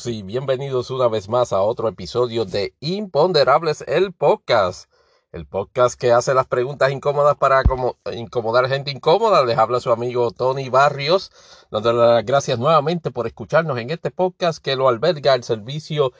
Saludos 0.00 0.18
y 0.18 0.22
bienvenidos 0.22 0.90
una 0.90 1.08
vez 1.08 1.28
más 1.28 1.52
a 1.52 1.60
otro 1.60 1.88
episodio 1.88 2.44
de 2.46 2.74
Imponderables, 2.80 3.84
el 3.86 4.12
podcast. 4.12 4.90
El 5.30 5.46
podcast 5.46 6.00
que 6.00 6.12
hace 6.12 6.32
las 6.32 6.46
preguntas 6.46 6.90
incómodas 6.90 7.36
para 7.36 7.62
como, 7.64 7.98
incomodar 8.12 8.68
gente 8.68 8.90
incómoda. 8.90 9.44
Les 9.44 9.58
habla 9.58 9.80
su 9.80 9.90
amigo 9.92 10.30
Tony 10.30 10.70
Barrios, 10.70 11.30
dándole 11.70 11.98
las 11.98 12.24
gracias 12.24 12.58
nuevamente 12.58 13.10
por 13.10 13.26
escucharnos 13.26 13.78
en 13.78 13.90
este 13.90 14.10
podcast 14.10 14.62
que 14.62 14.74
lo 14.76 14.88
alberga 14.88 15.34
el 15.34 15.44
servicio 15.44 16.12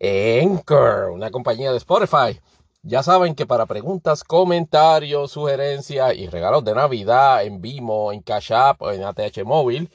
Anchor, 0.00 1.10
una 1.10 1.30
compañía 1.30 1.70
de 1.70 1.78
Spotify. 1.78 2.40
Ya 2.82 3.02
saben 3.02 3.34
que 3.34 3.46
para 3.46 3.66
preguntas, 3.66 4.24
comentarios, 4.24 5.30
sugerencias 5.32 6.14
y 6.16 6.26
regalos 6.26 6.64
de 6.64 6.74
Navidad 6.74 7.44
en 7.44 7.60
Vimo, 7.60 8.12
en 8.12 8.22
Cash 8.22 8.52
App 8.52 8.82
o 8.82 8.90
en 8.90 9.04
ATH 9.04 9.44
Móvil, 9.44 9.90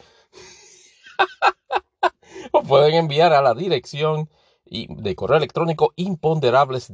o 2.51 2.63
pueden 2.63 2.95
enviar 2.95 3.33
a 3.33 3.41
la 3.41 3.53
dirección 3.53 4.29
de 4.65 5.15
correo 5.15 5.37
electrónico 5.37 5.93
imponderables 5.95 6.91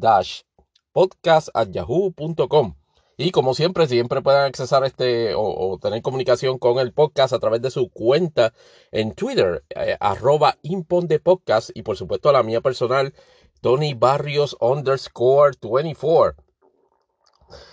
podcast 0.92 1.50
yahoo.com. 1.70 2.76
Y 3.18 3.32
como 3.32 3.54
siempre, 3.54 3.88
siempre 3.88 4.22
pueden 4.22 4.42
accesar 4.42 4.84
este 4.84 5.34
o, 5.36 5.78
tener 5.80 6.02
comunicación 6.02 6.58
con 6.58 6.80
el 6.80 6.92
podcast 6.92 7.34
a 7.34 7.40
través 7.40 7.62
de 7.62 7.70
su 7.70 7.90
cuenta 7.90 8.54
en 8.92 9.14
Twitter, 9.14 9.64
eh, 9.70 9.96
arroba 10.00 10.58
impondepodcast 10.64 11.70
y 11.76 11.84
por 11.84 11.98
supuesto 11.98 12.32
la 12.32 12.42
mía 12.42 12.62
personal, 12.62 13.14
Tony 13.62 13.94
Barrios 13.94 14.58
underscore 14.60 15.56
24. 15.62 16.51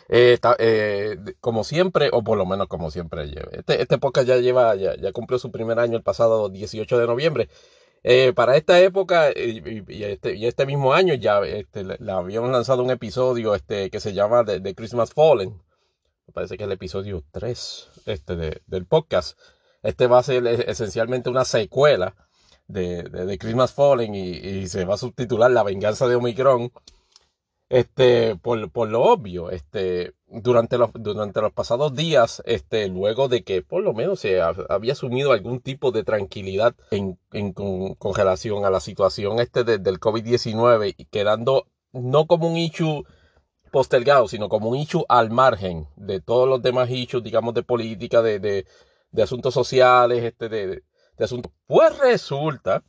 Eh, 0.08 0.38
eh, 0.58 1.16
como 1.40 1.64
siempre, 1.64 2.08
o 2.12 2.24
por 2.24 2.38
lo 2.38 2.46
menos 2.46 2.66
como 2.68 2.90
siempre, 2.90 3.30
este, 3.52 3.82
este 3.82 3.98
podcast 3.98 4.26
ya 4.26 4.36
lleva, 4.38 4.74
ya, 4.74 4.96
ya, 4.96 5.12
cumplió 5.12 5.38
su 5.38 5.50
primer 5.50 5.78
año 5.78 5.96
el 5.96 6.02
pasado 6.02 6.48
18 6.48 6.98
de 6.98 7.06
noviembre. 7.06 7.48
Eh, 8.04 8.32
para 8.32 8.56
esta 8.56 8.78
época 8.80 9.30
y, 9.30 9.82
este, 10.04 10.36
y, 10.36 10.46
este, 10.46 10.66
mismo 10.66 10.94
año 10.94 11.14
ya 11.14 11.40
este, 11.40 11.84
le, 11.84 12.12
habíamos 12.12 12.50
lanzado 12.50 12.82
un 12.82 12.90
episodio 12.90 13.54
este, 13.54 13.90
que 13.90 14.00
se 14.00 14.14
llama 14.14 14.44
The, 14.44 14.74
Christmas 14.74 15.12
Fallen. 15.12 15.50
Me 16.26 16.32
parece 16.32 16.56
que 16.56 16.64
es 16.64 16.66
el 16.68 16.72
episodio 16.72 17.24
3 17.32 17.88
este, 18.06 18.60
del 18.66 18.86
podcast. 18.86 19.38
Este 19.82 20.06
va 20.06 20.18
a 20.18 20.22
ser 20.22 20.46
esencialmente 20.46 21.28
una 21.28 21.44
secuela 21.44 22.14
de, 22.68 23.02
de, 23.02 23.38
Christmas 23.38 23.72
Fallen 23.72 24.14
y, 24.14 24.66
se 24.68 24.84
va 24.84 24.94
a 24.94 24.98
subtitular 24.98 25.50
La 25.50 25.62
venganza 25.62 26.06
de 26.06 26.16
Omicron. 26.16 26.70
Este, 27.70 28.34
por, 28.36 28.70
por 28.70 28.88
lo 28.88 29.02
obvio, 29.02 29.50
este, 29.50 30.14
durante 30.26 30.78
los, 30.78 30.90
durante 30.94 31.42
los 31.42 31.52
pasados 31.52 31.94
días, 31.94 32.42
este, 32.46 32.88
luego 32.88 33.28
de 33.28 33.44
que 33.44 33.60
por 33.60 33.82
lo 33.82 33.92
menos 33.92 34.20
se 34.20 34.40
había 34.40 34.92
asumido 34.94 35.32
algún 35.32 35.60
tipo 35.60 35.90
de 35.90 36.02
tranquilidad 36.02 36.74
en, 36.90 37.18
en 37.32 37.52
con, 37.52 38.14
relación 38.14 38.64
a 38.64 38.70
la 38.70 38.80
situación 38.80 39.38
este 39.38 39.64
del 39.64 40.00
COVID-19 40.00 40.94
y 40.96 41.04
quedando 41.06 41.66
no 41.92 42.26
como 42.26 42.48
un 42.48 42.56
issue 42.56 43.04
postergado, 43.70 44.28
sino 44.28 44.48
como 44.48 44.70
un 44.70 44.76
issue 44.76 45.04
al 45.08 45.30
margen 45.30 45.88
de 45.96 46.20
todos 46.20 46.48
los 46.48 46.62
demás 46.62 46.88
issues, 46.90 47.22
digamos, 47.22 47.52
de 47.52 47.62
política, 47.62 48.22
de, 48.22 48.38
de, 48.38 48.66
de 49.10 49.22
asuntos 49.22 49.52
sociales, 49.52 50.24
este, 50.24 50.48
de, 50.48 50.66
de 51.18 51.24
asuntos. 51.24 51.52
Pues 51.66 51.98
resulta 51.98 52.82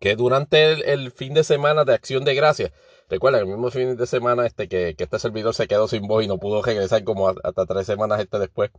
que 0.00 0.16
durante 0.16 0.92
el, 0.92 1.10
fin 1.12 1.34
de 1.34 1.44
semana 1.44 1.84
de 1.84 1.94
Acción 1.94 2.24
de 2.24 2.34
Gracias, 2.34 2.72
recuerda 3.08 3.40
el 3.40 3.46
mismo 3.46 3.70
fin 3.70 3.96
de 3.96 4.06
semana 4.06 4.46
este 4.46 4.68
que, 4.68 4.94
este 4.96 5.18
servidor 5.18 5.54
se 5.54 5.66
quedó 5.66 5.88
sin 5.88 6.06
voz 6.06 6.24
y 6.24 6.28
no 6.28 6.38
pudo 6.38 6.62
regresar 6.62 7.04
como 7.04 7.28
hasta 7.28 7.66
tres 7.66 7.86
semanas 7.86 8.20
este 8.20 8.38
después. 8.38 8.70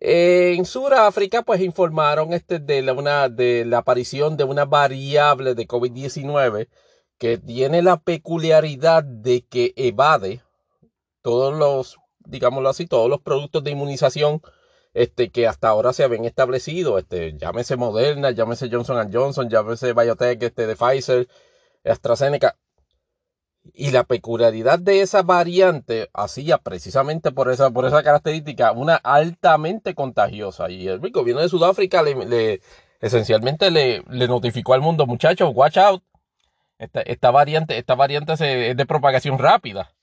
En 0.00 0.64
Sudáfrica, 0.64 1.42
pues 1.42 1.60
informaron 1.60 2.32
este 2.32 2.58
de 2.58 2.82
la, 2.82 2.92
una, 2.92 3.28
de 3.28 3.64
la 3.64 3.78
aparición 3.78 4.36
de 4.36 4.44
una 4.44 4.64
variable 4.64 5.54
de 5.54 5.66
COVID-19 5.66 6.68
que 7.18 7.38
tiene 7.38 7.80
la 7.82 7.98
peculiaridad 7.98 9.04
de 9.04 9.42
que 9.46 9.72
evade 9.76 10.42
todos 11.22 11.54
los, 11.56 11.98
digámoslo 12.26 12.68
así, 12.68 12.86
todos 12.86 13.08
los 13.08 13.20
productos 13.20 13.64
de 13.64 13.70
inmunización 13.70 14.42
este, 14.94 15.30
que 15.30 15.46
hasta 15.46 15.68
ahora 15.68 15.92
se 15.92 16.04
habían 16.04 16.24
establecido, 16.24 16.98
este, 16.98 17.36
llámese 17.38 17.76
Moderna, 17.76 18.30
llámese 18.30 18.68
Johnson 18.70 19.10
Johnson, 19.12 19.48
llámese 19.48 19.92
Biotech, 19.92 20.42
este, 20.42 20.66
de 20.66 20.76
Pfizer, 20.76 21.28
AstraZeneca. 21.84 22.56
Y 23.72 23.90
la 23.90 24.04
peculiaridad 24.04 24.78
de 24.78 25.00
esa 25.00 25.22
variante 25.22 26.10
hacía 26.12 26.58
precisamente 26.58 27.32
por 27.32 27.50
esa, 27.50 27.70
por 27.70 27.86
esa 27.86 28.02
característica 28.02 28.72
una 28.72 28.96
altamente 28.96 29.94
contagiosa. 29.94 30.70
Y 30.70 30.88
el 30.88 31.00
gobierno 31.10 31.42
de 31.42 31.48
Sudáfrica 31.48 32.02
le, 32.02 32.60
esencialmente 33.00 33.70
le, 33.70 34.02
le, 34.08 34.28
notificó 34.28 34.74
al 34.74 34.82
mundo, 34.82 35.06
muchachos, 35.06 35.50
watch 35.54 35.78
out. 35.78 36.02
Esta, 36.78 37.00
esta 37.02 37.30
variante, 37.30 37.78
esta 37.78 37.94
variante 37.94 38.32
es 38.34 38.76
de 38.76 38.86
propagación 38.86 39.38
rápida 39.38 39.93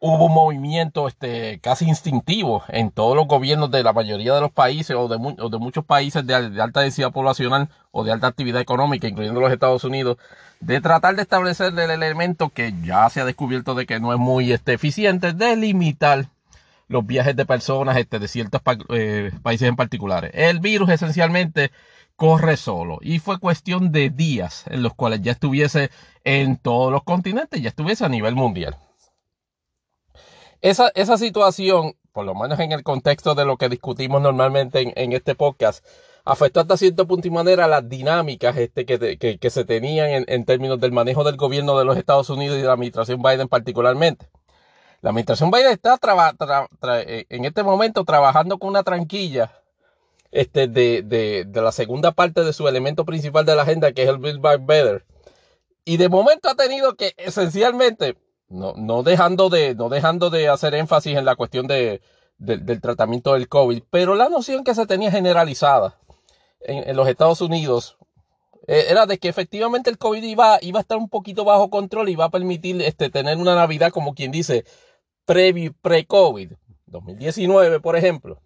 hubo 0.00 0.26
un 0.26 0.34
movimiento 0.34 1.08
este, 1.08 1.58
casi 1.60 1.86
instintivo 1.86 2.62
en 2.68 2.90
todos 2.90 3.16
los 3.16 3.26
gobiernos 3.26 3.70
de 3.70 3.82
la 3.82 3.92
mayoría 3.92 4.34
de 4.34 4.40
los 4.40 4.52
países 4.52 4.96
o 4.96 5.08
de, 5.08 5.18
muchos 5.58 5.84
países 5.84 6.26
de, 6.26 6.34
alta 6.34 6.80
densidad 6.80 7.12
poblacional 7.12 7.68
o 7.90 8.04
de 8.04 8.12
alta 8.12 8.28
actividad 8.28 8.60
económica, 8.60 9.08
incluyendo 9.08 9.40
los 9.40 9.52
Estados 9.52 9.84
Unidos, 9.84 10.16
de 10.60 10.80
tratar 10.80 11.16
de 11.16 11.22
establecer 11.22 11.78
el 11.78 11.90
elemento 11.90 12.48
que 12.50 12.74
ya 12.82 13.08
se 13.10 13.20
ha 13.20 13.24
descubierto 13.24 13.74
de 13.74 13.86
que 13.86 14.00
no 14.00 14.12
es 14.12 14.18
muy 14.18 14.52
este, 14.52 14.74
eficiente, 14.74 15.32
de 15.32 15.56
limitar 15.56 16.26
los 16.86 17.04
viajes 17.06 17.36
de 17.36 17.44
personas 17.44 17.96
este, 17.96 18.18
de 18.18 18.28
ciertos 18.28 18.62
eh, 18.90 19.32
países 19.42 19.68
en 19.68 19.76
particulares. 19.76 20.30
El 20.34 20.60
virus 20.60 20.90
esencialmente 20.90 21.72
corre 22.16 22.56
solo 22.56 22.98
y 23.00 23.18
fue 23.18 23.38
cuestión 23.38 23.92
de 23.92 24.10
días 24.10 24.64
en 24.68 24.82
los 24.82 24.94
cuales 24.94 25.22
ya 25.22 25.32
estuviese 25.32 25.90
en 26.24 26.56
todos 26.56 26.92
los 26.92 27.02
continentes, 27.02 27.60
ya 27.60 27.68
estuviese 27.68 28.04
a 28.04 28.08
nivel 28.08 28.34
mundial. 28.34 28.76
Esa, 30.60 30.90
esa 30.94 31.18
situación, 31.18 31.94
por 32.12 32.24
lo 32.24 32.34
menos 32.34 32.58
en 32.58 32.72
el 32.72 32.82
contexto 32.82 33.34
de 33.34 33.44
lo 33.44 33.56
que 33.56 33.68
discutimos 33.68 34.20
normalmente 34.20 34.92
en, 34.96 35.12
este 35.12 35.36
podcast, 35.36 35.84
afectó 36.24 36.60
hasta 36.60 36.76
cierto 36.76 37.06
punto 37.06 37.28
y 37.28 37.30
manera 37.30 37.68
las 37.68 37.88
dinámicas 37.88 38.56
este, 38.56 38.84
que, 38.84 39.38
que, 39.38 39.50
se 39.50 39.64
tenían 39.64 40.10
en, 40.10 40.24
en, 40.26 40.44
términos 40.44 40.80
del 40.80 40.90
manejo 40.90 41.22
del 41.22 41.36
gobierno 41.36 41.78
de 41.78 41.84
los 41.84 41.96
Estados 41.96 42.28
Unidos 42.28 42.58
y 42.58 42.62
de 42.62 42.66
la 42.66 42.72
administración 42.72 43.22
Biden 43.22 43.48
particularmente. 43.48 44.28
La 45.00 45.10
administración 45.10 45.52
Biden 45.52 45.70
está 45.70 45.96
eh, 47.06 47.26
en 47.28 47.44
este 47.44 47.62
momento 47.62 48.04
trabajando 48.04 48.58
con 48.58 48.70
una 48.70 48.82
tranquilla 48.82 49.52
este, 50.32 50.66
de, 50.66 51.02
de, 51.02 51.44
de, 51.46 51.62
la 51.62 51.70
segunda 51.70 52.10
parte 52.10 52.42
de 52.42 52.52
su 52.52 52.66
elemento 52.66 53.04
principal 53.04 53.46
de 53.46 53.54
la 53.54 53.62
agenda, 53.62 53.92
que 53.92 54.02
es 54.02 54.08
el 54.08 54.18
Build 54.18 54.40
Back 54.40 54.66
Better. 54.66 55.04
Y 55.84 55.98
de 55.98 56.08
momento 56.08 56.48
ha 56.48 56.56
tenido 56.56 56.96
que 56.96 57.14
esencialmente 57.16 58.16
no, 58.48 58.74
no, 58.76 59.02
dejando 59.02 59.48
de, 59.48 59.74
no 59.74 59.88
dejando 59.88 60.30
de 60.30 60.48
hacer 60.48 60.74
énfasis 60.74 61.16
en 61.16 61.24
la 61.24 61.36
cuestión 61.36 61.66
de, 61.66 62.00
del 62.38 62.80
tratamiento 62.80 63.34
del 63.34 63.48
COVID, 63.48 63.82
pero 63.90 64.14
la 64.14 64.28
noción 64.28 64.64
que 64.64 64.74
se 64.74 64.86
tenía 64.86 65.10
generalizada 65.10 65.98
en, 66.60 66.96
los 66.96 67.08
Estados 67.08 67.40
Unidos 67.40 67.98
eh, 68.66 68.86
era 68.90 69.06
de 69.06 69.18
que 69.18 69.28
efectivamente 69.28 69.90
el 69.90 69.98
COVID 69.98 70.22
iba, 70.22 70.58
iba 70.62 70.78
a 70.78 70.82
estar 70.82 70.98
un 70.98 71.08
poquito 71.08 71.44
bajo 71.44 71.68
control 71.68 72.08
y 72.08 72.12
iba 72.12 72.26
a 72.26 72.30
permitir 72.30 72.80
este, 72.82 73.10
tener 73.10 73.38
una 73.38 73.54
Navidad, 73.54 73.90
como 73.90 74.14
quien 74.14 74.30
dice, 74.30 74.64
pre-COVID, 75.24 76.52
2019, 76.86 77.80
por 77.80 77.96
ejemplo. 77.96 78.40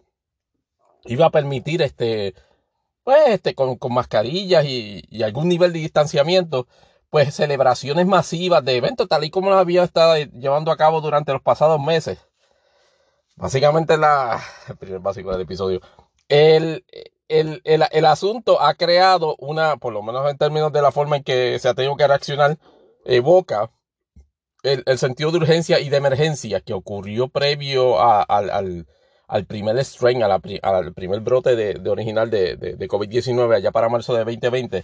Iba 1.05 1.27
a 1.27 1.31
permitir 1.31 1.81
este, 1.81 2.33
pues, 3.03 3.19
este, 3.27 3.53
con, 3.53 3.75
con 3.77 3.93
mascarillas 3.93 4.65
y, 4.65 5.03
y 5.09 5.23
algún 5.23 5.49
nivel 5.49 5.71
de 5.73 5.79
distanciamiento, 5.79 6.67
pues 7.13 7.35
celebraciones 7.35 8.07
masivas 8.07 8.65
de 8.65 8.75
eventos, 8.75 9.07
tal 9.07 9.23
y 9.23 9.29
como 9.29 9.51
lo 9.51 9.59
había 9.59 9.83
estado 9.83 10.15
llevando 10.17 10.71
a 10.71 10.77
cabo 10.77 10.99
durante 10.99 11.31
los 11.31 11.43
pasados 11.43 11.79
meses. 11.79 12.17
Básicamente 13.35 13.97
la, 13.99 14.41
el 14.67 14.77
primer 14.77 14.99
básico 14.99 15.31
del 15.31 15.41
episodio. 15.41 15.79
El, 16.27 16.83
el, 17.27 17.61
el, 17.65 17.83
el, 17.91 18.05
asunto 18.05 18.59
ha 18.59 18.73
creado 18.73 19.35
una, 19.37 19.77
por 19.77 19.93
lo 19.93 20.01
menos 20.01 20.27
en 20.27 20.39
términos 20.39 20.73
de 20.73 20.81
la 20.81 20.91
forma 20.91 21.17
en 21.17 21.23
que 21.23 21.59
se 21.59 21.69
ha 21.69 21.75
tenido 21.75 21.95
que 21.97 22.07
reaccionar, 22.07 22.57
evoca 23.05 23.69
el, 24.63 24.97
sentido 24.97 25.29
de 25.29 25.37
urgencia 25.37 25.79
y 25.79 25.89
de 25.89 25.97
emergencia 25.97 26.61
que 26.61 26.73
ocurrió 26.73 27.27
previo 27.27 28.01
al, 28.01 28.49
al, 28.49 28.87
al, 29.27 29.45
primer 29.45 29.77
strain, 29.85 30.23
al 30.23 30.41
primer 30.95 31.19
brote 31.19 31.55
de, 31.55 31.75
de 31.75 31.89
original 31.91 32.31
de, 32.31 32.55
de, 32.55 32.75
de 32.75 32.87
COVID-19 32.87 33.55
allá 33.55 33.71
para 33.71 33.87
marzo 33.87 34.15
de 34.15 34.25
2020 34.25 34.83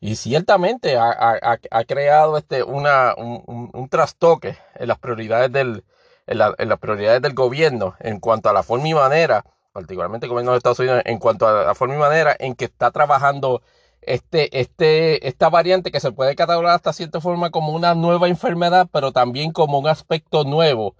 y 0.00 0.16
ciertamente 0.16 0.98
ha, 0.98 1.84
creado 1.86 2.36
este, 2.36 2.62
una, 2.62 3.14
un, 3.16 3.88
trastoque 3.88 4.56
en 4.74 4.88
las 4.88 4.98
prioridades 4.98 5.50
del, 5.50 5.84
en, 6.26 6.38
las 6.38 6.78
prioridades 6.78 7.22
del 7.22 7.34
gobierno 7.34 7.94
en 8.00 8.20
cuanto 8.20 8.50
a 8.50 8.52
la 8.52 8.62
forma 8.62 8.88
y 8.88 8.94
manera, 8.94 9.44
particularmente 9.72 10.26
el 10.26 10.30
gobierno 10.30 10.52
de 10.52 10.58
Estados 10.58 10.80
Unidos, 10.80 11.02
en 11.06 11.18
cuanto 11.18 11.48
a 11.48 11.64
la 11.64 11.74
forma 11.74 11.94
y 11.94 11.98
manera 11.98 12.36
en 12.38 12.54
que 12.54 12.66
está 12.66 12.90
trabajando 12.90 13.62
este, 14.02 14.60
este, 14.60 15.26
esta 15.26 15.48
variante 15.48 15.90
que 15.90 16.00
se 16.00 16.12
puede 16.12 16.36
catalogar 16.36 16.74
hasta 16.74 16.92
cierta 16.92 17.20
forma 17.20 17.50
como 17.50 17.72
una 17.72 17.94
nueva 17.94 18.28
enfermedad, 18.28 18.88
pero 18.92 19.12
también 19.12 19.52
como 19.52 19.78
un 19.78 19.88
aspecto 19.88 20.44
nuevo, 20.44 20.96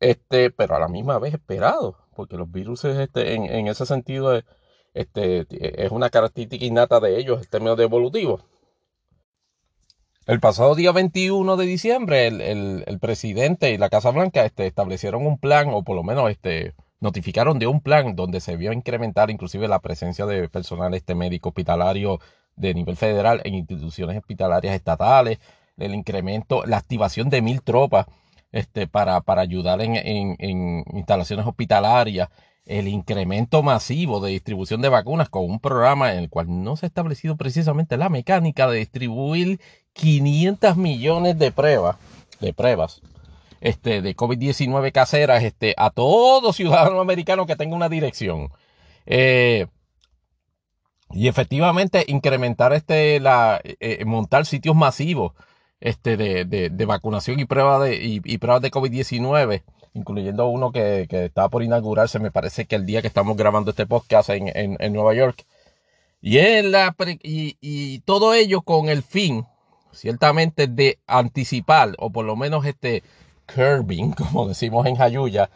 este, 0.00 0.50
pero 0.50 0.76
a 0.76 0.80
la 0.80 0.88
misma 0.88 1.18
vez 1.18 1.34
esperado, 1.34 1.98
porque 2.14 2.36
los 2.36 2.50
virus 2.50 2.84
este, 2.86 3.34
en, 3.34 3.44
en 3.44 3.68
ese 3.68 3.84
sentido 3.84 4.40
este, 4.94 5.46
es 5.84 5.90
una 5.90 6.10
característica 6.10 6.64
innata 6.64 7.00
de 7.00 7.18
ellos, 7.18 7.40
el 7.40 7.48
término 7.48 7.76
de 7.76 7.84
evolutivo. 7.84 8.40
El 10.26 10.38
pasado 10.38 10.74
día 10.74 10.92
21 10.92 11.56
de 11.56 11.66
diciembre, 11.66 12.26
el, 12.28 12.98
presidente 13.00 13.72
y 13.72 13.78
la 13.78 13.88
Casa 13.88 14.10
Blanca 14.10 14.44
este, 14.44 14.66
establecieron 14.66 15.26
un 15.26 15.38
plan, 15.38 15.68
o 15.70 15.82
por 15.82 15.96
lo 15.96 16.04
menos 16.04 16.30
este, 16.30 16.74
notificaron 17.00 17.58
de 17.58 17.66
un 17.66 17.80
plan 17.80 18.14
donde 18.14 18.40
se 18.40 18.56
vio 18.56 18.72
incrementar 18.72 19.30
inclusive 19.30 19.66
la 19.66 19.80
presencia 19.80 20.26
de 20.26 20.48
personal 20.48 20.94
este, 20.94 21.14
médico 21.14 21.48
hospitalario 21.48 22.20
de 22.54 22.74
nivel 22.74 22.96
federal 22.96 23.40
en 23.44 23.54
instituciones 23.54 24.18
hospitalarias 24.18 24.74
estatales, 24.74 25.38
el 25.78 25.94
incremento, 25.94 26.64
la 26.66 26.76
activación 26.76 27.30
de 27.30 27.42
mil 27.42 27.62
tropas 27.62 28.06
este, 28.52 28.86
para, 28.86 29.22
para 29.22 29.40
ayudar 29.40 29.80
en, 29.80 29.96
en 29.96 30.84
instalaciones 30.92 31.46
hospitalarias, 31.46 32.28
el 32.66 32.88
incremento 32.88 33.62
masivo 33.62 34.20
de 34.20 34.30
distribución 34.30 34.80
de 34.80 34.88
vacunas 34.88 35.28
con 35.28 35.44
un 35.44 35.60
programa 35.60 36.12
en 36.12 36.18
el 36.20 36.28
cual 36.28 36.46
no 36.62 36.76
se 36.76 36.86
ha 36.86 36.88
establecido 36.88 37.36
precisamente 37.36 37.96
la 37.96 38.08
mecánica 38.08 38.68
de 38.68 38.78
distribuir 38.78 39.60
500 39.94 40.76
millones 40.76 41.38
de 41.38 41.52
pruebas, 41.52 41.96
de 42.40 42.52
pruebas, 42.52 43.00
este, 43.60 44.02
de 44.02 44.16
COVID-19 44.16 44.92
caseras, 44.92 45.42
este, 45.42 45.74
a 45.76 45.90
todo 45.90 46.52
ciudadano 46.52 47.00
americano 47.00 47.46
que 47.46 47.56
tenga 47.56 47.76
una 47.76 47.88
dirección. 47.88 48.50
Eh, 49.06 49.66
y 51.12 51.28
efectivamente 51.28 52.04
incrementar 52.06 52.72
este, 52.72 53.18
la, 53.20 53.60
eh, 53.64 54.04
montar 54.04 54.46
sitios 54.46 54.76
masivos, 54.76 55.32
este, 55.80 56.16
de, 56.16 56.44
de, 56.44 56.84
vacunación 56.84 57.40
y 57.40 57.46
pruebas 57.46 57.82
de, 57.82 57.96
y, 58.02 58.38
pruebas 58.38 58.62
de 58.62 58.70
COVID-19 58.70 59.62
incluyendo 59.94 60.48
uno 60.48 60.72
que, 60.72 61.06
que, 61.08 61.26
estaba 61.26 61.48
por 61.48 61.62
inaugurarse, 61.62 62.18
me 62.18 62.30
parece 62.30 62.66
que 62.66 62.76
el 62.76 62.86
día 62.86 63.02
que 63.02 63.08
estamos 63.08 63.36
grabando 63.36 63.70
este 63.70 63.86
podcast 63.86 64.30
en, 64.30 64.50
en, 64.54 64.92
Nueva 64.92 65.14
York. 65.14 65.44
Y, 66.20 66.38
la, 66.62 66.94
y, 67.22 67.56
y, 67.60 68.00
todo 68.00 68.34
ello 68.34 68.62
con 68.62 68.88
el 68.88 69.02
fin, 69.02 69.46
ciertamente, 69.92 70.66
de 70.66 70.98
anticipar, 71.06 71.94
o 71.98 72.10
por 72.10 72.24
lo 72.24 72.36
menos 72.36 72.66
este 72.66 73.02
curbing, 73.54 74.12
como 74.18 74.48
decimos 74.48 74.86
en 74.86 74.96
Jayuya, 74.96 75.50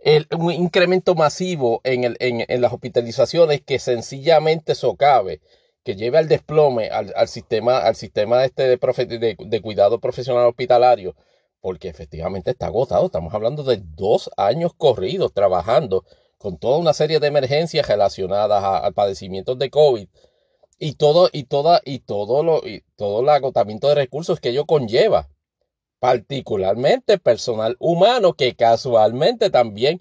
el, 0.00 0.26
un 0.36 0.52
incremento 0.52 1.14
masivo 1.14 1.80
en, 1.84 2.04
el, 2.04 2.16
en, 2.20 2.44
en, 2.48 2.60
las 2.60 2.72
hospitalizaciones 2.72 3.60
que 3.62 3.78
sencillamente 3.78 4.74
socave, 4.74 5.40
que 5.84 5.96
lleve 5.96 6.18
al 6.18 6.28
desplome 6.28 6.88
al, 6.88 7.12
al 7.16 7.28
sistema, 7.28 7.78
al 7.78 7.96
sistema 7.96 8.44
este 8.44 8.64
de, 8.68 8.76
de, 8.76 9.36
de 9.38 9.60
cuidado 9.60 10.00
profesional 10.00 10.46
hospitalario 10.46 11.14
porque 11.60 11.88
efectivamente 11.88 12.50
está 12.50 12.66
agotado. 12.66 13.06
Estamos 13.06 13.34
hablando 13.34 13.62
de 13.62 13.82
dos 13.82 14.30
años 14.36 14.72
corridos 14.76 15.32
trabajando 15.32 16.04
con 16.38 16.56
toda 16.58 16.78
una 16.78 16.92
serie 16.92 17.20
de 17.20 17.26
emergencias 17.26 17.88
relacionadas 17.88 18.62
al 18.62 18.94
padecimiento 18.94 19.56
de 19.56 19.70
COVID 19.70 20.08
y 20.78 20.92
todo, 20.94 21.28
y 21.32 21.44
toda, 21.44 21.80
y 21.84 21.98
todo 22.00 22.42
lo, 22.42 22.66
y 22.66 22.84
todo 22.96 23.20
el 23.20 23.28
agotamiento 23.28 23.88
de 23.88 23.96
recursos 23.96 24.40
que 24.40 24.50
ello 24.50 24.64
conlleva. 24.64 25.28
Particularmente 25.98 27.18
personal 27.18 27.76
humano 27.80 28.34
que 28.34 28.54
casualmente 28.54 29.50
también, 29.50 30.00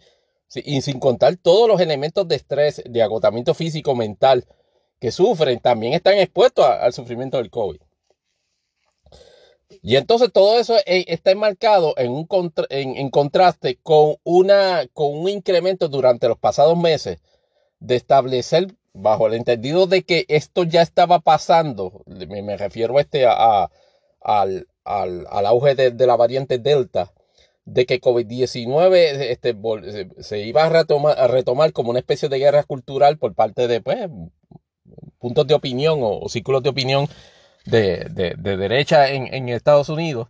y 0.54 0.82
sin 0.82 1.00
contar 1.00 1.38
todos 1.38 1.68
los 1.68 1.82
elementos 1.82 2.28
de 2.28 2.36
estrés, 2.36 2.84
de 2.86 3.02
agotamiento 3.02 3.56
físico, 3.56 3.96
mental 3.96 4.46
que 5.00 5.12
sufren, 5.12 5.60
también 5.60 5.94
están 5.94 6.20
expuestos 6.20 6.66
al 6.66 6.94
sufrimiento 6.94 7.38
del 7.38 7.50
COVID. 7.50 7.80
Y 9.88 9.96
entonces 9.96 10.34
todo 10.34 10.60
eso 10.60 10.76
eh, 10.86 11.06
está 11.08 11.32
enmarcado 11.32 11.94
en, 11.96 12.12
un 12.12 12.28
en, 12.70 13.10
contraste 13.10 13.80
con, 13.82 14.18
una, 14.26 14.86
con 14.92 15.18
un 15.18 15.30
incremento 15.30 15.88
durante 15.88 16.28
los 16.28 16.38
pasados 16.38 16.78
meses 16.78 17.20
de 17.80 17.96
establecer, 17.96 18.76
bajo 18.92 19.28
el 19.28 19.36
entendido 19.36 19.88
de 19.88 20.04
que 20.04 20.26
esto 20.28 20.66
ya 20.66 20.82
estaba 20.82 21.20
pasando, 21.20 22.04
me, 22.06 22.58
refiero 22.58 23.00
este 23.00 23.28
a, 23.28 23.72
al, 24.20 24.68
auge 24.84 25.76
de, 25.76 26.06
la 26.06 26.18
variante 26.18 26.58
Delta, 26.58 27.14
de 27.64 27.86
que 27.86 28.02
COVID-19 28.02 28.94
este, 28.94 29.56
se, 30.22 30.40
iba 30.40 30.66
a 30.66 30.70
retomar, 30.70 31.18
a 31.18 31.28
retomar 31.28 31.72
como 31.72 31.92
una 31.92 32.00
especie 32.00 32.28
de 32.28 32.40
guerra 32.40 32.64
cultural 32.64 33.18
por 33.18 33.36
parte 33.36 33.70
de 33.70 33.80
pues, 33.80 34.10
puntos 35.18 35.48
de 35.48 35.54
opinión 35.54 36.00
o 36.02 36.28
círculos 36.28 36.62
de 36.62 36.72
opinión 36.72 37.08
de, 37.68 38.36
derecha 38.38 39.10
en, 39.10 39.50
Estados 39.50 39.90
Unidos. 39.90 40.28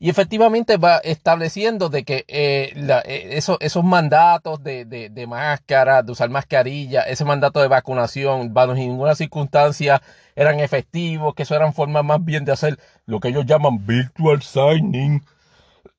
Y 0.00 0.10
efectivamente 0.10 0.76
va 0.76 0.98
estableciendo 0.98 1.88
de 1.88 2.04
que 2.04 2.24
eh, 2.28 2.72
eh, 2.76 3.40
esos 3.60 3.84
mandatos 3.84 4.62
de, 4.62 5.26
máscara, 5.28 6.02
de 6.02 6.12
usar 6.12 6.30
mascarilla, 6.30 7.02
ese 7.02 7.24
mandato 7.24 7.60
de 7.60 7.68
vacunación, 7.68 8.54
bajo 8.54 8.74
ninguna 8.74 9.16
circunstancia 9.16 10.00
eran 10.36 10.60
efectivos, 10.60 11.34
que 11.34 11.42
eso 11.42 11.56
eran 11.56 11.74
formas 11.74 12.04
más 12.04 12.24
bien 12.24 12.44
de 12.44 12.52
hacer 12.52 12.78
lo 13.06 13.18
que 13.18 13.28
ellos 13.28 13.44
llaman 13.44 13.84
virtual 13.84 14.40
signing. 14.40 15.24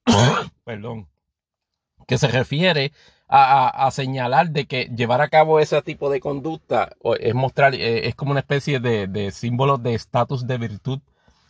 Perdón. 0.63 1.09
Que 2.07 2.17
se 2.17 2.27
refiere 2.27 2.93
a, 3.29 3.89
señalar 3.91 4.49
de 4.49 4.65
que 4.65 4.85
llevar 4.85 5.21
a 5.21 5.29
cabo 5.29 5.59
ese 5.59 5.81
tipo 5.83 6.09
de 6.09 6.19
conducta 6.19 6.95
es 7.19 7.35
mostrar, 7.35 7.75
eh, 7.75 8.07
es 8.07 8.15
como 8.15 8.31
una 8.31 8.39
especie 8.39 8.79
de, 8.79 9.07
de 9.07 9.31
símbolo 9.31 9.77
de 9.77 9.93
estatus 9.93 10.47
de 10.47 10.57
virtud. 10.57 10.99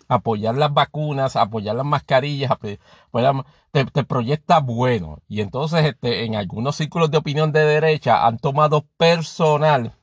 Apoyar 0.10 0.56
las 0.56 0.74
vacunas, 0.74 1.36
apoyar 1.36 1.76
las 1.76 1.86
mascarillas, 1.86 2.52
te, 2.60 2.80
te, 3.86 4.04
proyecta 4.04 4.60
bueno. 4.60 5.20
Y 5.28 5.42
entonces 5.42 5.86
este, 5.86 6.26
en 6.26 6.36
algunos 6.36 6.76
círculos 6.76 7.12
de 7.12 7.20
opinión 7.20 7.52
de 7.52 7.62
derecha 7.64 8.26
han 8.26 8.40
tomado 8.40 8.86
personal 8.98 9.94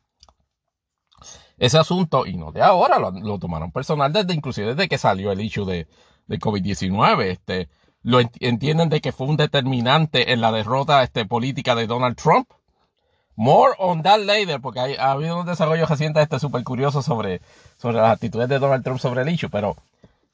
ese 1.58 1.78
asunto, 1.78 2.26
y 2.26 2.36
no 2.36 2.52
de 2.52 2.62
ahora, 2.62 2.98
lo, 2.98 3.38
tomaron 3.38 3.72
personal 3.72 4.12
desde 4.12 4.34
inclusive 4.34 4.74
desde 4.74 4.88
que 4.88 4.98
salió 4.98 5.32
el 5.32 5.40
issue 5.40 5.64
de, 5.64 5.88
de 6.26 6.38
COVID-19. 6.38 7.22
Este, 7.24 7.68
lo 8.06 8.20
entienden 8.20 8.88
de 8.88 9.00
que 9.00 9.10
fue 9.10 9.26
un 9.26 9.36
determinante 9.36 10.32
en 10.32 10.40
la 10.40 10.52
derrota 10.52 11.02
este, 11.02 11.26
política 11.26 11.74
de 11.74 11.88
Donald 11.88 12.16
Trump. 12.16 12.48
More 13.34 13.74
on 13.78 14.04
that 14.04 14.20
later, 14.20 14.60
porque 14.60 14.78
hay, 14.78 14.94
ha 14.94 15.10
habido 15.10 15.40
un 15.40 15.44
desarrollo 15.44 15.86
reciente 15.86 16.22
este 16.22 16.38
súper 16.38 16.62
curioso 16.62 17.02
sobre, 17.02 17.42
sobre 17.76 17.96
las 17.96 18.12
actitudes 18.12 18.48
de 18.48 18.60
Donald 18.60 18.84
Trump 18.84 19.00
sobre 19.00 19.22
el 19.22 19.28
hecho, 19.28 19.50
pero 19.50 19.76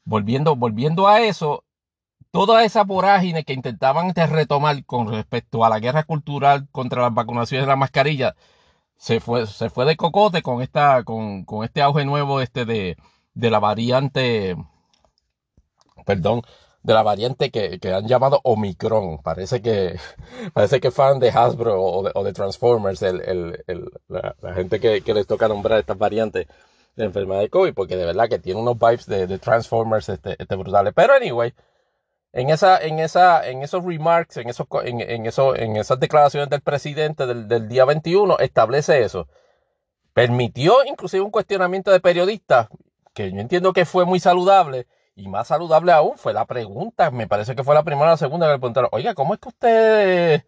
volviendo, 0.05 0.55
volviendo 0.55 1.07
a 1.07 1.21
eso, 1.21 1.63
toda 2.29 2.63
esa 2.63 2.83
vorágine 2.83 3.43
que 3.43 3.53
intentaban 3.53 4.13
retomar 4.13 4.85
con 4.85 5.11
respecto 5.11 5.65
a 5.65 5.69
la 5.69 5.79
guerra 5.79 6.03
cultural 6.03 6.67
contra 6.71 7.01
las 7.01 7.13
vacunaciones 7.15 7.65
de 7.65 7.71
la 7.71 7.75
mascarilla, 7.75 8.35
se 8.97 9.19
fue, 9.19 9.47
se 9.47 9.71
fue 9.71 9.85
de 9.85 9.97
cocote 9.97 10.43
con 10.43 10.61
esta, 10.61 11.03
con, 11.03 11.43
con 11.43 11.65
este 11.65 11.81
auge 11.81 12.05
nuevo 12.05 12.39
este 12.39 12.65
de, 12.65 12.97
de 13.33 13.49
la 13.49 13.57
variante, 13.57 14.55
perdón, 16.05 16.43
de 16.83 16.93
la 16.93 17.01
variante 17.01 17.49
que, 17.49 17.79
que, 17.79 17.93
han 17.93 18.07
llamado 18.07 18.41
Omicron. 18.43 19.19
Parece 19.23 19.61
que, 19.61 19.97
parece 20.53 20.79
que 20.79 20.91
fan 20.91 21.19
de 21.19 21.29
Hasbro 21.29 21.81
o 21.81 22.23
de, 22.23 22.33
Transformers, 22.33 23.01
el, 23.01 23.21
el, 23.21 23.63
el, 23.67 23.89
la, 24.09 24.35
gente 24.53 24.79
que, 24.79 25.01
que, 25.01 25.13
les 25.13 25.25
toca 25.25 25.47
nombrar 25.47 25.79
estas 25.79 25.97
variantes 25.97 26.47
de 26.95 27.05
enfermedad 27.05 27.39
de 27.39 27.49
COVID, 27.49 27.73
porque 27.73 27.95
de 27.95 28.05
verdad 28.05 28.29
que 28.29 28.39
tiene 28.39 28.59
unos 28.59 28.77
vibes 28.77 29.05
de, 29.07 29.25
de 29.27 29.39
Transformers 29.39 30.09
este, 30.09 30.35
este, 30.37 30.55
brutales. 30.55 30.93
Pero 30.95 31.13
anyway, 31.13 31.53
en 32.33 32.49
esa, 32.49 32.77
en 32.81 32.99
esa, 32.99 33.47
en 33.47 33.63
esos 33.63 33.83
remarks, 33.83 34.37
en 34.37 34.49
esos, 34.49 34.67
en, 34.83 35.01
en, 35.01 35.25
eso, 35.25 35.55
en 35.55 35.77
esas 35.77 35.99
declaraciones 35.99 36.49
del 36.49 36.61
presidente 36.61 37.25
del, 37.25 37.47
del 37.47 37.69
día 37.69 37.85
21, 37.85 38.37
establece 38.39 39.03
eso. 39.03 39.27
Permitió 40.13 40.83
inclusive 40.85 41.23
un 41.23 41.31
cuestionamiento 41.31 41.91
de 41.91 41.99
periodistas, 42.01 42.67
que 43.13 43.31
yo 43.31 43.39
entiendo 43.39 43.73
que 43.73 43.85
fue 43.85 44.05
muy 44.05 44.19
saludable, 44.19 44.85
y 45.15 45.27
más 45.27 45.47
saludable 45.47 45.91
aún 45.91 46.17
fue 46.17 46.33
la 46.33 46.45
pregunta, 46.45 47.11
me 47.11 47.27
parece 47.27 47.55
que 47.55 47.63
fue 47.63 47.75
la 47.75 47.83
primera 47.83 48.07
o 48.07 48.11
la 48.11 48.17
segunda 48.17 48.47
que 48.47 48.53
le 48.53 48.59
preguntaron, 48.59 48.89
oiga, 48.91 49.13
¿cómo 49.13 49.33
es 49.33 49.39
que 49.39 49.49
usted, 49.49 50.45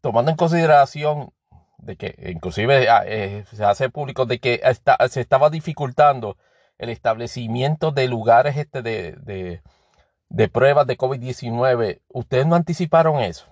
tomando 0.00 0.30
en 0.30 0.36
consideración 0.36 1.32
de 1.78 1.96
que 1.96 2.16
inclusive 2.32 2.88
ah, 2.88 3.02
eh, 3.06 3.44
se 3.52 3.64
hace 3.64 3.90
público 3.90 4.26
de 4.26 4.38
que 4.40 4.62
se 5.10 5.20
estaba 5.20 5.50
dificultando 5.50 6.36
el 6.78 6.88
establecimiento 6.88 7.90
de 7.92 8.08
lugares 8.08 8.56
este 8.56 8.82
de, 8.82 9.60
de, 10.28 10.48
pruebas 10.48 10.86
de 10.86 10.96
COVID-19, 10.96 12.00
ustedes 12.08 12.46
no 12.46 12.56
anticiparon 12.56 13.20
eso? 13.20 13.46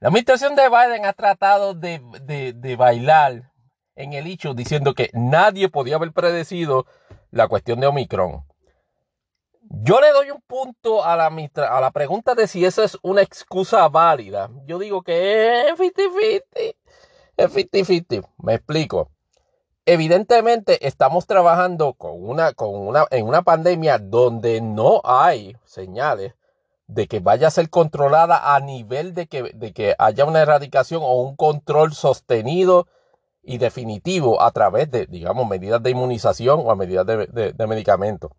La 0.00 0.08
administración 0.08 0.54
de 0.54 0.68
Biden 0.68 1.06
ha 1.06 1.14
tratado 1.14 1.74
de, 1.74 2.00
de 2.54 2.76
bailar 2.76 3.50
en 3.94 4.12
el 4.12 4.26
hecho 4.26 4.52
diciendo 4.52 4.94
que 4.94 5.10
nadie 5.14 5.70
podía 5.70 5.96
haber 5.96 6.12
predecido 6.12 6.86
la 7.30 7.48
cuestión 7.48 7.80
de 7.80 7.86
Omicron. 7.86 8.44
Yo 9.68 10.00
le 10.00 10.10
doy 10.12 10.30
un 10.30 10.40
punto 10.42 11.04
a 11.04 11.16
la, 11.16 11.26
a 11.26 11.80
la 11.80 11.90
pregunta 11.90 12.34
de 12.34 12.46
si 12.46 12.64
esa 12.64 12.84
es 12.84 12.98
una 13.02 13.22
excusa 13.22 13.88
válida. 13.88 14.50
Yo 14.66 14.78
digo 14.78 15.02
que 15.02 15.68
es 15.68 15.78
50-50. 15.78 16.76
Es 17.36 17.54
50-50. 17.54 18.28
Me 18.38 18.54
explico. 18.54 19.10
Evidentemente 19.84 20.86
estamos 20.86 21.26
trabajando 21.26 21.94
con 21.94 22.22
una, 22.22 22.52
con 22.52 22.74
una, 22.74 23.06
en 23.10 23.26
una 23.26 23.42
pandemia 23.42 23.98
donde 23.98 24.60
no 24.60 25.00
hay 25.04 25.56
señales 25.64 26.34
de 26.88 27.08
que 27.08 27.20
vaya 27.20 27.48
a 27.48 27.52
ser 27.52 27.70
controlada 27.70 28.54
a 28.54 28.60
nivel 28.60 29.14
de 29.14 29.26
que, 29.26 29.42
de 29.42 29.72
que 29.72 29.94
haya 29.98 30.24
una 30.24 30.42
erradicación 30.42 31.02
o 31.04 31.20
un 31.22 31.36
control 31.36 31.92
sostenido 31.92 32.86
y 33.42 33.58
definitivo 33.58 34.42
a 34.42 34.50
través 34.50 34.90
de, 34.90 35.06
digamos, 35.06 35.48
medidas 35.48 35.82
de 35.82 35.90
inmunización 35.90 36.60
o 36.64 36.70
a 36.70 36.76
medidas 36.76 37.06
de, 37.06 37.52
de, 37.52 37.66
medicamentos. 37.66 38.32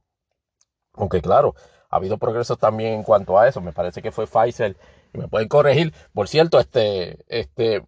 Aunque 0.98 1.22
claro, 1.22 1.56
ha 1.90 1.96
habido 1.98 2.18
progresos 2.18 2.58
también 2.58 2.94
en 2.94 3.04
cuanto 3.04 3.38
a 3.38 3.48
eso. 3.48 3.62
Me 3.62 3.72
parece 3.72 4.02
que 4.02 4.12
fue 4.12 4.28
Pfizer 4.28 4.76
me 5.14 5.28
pueden 5.28 5.48
corregir. 5.48 5.94
Por 6.14 6.28
cierto, 6.28 6.60
este, 6.60 7.18
este, 7.28 7.84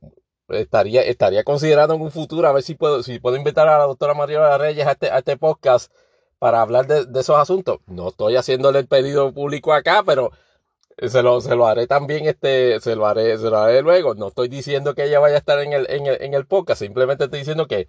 estaría, 0.49 1.01
estaría 1.01 1.43
considerando 1.43 1.95
en 1.95 2.01
un 2.01 2.11
futuro 2.11 2.47
a 2.47 2.51
ver 2.51 2.63
si 2.63 2.75
puedo, 2.75 3.03
si 3.03 3.19
puedo 3.19 3.37
invitar 3.37 3.67
a 3.67 3.77
la 3.77 3.85
doctora 3.85 4.13
María 4.13 4.57
Reyes 4.57 4.87
a 4.87 4.91
este, 4.91 5.11
a 5.11 5.19
este 5.19 5.37
podcast 5.37 5.91
para 6.39 6.61
hablar 6.61 6.87
de, 6.87 7.05
de, 7.05 7.19
esos 7.19 7.37
asuntos. 7.37 7.79
No 7.87 8.09
estoy 8.09 8.35
haciéndole 8.35 8.79
el 8.79 8.87
pedido 8.87 9.33
público 9.33 9.73
acá, 9.73 10.03
pero 10.05 10.31
se 10.97 11.21
lo, 11.21 11.41
se 11.41 11.55
lo 11.55 11.67
haré 11.67 11.87
también, 11.87 12.25
este, 12.27 12.79
se 12.79 12.95
lo 12.95 13.05
haré, 13.05 13.37
se 13.37 13.49
lo 13.49 13.57
haré 13.57 13.81
luego. 13.81 14.15
No 14.15 14.29
estoy 14.29 14.47
diciendo 14.47 14.95
que 14.95 15.05
ella 15.05 15.19
vaya 15.19 15.35
a 15.35 15.39
estar 15.39 15.59
en 15.59 15.73
el, 15.73 15.89
en 15.89 16.07
el, 16.07 16.21
en 16.21 16.33
el 16.33 16.45
podcast, 16.45 16.81
simplemente 16.81 17.25
estoy 17.25 17.39
diciendo 17.39 17.67
que 17.67 17.87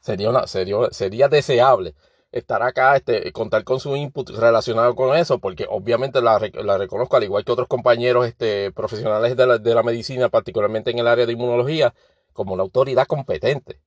sería 0.00 0.30
una, 0.30 0.46
sería, 0.46 0.76
sería 0.90 1.28
deseable 1.28 1.94
estar 2.32 2.62
acá, 2.62 2.96
este, 2.96 3.32
contar 3.32 3.64
con 3.64 3.80
su 3.80 3.96
input 3.96 4.30
relacionado 4.30 4.94
con 4.94 5.16
eso, 5.16 5.38
porque 5.38 5.66
obviamente 5.68 6.22
la, 6.22 6.38
reconozco, 6.38 7.16
al 7.16 7.24
igual 7.24 7.44
que 7.44 7.52
otros 7.52 7.68
compañeros 7.68 8.26
este, 8.26 8.72
profesionales 8.72 9.36
de 9.36 9.46
la, 9.46 9.58
de 9.58 9.74
la 9.74 9.82
medicina, 9.82 10.28
particularmente 10.28 10.90
en 10.90 10.98
el 11.00 11.08
área 11.08 11.26
de 11.26 11.32
inmunología, 11.32 11.94
como 12.32 12.54
una 12.54 12.62
autoridad 12.62 13.06
competente. 13.06 13.80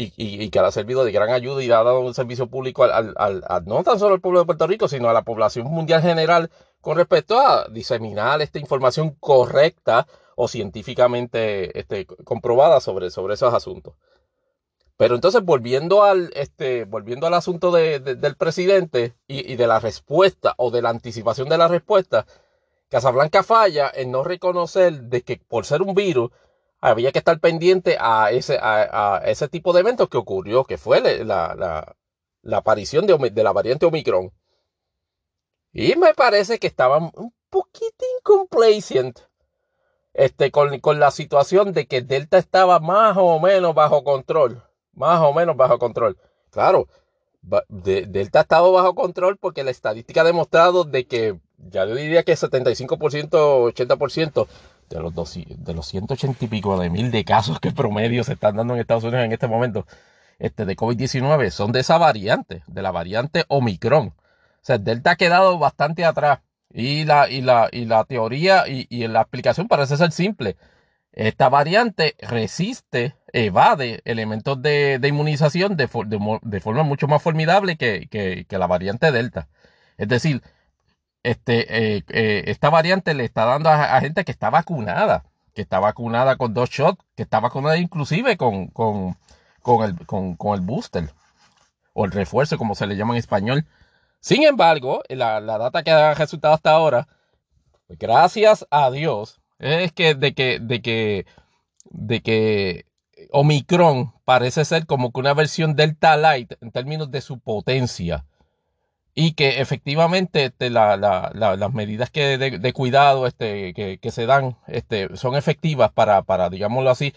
Y, 0.00 0.12
y, 0.16 0.48
que 0.50 0.60
ha 0.60 0.70
servido 0.70 1.04
de 1.04 1.10
gran 1.10 1.30
ayuda 1.30 1.60
y 1.60 1.72
ha 1.72 1.82
dado 1.82 1.98
un 1.98 2.14
servicio 2.14 2.46
público 2.46 2.84
al, 2.84 3.14
al, 3.16 3.42
al, 3.48 3.64
no 3.64 3.82
tan 3.82 3.98
solo 3.98 4.14
al 4.14 4.20
pueblo 4.20 4.38
de 4.38 4.46
Puerto 4.46 4.68
Rico, 4.68 4.86
sino 4.86 5.08
a 5.08 5.12
la 5.12 5.22
población 5.22 5.66
mundial 5.66 6.02
general 6.02 6.50
con 6.80 6.96
respecto 6.96 7.40
a 7.40 7.66
diseminar 7.68 8.40
esta 8.40 8.60
información 8.60 9.16
correcta 9.18 10.06
o 10.36 10.46
científicamente 10.46 11.76
este, 11.76 12.06
comprobada 12.06 12.78
sobre, 12.80 13.10
sobre 13.10 13.34
esos 13.34 13.52
asuntos. 13.52 13.94
Pero 14.98 15.14
entonces, 15.14 15.44
volviendo 15.44 16.02
al, 16.02 16.32
este, 16.34 16.84
volviendo 16.84 17.28
al 17.28 17.34
asunto 17.34 17.70
de, 17.70 18.00
del 18.00 18.36
presidente 18.36 19.14
y, 19.28 19.54
de 19.54 19.66
la 19.68 19.78
respuesta 19.78 20.54
o 20.58 20.72
de 20.72 20.82
la 20.82 20.90
anticipación 20.90 21.48
de 21.48 21.56
la 21.56 21.68
respuesta, 21.68 22.26
Casablanca 22.88 23.44
falla 23.44 23.92
en 23.94 24.10
no 24.10 24.24
reconocer 24.24 25.02
de 25.02 25.22
que 25.22 25.36
por 25.36 25.66
ser 25.66 25.82
un 25.82 25.94
virus 25.94 26.32
había 26.80 27.12
que 27.12 27.20
estar 27.20 27.38
pendiente 27.38 27.96
a 28.00 28.32
ese, 28.32 28.58
a, 28.60 29.22
ese 29.24 29.46
tipo 29.46 29.72
de 29.72 29.80
eventos 29.80 30.08
que 30.08 30.16
ocurrió, 30.16 30.64
que 30.64 30.78
fue 30.78 31.00
la, 31.24 31.54
la, 32.42 32.56
aparición 32.56 33.06
de, 33.06 33.42
la 33.44 33.52
variante 33.52 33.86
Omicron. 33.86 34.32
Y 35.72 35.94
me 35.94 36.12
parece 36.14 36.58
que 36.58 36.66
estaban 36.66 37.12
un 37.14 37.32
poquito 37.50 38.04
incomplacent 38.18 39.20
este, 40.12 40.50
con, 40.50 40.80
con, 40.80 40.98
la 40.98 41.12
situación 41.12 41.72
de 41.72 41.86
que 41.86 42.02
Delta 42.02 42.38
estaba 42.38 42.80
más 42.80 43.16
o 43.16 43.38
menos 43.38 43.76
bajo 43.76 44.02
control. 44.02 44.67
Más 44.98 45.20
o 45.20 45.32
menos 45.32 45.56
bajo 45.56 45.78
control. 45.78 46.18
Claro, 46.50 46.88
Delta 47.68 48.40
ha 48.40 48.42
estado 48.42 48.72
bajo 48.72 48.94
control 48.94 49.36
porque 49.38 49.64
la 49.64 49.70
estadística 49.70 50.20
ha 50.22 50.24
demostrado 50.24 50.84
de 50.84 51.06
que 51.06 51.38
ya 51.70 51.86
yo 51.86 51.94
diría 51.94 52.24
que 52.24 52.34
75%, 52.34 53.28
80% 53.28 54.46
de 54.90 55.00
los, 55.00 55.34
de 55.46 55.74
los 55.74 55.86
180 55.86 56.44
y 56.44 56.48
pico 56.48 56.78
de 56.78 56.90
mil 56.90 57.10
de 57.10 57.24
casos 57.24 57.60
que 57.60 57.72
promedio 57.72 58.24
se 58.24 58.34
están 58.34 58.56
dando 58.56 58.74
en 58.74 58.80
Estados 58.80 59.04
Unidos 59.04 59.24
en 59.24 59.32
este 59.32 59.46
momento 59.46 59.86
este, 60.38 60.64
de 60.64 60.76
COVID-19 60.76 61.50
son 61.50 61.72
de 61.72 61.80
esa 61.80 61.98
variante, 61.98 62.62
de 62.66 62.82
la 62.82 62.90
variante 62.90 63.44
Omicron. 63.48 64.08
O 64.08 64.14
sea, 64.62 64.78
Delta 64.78 65.12
ha 65.12 65.16
quedado 65.16 65.58
bastante 65.58 66.04
atrás. 66.04 66.40
Y 66.70 67.04
la, 67.04 67.30
y 67.30 67.40
la, 67.40 67.68
y 67.72 67.86
la 67.86 68.04
teoría 68.04 68.68
y, 68.68 68.86
y 68.90 69.06
la 69.08 69.22
explicación 69.22 69.68
parece 69.68 69.96
ser 69.96 70.12
simple. 70.12 70.56
Esta 71.12 71.48
variante 71.48 72.14
resiste, 72.20 73.16
evade 73.32 74.00
elementos 74.04 74.60
de, 74.62 74.98
de 74.98 75.08
inmunización 75.08 75.76
de, 75.76 75.86
de, 75.86 76.38
de, 76.42 76.60
forma 76.60 76.82
mucho 76.82 77.08
más 77.08 77.22
formidable 77.22 77.76
que, 77.76 78.08
que, 78.08 78.58
la 78.58 78.66
variante 78.66 79.12
Delta. 79.12 79.48
Es 79.96 80.08
decir, 80.08 80.42
este, 81.22 81.96
eh, 81.96 82.04
eh, 82.08 82.44
esta 82.46 82.70
variante 82.70 83.14
le 83.14 83.24
está 83.24 83.44
dando 83.44 83.70
a, 83.70 83.96
a, 83.96 84.00
gente 84.00 84.24
que 84.24 84.32
está 84.32 84.50
vacunada, 84.50 85.24
que 85.54 85.62
está 85.62 85.78
vacunada 85.80 86.36
con 86.36 86.54
dos 86.54 86.70
shots, 86.70 87.04
que 87.16 87.22
está 87.24 87.40
vacunada 87.40 87.78
inclusive 87.78 88.36
con, 88.36 88.68
con, 88.68 89.16
con, 89.62 89.84
el, 89.84 90.06
con, 90.06 90.36
con 90.36 90.54
el 90.54 90.60
booster 90.60 91.10
o 91.92 92.04
el 92.04 92.12
refuerzo, 92.12 92.58
como 92.58 92.74
se 92.74 92.86
le 92.86 92.96
llama 92.96 93.14
en 93.14 93.18
español. 93.18 93.66
Sin 94.20 94.44
embargo, 94.44 95.02
la, 95.08 95.40
la 95.40 95.58
data 95.58 95.82
que 95.82 95.90
ha 95.90 96.14
resultado 96.14 96.54
hasta 96.54 96.70
ahora, 96.72 97.08
pues 97.86 97.98
gracias 97.98 98.66
a 98.70 98.90
Dios, 98.90 99.40
es 99.58 99.92
que 99.92 100.14
de 100.14 100.34
que, 100.34 100.60
de 100.60 100.82
que, 100.82 101.26
de 101.90 102.20
que 102.22 102.87
Omicron 103.30 104.12
parece 104.24 104.64
ser 104.64 104.86
como 104.86 105.12
que 105.12 105.20
una 105.20 105.34
versión 105.34 105.74
Delta 105.76 106.16
Light 106.16 106.54
en 106.60 106.70
términos 106.70 107.10
de 107.10 107.20
su 107.20 107.38
potencia. 107.38 108.24
Y 109.14 109.32
que 109.32 109.60
efectivamente 109.60 110.44
este, 110.44 110.70
la, 110.70 110.96
la, 110.96 111.32
la, 111.34 111.56
las 111.56 111.74
medidas 111.74 112.10
que 112.10 112.38
de, 112.38 112.72
cuidado 112.72 113.26
este, 113.26 113.74
que, 113.74 114.10
se 114.12 114.26
dan 114.26 114.56
este, 114.68 115.16
son 115.16 115.34
efectivas 115.34 115.90
para, 115.90 116.50
digámoslo 116.50 116.90
así, 116.90 117.14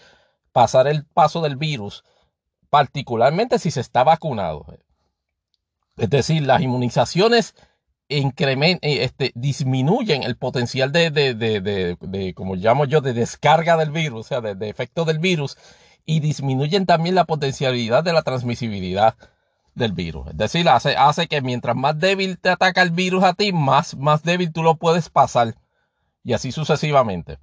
pasar 0.52 0.88
el 0.88 1.04
paso 1.04 1.42
del 1.42 1.56
virus, 1.56 2.04
particularmente 2.70 3.60
si 3.60 3.70
se 3.70 3.80
está 3.80 4.02
vacunado. 4.02 4.66
Es 5.96 6.10
decir, 6.10 6.42
las 6.42 6.60
inmunizaciones 6.60 7.54
eh, 8.08 8.80
este, 8.82 9.32
disminuyen 9.34 10.22
el 10.22 10.36
potencial 10.36 10.92
de, 10.92 11.10
de, 11.10 12.34
como 12.34 12.56
llamo 12.56 12.84
yo, 12.84 13.00
de 13.00 13.14
descarga 13.14 13.76
del 13.76 13.90
virus, 13.90 14.20
o 14.20 14.28
sea, 14.28 14.40
de, 14.40 14.68
efecto 14.68 15.04
del 15.04 15.18
virus, 15.18 15.56
y 16.04 16.20
disminuyen 16.20 16.86
también 16.86 17.14
la 17.14 17.24
potencialidad 17.24 18.04
de 18.04 18.12
la 18.12 18.22
transmisibilidad 18.22 19.16
del 19.74 19.92
virus. 19.92 20.28
Es 20.28 20.36
decir, 20.36 20.68
hace, 20.68 20.96
hace 20.96 21.28
que 21.28 21.40
mientras 21.40 21.76
más 21.76 21.98
débil 21.98 22.38
te 22.38 22.50
ataca 22.50 22.82
el 22.82 22.90
virus 22.90 23.24
a 23.24 23.34
ti, 23.34 23.52
más, 23.52 23.96
más 23.96 24.22
débil 24.22 24.52
tú 24.52 24.62
lo 24.62 24.76
puedes 24.76 25.08
pasar. 25.08 25.54
Y 26.24 26.34
así 26.34 26.52
sucesivamente 26.52 27.38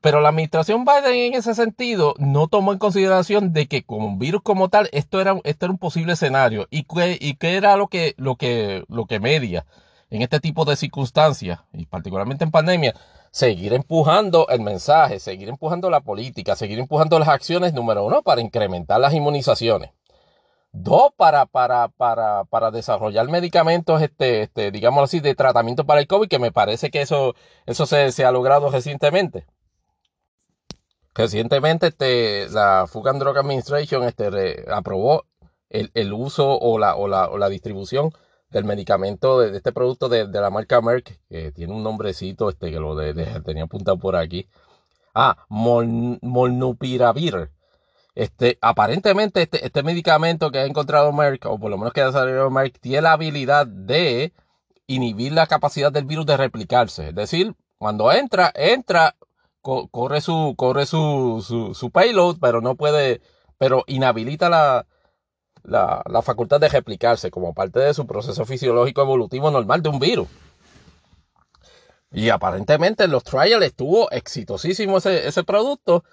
pero 0.00 0.20
la 0.20 0.28
administración 0.28 0.84
Biden 0.84 1.32
en 1.32 1.34
ese 1.34 1.54
sentido 1.54 2.14
no 2.18 2.46
tomó 2.48 2.72
en 2.72 2.78
consideración 2.78 3.52
de 3.52 3.66
que 3.66 3.84
como 3.84 4.06
un 4.06 4.18
virus 4.18 4.42
como 4.42 4.68
tal, 4.68 4.88
esto 4.92 5.20
era, 5.20 5.36
esto 5.44 5.66
era 5.66 5.72
un 5.72 5.78
posible 5.78 6.12
escenario. 6.12 6.66
¿Y 6.70 6.84
qué, 6.84 7.18
y 7.20 7.36
era 7.40 7.76
lo 7.76 7.88
que, 7.88 8.14
lo, 8.16 8.36
que, 8.36 8.84
lo 8.88 9.06
que 9.06 9.20
media 9.20 9.66
en 10.10 10.22
este 10.22 10.40
tipo 10.40 10.64
de 10.64 10.76
circunstancias, 10.76 11.60
y 11.72 11.86
particularmente 11.86 12.44
en 12.44 12.50
pandemia? 12.50 12.94
Seguir 13.36 13.74
empujando 13.74 14.48
el 14.48 14.62
mensaje, 14.62 15.20
seguir 15.20 15.50
empujando 15.50 15.90
la 15.90 16.00
política, 16.00 16.56
seguir 16.56 16.78
empujando 16.78 17.18
las 17.18 17.28
acciones, 17.28 17.74
número 17.74 18.02
uno, 18.02 18.22
para 18.22 18.40
incrementar 18.40 18.98
las 18.98 19.12
inmunizaciones. 19.12 19.90
Dos, 20.72 21.12
para, 21.18 21.44
para, 21.44 21.88
para, 21.88 22.44
para 22.44 22.70
desarrollar 22.70 23.28
medicamentos, 23.28 24.00
este, 24.00 24.40
este, 24.40 24.70
digamos 24.70 25.04
así, 25.04 25.20
de 25.20 25.34
tratamiento 25.34 25.84
para 25.84 26.00
el 26.00 26.06
COVID, 26.06 26.28
que 26.28 26.38
me 26.38 26.50
parece 26.50 26.90
que 26.90 27.02
eso, 27.02 27.34
eso 27.66 27.84
se, 27.84 28.24
ha 28.24 28.32
logrado 28.32 28.70
recientemente. 28.70 29.44
Recientemente 31.14 31.88
este, 31.88 32.48
la 32.48 32.86
Food 32.86 33.08
and 33.08 33.20
Drug 33.20 33.36
Administration 33.36 34.04
este, 34.04 34.64
aprobó 34.72 35.26
el, 35.68 35.90
el, 35.92 36.14
uso 36.14 36.58
o 36.58 36.78
la, 36.78 36.96
o, 36.96 37.06
la, 37.06 37.28
o 37.28 37.36
la 37.36 37.50
distribución 37.50 38.12
del 38.56 38.64
medicamento 38.64 39.40
de, 39.40 39.54
este 39.54 39.70
producto 39.70 40.08
de, 40.08 40.26
de, 40.26 40.40
la 40.40 40.48
marca 40.48 40.80
Merck, 40.80 41.18
que 41.28 41.52
tiene 41.52 41.74
un 41.74 41.82
nombrecito 41.82 42.48
este, 42.48 42.70
que 42.70 42.80
lo 42.80 42.96
tenía 43.42 43.64
apuntado 43.64 43.98
por 43.98 44.16
aquí. 44.16 44.48
Ah, 45.14 45.36
Mol, 45.50 46.18
Molnupiravir. 46.22 47.50
Este, 48.14 48.56
aparentemente 48.62 49.42
este, 49.42 49.62
este 49.66 49.82
medicamento 49.82 50.50
que 50.50 50.60
ha 50.60 50.64
encontrado 50.64 51.12
Merck, 51.12 51.44
o 51.44 51.58
por 51.58 51.70
lo 51.70 51.76
menos 51.76 51.92
que 51.92 52.00
ha 52.00 52.10
salido 52.10 52.50
Merck, 52.50 52.80
tiene 52.80 53.02
la 53.02 53.12
habilidad 53.12 53.66
de 53.66 54.32
inhibir 54.86 55.32
la 55.32 55.46
capacidad 55.46 55.92
del 55.92 56.06
virus 56.06 56.24
de 56.24 56.38
replicarse. 56.38 57.08
Es 57.10 57.14
decir, 57.14 57.54
cuando 57.76 58.10
entra, 58.10 58.52
entra 58.54 59.16
corre 59.60 60.22
su, 60.22 60.54
corre 60.56 60.86
su, 60.86 61.44
su, 61.46 61.74
su, 61.74 61.90
payload, 61.90 62.38
pero 62.40 62.62
no 62.62 62.76
puede, 62.76 63.20
pero 63.58 63.84
inhabilita 63.86 64.48
la, 64.48 64.86
la, 65.66 66.02
la, 66.08 66.22
facultad 66.22 66.60
de 66.60 66.68
replicarse 66.68 67.30
como 67.30 67.54
parte 67.54 67.80
de 67.80 67.94
su 67.94 68.06
proceso 68.06 68.44
fisiológico 68.44 69.02
evolutivo 69.02 69.50
normal 69.50 69.82
de 69.82 69.88
un 69.88 69.98
virus. 69.98 70.28
Y 72.12 72.30
aparentemente 72.30 73.04
en 73.04 73.10
los 73.10 73.24
trials 73.24 73.64
estuvo 73.64 74.10
exitosísimo 74.10 74.98
ese, 74.98 75.26
ese 75.28 75.44
producto 75.44 76.04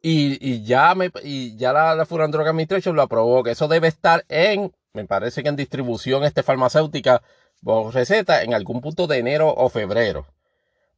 y, 0.00 0.38
y, 0.40 0.64
ya 0.64 0.94
me, 0.94 1.10
y 1.22 1.56
ya 1.56 1.72
la, 1.72 1.94
la 1.94 2.04
Drug 2.04 2.46
Administration 2.46 2.96
lo 2.96 3.02
aprobó, 3.02 3.42
que 3.42 3.50
eso 3.50 3.68
debe 3.68 3.88
estar 3.88 4.24
en, 4.28 4.72
me 4.94 5.04
parece 5.04 5.42
que 5.42 5.50
en 5.50 5.56
distribución 5.56 6.24
este 6.24 6.42
farmacéutica 6.42 7.22
por 7.62 7.92
receta 7.92 8.42
en 8.42 8.54
algún 8.54 8.80
punto 8.80 9.06
de 9.06 9.18
enero 9.18 9.52
o 9.54 9.68
febrero. 9.68 10.26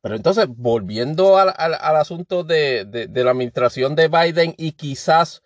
Pero 0.02 0.16
entonces, 0.16 0.46
volviendo 0.48 1.38
al, 1.38 1.52
al, 1.56 1.96
asunto 1.96 2.42
de, 2.42 2.84
de, 2.84 3.24
la 3.24 3.30
administración 3.30 3.94
de 3.94 4.08
Biden 4.08 4.54
y 4.58 4.72
quizás 4.72 5.42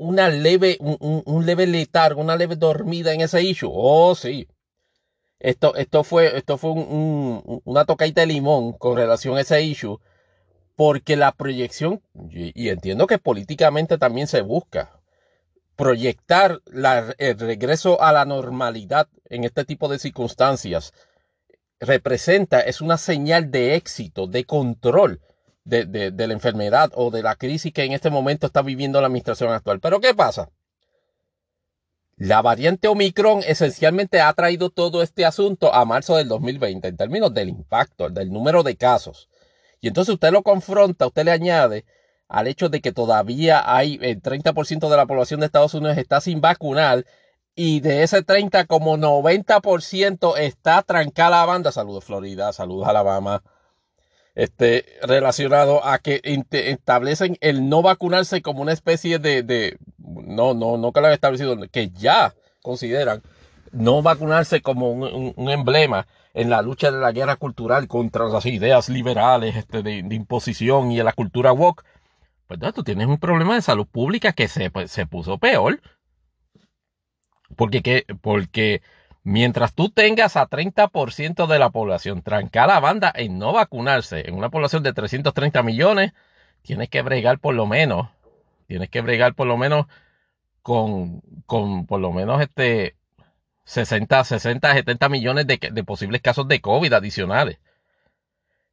una 0.00 0.28
leve, 0.30 0.76
un, 0.80 1.22
un, 1.26 1.46
leve 1.46 1.66
letargo, 1.66 2.20
una 2.20 2.36
leve 2.36 2.56
dormida 2.56 3.12
en 3.12 3.20
ese 3.20 3.42
issue. 3.42 3.70
Oh, 3.72 4.14
sí. 4.14 4.48
Esto, 5.38 5.74
esto 5.76 6.04
fue, 6.04 6.36
esto 6.36 6.58
fue 6.58 6.72
un, 6.72 7.62
una 7.64 7.84
tocaita 7.84 8.22
de 8.22 8.26
limón 8.28 8.72
con 8.72 8.96
relación 8.96 9.36
a 9.36 9.42
ese 9.42 9.62
issue. 9.62 9.98
porque 10.76 11.16
la 11.16 11.32
proyección, 11.32 12.00
y 12.30 12.70
entiendo 12.70 13.06
que 13.06 13.18
políticamente 13.18 13.98
también 13.98 14.26
se 14.26 14.40
busca, 14.40 15.00
proyectar 15.76 16.60
el 17.18 17.38
regreso 17.38 18.00
a 18.02 18.12
la 18.12 18.24
normalidad 18.24 19.08
en 19.26 19.44
este 19.44 19.64
tipo 19.64 19.88
de 19.88 19.98
circunstancias 19.98 20.92
representa, 21.80 22.60
es 22.60 22.80
una 22.80 22.98
señal 22.98 23.50
de 23.50 23.74
éxito, 23.74 24.26
de 24.26 24.44
control 24.44 25.20
de, 25.70 26.10
de, 26.10 26.26
la 26.26 26.32
enfermedad 26.34 26.90
o 26.94 27.10
de 27.10 27.22
la 27.22 27.36
crisis 27.36 27.72
que 27.72 27.84
en 27.84 27.92
este 27.92 28.10
momento 28.10 28.46
está 28.46 28.62
viviendo 28.62 29.00
la 29.00 29.06
administración 29.06 29.52
actual. 29.52 29.80
Pero 29.80 30.00
¿qué 30.00 30.14
pasa? 30.14 30.50
La 32.16 32.42
variante 32.42 32.88
Omicron 32.88 33.40
esencialmente 33.46 34.20
ha 34.20 34.32
traído 34.34 34.68
todo 34.68 35.02
este 35.02 35.24
asunto 35.24 35.72
a 35.72 35.86
marzo 35.86 36.16
del 36.16 36.28
2020 36.28 36.88
en 36.88 36.96
términos 36.96 37.32
del 37.32 37.48
impacto, 37.48 38.10
del 38.10 38.30
número 38.30 38.62
de 38.62 38.76
casos. 38.76 39.30
Y 39.80 39.88
entonces 39.88 40.12
usted 40.14 40.30
lo 40.30 40.42
confronta, 40.42 41.06
usted 41.06 41.24
le 41.24 41.30
añade 41.30 41.86
al 42.28 42.46
hecho 42.46 42.68
de 42.68 42.80
que 42.80 42.92
todavía 42.92 43.62
hay 43.66 43.98
el 44.02 44.22
30% 44.22 44.88
de 44.88 44.96
la 44.96 45.06
población 45.06 45.40
de 45.40 45.46
Estados 45.46 45.74
Unidos 45.74 45.98
está 45.98 46.20
sin 46.20 46.40
vacunar 46.40 47.04
y 47.56 47.80
de 47.80 48.04
ese 48.04 48.22
30 48.22 48.66
como 48.66 48.96
90% 48.96 50.38
está 50.38 50.82
trancada 50.82 51.38
la 51.40 51.46
banda. 51.46 51.72
Saludos 51.72 52.04
Florida, 52.04 52.52
saludos 52.52 52.86
Alabama. 52.86 53.42
Este, 54.40 54.86
relacionado 55.02 55.84
a 55.84 55.98
que 55.98 56.22
establecen 56.50 57.36
el 57.42 57.68
no 57.68 57.82
vacunarse 57.82 58.40
como 58.40 58.62
una 58.62 58.72
especie 58.72 59.18
de, 59.18 59.76
no, 59.98 60.54
no, 60.54 60.78
no 60.78 60.92
que 60.92 61.00
lo 61.02 61.08
han 61.08 61.12
establecido, 61.12 61.58
que 61.70 61.90
ya 61.90 62.32
consideran 62.62 63.20
no 63.70 64.00
vacunarse 64.00 64.62
como 64.62 64.92
un, 64.92 65.50
emblema 65.50 66.06
en 66.32 66.48
la 66.48 66.62
lucha 66.62 66.90
de 66.90 67.00
la 67.00 67.12
guerra 67.12 67.36
cultural 67.36 67.86
contra 67.86 68.30
las 68.30 68.46
ideas 68.46 68.88
liberales 68.88 69.56
este, 69.56 69.82
de, 69.82 69.98
imposición 69.98 70.90
y 70.90 70.96
de 70.96 71.04
la 71.04 71.12
cultura 71.12 71.52
woke, 71.52 71.84
pues 72.46 72.60
tú 72.74 72.82
tienes 72.82 73.08
un 73.08 73.18
problema 73.18 73.56
de 73.56 73.60
salud 73.60 73.86
pública 73.86 74.32
que 74.32 74.48
se, 74.48 74.70
pues, 74.70 74.90
se 74.90 75.04
puso 75.04 75.36
peor. 75.36 75.82
Porque, 77.56 77.82
¿qué? 77.82 78.06
porque 78.22 78.80
mientras 79.22 79.74
tú 79.74 79.90
tengas 79.90 80.36
a 80.36 80.48
30% 80.48 81.46
de 81.46 81.58
la 81.58 81.70
población 81.70 82.22
trancada 82.22 82.74
la 82.74 82.80
banda 82.80 83.12
en 83.14 83.38
no 83.38 83.52
vacunarse, 83.52 84.28
en 84.28 84.34
una 84.34 84.50
población 84.50 84.82
de 84.82 84.92
330 84.92 85.62
millones, 85.62 86.12
tienes 86.62 86.88
que 86.88 87.02
bregar 87.02 87.38
por 87.38 87.54
lo 87.54 87.66
menos, 87.66 88.08
tienes 88.66 88.88
que 88.90 89.00
bregar 89.00 89.34
por 89.34 89.46
lo 89.46 89.56
menos 89.56 89.86
con, 90.62 91.22
con 91.46 91.86
por 91.86 92.00
lo 92.00 92.12
menos 92.12 92.40
este 92.40 92.96
60, 93.64 94.24
60, 94.24 94.72
70 94.74 95.08
millones 95.08 95.46
de, 95.46 95.58
de 95.72 95.84
posibles 95.84 96.20
casos 96.22 96.48
de 96.48 96.60
COVID 96.60 96.92
adicionales. 96.92 97.58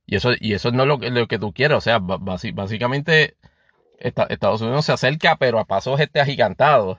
Y 0.08 0.16
eso, 0.16 0.32
y 0.40 0.54
eso 0.54 0.72
no 0.72 0.84
es 0.84 0.88
lo, 0.88 0.98
lo 0.98 1.28
que 1.28 1.38
tú 1.38 1.54
quieres. 1.54 1.78
O 1.78 1.82
sea, 1.82 2.00
básicamente 2.00 3.36
Estados 4.00 4.62
Unidos 4.62 4.86
se 4.86 4.94
acerca, 4.94 5.36
pero 5.36 5.60
a 5.60 5.66
pasos 5.66 6.00
este 6.00 6.22
agigantados, 6.22 6.98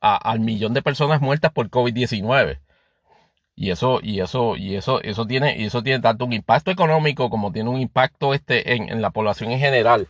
al 0.00 0.40
millón 0.40 0.74
de 0.74 0.82
personas 0.82 1.20
muertas 1.20 1.52
por 1.52 1.70
COVID-19. 1.70 2.58
Y 3.60 3.72
eso, 3.72 3.98
y 4.00 4.20
eso, 4.20 4.54
y 4.54 4.76
eso, 4.76 5.00
eso 5.02 5.26
tiene, 5.26 5.58
y 5.58 5.64
eso 5.64 5.82
tiene 5.82 6.00
tanto 6.00 6.24
un 6.24 6.32
impacto 6.32 6.70
económico 6.70 7.28
como 7.28 7.50
tiene 7.50 7.68
un 7.68 7.80
impacto 7.80 8.32
este 8.32 8.76
en, 8.76 8.88
en 8.88 9.02
la 9.02 9.10
población 9.10 9.50
en 9.50 9.58
general. 9.58 10.06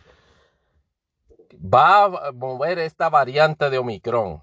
Va 1.55 2.03
a 2.03 2.31
mover 2.31 2.77
esta 2.77 3.09
variante 3.09 3.71
de 3.71 3.79
Omicron 3.79 4.39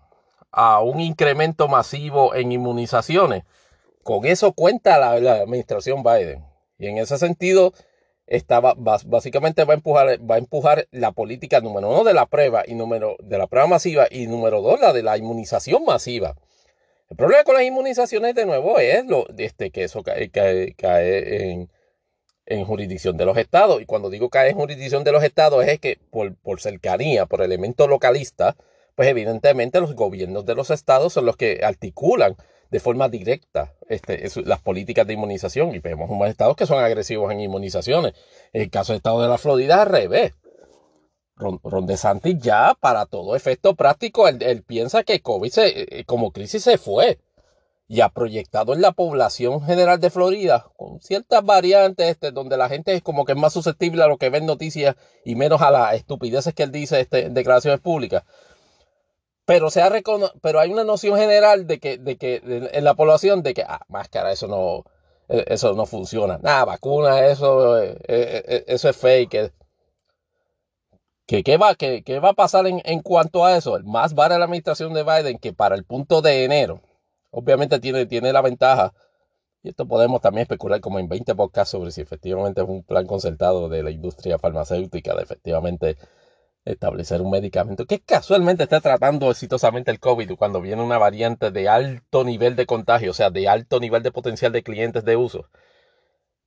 a 0.50 0.80
un 0.80 0.98
incremento 0.98 1.68
masivo 1.68 2.34
en 2.34 2.50
inmunizaciones. 2.50 3.44
Con 4.02 4.24
eso 4.24 4.52
cuenta 4.54 4.98
la, 4.98 5.34
administración 5.34 6.02
Biden. 6.02 6.44
Y 6.76 6.88
en 6.88 6.98
ese 6.98 7.16
sentido, 7.16 7.74
estaba, 8.26 8.74
básicamente 8.76 9.62
va 9.64 9.74
a, 9.74 9.76
empujar, 9.76 10.18
va 10.28 10.34
a 10.34 10.38
empujar 10.38 10.88
la 10.90 11.12
política 11.12 11.60
número 11.60 11.90
uno 11.90 12.02
de 12.02 12.12
la 12.12 12.26
prueba 12.26 12.64
y 12.66 12.74
número 12.74 13.14
de 13.20 13.38
la 13.38 13.46
prueba 13.46 13.68
masiva 13.68 14.08
y 14.10 14.26
número 14.26 14.62
dos 14.62 14.80
la 14.80 14.92
de 14.92 15.04
la 15.04 15.16
inmunización 15.16 15.84
masiva. 15.84 16.34
El 17.08 17.16
problema 17.16 17.44
con 17.44 17.54
las 17.54 17.64
inmunizaciones 17.64 18.34
de 18.34 18.46
nuevo 18.46 18.78
es 18.78 19.06
lo, 19.06 19.26
este, 19.38 19.70
que 19.70 19.84
eso 19.84 20.02
cae, 20.02 20.28
cae, 20.30 21.52
en, 21.52 21.70
en, 22.46 22.64
jurisdicción 22.64 23.16
de 23.16 23.24
los 23.24 23.36
estados. 23.38 23.80
Y 23.80 23.86
cuando 23.86 24.10
digo 24.10 24.28
cae 24.28 24.50
en 24.50 24.56
jurisdicción 24.56 25.04
de 25.04 25.12
los 25.12 25.22
estados 25.22 25.64
es 25.66 25.78
que 25.78 25.98
por, 26.10 26.34
por 26.36 26.60
cercanía, 26.60 27.26
por 27.26 27.42
elemento 27.42 27.86
localista, 27.86 28.56
pues 28.96 29.08
evidentemente 29.08 29.80
los 29.80 29.94
gobiernos 29.94 30.44
de 30.46 30.56
los 30.56 30.70
estados 30.70 31.12
son 31.12 31.26
los 31.26 31.36
que 31.36 31.60
articulan 31.62 32.36
de 32.70 32.80
forma 32.80 33.08
directa 33.08 33.72
este, 33.88 34.28
las 34.44 34.60
políticas 34.60 35.06
de 35.06 35.12
inmunización 35.12 35.74
y 35.74 35.78
vemos 35.78 36.10
unos 36.10 36.28
estados 36.28 36.56
que 36.56 36.66
son 36.66 36.82
agresivos 36.82 37.30
en 37.30 37.40
inmunizaciones. 37.40 38.14
En 38.52 38.62
el 38.62 38.70
caso 38.70 38.92
del 38.92 38.98
estado 38.98 39.22
de 39.22 39.28
la 39.28 39.38
Florida, 39.38 39.82
al 39.82 39.88
revés. 39.88 40.32
Ron, 41.36 41.86
DeSantis 41.86 42.38
ya, 42.40 42.76
para 42.80 43.06
todo 43.06 43.36
efecto 43.36 43.74
práctico, 43.74 44.26
él, 44.28 44.62
piensa 44.62 45.04
que 45.04 45.20
COVID 45.20 45.52
eh, 45.58 46.04
como 46.06 46.32
crisis 46.32 46.64
se 46.64 46.78
fue 46.78 47.18
y 47.88 48.00
ha 48.00 48.08
proyectado 48.08 48.74
en 48.74 48.80
la 48.80 48.92
población 48.92 49.62
general 49.62 50.00
de 50.00 50.10
Florida 50.10 50.66
con 50.76 51.00
ciertas 51.00 51.44
variantes 51.44 52.08
este, 52.08 52.32
donde 52.32 52.56
la 52.56 52.68
gente 52.68 52.94
es 52.94 53.02
como 53.02 53.24
que 53.24 53.32
es 53.32 53.38
más 53.38 53.52
susceptible 53.52 54.02
a 54.02 54.08
lo 54.08 54.18
que 54.18 54.30
ven 54.30 54.46
noticias 54.46 54.96
y 55.24 55.36
menos 55.36 55.62
a 55.62 55.70
las 55.70 55.94
estupideces 55.94 56.54
que 56.54 56.64
él 56.64 56.72
dice 56.72 57.00
este, 57.00 57.26
en 57.26 57.34
declaraciones 57.34 57.80
públicas 57.80 58.24
pero 59.46 59.70
se 59.70 59.80
ha 59.80 59.90
pero 60.42 60.60
hay 60.60 60.72
una 60.72 60.84
noción 60.84 61.16
general 61.16 61.66
de 61.66 61.78
que, 61.78 61.98
de 61.98 62.16
que 62.18 62.42
en 62.44 62.84
la 62.84 62.94
población 62.94 63.42
de 63.42 63.54
que, 63.54 63.62
ah, 63.62 63.80
máscara, 63.88 64.32
eso 64.32 64.48
no, 64.48 64.84
e, 65.28 65.44
eso 65.48 65.72
no 65.74 65.86
funciona. 65.86 66.38
Nada, 66.42 66.64
vacuna, 66.64 67.26
eso, 67.26 67.78
eh, 67.80 67.96
eh, 68.08 68.42
eh, 68.46 68.64
eso 68.66 68.88
es 68.88 68.96
fake. 68.96 69.52
¿Qué, 71.26 71.42
qué, 71.42 71.56
va, 71.56 71.74
qué, 71.74 72.02
qué 72.04 72.20
va 72.20 72.30
a 72.30 72.34
pasar 72.34 72.66
en, 72.66 72.80
en, 72.84 73.00
cuanto 73.02 73.44
a 73.44 73.56
eso? 73.56 73.78
Más 73.84 74.14
vale 74.14 74.38
la 74.38 74.44
administración 74.44 74.94
de 74.94 75.02
Biden 75.02 75.38
que 75.38 75.52
para 75.52 75.74
el 75.74 75.84
punto 75.84 76.22
de 76.22 76.44
enero, 76.44 76.80
obviamente 77.30 77.80
tiene, 77.80 78.06
tiene 78.06 78.32
la 78.32 78.42
ventaja, 78.42 78.94
y 79.66 79.70
esto 79.70 79.88
podemos 79.88 80.20
también 80.20 80.42
especular 80.42 80.80
como 80.80 81.00
en 81.00 81.08
20 81.08 81.34
podcasts 81.34 81.72
sobre 81.72 81.90
si 81.90 82.00
efectivamente 82.00 82.62
es 82.62 82.68
un 82.68 82.84
plan 82.84 83.06
concertado 83.06 83.68
de 83.68 83.82
la 83.82 83.90
industria 83.90 84.38
farmacéutica 84.38 85.16
de 85.16 85.22
efectivamente 85.24 85.96
establecer 86.64 87.20
un 87.20 87.30
medicamento 87.30 87.86
que 87.86 88.00
casualmente 88.00 88.62
está 88.64 88.80
tratando 88.80 89.30
exitosamente 89.30 89.90
el 89.90 90.00
COVID 90.00 90.36
cuando 90.36 90.60
viene 90.60 90.82
una 90.82 90.98
variante 90.98 91.50
de 91.50 91.68
alto 91.68 92.24
nivel 92.24 92.54
de 92.54 92.66
contagio, 92.66 93.10
o 93.10 93.14
sea, 93.14 93.30
de 93.30 93.48
alto 93.48 93.80
nivel 93.80 94.04
de 94.04 94.12
potencial 94.12 94.52
de 94.52 94.62
clientes 94.62 95.04
de 95.04 95.16
uso. 95.16 95.48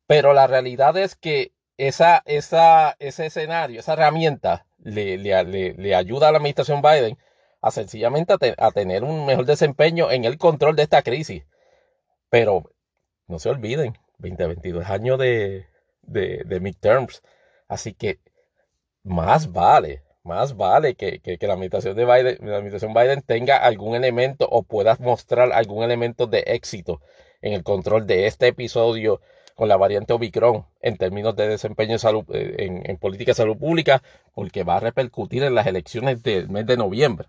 Pero 0.08 0.34
la 0.34 0.48
realidad 0.48 0.96
es 0.98 1.16
que 1.16 1.52
esa, 1.78 2.22
esa, 2.26 2.96
ese 3.00 3.26
escenario, 3.26 3.82
esa 3.82 3.94
herramienta 3.94 4.66
le, 4.84 5.18
le, 5.18 5.96
ayuda 5.96 6.30
a 6.30 6.32
la 6.32 6.38
administración 6.38 6.82
Biden 6.82 7.18
a 7.62 7.72
sencillamente 7.72 8.34
a, 8.58 8.72
tener 8.72 9.04
un 9.04 9.26
mejor 9.26 9.46
desempeño 9.46 10.12
en 10.12 10.26
el 10.26 10.38
control 10.38 10.76
de 10.76 10.84
esta 10.84 11.02
crisis. 11.02 11.46
Pero 12.30 12.72
no 13.28 13.40
se 13.40 13.50
olviden, 13.50 13.98
2022 14.20 14.86
años 14.90 15.20
de, 15.20 15.68
de, 16.04 16.44
de 16.46 16.60
midterms. 16.60 17.22
Así 17.68 17.94
que 17.94 18.20
más 19.04 19.52
vale 19.52 20.04
más 20.30 20.56
vale 20.56 20.96
que, 20.96 21.22
la 21.42 21.54
administración 21.54 21.96
de 21.96 22.06
Biden, 22.06 22.38
la 22.42 22.58
administración 22.58 22.94
Biden 22.94 23.22
tenga 23.22 23.58
algún 23.58 23.96
elemento 23.96 24.48
o 24.50 24.64
pueda 24.64 24.96
mostrar 25.00 25.52
algún 25.52 25.84
elemento 25.84 26.28
de 26.28 26.44
éxito 26.48 27.02
en 27.42 27.54
el 27.54 27.64
control 27.64 28.06
de 28.06 28.28
este 28.28 28.48
episodio 28.48 29.22
con 29.60 29.68
la 29.68 29.76
variante 29.76 30.14
Omicron 30.14 30.66
en 30.80 30.96
términos 30.96 31.36
de 31.36 31.50
desempeño 31.50 31.98
eh, 32.30 32.82
en, 32.86 32.98
política 32.98 33.32
de 33.32 33.36
salud 33.36 33.58
pública, 33.58 34.02
porque 34.34 34.64
va 34.64 34.78
a 34.78 34.80
repercutir 34.80 35.44
en 35.44 35.54
las 35.54 35.68
elecciones 35.68 36.24
del 36.24 36.48
mes 36.48 36.66
de 36.66 36.78
noviembre. 36.78 37.28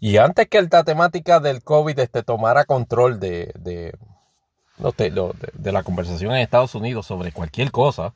Y 0.00 0.16
antes 0.16 0.48
que 0.48 0.60
la 0.60 0.82
temática 0.82 1.38
del 1.38 1.62
COVID 1.62 1.96
este, 2.00 2.24
tomara 2.24 2.64
control 2.64 3.20
de, 3.20 3.52
de, 3.60 3.94
de 5.54 5.72
la 5.72 5.84
conversación 5.84 6.32
en 6.32 6.38
Estados 6.38 6.74
Unidos 6.74 7.06
sobre 7.06 7.30
cualquier 7.30 7.70
cosa, 7.70 8.12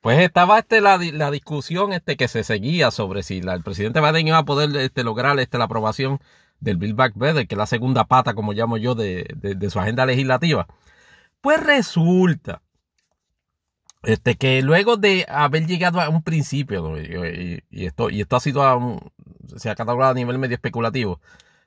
pues 0.00 0.18
estaba 0.20 0.58
este, 0.58 0.80
la, 0.80 0.96
la, 0.96 1.30
discusión 1.30 1.92
este, 1.92 2.16
que 2.16 2.28
se 2.28 2.44
seguía 2.44 2.90
sobre 2.90 3.22
si 3.22 3.40
el 3.40 3.62
presidente 3.62 4.00
Biden 4.00 4.28
iba 4.28 4.38
a 4.38 4.44
poder 4.46 4.74
este, 4.78 5.04
lograr 5.04 5.38
este, 5.38 5.58
la 5.58 5.64
aprobación 5.64 6.18
del 6.60 6.76
Bill 6.76 6.94
Back 6.94 7.14
Better, 7.16 7.46
que 7.46 7.54
es 7.54 7.58
la 7.58 7.66
segunda 7.66 8.04
pata, 8.04 8.34
como 8.34 8.52
llamo 8.52 8.76
yo, 8.76 8.94
de, 8.94 9.26
de, 9.36 9.70
su 9.70 9.78
agenda 9.78 10.06
legislativa. 10.06 10.66
Pues 11.40 11.62
resulta 11.62 12.62
este, 14.02 14.36
que 14.36 14.62
luego 14.62 14.96
de 14.96 15.26
haber 15.28 15.66
llegado 15.66 16.00
a 16.00 16.08
un 16.08 16.22
principio, 16.22 16.98
y, 16.98 17.62
esto, 17.84 18.10
y 18.10 18.20
esto 18.20 18.36
ha 18.36 18.40
sido, 18.40 19.12
se 19.56 19.70
ha 19.70 19.74
catalogado 19.74 20.12
a 20.12 20.14
nivel 20.14 20.38
medio 20.38 20.54
especulativo, 20.54 21.20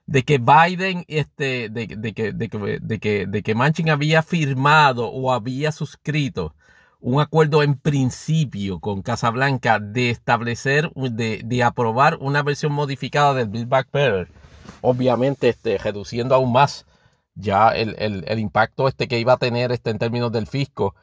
de 0.06 0.24
que 0.24 0.38
Biden, 0.38 1.04
este, 1.08 1.68
de, 1.68 1.86
que, 1.88 1.96
de, 2.32 2.48
que, 2.48 2.78
de, 2.80 2.98
que, 2.98 3.26
de 3.26 3.42
que 3.42 3.54
Manchin 3.54 3.90
había 3.90 4.22
firmado 4.22 5.08
o 5.08 5.32
había 5.32 5.72
suscrito 5.72 6.54
un 7.00 7.20
acuerdo 7.20 7.62
en 7.62 7.74
principio 7.76 8.78
con 8.80 9.02
Casablanca 9.02 9.80
de 9.80 10.10
establecer, 10.10 10.92
de, 10.94 11.42
de 11.44 11.62
aprobar 11.62 12.16
una 12.20 12.42
versión 12.42 12.72
modificada 12.72 13.34
del 13.34 13.48
Build 13.48 13.68
Back 13.68 13.88
Better, 13.92 14.28
obviamente 14.80 15.48
este, 15.48 15.78
reduciendo 15.78 16.34
aún 16.34 16.52
más 16.52 16.86
ya 17.34 17.70
el, 17.70 17.96
el, 17.98 18.38
impacto 18.38 18.88
este 18.88 19.08
que 19.08 19.18
iba 19.18 19.32
a 19.32 19.38
tener 19.38 19.72
este 19.72 19.90
en 19.90 19.98
términos 19.98 20.30
del 20.32 20.46
fisco 20.46 20.94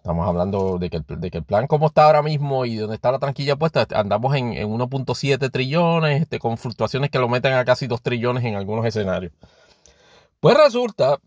Estamos 0.00 0.26
hablando 0.26 0.78
de 0.78 0.88
que, 0.88 0.96
el, 0.96 1.04
de 1.06 1.30
que 1.30 1.38
el 1.38 1.44
plan 1.44 1.66
como 1.66 1.88
está 1.88 2.06
ahora 2.06 2.22
mismo 2.22 2.64
y 2.64 2.76
donde 2.76 2.94
está 2.94 3.12
la 3.12 3.18
tranquilla 3.18 3.56
puesta, 3.56 3.86
andamos 3.94 4.34
en, 4.34 4.54
1.7 4.54 5.50
trillones, 5.50 6.22
este, 6.22 6.38
con 6.38 6.56
fluctuaciones 6.56 7.10
que 7.10 7.18
lo 7.18 7.28
meten 7.28 7.52
a 7.52 7.66
casi 7.66 7.86
2 7.86 8.00
trillones 8.00 8.42
en 8.44 8.54
algunos 8.54 8.86
escenarios. 8.86 9.34
Pues 10.40 10.56
resulta 10.56 11.18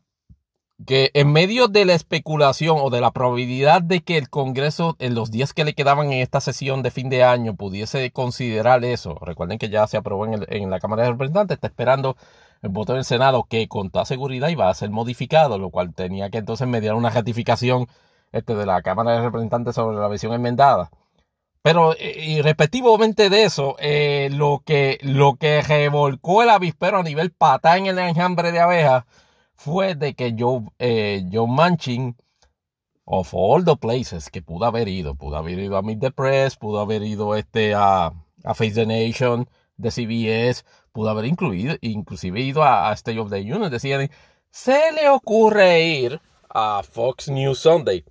que 0.86 1.12
en 1.14 1.32
medio 1.32 1.68
de 1.68 1.86
la 1.86 1.94
especulación 1.94 2.78
o 2.80 2.90
de 2.90 3.02
la 3.02 3.12
probabilidad 3.12 3.82
de 3.82 4.02
que 4.02 4.18
el 4.18 4.30
Congreso 4.30 4.96
en 5.00 5.16
los 5.16 5.32
días 5.32 5.54
que 5.54 5.64
le 5.66 5.74
quedaban 5.74 6.12
en 6.12 6.22
esta 6.22 6.42
sesión 6.42 6.84
de 6.84 6.92
fin 6.92 7.10
de 7.10 7.24
año 7.24 7.56
pudiese 7.56 8.12
considerar 8.12 8.84
eso, 8.86 9.18
recuerden 9.22 9.58
que 9.60 9.70
ya 9.70 9.88
se 9.88 9.98
aprobó 9.98 10.26
en, 10.26 10.70
la 10.70 10.80
Cámara 10.80 11.04
de 11.04 11.12
Representantes, 11.12 11.56
está 11.56 11.68
esperando 11.68 12.18
el 12.62 12.70
voto 12.70 12.94
del 12.94 13.06
Senado 13.06 13.46
que 13.50 13.68
con 13.68 13.90
toda 13.90 14.06
seguridad 14.06 14.50
iba 14.50 14.70
a 14.70 14.74
ser 14.74 14.90
modificado, 14.90 15.58
lo 15.58 15.70
cual 15.70 15.94
tenía 15.94 16.30
que 16.30 16.40
entonces 16.40 16.68
mediar 16.68 16.96
una 16.96 17.10
ratificación 17.10 17.88
este, 18.32 18.56
de 18.56 18.66
la 18.66 18.82
Cámara 18.82 19.12
de 19.14 19.22
Representantes 19.22 19.76
sobre 19.76 19.98
la 19.98 20.08
versión 20.08 20.34
enmendada. 20.34 20.90
Pero 21.62 21.94
eh, 21.94 22.16
y 22.18 22.42
de 22.42 23.44
eso, 23.44 23.76
eh, 23.80 24.30
lo, 24.34 24.64
que, 24.66 25.00
lo 25.02 25.36
que 25.36 25.62
revolcó 25.62 26.44
el 26.44 26.50
avispero 26.50 26.98
a 27.00 27.04
nivel 27.04 27.32
pata 27.32 27.78
en 27.78 27.86
el 27.86 27.98
enjambre 28.00 28.52
de 28.52 28.60
abejas 28.60 29.06
fue 29.56 29.96
de 29.96 30.14
que 30.14 30.36
Joe, 30.38 30.64
eh, 30.80 31.24
Joe 31.32 31.48
Manchin, 31.48 32.16
of 33.06 33.34
all 33.34 33.64
the 33.66 33.76
places 33.76 34.30
que 34.30 34.42
pudo 34.42 34.66
haber 34.66 34.88
ido, 34.88 35.16
pudo 35.16 35.38
haber 35.38 35.60
ido 35.60 35.78
a 35.78 35.82
Meet 35.82 36.00
the 36.00 36.12
Press, 36.12 36.56
pudo 36.56 36.80
haber 36.80 37.04
ido 37.04 37.36
este, 37.36 37.74
a, 37.74 38.14
a 38.44 38.54
Face 38.54 38.74
the 38.74 38.86
Nation 38.86 39.48
de 39.78 39.92
CBS, 39.92 40.64
pudo 40.92 41.10
haber 41.10 41.26
incluido, 41.26 41.76
inclusive 41.82 42.40
ido 42.40 42.64
a, 42.64 42.90
a 42.90 42.94
State 42.94 43.20
of 43.20 43.30
the 43.30 43.40
Union, 43.40 43.70
decían, 43.70 44.10
se 44.50 44.92
le 44.94 45.10
ocurre 45.10 45.82
ir 45.84 46.22
a 46.50 46.84
Fox 46.84 47.30
News 47.30 47.60
Sunday 47.60 48.04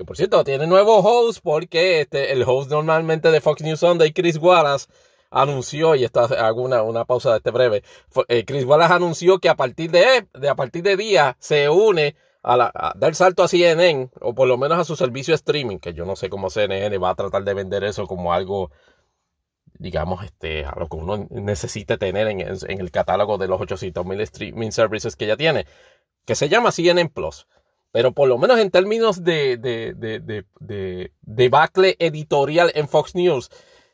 que 0.00 0.06
por 0.06 0.16
cierto, 0.16 0.42
tiene 0.44 0.66
nuevo 0.66 1.00
host 1.00 1.40
porque 1.42 2.00
este, 2.00 2.32
el 2.32 2.42
host 2.44 2.70
normalmente 2.70 3.30
de 3.30 3.42
Fox 3.42 3.60
News 3.60 3.80
Sunday, 3.80 4.12
Chris 4.12 4.38
Wallace, 4.38 4.86
anunció, 5.30 5.94
y 5.94 6.04
esta 6.04 6.24
hago 6.24 6.62
una, 6.62 7.04
pausa 7.04 7.30
de 7.30 7.36
este 7.38 7.50
breve, 7.50 7.82
eh, 8.28 8.44
Chris 8.44 8.64
Wallace 8.64 8.94
anunció 8.94 9.38
que 9.38 9.48
a 9.48 9.56
partir 9.56 9.90
de, 9.90 10.26
de, 10.34 10.48
a 10.48 10.54
partir 10.54 10.82
de 10.82 10.96
día 10.96 11.36
se 11.38 11.68
une 11.68 12.16
a, 12.42 12.56
la, 12.56 12.92
dar 12.96 13.14
salto 13.14 13.42
a 13.42 13.48
CNN, 13.48 14.10
o 14.20 14.34
por 14.34 14.48
lo 14.48 14.58
menos 14.58 14.78
a 14.78 14.84
su 14.84 14.96
servicio 14.96 15.32
de 15.32 15.36
streaming, 15.36 15.78
que 15.78 15.94
yo 15.94 16.04
no 16.04 16.16
sé 16.16 16.28
cómo 16.28 16.50
CNN 16.50 16.96
va 16.98 17.10
a 17.10 17.14
tratar 17.14 17.44
de 17.44 17.54
vender 17.54 17.84
eso 17.84 18.06
como 18.06 18.32
algo, 18.32 18.70
digamos, 19.78 20.24
este, 20.24 20.64
a 20.64 20.74
lo 20.78 20.88
que 20.88 20.96
uno 20.96 21.28
necesita 21.30 21.96
tener 21.96 22.26
en, 22.28 22.40
en 22.40 22.80
el 22.80 22.90
catálogo 22.90 23.38
de 23.38 23.48
los 23.48 23.60
800 23.60 24.04
mil 24.04 24.20
streaming 24.22 24.70
services 24.70 25.16
que 25.16 25.26
ya 25.26 25.36
tiene, 25.36 25.66
que 26.24 26.34
se 26.34 26.48
llama 26.48 26.72
CNN 26.72 27.08
Plus. 27.10 27.46
Pero 27.92 28.12
por 28.12 28.28
lo 28.28 28.38
menos 28.38 28.58
en 28.60 28.70
términos 28.70 29.24
de, 29.24 29.56
de, 29.56 29.94
de, 29.94 30.44
de, 30.60 31.12
debacle 31.22 31.96
editorial 31.98 32.70
en 32.74 32.88
Fox 32.88 33.16
News, 33.16 33.50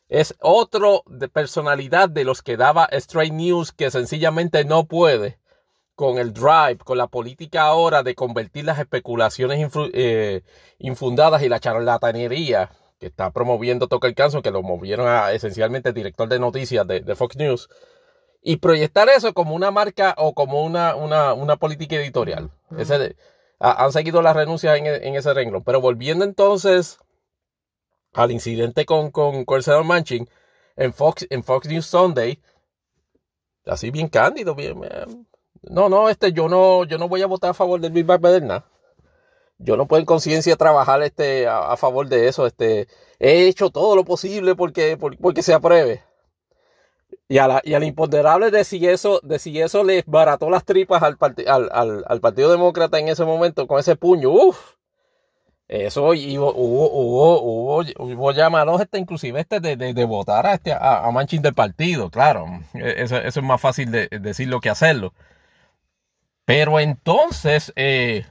es 0.08 0.34
otro 0.40 1.02
de 1.06 1.28
personalidad 1.28 2.08
de 2.08 2.24
los 2.24 2.42
que 2.42 2.56
daba 2.56 2.88
Straight 2.92 3.32
News 3.32 3.72
que 3.72 3.90
sencillamente 3.90 4.64
no 4.64 4.84
puede 4.84 5.38
con 5.94 6.18
el 6.18 6.32
drive, 6.32 6.78
con 6.84 6.98
la 6.98 7.06
política 7.06 7.62
ahora 7.62 8.02
de 8.02 8.14
convertir 8.14 8.66
las 8.66 8.78
especulaciones 8.78 9.70
eh, 9.94 10.42
infundadas 10.78 11.42
y 11.42 11.48
la 11.48 11.58
charlatanería 11.58 12.70
que 13.00 13.06
está 13.06 13.30
promoviendo 13.30 13.88
Toca 13.88 14.06
el 14.06 14.14
Canso, 14.14 14.42
que 14.42 14.50
lo 14.50 14.62
movieron 14.62 15.08
a 15.08 15.32
esencialmente 15.32 15.92
director 15.92 16.28
de 16.28 16.38
noticias 16.38 16.86
de, 16.86 17.14
Fox 17.14 17.36
News, 17.36 17.68
y 18.42 18.56
proyectar 18.56 19.08
eso 19.08 19.34
como 19.34 19.54
una 19.54 19.70
marca 19.70 20.14
o 20.18 20.34
como 20.34 20.62
una, 20.62 20.94
una, 20.94 21.34
una 21.34 21.56
política 21.56 21.96
editorial. 21.96 22.50
Ese, 22.78 23.16
han 23.58 23.92
seguido 23.92 24.22
las 24.22 24.36
renuncias 24.36 24.76
en, 24.78 25.14
ese 25.14 25.34
renglón. 25.34 25.64
Pero 25.64 25.80
volviendo 25.80 26.24
entonces 26.24 26.98
al 28.16 28.32
incidente 28.32 28.84
con, 28.84 29.10
con, 29.10 29.44
el 29.48 29.62
senador 29.62 29.84
Manchin 29.84 30.28
en 30.76 30.92
Fox, 30.92 31.26
en 31.30 31.42
Fox 31.44 31.68
News 31.68 31.86
Sunday, 31.86 32.40
así 33.66 33.90
bien 33.90 34.08
cándido, 34.08 34.54
bien, 34.54 34.80
no, 35.62 35.88
no, 35.88 36.08
este, 36.08 36.32
yo 36.32 36.48
no, 36.48 36.84
yo 36.84 36.98
no 36.98 37.08
voy 37.08 37.22
a 37.22 37.26
votar 37.26 37.50
a 37.50 37.54
favor 37.54 37.80
del 37.80 37.92
Big 37.92 38.04
Bang 38.04 38.22
nada. 38.42 38.64
Yo 39.58 39.76
no 39.76 39.86
puedo 39.86 40.00
en 40.00 40.06
conciencia 40.06 40.56
trabajar 40.56 41.02
este, 41.02 41.46
a, 41.48 41.76
favor 41.76 42.08
de 42.08 42.28
eso. 42.28 42.46
Este, 42.46 42.88
he 43.18 43.46
hecho 43.48 43.70
todo 43.70 43.96
lo 43.96 44.04
posible 44.04 44.54
porque, 44.54 44.98
porque 44.98 45.42
se 45.42 45.54
apruebe. 45.54 46.04
Y, 47.28 47.38
a 47.38 47.48
la, 47.48 47.60
y 47.64 47.74
al 47.74 47.82
imponderable 47.82 48.50
de 48.50 48.64
si 48.64 48.86
eso, 48.86 49.20
de 49.22 49.38
si 49.38 49.60
eso 49.60 49.82
les 49.82 50.04
barató 50.06 50.50
las 50.50 50.64
tripas 50.64 51.02
al, 51.02 51.16
al, 51.46 52.04
al, 52.06 52.20
Partido 52.20 52.50
Demócrata 52.50 52.98
en 52.98 53.08
ese 53.08 53.24
momento 53.24 53.66
con 53.66 53.80
ese 53.80 53.96
puño, 53.96 54.30
uff. 54.30 54.75
Eso 55.68 56.04
hubo, 56.04 56.12
hubo, 56.54 57.40
hubo, 57.40 57.84
hubo, 57.98 58.32
llamados 58.32 58.80
este, 58.80 58.98
inclusive 58.98 59.40
este 59.40 59.58
de, 59.58 59.76
de, 59.76 60.04
votar 60.04 60.46
a, 60.46 60.54
este, 60.54 60.72
a, 60.72 61.10
Manchin 61.12 61.42
del 61.42 61.54
partido, 61.54 62.08
claro. 62.08 62.46
E, 62.74 63.02
eso, 63.02 63.16
eso, 63.16 63.40
es 63.40 63.46
más 63.46 63.60
fácil 63.60 63.90
de 63.90 64.08
decirlo 64.08 64.60
que 64.60 64.70
hacerlo. 64.70 65.12
Pero 66.44 66.78
entonces, 66.78 67.72
eh, 67.74 68.24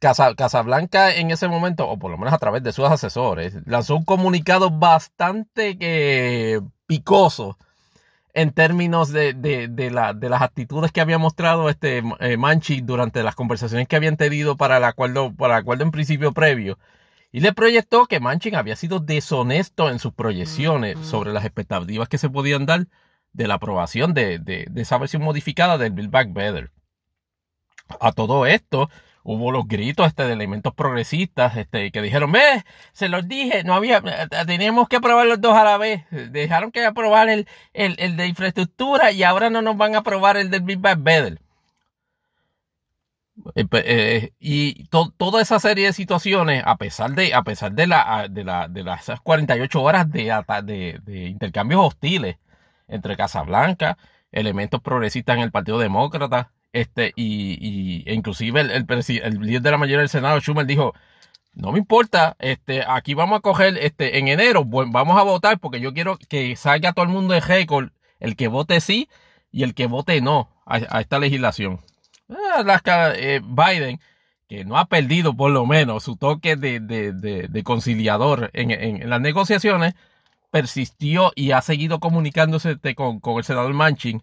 Casablanca 0.00 1.14
en 1.14 1.30
ese 1.30 1.48
momento, 1.48 1.88
o 1.88 1.98
por 1.98 2.10
lo 2.10 2.18
menos 2.18 2.34
a 2.34 2.38
través 2.38 2.62
de 2.62 2.72
sus 2.72 2.86
asesores, 2.86 3.56
lanzó 3.66 3.96
un 3.96 4.04
comunicado 4.04 4.70
bastante 4.70 5.76
eh, 5.80 6.60
picoso 6.86 7.58
en 8.34 8.52
términos 8.52 9.10
de, 9.12 9.34
de, 9.34 9.68
de, 9.68 9.90
la, 9.90 10.14
de, 10.14 10.28
las 10.28 10.42
actitudes 10.42 10.92
que 10.92 11.00
había 11.00 11.18
mostrado 11.18 11.68
este 11.68 12.02
eh, 12.20 12.36
Manchi 12.36 12.80
durante 12.80 13.22
las 13.22 13.34
conversaciones 13.34 13.88
que 13.88 13.96
habían 13.96 14.16
tenido 14.16 14.56
para 14.56 14.76
el 14.78 14.84
acuerdo, 14.84 15.34
para 15.34 15.54
el 15.54 15.60
acuerdo 15.60 15.84
en 15.84 15.90
principio 15.90 16.32
previo. 16.32 16.78
Y 17.32 17.40
le 17.40 17.52
proyectó 17.52 18.06
que 18.06 18.20
Manchin 18.20 18.56
había 18.56 18.76
sido 18.76 18.98
deshonesto 18.98 19.88
en 19.88 19.98
sus 19.98 20.12
proyecciones 20.12 20.98
sobre 21.00 21.32
las 21.32 21.44
expectativas 21.44 22.08
que 22.08 22.18
se 22.18 22.28
podían 22.28 22.66
dar 22.66 22.86
de 23.32 23.46
la 23.46 23.54
aprobación 23.54 24.14
de, 24.14 24.38
de, 24.38 24.66
de 24.68 24.82
esa 24.82 24.98
versión 24.98 25.22
modificada 25.22 25.78
del 25.78 25.92
Build 25.92 26.10
Back 26.10 26.32
Better. 26.32 26.72
A 28.00 28.12
todo 28.12 28.46
esto, 28.46 28.88
hubo 29.22 29.52
los 29.52 29.66
gritos 29.68 30.06
este, 30.06 30.24
de 30.24 30.32
elementos 30.32 30.74
progresistas 30.74 31.56
este, 31.56 31.90
que 31.90 32.02
dijeron, 32.02 32.32
ve, 32.32 32.64
se 32.92 33.08
los 33.08 33.28
dije, 33.28 33.64
no 33.64 33.74
había, 33.74 34.02
teníamos 34.46 34.88
que 34.88 34.96
aprobar 34.96 35.26
los 35.26 35.40
dos 35.40 35.56
a 35.56 35.64
la 35.64 35.78
vez. 35.78 36.04
Dejaron 36.10 36.72
que 36.72 36.84
aprobar 36.84 37.28
el, 37.28 37.46
el, 37.72 37.96
el 37.98 38.16
de 38.16 38.26
infraestructura 38.26 39.12
y 39.12 39.22
ahora 39.22 39.50
no 39.50 39.62
nos 39.62 39.76
van 39.76 39.94
a 39.94 39.98
aprobar 39.98 40.36
el 40.36 40.50
del 40.50 40.62
Big 40.62 40.78
Better. 40.78 41.40
Eh, 43.54 43.66
eh, 43.72 44.32
y 44.38 44.84
toda 44.88 45.40
esa 45.40 45.58
serie 45.58 45.86
de 45.86 45.92
situaciones, 45.92 46.62
a 46.66 46.76
pesar 46.76 47.12
de, 47.12 47.32
a 47.34 47.42
pesar 47.42 47.72
de, 47.72 47.86
la, 47.86 48.26
de, 48.30 48.44
la, 48.44 48.68
de 48.68 48.82
las 48.82 49.10
48 49.22 49.82
horas 49.82 50.10
de, 50.10 50.24
de, 50.64 51.00
de 51.02 51.26
intercambios 51.28 51.80
hostiles 51.86 52.36
entre 52.88 53.16
Casablanca, 53.16 53.96
elementos 54.32 54.80
progresistas 54.82 55.36
en 55.36 55.42
el 55.42 55.52
Partido 55.52 55.78
Demócrata, 55.78 56.52
este, 56.72 57.12
y, 57.16 58.02
e 58.06 58.14
inclusive 58.14 58.60
el, 58.60 58.70
el, 58.70 59.40
líder 59.40 59.62
de 59.62 59.70
la 59.70 59.78
mayoría 59.78 59.98
del 60.00 60.08
Senado, 60.08 60.40
Schumer, 60.40 60.66
dijo, 60.66 60.94
no 61.54 61.72
me 61.72 61.78
importa, 61.78 62.36
este, 62.38 62.84
aquí 62.86 63.14
vamos 63.14 63.38
a 63.38 63.40
coger, 63.40 63.76
este, 63.78 64.18
en 64.18 64.28
enero, 64.28 64.64
vamos 64.64 65.18
a 65.18 65.22
votar 65.22 65.58
porque 65.58 65.80
yo 65.80 65.92
quiero 65.92 66.16
que 66.28 66.54
salga 66.56 66.92
todo 66.92 67.04
el 67.04 67.10
mundo 67.10 67.34
de 67.34 67.40
récord, 67.40 67.90
el 68.20 68.36
que 68.36 68.48
vote 68.48 68.80
sí 68.80 69.08
y 69.50 69.64
el 69.64 69.74
que 69.74 69.86
vote 69.86 70.20
no 70.20 70.48
a, 70.64 71.00
esta 71.00 71.18
legislación. 71.18 71.80
Ah, 72.28 73.12
eh, 73.16 73.40
Biden, 73.42 74.00
que 74.48 74.64
no 74.64 74.78
ha 74.78 74.86
perdido 74.86 75.34
por 75.34 75.50
lo 75.50 75.66
menos 75.66 76.04
su 76.04 76.16
toque 76.16 76.54
de, 76.54 76.78
de, 76.78 77.12
de, 77.12 77.62
conciliador 77.64 78.50
en, 78.52 78.70
en, 78.70 79.10
las 79.10 79.20
negociaciones, 79.20 79.94
persistió 80.52 81.32
y 81.34 81.50
ha 81.52 81.62
seguido 81.62 81.98
comunicándose 81.98 82.72
este, 82.72 82.94
con, 82.94 83.18
con 83.20 83.38
el 83.38 83.44
senador 83.44 83.72
Manchin 83.74 84.22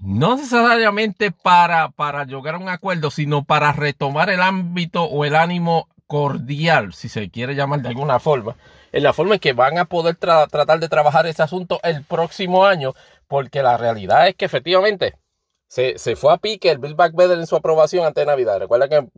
no 0.00 0.36
necesariamente 0.36 1.30
para, 1.30 1.90
para 1.90 2.24
llegar 2.24 2.54
a 2.54 2.58
un 2.58 2.68
acuerdo, 2.68 3.10
sino 3.10 3.44
para 3.44 3.72
retomar 3.72 4.30
el 4.30 4.40
ámbito 4.40 5.04
o 5.04 5.24
el 5.24 5.36
ánimo 5.36 5.88
cordial, 6.06 6.92
si 6.92 7.08
se 7.08 7.30
quiere 7.30 7.54
llamar 7.54 7.82
de 7.82 7.88
alguna 7.88 8.18
forma, 8.18 8.56
en 8.92 9.02
la 9.02 9.12
forma 9.12 9.34
en 9.34 9.40
que 9.40 9.52
van 9.52 9.78
a 9.78 9.84
poder 9.84 10.16
tratar 10.16 10.80
de 10.80 10.88
trabajar 10.88 11.26
ese 11.26 11.42
asunto 11.42 11.78
el 11.82 12.02
próximo 12.04 12.64
año, 12.64 12.94
porque 13.28 13.62
la 13.62 13.76
realidad 13.76 14.26
es 14.26 14.34
que 14.34 14.44
efectivamente 14.44 15.14
se, 15.68 15.98
se 15.98 16.16
fue 16.16 16.32
a 16.32 16.38
pique 16.38 16.70
el 16.70 16.78
Bill 16.78 16.96
Back 16.96 17.14
Better 17.14 17.38
en 17.38 17.46
su 17.46 17.54
aprobación 17.54 18.04
ante 18.04 18.26
Navidad. 18.26 18.58
Recuerda 18.58 18.88
que 18.88 18.96
en, 18.96 19.12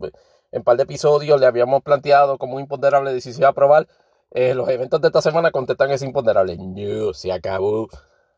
un 0.53 0.63
par 0.65 0.77
de 0.77 0.83
episodios 0.83 1.41
le 1.41 1.47
habíamos 1.47 1.83
planteado 1.83 2.37
como 2.37 2.57
un 2.57 2.61
imponderable 2.61 3.13
de 3.15 3.23
si 3.23 3.33
se 3.33 3.41
iba 3.41 3.49
a 3.49 3.53
aprobar. 3.53 3.89
Eh, 4.33 4.55
los 4.55 4.69
eventos 4.69 5.01
de 5.01 5.09
esta 5.09 5.23
semana 5.23 5.51
contestan 5.51 5.91
ese 5.91 6.05
imponderable. 6.05 6.59
No, 6.59 7.15
se 7.15 7.33
acabó 7.33 7.89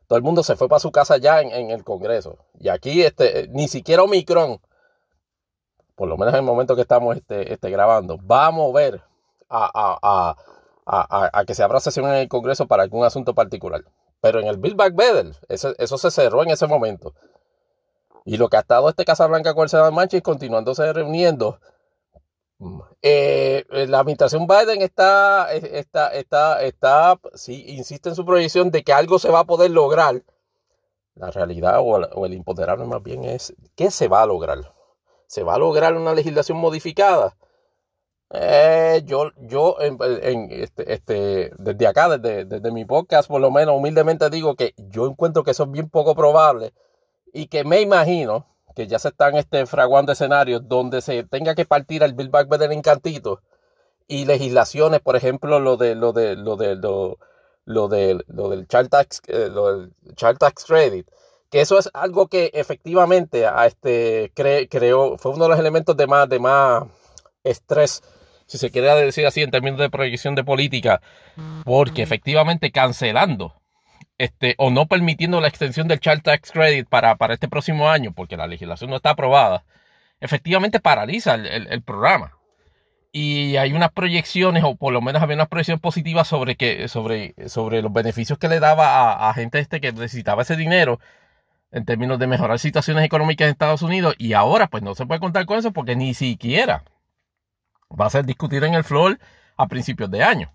todo 0.07 0.17
el 0.17 0.23
mundo 0.23 0.43
se 0.43 0.57
fue 0.57 0.69
para 0.69 0.81
su 0.81 0.93
casa 0.93 1.17
ya 1.17 1.41
en, 1.41 1.71
el 1.71 1.85
Congreso. 1.85 2.39
Y 2.59 2.69
aquí 2.69 3.03
este, 3.03 3.49
ni 3.51 3.69
siquiera 3.69 4.03
Omicron, 4.03 4.61
por 5.95 6.09
lo 6.09 6.17
menos 6.17 6.35
en 6.35 6.41
el 6.41 6.47
momento 6.47 6.77
que 6.77 6.83
estamos 6.83 7.17
este, 7.17 7.53
este 7.53 7.71
grabando, 7.71 8.19
va 8.19 8.47
a 8.47 8.51
mover 8.51 9.03
a, 9.49 10.37
a, 10.87 11.45
que 11.45 11.55
se 11.55 11.63
abra 11.63 11.81
sesión 11.81 12.07
en 12.07 12.15
el 12.15 12.29
Congreso 12.29 12.67
para 12.67 12.83
algún 12.83 13.05
asunto 13.05 13.35
particular. 13.35 13.85
Pero 14.21 14.41
en 14.41 14.47
el 14.47 14.57
Bill 14.57 14.75
Back 14.75 14.95
Better, 14.95 15.35
eso, 15.49 15.99
se 15.99 16.11
cerró 16.11 16.43
en 16.43 16.51
ese 16.51 16.67
momento. 16.67 17.15
Y 18.25 18.39
lo 18.39 18.49
que 18.49 18.57
ha 18.57 18.61
estado 18.61 18.89
este 18.89 19.05
Casablanca 19.05 19.55
con 19.55 19.65
el 19.65 19.69
Senado 19.69 19.93
Manchis 19.93 20.23
continuándose 20.23 20.91
reuniendo 20.93 21.61
Eh, 23.03 23.65
la 23.89 24.01
administración 24.01 24.47
Biden 24.47 24.81
está, 24.83 25.53
está, 25.53 26.09
está, 26.15 26.63
está, 26.63 27.21
sí, 27.35 27.65
insiste 27.69 28.09
en 28.09 28.15
su 28.15 28.25
proyección 28.25 28.71
de 28.71 28.83
que 28.83 28.93
algo 28.93 29.19
se 29.19 29.31
va 29.31 29.41
a 29.41 29.45
poder 29.45 29.71
lograr. 29.71 30.23
La 31.15 31.31
realidad 31.31 31.81
o 31.81 32.27
el, 32.27 32.33
imponderable 32.35 32.87
más 32.87 33.03
bien 33.03 33.25
es, 33.25 33.55
¿qué 33.77 33.91
se 33.91 34.09
va 34.09 34.23
a 34.23 34.27
lograr? 34.27 34.75
¿Se 35.27 35.43
va 35.43 35.55
a 35.55 35.59
lograr 35.59 35.95
una 35.97 36.15
legislación 36.15 36.59
modificada? 36.59 37.37
Eh, 38.31 39.03
yo, 39.05 39.31
yo 39.37 39.77
en, 39.81 39.99
este, 40.51 40.93
este, 40.93 41.53
desde 41.59 41.87
acá, 41.87 42.19
desde, 42.19 42.45
desde, 42.47 42.73
mi 42.73 42.85
podcast, 42.85 43.29
por 43.29 43.41
lo 43.41 43.51
menos 43.51 43.77
humildemente 43.77 44.29
digo 44.31 44.57
que 44.57 44.75
yo 44.77 45.07
encuentro 45.07 45.45
que 45.45 45.53
eso 45.53 45.65
es 45.65 45.71
bien 45.71 45.89
poco 45.89 46.17
probable 46.17 46.73
y 47.33 47.47
que 47.47 47.63
me 47.65 47.81
imagino 47.81 48.47
que 48.75 48.87
ya 48.87 48.99
se 48.99 49.09
están 49.09 49.37
este, 49.37 49.67
fraguando 49.67 50.13
escenarios 50.13 50.69
donde 50.69 51.01
se 51.01 51.25
tenga 51.25 51.55
que 51.55 51.65
partir 51.65 52.03
el 52.03 52.15
Bill 52.15 52.29
Back 52.29 52.49
del 52.49 52.73
encantito 52.73 53.41
y 54.07 54.27
legislaciones, 54.27 55.01
por 55.01 55.17
ejemplo, 55.17 55.61
lo 55.61 55.77
de 55.77 55.95
lo 55.95 56.13
de 56.13 56.37
lo 56.37 56.57
de 56.57 56.77
lo, 56.77 57.19
lo 57.65 57.89
de 57.89 58.23
lo 58.29 58.49
del 58.51 58.67
child 58.69 58.91
tax, 58.91 59.23
eh, 59.29 59.49
lo 59.51 59.79
del 59.79 59.93
child 60.17 60.39
tax 60.39 60.65
credit, 60.65 61.09
que 61.51 61.61
eso 61.61 61.79
es 61.79 61.89
algo 61.95 62.29
que 62.29 62.51
efectivamente 62.55 63.47
a 63.47 63.67
este 63.67 64.33
creó 64.35 65.17
fue 65.19 65.33
uno 65.33 65.45
de 65.45 65.51
los 65.51 65.59
elementos 65.59 65.97
de 65.97 66.07
más 66.07 66.29
de 66.29 66.39
más 66.39 66.85
estrés 67.43 68.03
si 68.47 68.59
se 68.59 68.71
quiere 68.71 68.89
decir 68.95 69.27
así 69.27 69.43
en 69.43 69.51
términos 69.51 69.81
de 69.81 69.91
proyección 69.91 70.35
de 70.35 70.45
política, 70.45 71.01
porque 71.65 72.03
efectivamente 72.03 72.71
cancelando 72.71 73.55
este, 74.19 74.55
o 74.59 74.71
no 74.71 74.87
permitiendo 74.87 75.41
la 75.41 75.49
extensión 75.49 75.89
del 75.89 76.01
Child 76.01 76.23
Tax 76.23 76.53
Credit 76.53 76.89
para, 76.89 77.17
para 77.17 77.35
este 77.35 77.49
próximo 77.49 77.89
año, 77.89 78.13
porque 78.13 78.37
la 78.37 78.47
legislación 78.47 78.91
no 78.91 78.97
está 78.97 79.11
aprobada, 79.11 79.65
efectivamente 80.21 80.81
paraliza 80.81 81.35
el, 81.35 81.83
programa. 81.83 82.33
Y 83.13 83.57
hay 83.57 83.73
unas 83.73 83.93
proyecciones, 83.93 84.65
o 84.65 84.77
por 84.77 84.93
lo 84.93 85.01
menos 85.01 85.23
había 85.23 85.37
unas 85.37 85.49
proyecciones 85.49 85.81
positivas 85.81 86.27
sobre, 86.27 86.57
que, 86.57 86.89
sobre, 86.89 87.35
sobre 87.49 87.83
los 87.83 87.93
beneficios 87.93 88.39
que 88.39 88.49
le 88.49 88.61
daba 88.61 89.13
a, 89.13 89.31
a 89.31 89.35
gente 89.35 89.61
este 89.61 89.81
que 89.81 89.93
necesitaba 89.93 90.43
ese 90.43 90.57
dinero 90.57 90.99
en 91.71 91.85
términos 91.85 92.19
de 92.19 92.27
mejorar 92.27 92.59
situaciones 92.59 93.05
económicas 93.05 93.47
en 93.47 93.53
Estados 93.53 93.83
Unidos. 93.83 94.15
Y 94.19 94.33
ahora 94.33 94.69
pues 94.69 94.83
no 94.83 94.95
se 94.95 95.07
puede 95.07 95.21
contar 95.21 95.47
con 95.47 95.59
eso 95.59 95.73
porque 95.73 95.97
ni 95.97 96.15
siquiera 96.15 96.85
va 97.91 98.07
a 98.07 98.11
ser 98.11 98.25
discutido 98.25 98.67
en 98.67 98.75
el 98.75 98.85
floor 98.85 99.19
a 99.57 99.67
principios 99.67 100.11
de 100.11 100.23
año. 100.23 100.53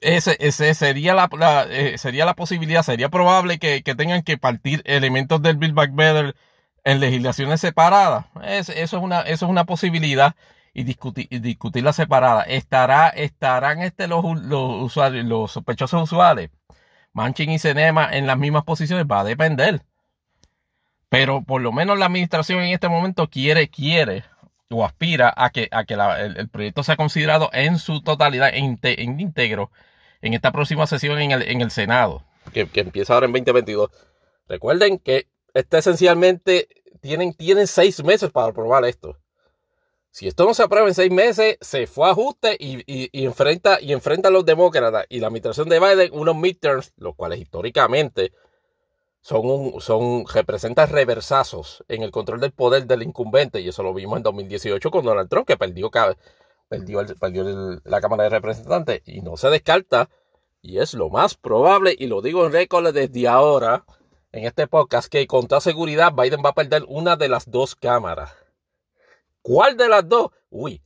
Ese, 0.00 0.36
ese 0.38 0.74
sería, 0.74 1.14
la, 1.14 1.28
eh, 1.70 1.98
sería 1.98 2.24
la 2.24 2.34
posibilidad, 2.34 2.84
sería 2.84 3.08
probable 3.08 3.58
que, 3.58 3.82
tengan 3.82 4.22
que 4.22 4.38
partir 4.38 4.80
elementos 4.84 5.42
del 5.42 5.56
Bill 5.56 5.72
Back 5.72 5.90
Better 5.92 6.36
en 6.84 7.00
legislaciones 7.00 7.60
separadas. 7.60 8.26
eso, 8.44 8.72
es 8.72 8.92
una, 8.92 9.22
eso 9.22 9.46
es 9.46 9.50
una 9.50 9.64
posibilidad 9.64 10.36
y, 10.72 10.84
discutir, 10.84 11.26
y 11.30 11.40
discutirla 11.40 11.92
separada. 11.92 12.42
Estará, 12.44 13.08
estarán 13.08 13.82
este, 13.82 14.06
los, 14.06 14.24
los, 14.42 14.82
usuarios, 14.84 15.26
los 15.26 15.50
sospechosos 15.52 16.04
usuales, 16.04 16.50
Manchin 17.12 17.50
y 17.50 17.58
Cinema 17.58 18.08
en 18.12 18.26
las 18.26 18.38
mismas 18.38 18.64
posiciones, 18.64 19.06
va 19.10 19.20
a 19.20 19.24
depender. 19.24 19.82
Pero 21.08 21.42
por 21.42 21.60
lo 21.60 21.72
menos 21.72 21.98
la 21.98 22.06
administración 22.06 22.60
en 22.60 22.72
este 22.72 22.88
momento 22.88 23.28
quiere, 23.28 23.68
quiere 23.68 24.24
o 24.70 24.84
aspira 24.84 25.32
a 25.36 25.50
que, 25.50 25.68
a 25.72 25.84
que 25.84 25.94
el, 25.94 26.48
proyecto 26.50 26.82
sea 26.82 26.96
considerado 26.96 27.50
en 27.52 27.78
su 27.78 28.02
totalidad, 28.02 28.50
en 28.52 29.20
íntegro, 29.20 29.70
en 30.22 30.34
esta 30.34 30.52
próxima 30.52 30.86
sesión 30.86 31.18
en 31.18 31.30
el, 31.32 31.42
en 31.42 31.60
el 31.60 31.70
Senado, 31.70 32.24
que, 32.52 32.68
empieza 32.74 33.14
ahora 33.14 33.26
en 33.26 33.32
2022. 33.32 33.90
Recuerden 34.48 34.98
que 34.98 35.28
está 35.54 35.78
esencialmente, 35.78 36.68
tienen, 37.00 37.34
tienen 37.34 37.66
seis 37.66 38.02
meses 38.02 38.30
para 38.30 38.48
aprobar 38.48 38.84
esto. 38.84 39.16
Si 40.10 40.26
esto 40.26 40.44
no 40.44 40.54
se 40.54 40.62
aprueba 40.62 40.88
en 40.88 40.94
seis 40.94 41.12
meses, 41.12 41.58
se 41.60 41.86
fue 41.86 42.08
a 42.08 42.12
ajuste 42.12 42.56
y, 42.58 42.82
y, 42.86 43.24
enfrenta, 43.24 43.80
y 43.80 43.92
enfrenta 43.92 44.28
a 44.28 44.32
los 44.32 44.44
demócratas 44.44 45.06
y 45.08 45.20
la 45.20 45.28
administración 45.28 45.68
de 45.68 45.78
Biden 45.78 46.10
unos 46.12 46.34
midterms, 46.34 46.92
los 46.96 47.14
cuales 47.14 47.38
históricamente 47.40 48.32
son, 49.20 49.44
un, 49.44 49.80
son 49.80 50.26
representan 50.26 50.88
reversazos 50.88 51.84
en 51.88 52.02
el 52.02 52.10
control 52.10 52.40
del 52.40 52.52
poder 52.52 52.86
del 52.86 53.02
incumbente 53.02 53.60
y 53.60 53.68
eso 53.68 53.82
lo 53.82 53.92
vimos 53.92 54.16
en 54.16 54.22
2018 54.22 54.90
con 54.90 55.04
Donald 55.04 55.28
Trump 55.28 55.46
que 55.46 55.56
perdió, 55.56 55.90
perdió, 56.68 57.04
perdió 57.18 57.80
la 57.84 58.00
Cámara 58.00 58.24
de 58.24 58.30
Representantes 58.30 59.02
y 59.06 59.20
no 59.22 59.36
se 59.36 59.48
descarta 59.50 60.08
y 60.60 60.78
es 60.78 60.94
lo 60.94 61.08
más 61.08 61.34
probable 61.34 61.94
y 61.98 62.06
lo 62.06 62.20
digo 62.22 62.46
en 62.46 62.52
récord 62.52 62.92
desde 62.92 63.28
ahora 63.28 63.84
en 64.32 64.44
este 64.44 64.66
podcast 64.66 65.08
que 65.10 65.26
con 65.26 65.46
toda 65.46 65.60
seguridad 65.60 66.12
Biden 66.12 66.42
va 66.44 66.50
a 66.50 66.54
perder 66.54 66.84
una 66.88 67.16
de 67.16 67.28
las 67.28 67.50
dos 67.50 67.74
cámaras. 67.74 68.32
¿Cuál 69.42 69.76
de 69.76 69.88
las 69.88 70.08
dos? 70.08 70.30
Uy, 70.50 70.82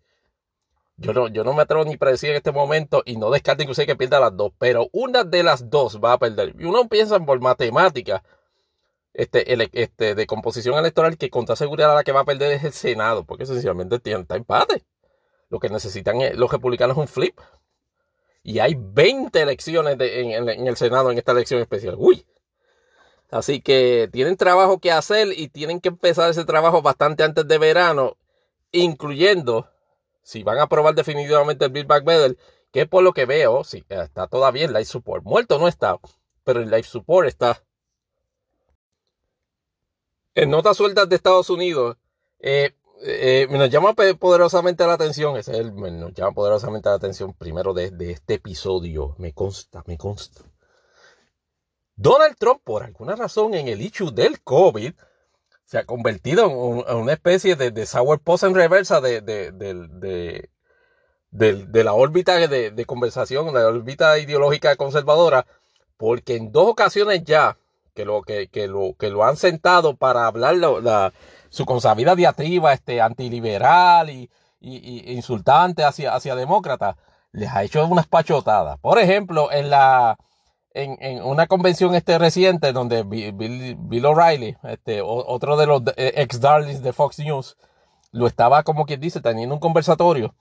yo 0.97 1.13
no, 1.13 1.29
yo 1.29 1.43
no 1.43 1.53
me 1.53 1.63
atrevo 1.63 1.85
ni 1.85 1.95
a 1.95 1.99
predecir 1.99 2.31
en 2.31 2.37
este 2.37 2.53
momento 2.53 3.03
y 3.05 3.17
no 3.17 3.31
descarto 3.31 3.63
inclusive 3.63 3.87
que 3.87 3.97
pierda 3.97 4.21
las 4.21 4.37
dos, 4.37 4.53
pero 4.59 4.89
una 4.93 5.25
de 5.25 5.43
las 5.43 5.69
dos 5.69 5.99
va 5.99 6.13
a 6.13 6.19
perder. 6.19 6.55
Y 6.59 6.65
uno 6.65 6.89
piensa 6.89 7.19
por 7.19 7.41
matemática 7.41 8.23
este, 9.15 9.45
este, 9.73 10.15
de 10.15 10.27
composición 10.27 10.79
electoral 10.79 11.19
que 11.19 11.31
contra 11.31 11.57
seguridad 11.57 11.95
la 11.95 12.05
que 12.05 12.13
va 12.13 12.21
a 12.21 12.25
perder 12.25 12.53
es 12.53 12.65
el 12.65 12.73
Senado, 12.73 13.25
porque 13.25 13.47
sencillamente 13.47 13.99
tiene, 13.99 14.25
empate. 14.29 14.85
Lo 15.53 15.61
que 15.61 15.69
necesitan 15.69 16.17
los 16.39 16.51
republicanos 16.51 16.97
es 16.97 17.01
un 17.03 17.09
flip. 17.09 17.39
Y 18.43 18.59
hay 18.61 18.75
20 18.75 19.39
elecciones 19.39 19.99
en, 20.01 20.67
el 20.67 20.77
Senado 20.79 21.11
en 21.11 21.19
esta 21.19 21.33
elección 21.33 21.61
especial. 21.61 21.95
Uy. 21.99 22.27
Así 23.31 23.61
que 23.61 24.09
tienen 24.11 24.39
trabajo 24.39 24.79
que 24.79 24.91
hacer 24.91 25.29
y 25.39 25.49
tienen 25.49 25.83
que 25.83 25.91
empezar 25.91 26.31
ese 26.31 26.47
trabajo 26.47 26.81
bastante 26.81 27.23
antes 27.23 27.47
de 27.47 27.59
verano, 27.59 28.17
incluyendo 28.73 29.69
si 30.23 30.43
van 30.43 30.59
a 30.59 30.63
aprobar 30.63 30.95
definitivamente 30.95 31.67
el 31.67 31.71
Build 31.71 31.87
Back 31.87 32.05
Better, 32.05 32.39
que 32.71 32.87
por 32.87 33.03
lo 33.03 33.13
que 33.13 33.27
veo, 33.27 33.63
sí, 33.63 33.85
está 33.91 34.29
todavía 34.29 34.65
en 34.65 34.73
Life 34.73 34.87
Support. 34.87 35.23
Muerto 35.23 35.59
no 35.59 35.69
está, 35.69 35.99
pero 36.45 36.63
en 36.63 36.71
Life 36.71 36.89
Support 36.89 37.29
está. 37.29 37.63
En 40.35 40.49
notas 40.49 40.79
sueltas 40.79 41.11
de 41.11 41.17
Estados 41.17 41.51
Unidos, 41.51 41.99
eh, 42.39 42.75
eh, 43.05 43.47
nos 43.51 43.71
llama 43.71 43.95
poderosamente 43.95 44.87
la 44.87 44.95
atención, 44.95 45.37
es 45.37 45.49
el, 45.49 45.75
nos 45.75 46.15
llama 46.15 46.33
poderosamente 46.33 46.89
la 46.89 46.97
atención 46.97 47.35
primero 47.35 47.75
de, 47.75 47.91
de 47.91 48.13
este 48.13 48.35
episodio, 48.35 49.15
me 49.19 49.33
consta, 49.33 49.83
me 49.87 49.99
consta. 49.99 50.43
Donald 51.97 52.37
Trump, 52.39 52.61
por 52.65 52.85
alguna 52.85 53.17
razón, 53.17 53.55
en 53.55 53.69
el 53.69 53.81
issue 53.83 54.11
del 54.11 54.43
COVID, 54.43 54.93
se 55.65 55.79
ha 55.79 55.85
convertido 55.85 56.47
en, 56.47 56.97
una 56.97 57.13
especie 57.13 57.57
de, 57.57 57.71
de 57.71 57.87
sourpuss 57.87 58.43
en 58.43 58.55
reversa 58.55 59.01
de, 59.01 59.21
de, 59.21 60.49
de 61.33 61.85
la 61.85 61.95
órbita 61.95 62.37
de, 62.47 62.85
conversación, 62.87 63.47
de 63.47 63.61
la 63.61 63.69
órbita 63.69 64.19
ideológica 64.19 64.77
conservadora, 64.77 65.47
porque 65.97 66.37
en 66.37 66.53
dos 66.53 66.69
ocasiones 66.69 67.25
ya 67.25 67.57
que 67.95 68.05
lo, 68.05 68.23
que, 68.23 68.49
que 68.49 68.69
lo, 68.69 68.95
que 68.99 69.11
lo 69.11 69.25
han 69.25 69.37
sentado 69.37 69.97
para 69.97 70.27
hablar 70.27 70.57
la, 70.57 71.13
su 71.53 71.67
consabida 71.67 72.17
diatriba 72.17 72.73
este, 72.73 73.03
antiliberal 73.03 74.09
y, 74.09 74.31
y, 74.59 75.13
insultante 75.13 75.85
hacia, 75.85 76.15
hacia 76.15 76.35
demócratas, 76.35 76.97
les 77.33 77.51
ha 77.51 77.63
hecho 77.63 77.87
unas 77.87 78.07
pachotadas. 78.07 78.79
Por 78.79 78.99
ejemplo, 78.99 79.53
en 79.53 79.69
la 79.69 80.17
en, 80.75 81.23
una 81.23 81.47
convención 81.47 81.95
este 81.95 82.19
reciente 82.19 82.73
donde 82.73 83.03
Bill, 83.03 84.07
O'Reilly, 84.07 84.57
este, 84.63 85.03
otro 85.03 85.59
de 85.59 85.67
los 85.67 85.83
eh, 85.97 86.15
ex 86.17 86.41
darlings 86.41 86.83
de 86.83 86.95
Fox 86.95 87.19
News, 87.19 87.59
lo 88.13 88.27
estaba 88.27 88.63
como 88.63 88.87
quien 88.87 89.01
dice 89.01 89.21
teniendo 89.21 89.55
un 89.55 89.61
conversatorio. 89.61 90.35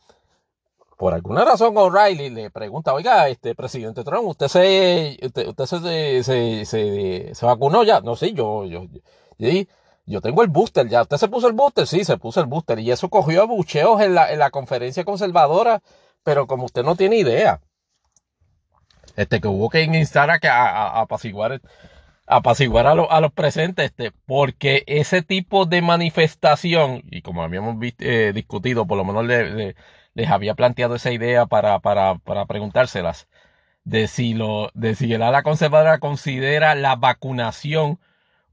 Por 0.97 1.13
alguna 1.13 1.43
razón 1.43 1.77
O'Reilly 1.77 2.29
le 2.29 2.51
pregunta, 2.51 2.93
oiga, 2.93 3.27
este 3.27 3.53
presidente 3.53 4.05
Trump, 4.05 4.29
¿usted 4.29 4.47
se 4.47 5.19
usted, 5.21 5.65
se, 5.65 6.23
se, 6.23 7.35
se, 7.35 7.45
vacunó 7.45 7.83
ya? 7.83 7.99
No, 7.99 8.15
sí, 8.15 8.31
yo, 8.33 8.63
yo, 8.65 8.85
yo, 8.85 9.01
yo 9.37 9.49
tengo 10.19 10.41
el 10.41 10.49
booster 10.49 10.89
ya. 10.89 11.03
¿Usted 11.03 11.17
se 11.17 11.29
puso 11.29 11.47
el 11.47 11.53
booster? 11.53 11.87
Sí, 11.87 12.03
se 12.03 12.17
puso 12.17 12.41
el 12.41 12.47
booster. 12.47 12.79
Y 12.79 12.91
eso 12.91 13.09
cogió 13.09 13.47
bucheos 13.47 14.01
en 14.01 14.15
la, 14.15 14.33
en 14.33 14.39
la 14.39 14.49
conferencia 14.49 15.05
conservadora, 15.05 15.81
pero 16.23 16.47
como 16.47 16.65
usted 16.65 16.83
no 16.83 16.97
tiene 16.97 17.17
idea 17.17 17.61
este, 19.15 19.41
que 19.41 19.47
hubo 19.47 19.69
que 19.69 19.83
instar 19.83 20.29
a, 20.31 20.39
a, 20.41 21.01
apaciguar, 21.01 21.61
apaciguar 22.27 22.87
a, 22.87 22.91
a, 22.91 23.21
los 23.21 23.31
presentes, 23.33 23.85
este, 23.85 24.11
porque 24.25 24.83
ese 24.87 25.21
tipo 25.21 25.65
de 25.65 25.81
manifestación, 25.81 27.03
y 27.09 27.21
como 27.21 27.43
habíamos 27.43 27.75
eh, 27.99 28.31
discutido, 28.33 28.85
por 28.87 28.97
lo 28.97 29.05
menos 29.05 29.25
les 29.25 30.29
había 30.29 30.55
planteado 30.55 30.95
esa 30.95 31.11
idea 31.11 31.45
para, 31.45 31.79
para, 31.79 32.15
para 32.15 32.45
preguntárselas, 32.45 33.27
de 33.83 34.07
si, 34.07 34.33
lo, 34.33 34.69
de 34.73 34.95
si 34.95 35.11
el 35.13 35.23
ala 35.23 35.43
conservadora 35.43 35.99
considera 35.99 36.75
la 36.75 36.95
vacunación 36.95 37.99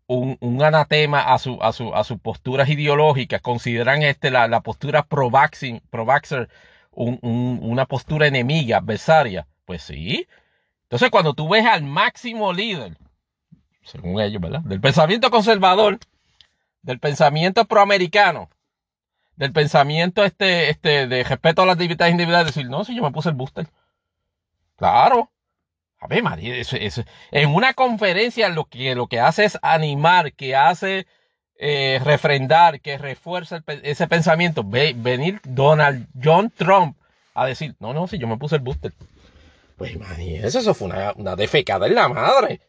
un, 0.09 0.37
un 0.40 0.62
anatema 0.62 1.33
a, 1.33 1.38
su, 1.38 1.59
a, 1.62 1.73
su, 1.73 1.94
a 1.94 2.03
sus 2.03 2.18
posturas 2.18 2.68
ideológicas, 2.68 3.40
consideran 3.40 4.03
este, 4.03 4.33
la, 4.33 4.49
la 4.49 4.62
postura 4.62 5.05
pro-vaxxer 5.05 5.81
pro 5.90 6.07
un, 6.90 7.21
un, 7.23 7.61
una 7.62 7.87
postura 7.87 8.27
enemiga, 8.27 8.79
adversaria. 8.79 9.47
Pues 9.64 9.83
sí, 9.83 10.27
entonces, 10.88 11.11
cuando 11.11 11.35
tú 11.35 11.51
ves 11.51 11.66
al 11.66 11.83
máximo 11.83 12.51
líder, 12.55 12.97
según 13.83 14.23
ellos, 14.23 14.40
¿verdad? 14.40 14.62
Del 14.62 14.81
pensamiento 14.81 15.31
conservador, 15.31 15.99
del 16.81 16.99
pensamiento 16.99 17.66
proamericano, 17.66 18.49
del 19.37 19.53
pensamiento 19.53 20.25
este, 20.25 20.71
este, 20.71 21.07
de 21.07 21.25
respeto 21.25 21.61
a 21.61 21.66
las 21.66 21.77
libertades 21.77 22.12
individuales, 22.12 22.55
decir, 22.55 22.71
no, 22.71 22.85
si 22.85 22.97
yo 22.97 23.03
me 23.03 23.12
puse 23.12 23.29
el 23.29 23.35
booster. 23.35 23.68
Claro. 24.77 25.31
A 26.01 26.07
ver, 26.07 26.23
María, 26.23 26.57
eso, 26.57 26.77
eso. 26.77 27.03
en 27.33 27.55
una 27.55 27.75
conferencia 27.75 28.49
lo 28.49 28.67
que, 28.67 28.95
lo 28.95 29.09
que 29.09 29.19
hace 29.19 29.45
es 29.45 29.59
animar, 29.63 30.33
que 30.33 30.55
hace 30.55 31.07
eh, 31.61 32.01
refrendar, 32.05 32.81
que 32.81 32.99
refuerza 32.99 33.65
ese 33.83 34.07
pensamiento. 34.07 34.63
Ve, 34.65 34.95
venir 34.97 35.41
Donald 35.45 36.07
John 36.23 36.53
Trump 36.57 36.97
a 37.35 37.47
decir, 37.47 37.75
no, 37.81 37.93
no, 37.93 38.07
si 38.07 38.19
yo 38.19 38.29
me 38.29 38.37
puse 38.37 38.57
el 38.57 38.63
booster. 38.63 38.93
Pues, 39.77 39.99
María, 39.99 40.47
eso, 40.47 40.75
fue 40.75 40.89
una, 41.17 41.37
defecada 41.37 41.87
en 41.87 41.95
la 41.97 42.09
madre. 42.09 42.61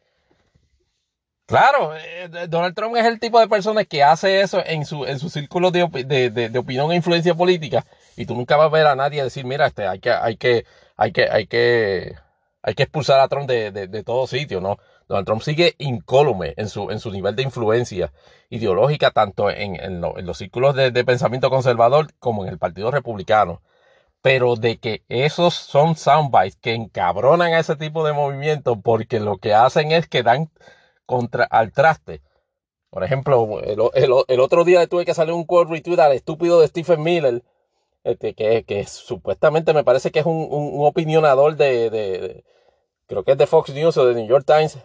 Claro, 1.45 1.95
eh, 1.95 2.47
Donald 2.47 2.75
Trump 2.75 2.95
es 2.95 3.05
el 3.05 3.19
tipo 3.19 3.39
de 3.39 3.47
persona 3.47 3.83
que 3.83 4.03
hace 4.03 4.41
eso 4.41 4.63
en 4.63 4.85
su, 4.85 5.05
en 5.05 5.17
su 5.17 5.29
círculo 5.29 5.71
de, 5.71 5.87
de, 5.87 6.59
opinión 6.59 6.91
e 6.91 6.95
influencia 6.95 7.33
política. 7.33 7.85
Y 8.15 8.25
tú 8.25 8.35
nunca 8.35 8.57
vas 8.57 8.67
a 8.67 8.69
ver 8.69 8.85
a 8.87 8.95
nadie 8.95 9.23
decir, 9.23 9.45
mira, 9.45 9.67
este, 9.67 9.87
hay 9.87 9.99
que, 9.99 10.11
hay 10.11 10.37
que, 10.37 10.65
hay 10.97 11.11
que, 11.11 11.29
hay 11.29 11.47
que, 11.47 12.15
hay 12.61 12.73
que 12.73 12.83
expulsar 12.83 13.19
a 13.19 13.27
Trump 13.27 13.47
de, 13.47 13.71
de, 13.71 14.03
todo 14.03 14.27
sitio, 14.27 14.59
¿no? 14.61 14.77
Donald 15.07 15.25
Trump 15.25 15.41
sigue 15.41 15.75
incólume 15.77 16.53
en 16.57 16.67
su, 16.69 16.91
en 16.91 16.99
su 16.99 17.11
nivel 17.11 17.35
de 17.35 17.43
influencia 17.43 18.11
ideológica, 18.49 19.11
tanto 19.11 19.49
en, 19.49 19.75
en, 19.75 20.01
los 20.01 20.37
círculos 20.37 20.75
de, 20.75 20.91
pensamiento 21.05 21.49
conservador 21.49 22.07
como 22.19 22.43
en 22.43 22.51
el 22.51 22.59
Partido 22.59 22.91
Republicano. 22.91 23.61
Pero 24.21 24.55
de 24.57 24.77
que 24.79 25.03
esos 25.07 25.53
son 25.53 25.95
soundbites 25.95 26.57
que 26.57 26.73
encabronan 26.73 27.53
a 27.53 27.59
ese 27.59 27.77
tipo 27.77 28.05
de 28.05 28.11
movimientos 28.13 28.77
porque 28.83 29.19
lo 29.21 29.37
que 29.37 29.53
hacen 29.53 29.93
es 29.93 30.07
que 30.07 30.23
dan 30.23 30.51
contra, 31.05 31.45
al 31.45 31.71
traste. 31.71 32.21
Por 32.89 33.03
ejemplo, 33.03 33.61
el, 33.61 34.39
otro 34.41 34.65
día 34.65 34.85
tuve 34.87 35.05
que 35.05 35.13
salir 35.13 35.33
un 35.33 35.45
quote 35.45 35.71
retweet 35.71 35.99
al 35.99 36.13
estúpido 36.13 36.59
de 36.59 36.67
Stephen 36.67 37.01
Miller, 37.03 37.43
este, 38.03 38.33
que, 38.33 38.63
que 38.63 38.85
supuestamente 38.85 39.73
me 39.73 39.83
parece 39.83 40.11
que 40.11 40.19
es 40.19 40.25
un, 40.25 40.47
un, 40.49 40.85
opinionador 40.85 41.55
de, 41.55 42.43
creo 43.07 43.23
que 43.23 43.33
es 43.33 43.37
de 43.37 43.47
Fox 43.47 43.73
News 43.73 43.97
o 43.97 44.05
de 44.05 44.15
New 44.15 44.27
York 44.27 44.45
Times, 44.45 44.77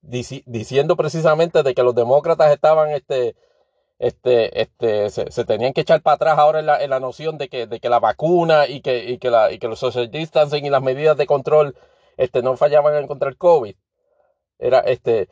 diciendo 0.00 0.96
precisamente 0.96 1.62
de 1.62 1.74
que 1.74 1.82
los 1.82 1.94
demócratas 1.94 2.52
estaban, 2.52 2.90
este, 2.90 3.36
este, 3.98 4.60
este, 4.62 5.10
se, 5.10 5.44
tenían 5.44 5.72
que 5.72 5.80
echar 5.80 6.02
para 6.02 6.14
atrás 6.14 6.38
ahora 6.38 6.60
en 6.60 6.66
la, 6.66 6.82
en 6.82 6.90
la 6.90 7.00
noción 7.00 7.38
de 7.38 7.48
que, 7.48 7.66
de 7.66 7.80
que 7.80 7.88
la 7.88 8.00
vacuna 8.00 8.68
y 8.68 8.80
que, 8.80 9.04
y 9.10 9.18
que, 9.18 9.30
la, 9.30 9.50
y 9.52 9.58
que 9.58 9.68
los 9.68 9.78
social 9.78 10.10
distancing 10.10 10.64
y 10.64 10.70
las 10.70 10.82
medidas 10.82 11.16
de 11.16 11.26
control 11.26 11.74
este, 12.16 12.42
no 12.42 12.56
fallaban 12.56 12.94
en 12.96 13.06
contra 13.06 13.28
el 13.28 13.36
COVID. 13.36 13.74
Era, 14.58 14.80
este, 14.80 15.28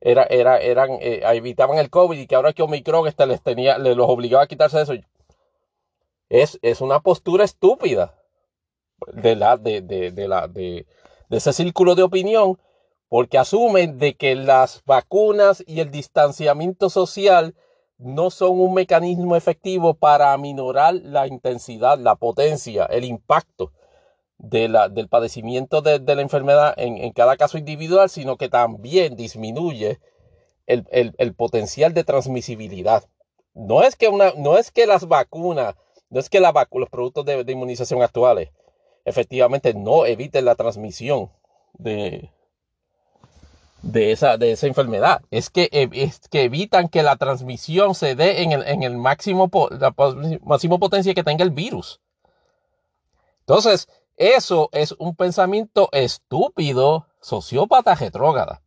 era, 0.00 0.24
era, 0.24 0.58
eran, 0.58 0.90
eh, 1.00 1.22
evitaban 1.24 1.78
el 1.78 1.90
COVID 1.90 2.18
y 2.18 2.26
que 2.26 2.36
ahora 2.36 2.52
que 2.52 2.62
Omicron 2.62 3.06
este, 3.08 3.26
les 3.26 3.42
tenía, 3.42 3.78
les 3.78 3.96
los 3.96 4.08
obligaba 4.08 4.44
a 4.44 4.46
quitarse 4.46 4.80
eso. 4.80 4.94
Es, 6.28 6.58
es 6.62 6.80
una 6.80 7.00
postura 7.00 7.44
estúpida 7.44 8.16
de 9.12 9.36
la, 9.36 9.56
de, 9.56 9.80
de, 9.80 10.10
de 10.10 10.28
la, 10.28 10.48
de, 10.48 10.86
de 11.28 11.36
ese 11.36 11.52
círculo 11.52 11.94
de 11.94 12.02
opinión, 12.02 12.58
porque 13.08 13.38
asumen 13.38 13.98
de 13.98 14.16
que 14.16 14.34
las 14.34 14.82
vacunas 14.84 15.64
y 15.66 15.80
el 15.80 15.90
distanciamiento 15.90 16.90
social 16.90 17.54
no 17.98 18.30
son 18.30 18.60
un 18.60 18.74
mecanismo 18.74 19.34
efectivo 19.34 19.94
para 19.94 20.32
aminorar 20.32 20.94
la 20.94 21.26
intensidad, 21.26 21.98
la 21.98 22.14
potencia, 22.14 22.84
el 22.84 23.04
impacto 23.04 23.72
de 24.38 24.68
la, 24.68 24.88
del 24.88 25.08
padecimiento 25.08 25.82
de, 25.82 25.98
la 25.98 26.22
enfermedad 26.22 26.74
en, 26.76 27.12
cada 27.12 27.36
caso 27.36 27.58
individual, 27.58 28.08
sino 28.08 28.36
que 28.36 28.48
también 28.48 29.16
disminuye 29.16 29.98
el, 30.66 31.34
potencial 31.34 31.92
de 31.92 32.04
transmisibilidad. 32.04 33.04
No 33.54 33.82
es 33.82 33.96
que, 33.96 34.08
una, 34.08 34.32
no 34.36 34.56
es 34.56 34.70
que 34.70 34.86
las 34.86 35.08
vacunas, 35.08 35.74
no 36.10 36.20
es 36.20 36.28
que 36.30 36.40
la 36.40 36.52
los 36.72 36.88
productos 36.88 37.24
de, 37.24 37.44
inmunización 37.52 38.02
actuales 38.02 38.50
efectivamente 39.04 39.74
no 39.74 40.06
eviten 40.06 40.44
la 40.44 40.54
transmisión 40.54 41.30
de, 41.74 42.30
de, 43.82 44.12
esa, 44.12 44.36
de 44.36 44.52
esa 44.52 44.66
enfermedad. 44.66 45.22
Es 45.30 45.50
que, 45.50 45.68
es 45.72 46.20
que 46.28 46.44
evitan 46.44 46.88
que 46.88 47.02
la 47.02 47.16
transmisión 47.16 47.94
se 47.94 48.14
dé 48.14 48.42
en 48.42 48.52
el, 48.52 48.66
en 48.66 48.82
el 48.82 48.96
máximo, 48.96 49.50
la 49.70 49.94
máximo 50.42 50.78
potencia 50.78 51.14
que 51.14 51.24
tenga 51.24 51.44
el 51.44 51.50
virus. 51.50 52.00
Entonces, 53.40 53.88
eso 54.16 54.68
es 54.72 54.92
un 54.98 55.14
pensamiento 55.14 55.88
estúpido, 55.92 57.06
sociópata, 57.20 57.94
retrógrada. 57.94 58.60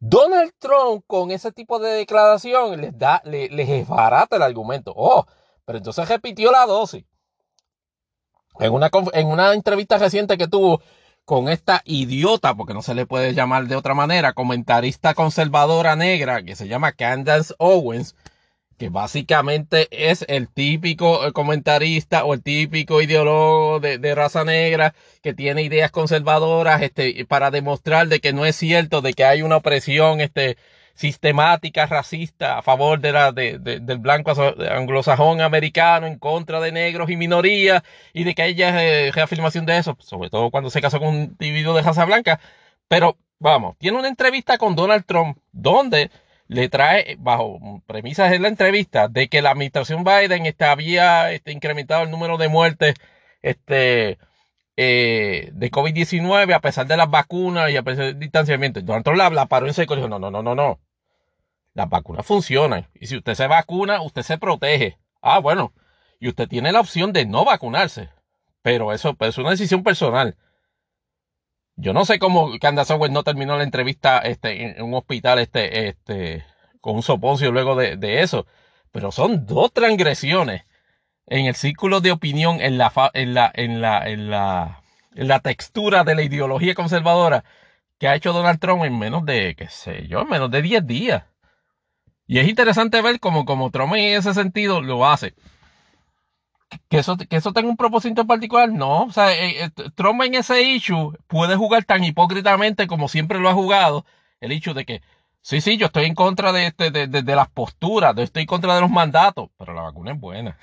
Donald 0.00 0.52
Trump 0.58 1.04
con 1.06 1.32
ese 1.32 1.50
tipo 1.50 1.80
de 1.80 1.90
declaración 1.90 2.80
les 2.80 2.96
da, 2.96 3.20
les, 3.24 3.50
les 3.50 3.68
el 3.68 4.42
argumento. 4.42 4.94
Oh, 4.96 5.26
pero 5.68 5.76
entonces 5.76 6.08
repitió 6.08 6.50
la 6.50 6.64
dosis. 6.64 7.04
En 8.58 8.72
una, 8.72 8.88
en 9.12 9.26
una 9.26 9.52
entrevista 9.52 9.98
reciente 9.98 10.38
que 10.38 10.48
tuvo 10.48 10.80
con 11.26 11.50
esta 11.50 11.82
idiota, 11.84 12.54
porque 12.54 12.72
no 12.72 12.80
se 12.80 12.94
le 12.94 13.04
puede 13.04 13.34
llamar 13.34 13.66
de 13.66 13.76
otra 13.76 13.92
manera, 13.92 14.32
comentarista 14.32 15.12
conservadora 15.12 15.94
negra 15.94 16.42
que 16.42 16.56
se 16.56 16.68
llama 16.68 16.92
Candace 16.92 17.52
Owens, 17.58 18.16
que 18.78 18.88
básicamente 18.88 19.88
es 19.90 20.24
el 20.28 20.48
típico 20.48 21.26
eh, 21.26 21.32
comentarista 21.32 22.24
o 22.24 22.32
el 22.32 22.42
típico 22.42 23.02
ideólogo 23.02 23.78
de, 23.78 24.14
raza 24.14 24.44
negra 24.44 24.94
que 25.22 25.34
tiene 25.34 25.60
ideas 25.60 25.90
conservadoras 25.90 26.80
este, 26.80 27.26
para 27.26 27.50
demostrar 27.50 28.08
de 28.08 28.20
que 28.20 28.32
no 28.32 28.46
es 28.46 28.56
cierto, 28.56 29.02
de 29.02 29.12
que 29.12 29.24
hay 29.24 29.42
una 29.42 29.58
opresión 29.58 30.22
este, 30.22 30.56
sistemática 30.98 31.86
racista 31.86 32.58
a 32.58 32.62
favor 32.62 32.98
de 33.00 33.12
la, 33.12 33.30
de, 33.30 33.58
del 33.58 33.98
blanco 33.98 34.32
anglosajón 34.68 35.40
americano 35.40 36.08
en 36.08 36.18
contra 36.18 36.60
de 36.60 36.72
negros 36.72 37.08
y 37.08 37.16
minorías 37.16 37.82
y 38.12 38.24
de 38.24 38.34
que 38.34 38.46
ella 38.46 38.82
eh, 38.82 39.12
reafirmación 39.12 39.64
de 39.64 39.78
eso, 39.78 39.96
sobre 40.00 40.28
todo 40.28 40.50
cuando 40.50 40.70
se 40.70 40.80
casó 40.80 40.98
con 40.98 41.08
un 41.10 41.16
individuo 41.40 41.74
de 41.74 41.82
raza 41.82 42.04
blanca. 42.04 42.40
Pero 42.88 43.16
vamos, 43.38 43.76
tiene 43.78 43.98
una 43.98 44.08
entrevista 44.08 44.58
con 44.58 44.74
Donald 44.74 45.04
Trump 45.06 45.38
donde 45.52 46.10
le 46.48 46.68
trae, 46.68 47.16
bajo 47.20 47.82
premisas 47.86 48.32
en 48.32 48.42
la 48.42 48.48
entrevista, 48.48 49.06
de 49.08 49.28
que 49.28 49.42
la 49.42 49.50
administración 49.50 50.02
Biden 50.04 50.46
este, 50.46 50.64
había 50.64 51.30
este, 51.32 51.52
incrementado 51.52 52.02
el 52.04 52.10
número 52.10 52.38
de 52.38 52.48
muertes 52.48 52.94
este, 53.42 54.18
eh, 54.76 55.50
de 55.52 55.70
COVID-19 55.70 56.54
a 56.54 56.60
pesar 56.60 56.86
de 56.88 56.96
las 56.96 57.10
vacunas 57.10 57.70
y 57.70 57.76
a 57.76 57.82
pesar 57.84 58.06
del 58.06 58.18
distanciamiento. 58.18 58.80
Donald 58.80 59.04
Trump 59.04 59.18
la, 59.18 59.30
la 59.30 59.46
paró 59.46 59.66
en 59.68 59.74
seco 59.74 59.94
y 59.94 59.98
dijo, 59.98 60.08
no, 60.08 60.18
no, 60.18 60.30
no, 60.30 60.42
no. 60.54 60.80
Las 61.78 61.88
vacunas 61.88 62.26
funcionan. 62.26 62.88
Y 62.92 63.06
si 63.06 63.16
usted 63.18 63.34
se 63.34 63.46
vacuna, 63.46 64.02
usted 64.02 64.22
se 64.22 64.36
protege. 64.36 64.98
Ah, 65.22 65.38
bueno. 65.38 65.72
Y 66.18 66.26
usted 66.26 66.48
tiene 66.48 66.72
la 66.72 66.80
opción 66.80 67.12
de 67.12 67.24
no 67.24 67.44
vacunarse. 67.44 68.08
Pero 68.62 68.92
eso 68.92 69.16
es 69.20 69.38
una 69.38 69.50
decisión 69.50 69.84
personal. 69.84 70.36
Yo 71.76 71.92
no 71.92 72.04
sé 72.04 72.18
cómo 72.18 72.58
Candace 72.58 72.92
Owens 72.94 73.14
no 73.14 73.22
terminó 73.22 73.56
la 73.56 73.62
entrevista 73.62 74.18
este, 74.18 74.76
en 74.76 74.82
un 74.82 74.92
hospital 74.94 75.38
este, 75.38 75.86
este, 75.86 76.44
con 76.80 76.96
un 76.96 77.04
soponcio 77.04 77.52
luego 77.52 77.76
de, 77.76 78.22
eso. 78.22 78.48
Pero 78.90 79.12
son 79.12 79.46
dos 79.46 79.72
transgresiones 79.72 80.64
en 81.26 81.46
el 81.46 81.54
círculo 81.54 82.00
de 82.00 82.10
opinión, 82.10 82.60
en 82.60 82.76
la, 82.76 82.92
en 83.14 83.34
la, 83.34 83.52
en 83.54 83.80
la, 83.80 84.04
en 84.04 84.30
la, 84.30 84.82
en 85.14 85.28
la 85.28 85.38
textura 85.38 86.02
de 86.02 86.16
la 86.16 86.22
ideología 86.24 86.74
conservadora 86.74 87.44
que 88.00 88.08
ha 88.08 88.16
hecho 88.16 88.32
Donald 88.32 88.58
Trump 88.58 88.82
en 88.82 88.98
menos 88.98 89.24
de, 89.24 89.54
qué 89.54 89.68
sé 89.68 90.08
yo, 90.08 90.22
en 90.22 90.28
menos 90.28 90.50
de 90.50 90.60
10 90.60 90.84
días. 90.84 91.22
Y 92.28 92.38
es 92.38 92.48
interesante 92.48 93.02
ver 93.02 93.18
cómo, 93.18 93.44
como 93.44 93.70
Trump 93.72 93.94
en 93.94 94.16
ese 94.16 94.34
sentido 94.34 94.80
lo 94.80 95.04
hace 95.04 95.34
que 96.88 96.98
eso, 96.98 97.16
que 97.16 97.36
eso 97.36 97.52
tenga 97.52 97.68
un 97.68 97.76
propósito 97.76 98.22
en 98.22 98.26
particular, 98.26 98.68
no. 98.70 99.04
O 99.04 99.12
sea, 99.12 99.32
eh, 99.32 99.64
eh, 99.64 99.70
Trump 99.94 100.22
en 100.22 100.34
ese 100.34 100.62
issue 100.62 101.16
puede 101.26 101.56
jugar 101.56 101.84
tan 101.84 102.04
hipócritamente 102.04 102.86
como 102.86 103.08
siempre 103.08 103.38
lo 103.40 103.48
ha 103.48 103.54
jugado. 103.54 104.04
El 104.40 104.52
hecho 104.52 104.74
de 104.74 104.84
que, 104.84 105.02
sí, 105.42 105.60
sí, 105.60 105.76
yo 105.76 105.86
estoy 105.86 106.04
en 106.06 106.14
contra 106.14 106.52
de, 106.52 106.66
este, 106.66 106.90
de, 106.90 107.06
de, 107.08 107.36
las 107.36 107.48
posturas, 107.48 108.14
yo 108.16 108.22
estoy 108.22 108.42
en 108.42 108.46
contra 108.46 108.74
de 108.74 108.80
los 108.80 108.90
mandatos, 108.90 109.50
pero 109.58 109.74
la 109.74 109.82
vacuna 109.82 110.12
es 110.12 110.20
buena. 110.20 110.58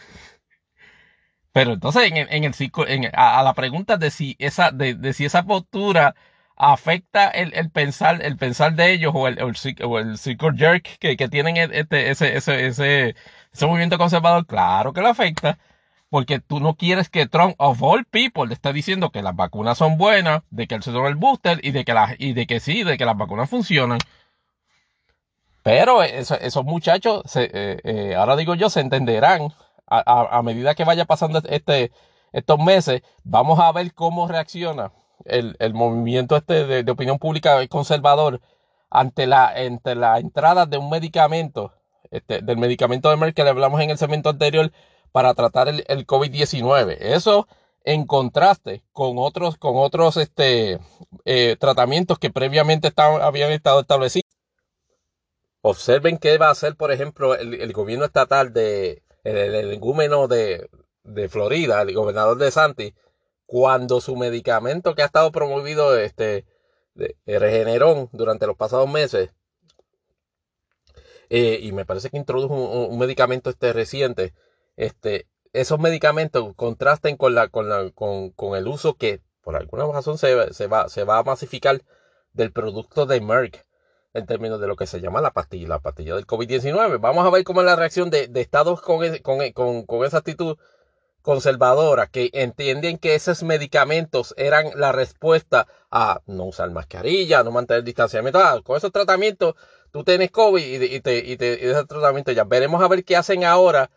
Pero 1.51 1.73
entonces, 1.73 2.11
en, 2.11 2.17
en 2.17 2.43
el 2.43 2.53
en, 2.87 3.11
a, 3.13 3.41
la 3.41 3.53
pregunta 3.53 3.97
de 3.97 4.11
si 4.11 4.35
esa, 4.39 4.71
de, 4.71 4.93
de 4.95 5.13
si 5.13 5.25
esa 5.25 5.43
postura 5.43 6.15
afecta 6.55 7.29
el, 7.29 7.53
el, 7.53 7.69
pensar, 7.69 8.21
el 8.23 8.37
pensar 8.37 8.75
de 8.75 8.93
ellos 8.93 9.11
o 9.15 9.27
el, 9.27 9.41
o 9.41 9.99
el, 9.99 10.17
circle 10.17 10.57
jerk 10.57 10.97
que, 10.99 11.17
que 11.17 11.27
tienen 11.27 11.57
este, 11.57 12.09
ese, 12.09 12.37
ese, 12.37 12.67
ese, 12.67 13.15
ese 13.51 13.65
movimiento 13.65 13.97
conservador, 13.97 14.45
claro 14.45 14.93
que 14.93 15.01
lo 15.01 15.09
afecta 15.09 15.57
porque 16.09 16.39
tú 16.39 16.61
no 16.61 16.75
quieres 16.75 17.09
que 17.09 17.27
Trump, 17.27 17.55
of 17.57 17.81
all 17.83 18.05
people, 18.05 18.47
le 18.47 18.53
esté 18.53 18.71
diciendo 18.71 19.11
que 19.11 19.21
las 19.21 19.35
vacunas 19.35 19.77
son 19.77 19.97
buenas, 19.97 20.43
de 20.49 20.65
que 20.65 20.75
él 20.75 20.83
se 20.83 20.93
toma 20.93 21.09
el 21.09 21.15
booster 21.15 21.59
y 21.61 21.71
de 21.71 21.83
que, 21.83 21.93
la, 21.93 22.15
y 22.17 22.31
de 22.31 22.47
que 22.47 22.61
sí, 22.61 22.83
de 22.83 22.97
que 22.97 23.03
las 23.03 23.17
vacunas 23.17 23.49
funcionan. 23.49 23.99
Pero 25.61 26.03
esos 26.03 26.63
muchachos, 26.63 27.23
se, 27.25 27.45
eh, 27.51 27.79
eh, 27.83 28.15
ahora 28.15 28.37
digo 28.37 28.55
yo, 28.55 28.69
se 28.69 28.79
entenderán 28.79 29.51
a, 29.87 30.41
medida 30.41 30.73
que 30.73 30.85
vaya 30.85 31.03
pasando 31.03 31.41
este, 31.49 31.91
estos 32.31 32.59
meses. 32.59 33.01
Vamos 33.25 33.59
a 33.59 33.71
ver 33.71 33.93
cómo 33.93 34.27
reacciona 34.27 34.91
el, 35.25 35.55
el 35.59 35.73
movimiento 35.73 36.35
este 36.35 36.65
de, 36.65 36.91
opinión 36.91 37.19
pública 37.19 37.65
conservador 37.67 38.41
ante 38.89 39.27
la, 39.27 39.49
ante 39.49 39.95
la 39.95 40.19
entrada 40.19 40.65
de 40.65 40.77
un 40.77 40.89
medicamento, 40.89 41.73
este, 42.11 42.41
del 42.41 42.57
medicamento 42.57 43.09
de 43.09 43.33
le 43.43 43.49
hablamos 43.49 43.81
en 43.81 43.89
el 43.89 43.97
segmento 43.97 44.29
anterior, 44.29 44.71
para 45.11 45.33
tratar 45.33 45.69
el, 45.69 46.07
COVID-19. 46.07 46.97
Eso 46.99 47.47
en 47.83 48.05
contraste 48.05 48.83
con 48.91 49.17
otros, 49.17 49.57
con 49.57 49.77
otros 49.77 50.17
este, 50.17 50.79
eh, 51.23 51.55
tratamientos 51.57 52.19
que 52.19 52.31
previamente 52.31 52.89
estaban, 52.89 53.21
habían 53.21 53.51
estado 53.51 53.79
establecidos. 53.79 54.29
Observen 55.61 56.17
qué 56.17 56.37
va 56.37 56.49
a 56.49 56.51
hacer, 56.51 56.75
por 56.75 56.91
ejemplo, 56.91 57.33
el, 57.35 57.71
gobierno 57.73 58.05
estatal 58.05 58.53
de 58.53 59.03
el, 59.23 59.37
el 59.37 59.79
de, 60.27 60.69
de, 61.03 61.29
Florida, 61.29 61.81
el 61.81 61.93
gobernador 61.93 62.37
de 62.37 62.51
Santi, 62.51 62.93
cuando 63.45 64.01
su 64.01 64.15
medicamento 64.15 64.95
que 64.95 65.03
ha 65.03 65.05
estado 65.05 65.31
promovido 65.31 65.97
este, 65.97 66.45
durante 68.11 68.47
los 68.47 68.57
pasados 68.57 68.89
meses, 68.89 69.31
eh, 71.29 71.59
y 71.61 71.71
me 71.71 71.85
parece 71.85 72.09
que 72.09 72.17
introdujo 72.17 72.53
un, 72.53 72.97
medicamento 72.99 73.49
este 73.49 73.73
reciente, 73.73 74.33
este, 74.75 75.27
esos 75.53 75.79
medicamentos 75.79 76.53
contrasten 76.55 77.17
con, 77.17 77.35
la, 77.35 77.47
con, 77.47 77.69
la, 77.69 77.89
con, 77.91 78.31
con 78.31 78.57
el 78.57 78.67
uso 78.67 78.95
que 78.95 79.21
por 79.41 79.55
alguna 79.55 79.85
razón 79.85 80.17
se, 80.17 80.53
se, 80.53 80.67
va, 80.67 80.89
se 80.89 81.03
va 81.03 81.19
a 81.19 81.23
masificar 81.23 81.83
del 82.33 82.51
producto 82.51 83.05
de 83.05 83.21
Merck 83.21 83.65
en 84.13 84.25
términos 84.25 84.59
de 84.59 84.67
lo 84.67 84.75
que 84.75 84.87
se 84.87 85.01
llama 85.01 85.21
la 85.21 85.31
pastilla, 85.31 85.67
la 85.67 85.79
pastilla 85.79 86.15
del 86.15 86.25
COVID-19. 86.25 86.99
Vamos 86.99 87.25
a 87.25 87.29
ver 87.29 87.43
cómo 87.43 87.61
es 87.61 87.65
la 87.65 87.75
reacción 87.75 88.09
de, 88.09 88.27
de 88.27 88.41
estados 88.41 88.81
con, 88.81 88.99
con, 89.19 89.51
con, 89.51 89.85
con, 89.85 90.05
esa 90.05 90.17
actitud 90.17 90.57
conservadora, 91.25 92.05
que 92.05 92.29
entienden 92.33 92.99
que 92.99 93.15
esos 93.15 93.41
medicamentos 93.41 94.35
eran 94.37 94.67
la 94.75 94.91
respuesta 94.91 95.67
a 95.89 96.21
no 96.27 96.45
usar 96.45 96.69
mascarilla, 96.69 97.43
no 97.43 97.51
mantener 97.51 97.83
distanciamiento. 97.83 98.39
Ah, 98.39 98.61
con 98.63 98.77
esos 98.77 98.91
tratamientos 98.91 99.55
tú 99.91 100.03
tienes 100.03 100.29
COVID 100.29 100.63
y, 100.63 100.99
te, 101.01 101.17
y, 101.17 101.35
te, 101.35 101.59
y 101.59 101.65
ese 101.65 101.83
tratamiento 101.85 102.31
ya. 102.31 102.43
Veremos 102.43 102.81
a 102.83 102.87
ver 102.87 103.03
qué 103.03 103.15
hacen 103.15 103.43
ahora 103.43 103.89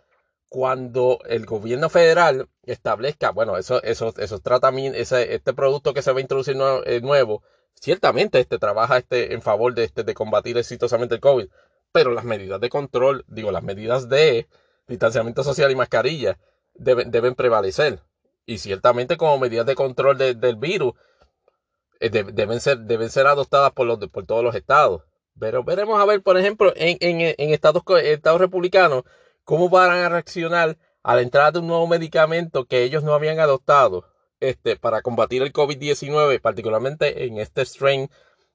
cuando 0.49 1.18
el 1.26 1.45
gobierno 1.45 1.91
federal 1.91 2.49
establezca, 2.62 3.31
bueno, 3.31 3.59
eso, 3.59 3.83
esos, 3.83 4.18
esos 4.18 4.43
tratamientos, 4.43 4.99
ese, 4.99 5.35
este 5.35 5.53
producto 5.53 5.93
que 5.93 6.01
se 6.01 6.12
va 6.12 6.18
a 6.18 6.22
introducir 6.22 6.57
eh, 6.87 7.01
nuevo, 7.03 7.43
ciertamente 7.74 8.41
este 8.41 8.59
trabaja 8.59 8.97
este 8.97 9.35
en 9.35 9.43
favor 9.43 9.74
de, 9.74 9.85
este, 9.85 10.03
de 10.03 10.14
combatir 10.14 10.57
exitosamente 10.57 11.16
el 11.16 11.20
COVID, 11.20 11.49
pero 11.93 12.12
las 12.12 12.24
medidas 12.24 12.59
de 12.59 12.70
control, 12.70 13.26
digo, 13.29 13.53
las 13.53 13.62
medidas 13.62 14.09
de 14.09 14.49
distanciamiento 14.87 15.45
social 15.45 15.70
y 15.70 15.76
mascarilla 15.76 16.39
deben, 16.79 17.35
prevalecer. 17.35 18.03
Y 18.47 18.59
ciertamente 18.59 19.16
como 19.16 19.39
medidas 19.39 19.66
de 19.66 19.74
control 19.74 20.16
del 20.16 20.57
virus 20.57 20.95
eh, 22.01 22.09
deben, 22.11 22.61
ser, 22.61 22.79
deben 22.79 23.11
ser 23.11 23.26
adoptadas 23.26 23.72
por, 23.72 23.87
los, 23.87 23.99
por 24.09 24.24
todos 24.24 24.43
los 24.43 24.55
estados. 24.55 25.03
Pero 25.39 25.62
veremos 25.62 26.01
a 26.01 26.07
ver, 26.07 26.22
por 26.22 26.39
ejemplo, 26.39 26.72
en, 26.74 26.97
en, 27.01 27.35
en 27.37 27.53
estados, 27.53 27.83
estados 28.03 28.41
republicanos, 28.41 29.05
cómo 29.45 29.68
van 29.68 29.91
a 29.91 30.09
reaccionar 30.09 30.79
a 31.03 31.14
la 31.14 31.22
entrada 31.22 31.53
de 31.53 31.59
un 31.61 31.68
nuevo 31.68 31.87
medicamento 31.87 32.64
que 32.66 32.83
ellos 32.83 33.03
no 33.03 33.14
habían 33.14 33.39
adoptado 33.41 34.05
este, 34.41 34.76
para 34.76 35.03
combatir 35.03 35.43
el 35.43 35.53
COVID-19, 35.53 36.41
particularmente 36.41 37.24
en 37.24 37.39
este 37.39 37.64
strain 37.64 38.11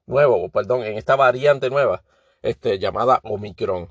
nuevo, 0.05 0.49
perdón, 0.49 0.83
en 0.83 0.97
esta 0.97 1.15
variante 1.15 1.69
nueva, 1.69 2.03
este, 2.41 2.79
llamada 2.79 3.19
Omicron. 3.23 3.89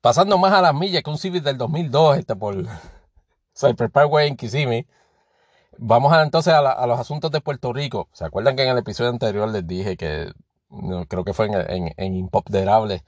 Pasando 0.00 0.38
más 0.38 0.52
a 0.52 0.62
las 0.62 0.74
millas 0.74 1.02
que 1.02 1.10
un 1.10 1.18
Civic 1.18 1.42
del 1.42 1.58
2002, 1.58 2.18
este, 2.18 2.36
por 2.36 2.54
Cyber 3.56 3.90
Parkway 3.90 4.28
en 4.28 4.36
Kissimmee, 4.36 4.86
vamos 5.76 6.12
a, 6.12 6.22
entonces 6.22 6.54
a, 6.54 6.86
los 6.86 7.00
asuntos 7.00 7.30
de 7.32 7.40
Puerto 7.40 7.72
Rico. 7.72 8.08
¿Se 8.12 8.24
acuerdan 8.24 8.56
que 8.56 8.62
en 8.62 8.70
el 8.70 8.78
episodio 8.78 9.10
anterior 9.10 9.48
les 9.48 9.66
dije 9.66 9.96
que, 9.96 10.32
creo 11.08 11.24
que 11.24 11.32
fue 11.32 11.46
en, 11.46 11.54
en, 11.54 11.94
en 11.96 12.14
Impopderable, 12.14 13.02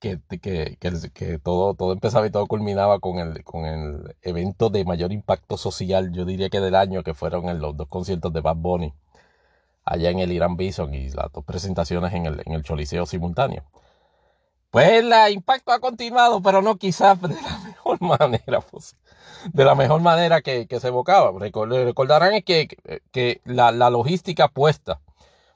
que, 0.00 0.20
que, 0.38 1.38
todo, 1.42 1.74
todo 1.74 1.92
empezaba 1.92 2.26
y 2.26 2.30
todo 2.30 2.46
culminaba 2.46 2.98
con 3.00 3.18
el, 3.18 3.42
con 3.44 3.64
el 3.64 4.14
evento 4.22 4.68
de 4.68 4.84
mayor 4.84 5.12
impacto 5.12 5.56
social, 5.56 6.12
yo 6.12 6.24
diría 6.26 6.50
que 6.50 6.60
del 6.60 6.74
año, 6.74 7.02
que 7.02 7.14
fueron 7.14 7.58
los 7.60 7.76
dos 7.76 7.88
conciertos 7.88 8.32
de 8.32 8.40
Bad 8.42 8.56
Bunny, 8.56 8.92
allá 9.84 10.10
en 10.10 10.18
el 10.18 10.32
Irán 10.32 10.56
Bison 10.56 10.94
y 10.94 11.08
las 11.10 11.32
dos 11.32 11.44
presentaciones 11.44 12.12
en 12.12 12.26
el, 12.26 12.42
en 12.44 12.52
el 12.52 12.62
Choliseo 12.62 13.06
simultáneo. 13.06 13.64
Pues 14.74 14.90
el 14.90 15.12
impacto 15.32 15.70
ha 15.70 15.78
continuado, 15.78 16.42
pero 16.42 16.60
no 16.60 16.78
quizás 16.78 17.22
de 17.22 17.28
la 17.28 17.58
mejor 17.64 18.02
manera, 18.02 18.64
de 19.52 19.64
la 19.64 19.76
mejor 19.76 20.00
manera 20.00 20.42
que, 20.42 20.66
se 20.68 20.88
evocaba. 20.88 21.30
Recordarán 21.38 22.42
que, 22.42 22.66
que 23.12 23.40
la, 23.44 23.70
la 23.70 23.88
logística 23.90 24.48
puesta 24.48 25.00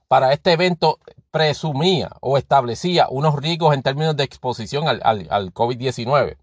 para 0.06 0.32
este 0.32 0.52
evento 0.52 1.00
presumía 1.32 2.10
o 2.20 2.38
establecía 2.38 3.08
unos 3.10 3.34
riesgos 3.34 3.74
en 3.74 3.82
términos 3.82 4.16
de 4.16 4.22
exposición 4.22 4.86
al, 4.86 5.02
al, 5.02 5.52
COVID-19. 5.52 6.36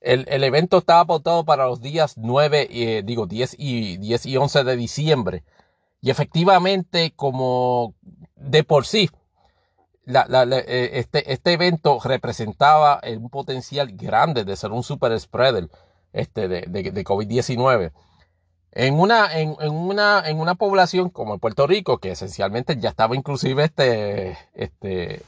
El, 0.00 0.26
el, 0.28 0.44
evento 0.44 0.78
estaba 0.78 1.04
pautado 1.06 1.44
para 1.44 1.66
los 1.66 1.80
días 1.80 2.18
9, 2.18 2.68
eh, 2.70 3.02
digo 3.04 3.26
10 3.26 3.56
y, 3.58 3.96
10 3.96 4.26
y 4.26 4.36
11 4.36 4.62
de 4.62 4.76
diciembre. 4.76 5.42
Y 6.00 6.10
efectivamente, 6.10 7.12
como 7.16 7.96
de 8.36 8.62
por 8.62 8.86
sí, 8.86 9.10
la, 10.04 10.26
la, 10.28 10.44
eh, 10.58 10.98
este, 10.98 11.32
este 11.32 11.52
evento 11.52 11.98
representaba 12.02 13.00
un 13.18 13.30
potencial 13.30 13.92
grande 13.92 14.44
de 14.44 14.56
ser 14.56 14.72
un 14.72 14.82
super 14.82 15.18
spreader 15.18 15.68
este, 16.12 16.48
de, 16.48 16.62
de, 16.68 16.90
de 16.90 17.04
COVID-19 17.04 17.92
en 18.72 18.98
una, 18.98 19.38
en, 19.38 19.54
en, 19.60 19.72
una, 19.72 20.22
en 20.26 20.40
una 20.40 20.54
población 20.54 21.10
como 21.10 21.38
Puerto 21.38 21.66
Rico, 21.66 21.98
que 21.98 22.12
esencialmente 22.12 22.78
ya 22.78 22.88
estaba 22.88 23.14
inclusive 23.14 23.64
este, 23.64 24.38
este, 24.54 25.22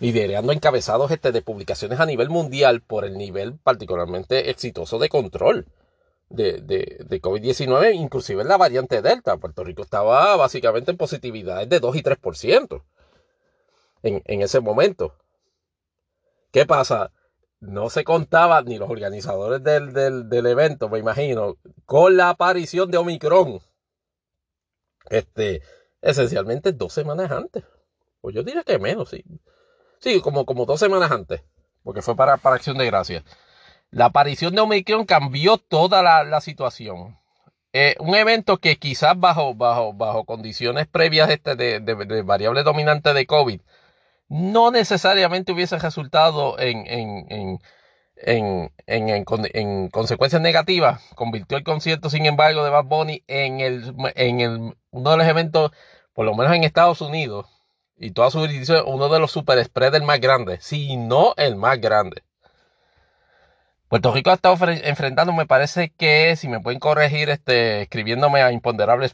liderando 0.00 0.52
encabezados 0.52 1.10
este, 1.10 1.30
de 1.30 1.42
publicaciones 1.42 2.00
a 2.00 2.06
nivel 2.06 2.30
mundial 2.30 2.80
por 2.80 3.04
el 3.04 3.18
nivel 3.18 3.58
particularmente 3.58 4.50
exitoso 4.50 4.98
de 4.98 5.10
control 5.10 5.66
de, 6.30 6.62
de, 6.62 7.04
de 7.06 7.20
COVID-19, 7.20 7.94
inclusive 7.94 8.42
en 8.42 8.48
la 8.48 8.56
variante 8.56 9.02
Delta. 9.02 9.36
Puerto 9.36 9.62
Rico 9.62 9.82
estaba 9.82 10.36
básicamente 10.36 10.90
en 10.90 10.96
positividades 10.96 11.68
de 11.68 11.80
2 11.80 11.96
y 11.96 12.02
3% 12.02 12.82
en, 14.02 14.42
ese 14.42 14.60
momento. 14.60 15.14
¿Qué 16.52 16.66
pasa? 16.66 17.12
no 17.60 17.90
se 17.90 18.04
contaba 18.04 18.62
ni 18.62 18.78
los 18.78 18.90
organizadores 18.90 19.62
del, 19.62 19.92
del, 19.92 20.46
evento, 20.46 20.88
me 20.88 20.98
imagino, 20.98 21.58
con 21.84 22.16
la 22.16 22.30
aparición 22.30 22.90
de 22.90 22.98
Omicron. 22.98 23.60
Este, 25.10 25.62
esencialmente 26.00 26.72
dos 26.72 26.92
semanas 26.92 27.30
antes. 27.30 27.64
Pues 28.20 28.34
yo 28.34 28.42
diría 28.42 28.64
que 28.64 28.78
menos, 28.78 29.10
sí. 29.10 29.24
Sí, 29.98 30.20
como, 30.22 30.46
como 30.46 30.64
dos 30.64 30.80
semanas 30.80 31.10
antes. 31.10 31.42
Porque 31.82 32.02
fue 32.02 32.16
para, 32.16 32.38
para 32.38 32.56
Acción 32.56 32.78
de 32.78 32.86
Gracias. 32.86 33.24
La 33.90 34.06
aparición 34.06 34.54
de 34.54 34.62
Omicron 34.62 35.04
cambió 35.04 35.58
toda 35.58 36.02
la, 36.02 36.40
situación. 36.40 37.18
Eh, 37.72 37.94
un 37.98 38.14
evento 38.14 38.58
que 38.58 38.78
quizás 38.78 39.18
bajo, 39.18 39.54
bajo, 39.54 39.92
bajo 39.92 40.24
condiciones 40.24 40.86
previas 40.86 41.28
este 41.30 41.56
de, 41.56 41.80
de, 41.80 41.94
de 41.94 42.22
variable 42.22 42.62
dominante 42.62 43.12
de 43.12 43.26
COVID 43.26 43.60
no 44.30 44.70
necesariamente 44.70 45.52
hubiese 45.52 45.78
resultado 45.78 46.58
en, 46.58 46.86
en, 46.86 47.58
en, 48.16 48.70
en, 48.86 49.88
consecuencias 49.88 50.40
negativas. 50.40 51.02
Convirtió 51.16 51.58
el 51.58 51.64
concierto, 51.64 52.08
sin 52.08 52.26
embargo, 52.26 52.64
de 52.64 52.70
Bad 52.70 52.84
Bunny 52.84 53.24
en, 53.26 53.60
el, 53.60 53.94
en 54.14 54.40
el, 54.40 54.76
uno 54.90 55.10
de 55.10 55.16
los 55.16 55.26
eventos, 55.26 55.72
por 56.14 56.24
lo 56.24 56.34
menos 56.34 56.54
en 56.54 56.62
Estados 56.62 57.00
Unidos, 57.00 57.46
y 57.98 58.12
toda 58.12 58.30
su 58.30 58.38
jurisdicción, 58.38 58.84
uno 58.86 59.08
de 59.08 59.18
los 59.18 59.32
super 59.32 59.62
spreaders 59.64 60.04
más 60.04 60.20
grandes, 60.20 60.64
si 60.64 60.96
no 60.96 61.34
el 61.36 61.56
más 61.56 61.80
grande. 61.80 62.22
Puerto 63.88 64.12
Rico 64.12 64.30
ha 64.30 64.34
estado 64.34 64.56
enfrentando, 64.70 65.32
me 65.32 65.46
parece 65.46 65.90
que, 65.90 66.36
si 66.36 66.46
me 66.46 66.60
pueden 66.60 66.78
corregir, 66.78 67.30
este, 67.30 67.82
escribiéndome 67.82 68.42
a 68.42 68.52
imponderables 68.52 69.12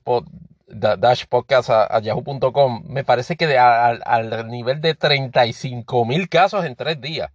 dash 0.67 1.27
podcast 1.27 1.71
a, 1.71 2.01
yahoo.com, 2.01 2.85
me 2.87 3.05
parece 3.05 3.37
que 3.37 3.59
al 3.59 4.49
nivel 4.49 4.81
de 4.81 4.95
35 4.95 6.05
mil 6.05 6.29
casos 6.29 6.65
en 6.65 6.77
tres 6.77 7.01
días, 7.01 7.31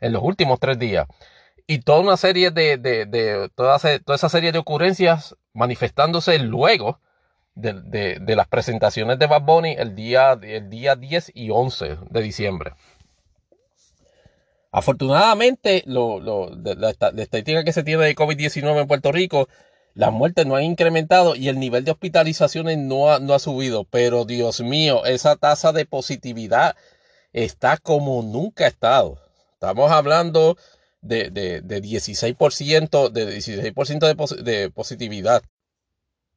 en 0.00 0.12
los 0.12 0.22
últimos 0.22 0.60
tres 0.60 0.78
días. 0.78 1.06
Y 1.66 1.80
toda 1.80 2.00
una 2.00 2.16
serie 2.16 2.50
de, 2.50 2.76
de, 2.76 3.06
de 3.06 3.48
toda, 3.54 3.78
toda, 3.78 4.16
esa 4.16 4.28
serie 4.28 4.52
de 4.52 4.58
ocurrencias 4.58 5.34
manifestándose 5.54 6.38
luego 6.38 7.00
de, 7.54 8.18
de, 8.20 8.36
las 8.36 8.48
presentaciones 8.48 9.18
de 9.18 9.26
Bad 9.26 9.42
Bunny 9.42 9.74
el 9.78 9.94
día, 9.94 10.38
el 10.42 10.68
día 10.68 10.94
10 10.96 11.32
y 11.34 11.50
11 11.50 11.98
de 12.10 12.22
diciembre. 12.22 12.72
Afortunadamente, 14.72 15.84
lo, 15.86 16.18
lo, 16.20 16.50
la, 16.50 16.74
la 16.74 17.22
estadística 17.22 17.64
que 17.64 17.72
se 17.72 17.84
tiene 17.84 18.04
de 18.04 18.16
COVID-19 18.16 18.80
en 18.80 18.88
Puerto 18.88 19.12
Rico 19.12 19.48
las 19.94 20.12
muertes 20.12 20.44
no 20.44 20.56
han 20.56 20.64
incrementado 20.64 21.36
y 21.36 21.48
el 21.48 21.58
nivel 21.60 21.84
de 21.84 21.92
hospitalizaciones 21.92 22.78
no 22.78 23.12
ha, 23.12 23.20
no 23.20 23.32
ha 23.32 23.38
subido. 23.38 23.84
Pero 23.84 24.24
Dios 24.24 24.60
mío, 24.60 25.04
esa 25.04 25.36
tasa 25.36 25.72
de 25.72 25.86
positividad 25.86 26.76
está 27.32 27.76
como 27.78 28.22
nunca 28.22 28.64
ha 28.64 28.68
estado. 28.68 29.18
Estamos 29.52 29.90
hablando 29.92 30.56
de, 31.00 31.30
de, 31.30 31.60
de 31.60 31.82
16%, 31.82 33.10
de 33.10 33.36
16% 33.38 34.42
de, 34.42 34.70
positividad. 34.70 35.42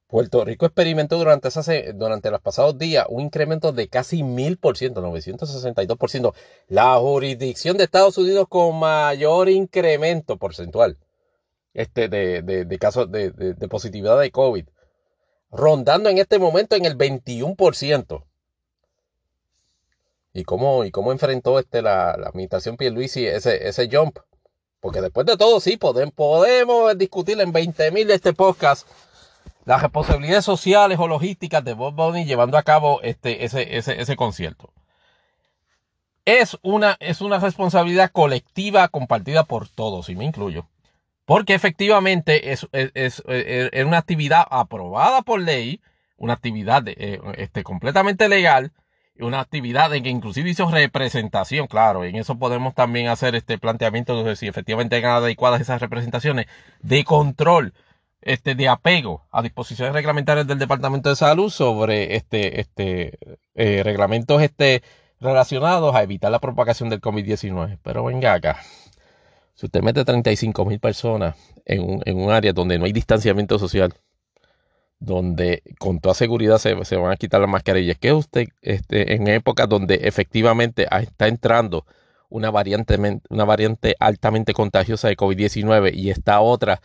Puerto 0.08 0.46
Rico 0.46 0.66
experimentó 0.66 1.18
durante, 1.18 1.50
esa, 1.50 1.64
durante 1.94 2.32
los 2.32 2.42
pasados 2.42 2.78
días 2.78 3.06
un 3.10 3.24
incremento 3.24 3.74
de 3.74 3.90
casi 3.90 4.22
1000%, 4.22 4.60
962%. 4.94 6.34
La 6.68 6.96
jurisdicción 6.98 7.76
de 7.78 7.86
Estados 7.86 8.18
Unidos 8.18 8.46
con 8.48 8.80
mayor 8.80 9.50
incremento 9.50 10.38
porcentual 10.38 10.98
este, 11.78 12.10
de, 12.10 12.42
de, 12.42 12.80
casos 12.80 13.12
de, 13.12 13.30
de, 13.30 13.68
positividad 13.68 14.20
de 14.20 14.32
COVID, 14.32 14.66
rondando 15.52 16.10
en 16.10 16.18
este 16.18 16.40
momento 16.40 16.76
en 16.76 16.86
el 16.86 16.98
21%. 16.98 18.26
¿Y 20.34 20.44
cómo, 20.44 20.86
y 20.86 20.90
cómo 20.92 21.12
enfrentó 21.12 21.60
este, 21.60 21.84
la, 21.84 22.18
la 22.18 22.30
administración 22.30 22.78
Pierluisi 22.78 23.28
ese, 23.28 23.68
ese 23.68 23.88
jump? 23.92 24.18
Porque 24.80 25.02
después 25.02 25.28
de 25.28 25.38
todo, 25.38 25.60
sí, 25.60 25.78
podemos, 25.78 26.16
podemos 26.16 26.98
discutir 26.98 27.40
en 27.40 27.54
20.000 27.54 28.08
de 28.08 28.14
este 28.16 28.34
podcast 28.34 28.88
las 29.66 29.84
responsabilidades 29.84 30.46
sociales 30.46 30.98
o 30.98 31.08
logísticas 31.08 31.64
de 31.64 31.74
Bob 31.74 31.94
Bunny 31.94 32.26
llevando 32.26 32.58
a 32.58 32.64
cabo 32.64 33.02
este, 33.04 33.46
ese, 33.46 33.78
ese, 33.78 34.02
ese 34.02 34.16
concierto. 34.16 34.74
Es 36.26 36.58
una, 36.64 36.98
es 37.00 37.22
una 37.22 37.38
responsabilidad 37.38 38.10
colectiva 38.12 38.88
compartida 38.88 39.44
por 39.44 39.70
todos, 39.70 40.10
y 40.10 40.16
me 40.16 40.26
incluyo. 40.26 40.68
Porque 41.28 41.56
efectivamente 41.56 42.54
es, 42.54 42.70
es, 42.72 43.22
es, 43.26 43.86
una 43.86 43.98
actividad 43.98 44.48
aprobada 44.50 45.24
por 45.24 45.42
ley, 45.42 45.82
una 46.16 46.32
actividad 46.32 46.88
eh, 46.88 47.20
este, 47.36 47.64
completamente 47.64 48.30
legal, 48.30 48.72
una 49.20 49.42
actividad 49.42 49.94
en 49.94 50.04
que 50.04 50.10
inclusive 50.10 50.50
hizo 50.50 50.72
representación, 50.72 51.68
claro, 51.68 52.06
en 52.06 52.16
eso 52.16 52.40
podemos 52.40 52.74
también 52.76 53.10
hacer 53.10 53.36
este 53.36 53.58
planteamiento 53.58 54.24
de 54.24 54.38
si 54.38 54.48
efectivamente 54.48 54.96
han 54.96 55.04
adecuadas 55.04 55.60
esas 55.60 55.82
representaciones 55.82 56.46
de 56.80 57.04
control 57.04 57.74
este, 58.22 58.56
de 58.56 58.70
apego 58.70 59.28
a 59.30 59.42
disposiciones 59.42 59.94
reglamentarias 59.94 60.48
del 60.48 60.60
Departamento 60.60 61.10
de 61.10 61.18
Salud 61.18 61.50
sobre 61.50 62.16
este, 62.16 62.62
este, 62.62 63.20
eh, 63.54 63.82
reglamentos 63.84 64.42
este, 64.42 64.82
relacionados 65.20 65.94
a 65.94 66.04
evitar 66.04 66.32
la 66.32 66.40
propagación 66.40 66.88
del 66.88 67.02
COVID-19. 67.02 67.80
Pero 67.84 68.06
venga 68.06 68.32
acá. 68.32 68.62
Si 69.58 69.66
usted 69.66 69.82
mete 69.82 70.06
35 70.06 70.66
mil 70.66 70.80
personas 70.80 71.36
en 71.66 71.82
un, 71.82 72.02
en 72.06 72.20
un, 72.20 72.30
área 72.30 72.54
donde 72.54 72.78
no 72.78 72.86
hay 72.86 72.92
distanciamiento 72.92 73.58
social, 73.58 73.92
donde 75.00 75.64
con 75.80 76.00
toda 76.00 76.14
seguridad 76.14 76.60
se, 76.60 76.86
se 76.86 76.96
van 76.96 77.12
a 77.12 77.16
quitar 77.16 77.42
las 77.42 77.50
mascarillas, 77.50 77.98
que 77.98 78.14
usted 78.14 78.50
este, 78.62 79.16
en 79.16 79.28
épocas 79.28 79.68
donde 79.68 79.96
efectivamente 80.04 80.88
está 81.02 81.28
entrando 81.28 81.88
una 82.30 82.52
variante, 82.52 83.00
una 83.30 83.46
variante 83.46 83.96
altamente 84.00 84.54
contagiosa 84.54 85.08
de 85.08 85.18
COVID-19 85.18 85.92
y 85.92 86.12
esta 86.12 86.40
otra 86.40 86.80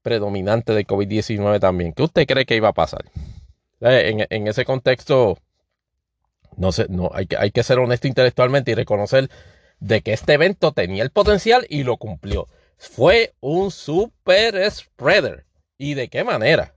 predominante 0.00 0.72
de 0.72 0.86
COVID-19 0.86 1.60
también. 1.60 1.92
¿Qué 1.92 2.04
usted 2.04 2.26
cree 2.26 2.46
que 2.46 2.56
iba 2.56 2.68
a 2.68 2.72
pasar? 2.72 3.04
En, 3.80 4.26
en 4.30 4.48
ese 4.48 4.64
contexto, 4.64 5.36
no 6.56 6.72
sé, 6.72 6.86
no, 6.88 7.10
hay, 7.12 7.28
hay 7.38 7.50
que 7.50 7.62
ser 7.62 7.80
honesto 7.80 8.08
intelectualmente 8.08 8.70
y 8.70 8.74
reconocer 8.74 9.28
de 9.84 10.00
que 10.00 10.14
este 10.14 10.32
evento 10.32 10.72
tenía 10.72 11.02
el 11.02 11.10
potencial 11.10 11.66
y 11.68 11.82
lo 11.82 11.98
cumplió. 11.98 12.48
Fue 12.78 13.34
un 13.40 13.70
super 13.70 14.70
spreader. 14.70 15.44
¿Y 15.76 15.92
de 15.92 16.08
qué 16.08 16.24
manera? 16.24 16.74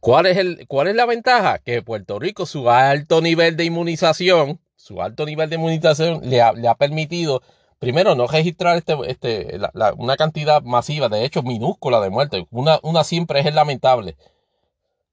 ¿Cuál 0.00 0.26
es, 0.26 0.36
el, 0.36 0.66
¿Cuál 0.68 0.88
es 0.88 0.94
la 0.94 1.06
ventaja? 1.06 1.58
Que 1.58 1.80
Puerto 1.80 2.18
Rico, 2.18 2.44
su 2.44 2.68
alto 2.68 3.22
nivel 3.22 3.56
de 3.56 3.64
inmunización, 3.64 4.60
su 4.76 5.00
alto 5.00 5.24
nivel 5.24 5.48
de 5.48 5.56
inmunización 5.56 6.20
le 6.28 6.42
ha, 6.42 6.74
permitido 6.74 7.40
primero, 7.78 8.14
no 8.14 8.26
registrar 8.26 8.76
este, 8.76 8.94
este, 9.06 9.58
una 9.96 10.16
cantidad 10.16 10.62
masiva, 10.62 11.08
de 11.08 11.24
hecho 11.24 11.42
minúscula 11.42 12.00
de 12.00 12.10
muertes. 12.10 12.44
Una, 12.50 12.78
una 12.82 13.04
siempre 13.04 13.40
es 13.40 13.54
lamentable. 13.54 14.16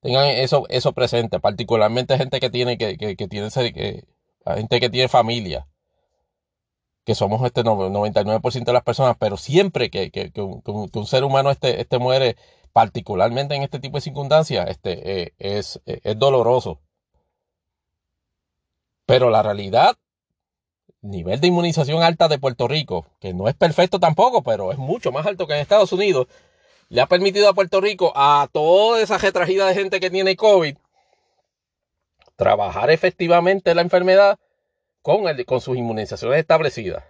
Tengan 0.01 0.26
eso, 0.26 0.65
eso 0.67 0.91
presente, 0.91 1.39
particularmente 1.39 2.17
gente 2.17 2.41
que 2.41 2.49
tiene, 2.49 2.78
que, 2.78 2.97
que, 2.97 3.15
que 3.15 3.28
tiene, 3.30 3.49
que, 3.49 4.03
gente 4.45 4.79
que 4.79 4.89
tiene 4.89 5.07
familia, 5.07 5.67
que 7.05 7.15
somos 7.15 7.43
este 7.45 7.63
99% 7.63 8.63
de 8.63 8.73
las 8.73 8.83
personas, 8.83 9.15
pero 9.19 9.37
siempre 9.37 9.89
que, 9.89 10.11
que, 10.11 10.31
un, 10.41 11.05
ser 11.07 11.23
humano 11.23 11.51
este, 11.51 11.81
este 11.81 11.99
muere, 11.99 12.37
particularmente 12.73 13.55
en 13.55 13.63
este 13.63 13.79
tipo 13.79 13.97
de 13.97 14.01
circunstancias, 14.01 14.69
este, 14.69 15.23
eh, 15.23 15.33
es, 15.39 15.81
es 15.85 16.17
doloroso. 16.17 16.79
Pero 19.05 19.29
la 19.29 19.43
realidad 19.43 19.97
nivel 21.01 21.39
de 21.41 21.47
inmunización 21.47 22.03
alta 22.03 22.27
de 22.27 22.39
Puerto 22.39 22.67
Rico, 22.67 23.07
que 23.19 23.33
no 23.33 23.47
es 23.47 23.55
perfecto 23.55 23.99
tampoco, 23.99 24.43
pero 24.43 24.71
es 24.71 24.77
mucho 24.77 25.11
más 25.11 25.25
alto 25.25 25.47
que 25.47 25.53
en 25.53 25.59
Estados 25.59 25.91
Unidos, 25.91 26.27
le 26.89 27.01
ha 27.01 27.07
permitido 27.07 27.49
a 27.49 27.53
Puerto 27.53 27.81
Rico, 27.81 28.11
a 28.15 28.47
toda 28.51 29.01
esa 29.01 29.17
retragida 29.17 29.65
de 29.65 29.73
gente 29.73 29.99
que 29.99 30.09
tiene 30.09 30.35
COVID, 30.35 30.75
trabajar 32.41 32.89
efectivamente 32.89 33.75
la 33.75 33.83
enfermedad 33.83 34.39
con, 35.03 35.27
el, 35.27 35.45
con 35.45 35.61
sus 35.61 35.77
inmunizaciones 35.77 36.39
establecidas. 36.39 37.03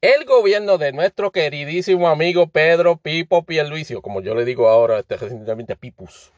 El 0.00 0.24
gobierno 0.24 0.76
de 0.76 0.90
nuestro 0.90 1.30
queridísimo 1.30 2.08
amigo 2.08 2.48
Pedro 2.48 2.96
Pipo 2.96 3.44
Pierluisio, 3.44 4.02
como 4.02 4.20
yo 4.20 4.34
le 4.34 4.44
digo 4.44 4.66
ahora 4.66 4.98
este, 4.98 5.16
recientemente 5.16 5.76
Pipus, 5.76 6.32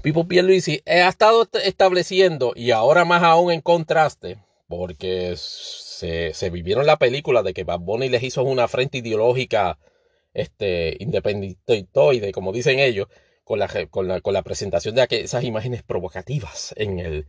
Pipo 0.00 0.26
Pierluisi 0.26 0.82
ha 0.86 1.06
estado 1.06 1.46
estableciendo, 1.62 2.54
y 2.56 2.70
ahora 2.70 3.04
más 3.04 3.22
aún 3.24 3.52
en 3.52 3.60
contraste, 3.60 4.38
porque 4.68 5.34
se, 5.36 6.32
vivieron 6.50 6.86
la 6.86 6.96
película 6.96 7.42
de 7.42 7.52
que 7.52 7.64
Bad 7.64 7.80
Bunny 7.80 8.08
les 8.08 8.22
hizo 8.22 8.42
una 8.42 8.68
frente 8.68 8.96
ideológica 8.96 9.78
este, 10.32 10.96
independiente, 10.98 12.32
como 12.32 12.52
dicen 12.52 12.78
ellos, 12.78 13.08
con 13.46 13.60
la, 13.60 13.68
con 13.88 14.08
la, 14.08 14.20
con 14.20 14.34
la 14.34 14.42
presentación 14.42 14.96
de 14.96 15.06
esas 15.08 15.44
imágenes 15.44 15.84
provocativas 15.84 16.74
en 16.76 16.98
el, 16.98 17.28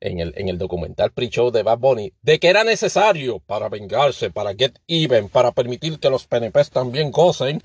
en 0.00 0.18
el, 0.18 0.34
en 0.36 0.48
el 0.48 0.58
documental 0.58 1.12
pre-show 1.12 1.52
de 1.52 1.62
Bad 1.62 1.78
Bunny, 1.78 2.12
de 2.20 2.40
que 2.40 2.48
era 2.48 2.64
necesario 2.64 3.38
para 3.38 3.68
vengarse, 3.68 4.32
para 4.32 4.54
get 4.54 4.80
even, 4.88 5.28
para 5.28 5.52
permitir 5.52 6.00
que 6.00 6.10
los 6.10 6.26
PNPs 6.26 6.70
también 6.70 7.12
gocen 7.12 7.62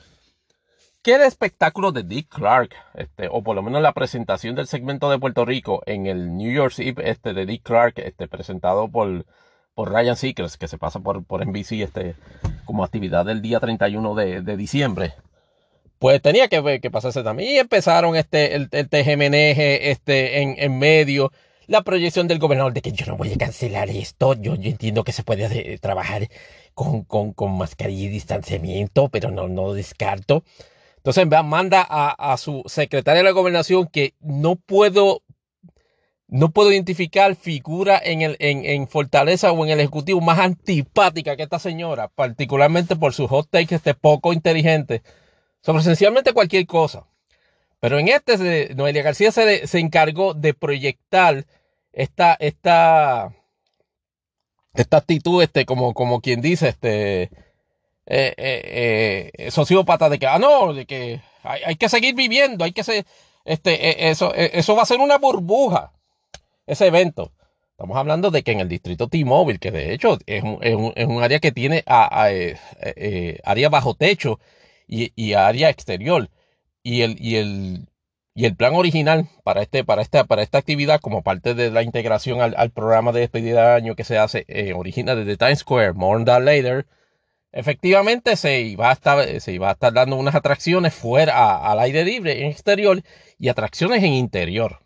¿Qué 1.02 1.16
el 1.16 1.22
espectáculo 1.22 1.92
de 1.92 2.04
Dick 2.04 2.28
Clark, 2.28 2.76
este, 2.94 3.30
o 3.32 3.42
por 3.42 3.56
lo 3.56 3.64
menos 3.64 3.82
la 3.82 3.94
presentación 3.94 4.54
del 4.56 4.68
segmento 4.68 5.10
de 5.10 5.18
Puerto 5.18 5.44
Rico 5.44 5.82
en 5.88 6.06
el 6.06 6.38
New 6.38 6.52
York 6.52 6.76
Eve 6.78 7.10
este, 7.10 7.34
de 7.34 7.48
Dick 7.48 7.64
Clark, 7.64 7.94
este, 7.98 8.28
presentado 8.28 8.90
por, 8.90 9.26
por 9.74 9.92
Ryan 9.92 10.18
Seacrest, 10.18 10.60
que 10.60 10.68
se 10.68 10.78
pasa 10.78 11.00
por, 11.00 11.24
por 11.24 11.44
NBC 11.44 11.82
este, 11.82 12.16
como 12.66 12.84
actividad 12.84 13.26
del 13.26 13.42
día 13.42 13.60
31 13.60 14.14
de, 14.14 14.42
de 14.42 14.58
diciembre, 14.58 15.14
pues 16.00 16.22
tenía 16.22 16.48
que, 16.48 16.80
que 16.82 16.92
pasarse 16.92 17.24
también. 17.24 17.56
Y 17.56 17.58
empezaron 17.58 18.16
este, 18.16 18.56
el, 18.56 18.70
el 18.72 18.90
este, 18.92 20.42
en, 20.42 20.56
en 20.58 20.80
medio 20.80 21.32
la 21.68 21.82
proyección 21.82 22.28
del 22.28 22.40
gobernador 22.40 22.74
de 22.74 22.82
que 22.82 22.94
yo 22.94 23.06
no 23.06 23.18
voy 23.18 23.34
a 23.34 23.38
cancelar 23.38 23.90
esto. 23.90 24.34
Yo, 24.36 24.56
yo 24.56 24.70
entiendo 24.70 25.04
que 25.04 25.12
se 25.12 25.24
puede 25.24 25.78
trabajar 25.80 26.30
con, 26.74 27.04
con, 27.04 27.34
con 27.34 27.58
mascarilla 27.58 28.06
y 28.06 28.10
distanciamiento, 28.10 29.10
pero 29.10 29.32
no, 29.32 29.48
no 29.48 29.74
descarto. 29.74 30.44
Entonces 30.98 31.26
manda 31.46 31.86
a, 31.90 32.38
su 32.38 32.64
secretaria 32.66 33.20
de 33.20 33.24
la 33.24 33.32
gobernación 33.32 33.88
que 33.88 34.14
no 34.20 34.58
puedo, 34.58 35.22
no 36.28 36.52
puedo 36.52 36.72
identificar 36.72 37.36
figura 37.36 37.98
en, 38.04 38.22
el, 38.22 38.36
en, 38.40 38.88
Fortaleza 38.90 39.54
o 39.54 39.66
en 39.66 39.72
el 39.72 39.80
Ejecutivo 39.80 40.20
más 40.20 40.40
antipática 40.40 41.38
que 41.38 41.44
esta 41.44 41.60
señora, 41.60 42.10
particularmente 42.10 42.98
por 42.98 43.14
sus 43.14 43.30
hot 43.30 43.48
takes 43.50 43.76
este 43.76 43.94
poco 43.94 44.34
inteligente 44.34 45.02
sobre 45.68 45.82
esencialmente 45.82 46.32
cualquier 46.32 46.66
cosa. 46.66 47.08
Pero 47.82 48.00
en 48.00 48.08
este, 48.08 48.74
Noelia 48.74 49.04
García 49.04 49.34
se, 49.34 49.68
se 49.68 49.80
encargó 49.80 50.34
de 50.34 50.54
proyectar 50.54 51.46
esta, 51.92 52.38
esta, 52.40 53.36
esta 54.74 54.98
actitud, 54.98 55.44
este, 55.44 55.66
como, 55.66 55.94
como 55.94 56.22
quien 56.22 56.40
dice, 56.40 56.70
este, 56.70 57.24
eh, 57.24 57.30
eh, 58.06 59.32
eh, 59.38 59.52
sociópata 59.52 60.08
de 60.08 60.20
que, 60.20 60.26
ah, 60.26 60.40
no, 60.40 60.74
de 60.74 60.86
que 60.86 61.20
hay, 61.44 61.76
que 61.76 61.90
seguir 61.90 62.16
viviendo, 62.16 62.64
hay 62.64 62.72
que 62.72 62.86
ser, 62.86 63.06
este, 63.44 64.10
eso, 64.10 64.34
eso 64.34 64.74
va 64.74 64.84
a 64.84 64.86
ser 64.86 65.02
una 65.02 65.18
burbuja, 65.18 65.92
ese 66.66 66.88
evento. 66.88 67.34
Estamos 67.72 67.98
hablando 67.98 68.32
de 68.32 68.42
que 68.42 68.54
en 68.54 68.62
el 68.62 68.70
distrito 68.70 69.10
T-Mobile, 69.10 69.60
que 69.60 69.72
de 69.72 69.94
hecho 69.94 70.18
es 70.28 70.44
un, 70.44 70.60
es 70.62 70.76
un, 70.76 70.94
es 70.96 71.08
un 71.08 71.22
área 71.22 71.40
que 71.40 71.52
tiene 71.52 71.84
a, 71.86 72.30
área 73.44 73.70
bajo 73.70 73.96
techo 73.96 74.40
y, 74.88 75.12
y, 75.16 75.34
área 75.34 75.70
exterior. 75.70 76.30
Y 76.84 77.02
el, 77.02 77.18
y 77.20 77.36
el, 77.36 77.90
y 78.34 78.46
el 78.46 78.56
plan 78.56 78.76
original 78.76 79.30
para, 79.44 79.62
este, 79.62 79.84
para, 79.84 80.02
esta, 80.02 80.24
para 80.26 80.44
esta 80.44 80.58
actividad, 80.60 81.02
como 81.02 81.24
parte 81.24 81.54
de 81.54 81.72
la 81.72 81.84
integración 81.84 82.42
al, 82.42 82.56
al 82.58 82.72
programa 82.72 83.12
de 83.12 83.22
despedida 83.22 83.70
de 83.70 83.76
año 83.76 83.96
que 83.96 84.04
se 84.04 84.18
hace, 84.18 84.46
origina 84.76 85.16
desde 85.16 85.38
Times 85.38 85.60
Square, 85.60 85.94
More 85.94 86.18
on 86.18 86.26
that 86.26 86.42
later 86.42 86.86
efectivamente 87.52 88.36
se 88.36 88.62
iba 88.62 88.90
a 88.90 88.94
estar, 88.94 89.42
se 89.42 89.52
iba 89.52 89.70
a 89.70 89.74
estar 89.74 89.92
dando 89.94 90.16
unas 90.16 90.36
atracciones 90.36 90.94
fuera 90.94 91.58
al 91.58 91.80
aire 91.80 92.04
libre 92.06 92.44
en 92.44 92.52
exterior 92.52 93.02
y 93.40 93.50
atracciones 93.50 94.04
en 94.04 94.14
interior. 94.14 94.80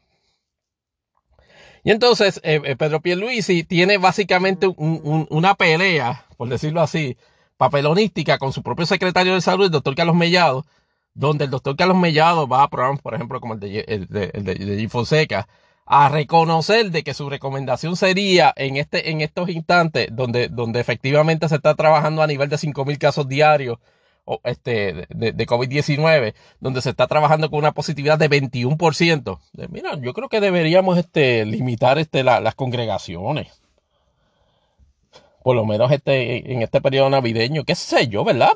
Y 1.84 1.92
entonces 1.92 2.40
eh, 2.44 2.62
eh, 2.64 2.76
Pedro 2.78 3.02
Pierluisi 3.02 3.64
tiene 3.64 3.98
básicamente 3.98 4.68
una 4.68 5.56
pelea, 5.56 6.26
por 6.38 6.48
decirlo 6.48 6.82
así, 6.82 7.18
papelonística 7.62 8.40
con 8.40 8.52
su 8.54 8.64
propio 8.64 8.88
secretario 8.88 9.36
de 9.36 9.42
salud, 9.42 9.66
el 9.66 9.72
doctor 9.72 9.94
Carlos 9.94 10.16
Mellado, 10.16 10.66
donde 11.14 11.46
el 11.46 11.52
doctor 11.52 11.76
Carlos 11.76 11.96
Mellado 11.96 12.48
va 12.48 12.64
a 12.64 12.70
programas, 12.72 13.02
por 13.04 13.14
ejemplo, 13.14 13.40
como 13.40 13.54
el 13.54 13.60
de, 13.60 13.86
el 13.88 14.08
de, 14.08 14.32
el 14.34 14.44
de, 14.44 15.46
a 15.86 16.10
reconocer 16.10 16.90
de 16.90 17.04
que 17.04 17.14
su 17.14 17.30
recomendación 17.30 17.96
sería 17.96 18.52
en, 18.56 18.78
este, 18.78 19.12
en 19.12 19.22
estos 19.22 19.48
instantes, 19.50 20.08
donde, 20.12 20.48
donde 20.48 20.80
efectivamente 20.80 21.48
se 21.50 21.58
está 21.58 21.76
trabajando 21.76 22.24
a 22.24 22.28
nivel 22.28 22.50
de 22.50 22.56
5.000 22.56 22.98
casos 22.98 23.28
diarios 23.28 23.78
este, 24.44 25.06
de, 25.10 25.32
de 25.32 25.46
COVID-19, 25.46 26.34
donde 26.60 26.82
se 26.82 26.90
está 26.90 27.06
trabajando 27.06 27.52
con 27.52 27.60
una 27.60 27.74
positividad 27.74 28.18
de 28.18 28.28
21%. 28.28 29.40
mira, 29.70 30.00
yo 30.02 30.14
creo 30.14 30.30
que 30.30 30.42
deberíamos 30.42 30.98
este, 30.98 31.46
limitar 31.46 32.00
este, 32.00 32.24
las 32.24 32.56
congregaciones 32.56 33.61
por 35.44 35.56
lo 35.56 35.66
menos 35.66 35.92
este, 35.92 36.52
en 36.52 36.62
este 36.62 36.82
periodo 36.82 37.10
navideño, 37.10 37.64
qué 37.64 37.76
sé 37.76 38.08
yo, 38.08 38.24
¿verdad? 38.24 38.52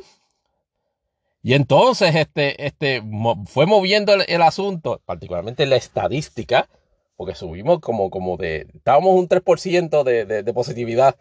Y 1.41 1.53
entonces 1.53 2.15
este, 2.15 2.65
este, 2.65 3.03
fue 3.45 3.65
moviendo 3.67 4.13
el, 4.13 4.41
asunto, 4.41 4.99
particularmente 5.05 5.65
la 5.67 5.75
estadística, 5.75 6.67
porque 7.15 7.35
subimos 7.35 7.79
como, 7.81 8.09
como 8.09 8.35
de, 8.37 8.67
estábamos 8.73 9.13
un 9.15 9.29
3% 9.29 10.03
de, 10.03 10.25
de, 10.25 10.43
de, 10.43 10.53
positividad, 10.53 11.15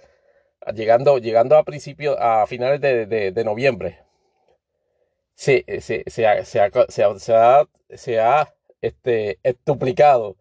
llegando, 0.74 1.18
llegando 1.18 1.58
a 1.58 1.64
principios, 1.64 2.16
a 2.18 2.46
finales 2.46 2.80
de, 2.80 3.06
de 3.32 3.44
noviembre. 3.44 3.98
Se, 5.34 5.64
se, 5.80 6.04
se, 6.06 6.26
ha, 6.26 6.44
se, 6.44 6.60
ha, 6.60 6.70
se, 6.88 7.34
ha, 7.34 7.66
se 7.90 8.20
ha 8.20 8.54
este, 8.80 9.38
duplicado 9.66 10.36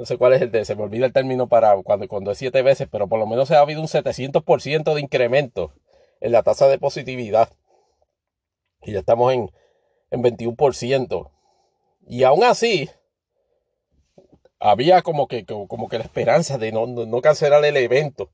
no 0.00 0.06
sé 0.06 0.16
cuál 0.16 0.32
es 0.32 0.40
el 0.40 0.50
de, 0.50 0.64
se 0.64 0.74
me 0.76 0.82
olvida 0.82 1.04
el 1.04 1.12
término 1.12 1.46
para 1.46 1.76
cuando, 1.82 2.08
cuando 2.08 2.30
es 2.30 2.38
siete 2.38 2.62
veces, 2.62 2.88
pero 2.90 3.06
por 3.06 3.18
lo 3.18 3.26
menos 3.26 3.50
ha 3.50 3.60
habido 3.60 3.82
un 3.82 3.86
700% 3.86 4.94
de 4.94 5.00
incremento 5.02 5.74
en 6.22 6.32
la 6.32 6.42
tasa 6.42 6.68
de 6.68 6.78
positividad. 6.78 7.50
Y 8.80 8.92
ya 8.92 9.00
estamos 9.00 9.30
en, 9.34 9.50
en 10.10 10.22
21%. 10.22 11.30
Y 12.08 12.24
aún 12.24 12.44
así, 12.44 12.88
había 14.58 15.02
como 15.02 15.28
que, 15.28 15.44
como 15.44 15.90
que 15.90 15.98
la 15.98 16.04
esperanza 16.04 16.56
de 16.56 16.72
no, 16.72 16.86
no, 16.86 17.20
cancelar 17.20 17.62
el 17.66 17.76
evento. 17.76 18.30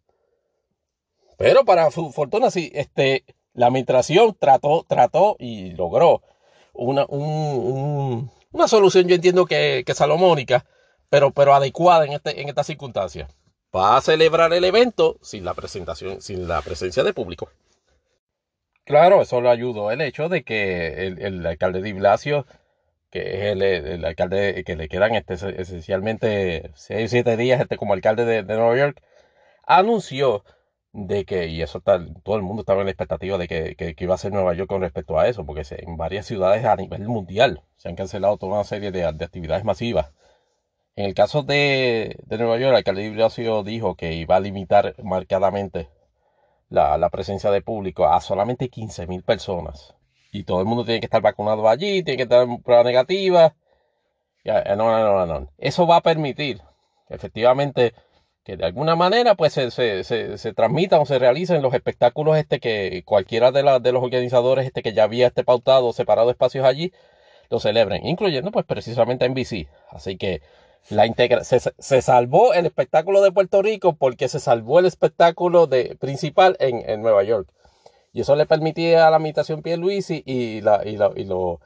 Pero 1.37 1.65
para 1.65 1.91
su 1.91 2.13
fortuna, 2.13 2.53
sí, 2.53 2.71
este, 2.77 3.25
la 3.55 3.67
administración 3.67 4.37
trató, 4.39 4.87
trató 4.89 5.35
y 5.41 5.73
logró 5.73 6.23
una, 6.75 7.07
una 7.07 8.69
solución, 8.69 9.09
yo 9.09 9.17
entiendo 9.17 9.47
que, 9.47 9.83
que 9.85 9.95
salomónica, 9.95 10.65
pero, 11.11 11.31
pero 11.31 11.55
adecuada 11.55 12.05
en, 12.05 12.13
este, 12.13 12.41
en 12.41 12.49
esta 12.49 12.65
circunstancia. 12.65 13.29
Va 13.75 13.97
a 13.97 14.01
celebrar 14.01 14.53
el 14.53 14.65
evento 14.65 15.19
sin 15.23 15.45
la 15.45 15.55
presentación, 15.55 16.21
sin 16.21 16.49
la 16.49 16.63
presencia 16.63 17.05
de 17.05 17.13
público. 17.13 17.51
Claro, 18.85 19.21
eso 19.21 19.41
lo 19.41 19.51
ayudó 19.51 19.91
el 19.91 20.01
hecho 20.01 20.29
de 20.29 20.45
que 20.45 21.07
el, 21.09 21.45
alcalde 21.45 21.83
de 21.83 21.93
Blasio, 21.93 22.47
que 23.11 23.51
es 23.51 23.61
el, 23.61 24.05
alcalde 24.05 24.63
que 24.65 24.77
le 24.77 24.89
quedan 24.89 25.15
este, 25.15 25.35
esencialmente 25.61 26.71
6 26.75 27.07
o 27.07 27.09
7 27.11 27.37
días 27.37 27.61
este, 27.61 27.77
como 27.77 27.95
alcalde 27.95 28.25
de, 28.25 28.43
Nueva 28.45 28.77
York, 28.77 29.03
anunció 29.67 30.45
de 30.93 31.25
que, 31.25 31.49
y 31.49 31.63
eso 31.63 31.79
está, 31.79 32.01
todo 32.25 32.37
el 32.37 32.43
mundo 32.43 32.63
estaba 32.63 32.81
en 32.81 32.87
la 32.87 32.93
expectativa 32.93 33.39
de 33.39 33.49
que, 33.49 33.77
que, 33.77 33.95
iba 33.99 34.15
a 34.15 34.19
ser 34.19 34.33
Nueva 34.33 34.55
York 34.55 34.69
con 34.69 34.83
respecto 34.83 35.19
a 35.19 35.29
eso, 35.29 35.45
porque 35.45 35.63
en 35.71 35.97
varias 35.97 36.27
ciudades 36.27 36.65
a 36.65 36.77
nivel 36.77 37.09
mundial 37.09 37.63
se 37.77 37.89
han 37.89 37.97
cancelado 37.97 38.39
toda 38.39 38.55
una 38.55 38.65
serie 38.65 38.93
de, 38.93 39.13
de 39.13 39.25
actividades 39.25 39.65
masivas 39.65 40.13
en 40.97 41.05
el 41.05 41.15
caso 41.15 41.43
de, 41.43 42.19
Nueva 42.31 42.57
York, 42.57 42.71
el 42.71 42.77
alcalde 42.77 43.03
de 43.03 43.11
Blasio 43.11 43.63
dijo 43.63 43.97
que 43.97 44.15
iba 44.15 44.37
a 44.37 44.41
limitar 44.41 44.95
marcadamente 45.03 45.91
la, 46.71 47.09
presencia 47.11 47.51
de 47.51 47.61
público 47.61 48.07
a 48.07 48.21
solamente 48.23 48.71
15.000 48.71 49.23
personas. 49.23 49.95
Y 50.33 50.45
todo 50.45 50.61
el 50.61 50.67
mundo 50.67 50.85
tiene 50.87 51.01
que 51.01 51.07
estar 51.07 51.21
vacunado 51.21 51.69
allí, 51.69 52.03
tiene 52.03 52.17
que 52.17 52.23
estar 52.23 52.47
prueba 52.65 52.83
negativa. 52.83 53.55
No, 54.45 54.77
no, 54.77 55.27
no, 55.27 55.27
no. 55.27 55.49
Eso 55.59 55.87
va 55.87 55.97
a 55.97 56.03
permitir 56.03 56.63
efectivamente 57.11 57.93
que 58.43 58.57
de 58.57 58.65
alguna 58.65 58.97
manera 58.97 59.35
pues 59.35 59.53
se, 59.53 59.71
se, 59.71 60.05
se, 60.05 60.53
transmitan 60.55 61.01
o 61.01 61.07
se 61.07 61.19
realicen 61.19 61.63
los 61.63 61.75
espectáculos 61.75 62.37
este 62.37 62.61
que 62.61 63.03
cualquiera 63.05 63.51
de, 63.51 63.81
de 63.81 63.93
los 63.93 64.03
organizadores 64.03 64.67
este 64.67 64.83
que 64.83 64.93
ya 64.93 65.03
había 65.03 65.27
este 65.27 65.45
pautado, 65.45 65.93
separado 65.93 66.31
espacios 66.31 66.65
allí, 66.65 66.93
lo 67.51 67.61
celebren, 67.61 68.07
incluyendo 68.07 68.51
pues 68.51 68.65
precisamente 68.65 69.27
en 69.27 69.35
BC. 69.35 69.69
Así 69.91 70.17
que 70.17 70.43
la 70.89 71.07
integra 71.07 71.43
se, 71.43 71.61
se, 71.61 72.03
salvó 72.03 72.55
el 72.55 72.67
espectáculo 72.67 73.21
de 73.21 73.33
Puerto 73.33 73.61
Rico 73.63 73.97
porque 73.97 74.29
se 74.29 74.39
salvó 74.39 74.79
el 74.79 74.87
espectáculo 74.87 75.67
de, 75.67 75.97
principal 75.97 76.57
en, 76.61 76.89
en 76.89 77.03
Nueva 77.03 77.25
York. 77.25 77.49
Y 78.13 78.21
eso 78.21 78.37
le 78.37 78.47
permitía 78.47 79.07
a 79.07 79.11
la 79.11 79.19
imitación 79.19 79.63
Pierluisi 79.63 80.23
y, 80.25 80.61
la, 80.61 80.83
y, 80.87 80.97
la, 80.97 81.11
y, 81.15 81.25
lo, 81.25 81.61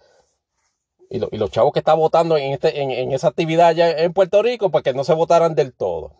y, 1.09 1.19
lo, 1.19 1.29
y, 1.31 1.37
los 1.37 1.51
chavos 1.51 1.73
que 1.73 1.79
estaban 1.81 2.01
votando 2.01 2.37
en, 2.37 2.53
este, 2.53 2.81
en, 2.81 2.91
en, 2.91 3.13
esa 3.13 3.29
actividad 3.29 3.69
allá 3.69 3.91
en 3.91 4.13
Puerto 4.13 4.43
Rico 4.43 4.71
para 4.71 4.83
que 4.83 4.95
no 4.95 5.05
se 5.05 5.13
votaran 5.13 5.55
del 5.55 5.75
todo. 5.75 6.15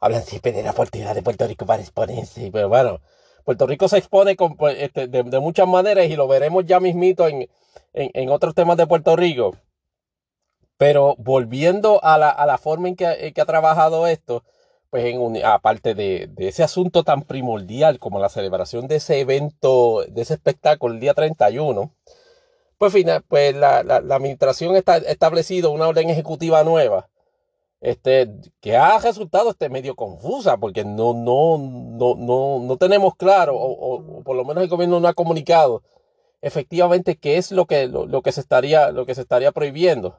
Hablan 0.00 0.22
siempre 0.22 0.52
de 0.52 0.62
la 0.62 0.70
oportunidad 0.70 1.14
de 1.14 1.22
Puerto 1.22 1.46
Rico 1.46 1.66
para 1.66 1.82
exponerse, 1.82 2.50
pero 2.52 2.68
bueno, 2.68 3.00
Puerto 3.44 3.66
Rico 3.66 3.88
se 3.88 3.98
expone 3.98 4.36
con, 4.36 4.56
pues, 4.56 4.76
este, 4.80 5.08
de, 5.08 5.22
de, 5.22 5.40
muchas 5.40 5.68
maneras 5.68 6.06
y 6.06 6.16
lo 6.16 6.28
veremos 6.28 6.64
ya 6.64 6.80
mismito 6.80 7.26
en, 7.26 7.48
en, 7.92 8.10
en 8.14 8.30
otros 8.30 8.54
temas 8.54 8.76
de 8.76 8.86
Puerto 8.86 9.16
Rico. 9.16 9.56
Pero 10.78 11.16
volviendo 11.18 12.02
a 12.04 12.18
la, 12.18 12.30
a 12.30 12.46
la 12.46 12.58
forma 12.58 12.88
en 12.88 12.96
que, 12.96 13.06
ha 13.06 13.44
trabajado 13.46 14.06
esto, 14.06 14.44
pues 14.90 15.04
en 15.06 15.44
aparte 15.44 15.94
de, 15.94 16.30
ese 16.38 16.62
asunto 16.62 17.02
tan 17.04 17.22
primordial 17.22 17.98
como 17.98 18.20
la 18.20 18.28
celebración 18.28 18.86
de 18.88 18.96
ese 18.96 19.20
evento, 19.20 20.04
de 20.08 20.22
ese 20.22 20.34
espectáculo 20.34 20.94
el 20.94 21.00
día 21.00 21.14
31, 21.14 21.92
pues, 22.78 22.92
final, 22.92 23.24
pues 23.28 23.54
la, 23.56 23.82
la, 23.82 24.00
la 24.00 24.16
administración 24.16 24.76
está 24.76 24.98
establecido 24.98 25.70
una 25.70 25.88
orden 25.88 26.10
ejecutiva 26.10 26.62
nueva, 26.62 27.08
este, 27.80 28.30
que 28.60 28.76
ha 28.76 28.98
resultado 28.98 29.50
este 29.50 29.70
medio 29.70 29.96
confusa, 29.96 30.58
porque 30.58 30.84
no, 30.84 31.14
no, 31.14 31.58
no, 31.58 32.14
no, 32.16 32.60
no 32.60 32.76
tenemos 32.76 33.14
claro, 33.16 33.56
o, 33.56 34.22
por 34.24 34.36
lo 34.36 34.44
menos 34.44 34.62
el 34.62 34.68
gobierno 34.68 35.00
no 35.00 35.08
ha 35.08 35.14
comunicado 35.14 35.82
efectivamente 36.42 37.16
qué 37.16 37.38
es 37.38 37.50
lo 37.52 37.66
que, 37.66 37.88
lo 37.88 38.22
que 38.22 38.32
se 38.32 38.40
estaría, 38.40 38.92
lo 38.92 39.06
que 39.06 39.14
se 39.14 39.22
estaría 39.22 39.52
prohibiendo 39.52 40.16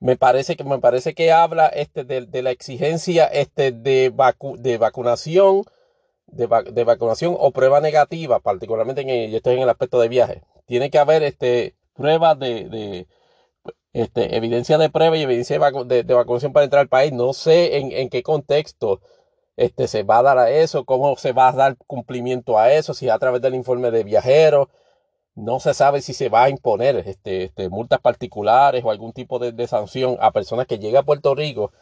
me 0.00 0.16
parece 0.16 0.56
que 0.56 0.64
me 0.64 0.78
parece 0.78 1.14
que 1.14 1.32
habla 1.32 1.66
este 1.68 2.04
de, 2.04 2.42
la 2.42 2.50
exigencia 2.50 3.26
este 3.26 3.72
de, 3.72 4.12
de 4.58 4.78
vacunación 4.78 5.64
de, 6.26 6.48
de, 6.72 6.84
vacunación 6.84 7.36
o 7.38 7.50
prueba 7.52 7.80
negativa 7.80 8.40
particularmente 8.40 9.02
en 9.02 9.10
el, 9.10 9.34
estoy 9.34 9.54
en 9.54 9.62
el 9.62 9.68
aspecto 9.68 10.00
de 10.00 10.08
viaje. 10.08 10.42
Tiene 10.66 10.90
que 10.90 10.98
haber 10.98 11.22
este 11.22 11.76
pruebas 11.94 12.38
de, 12.38 12.68
de 12.68 13.06
este, 13.92 14.36
evidencia 14.36 14.78
de 14.78 14.90
prueba 14.90 15.16
y 15.16 15.22
evidencia 15.22 15.58
de, 15.58 16.02
de, 16.02 16.14
vacunación 16.14 16.52
para 16.52 16.64
entrar 16.64 16.80
al 16.80 16.88
país. 16.88 17.12
No 17.12 17.32
sé 17.32 17.78
en, 17.78 17.92
en 17.92 18.10
qué 18.10 18.22
contexto 18.22 19.00
este, 19.56 19.88
se 19.88 20.02
va 20.02 20.18
a 20.18 20.22
dar 20.22 20.38
a 20.38 20.50
eso, 20.50 20.84
cómo 20.84 21.16
se 21.16 21.32
va 21.32 21.48
a 21.48 21.52
dar 21.52 21.76
cumplimiento 21.86 22.58
a 22.58 22.72
eso, 22.72 22.94
si 22.94 23.08
a 23.08 23.18
través 23.18 23.40
del 23.42 23.54
informe 23.54 23.90
de 23.90 24.04
viajeros, 24.04 24.68
no 25.36 25.60
se 25.60 25.74
sabe 25.74 26.00
si 26.00 26.14
se 26.14 26.28
va 26.30 26.44
a 26.44 26.50
imponer 26.50 26.96
este, 27.06 27.44
este, 27.44 27.68
multas 27.68 28.00
particulares 28.00 28.82
o 28.84 28.90
algún 28.90 29.12
tipo 29.12 29.38
de, 29.38 29.66
sanción 29.68 30.16
a 30.20 30.32
personas 30.32 30.66
que 30.66 30.78
lleguen 30.78 30.96
a 30.96 31.02
Puerto 31.02 31.34
Rico 31.34 31.72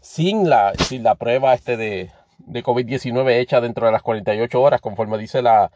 sin 0.00 0.48
la, 0.48 0.72
sin 0.74 1.02
la 1.04 1.14
prueba 1.14 1.54
este 1.54 1.76
de, 1.76 2.10
de 2.38 2.64
COVID-19 2.64 3.38
hecha 3.38 3.60
dentro 3.60 3.86
de 3.86 3.92
las 3.92 4.02
48 4.02 4.60
horas, 4.60 4.80
conforme 4.80 5.18
dice 5.18 5.42
la, 5.42 5.70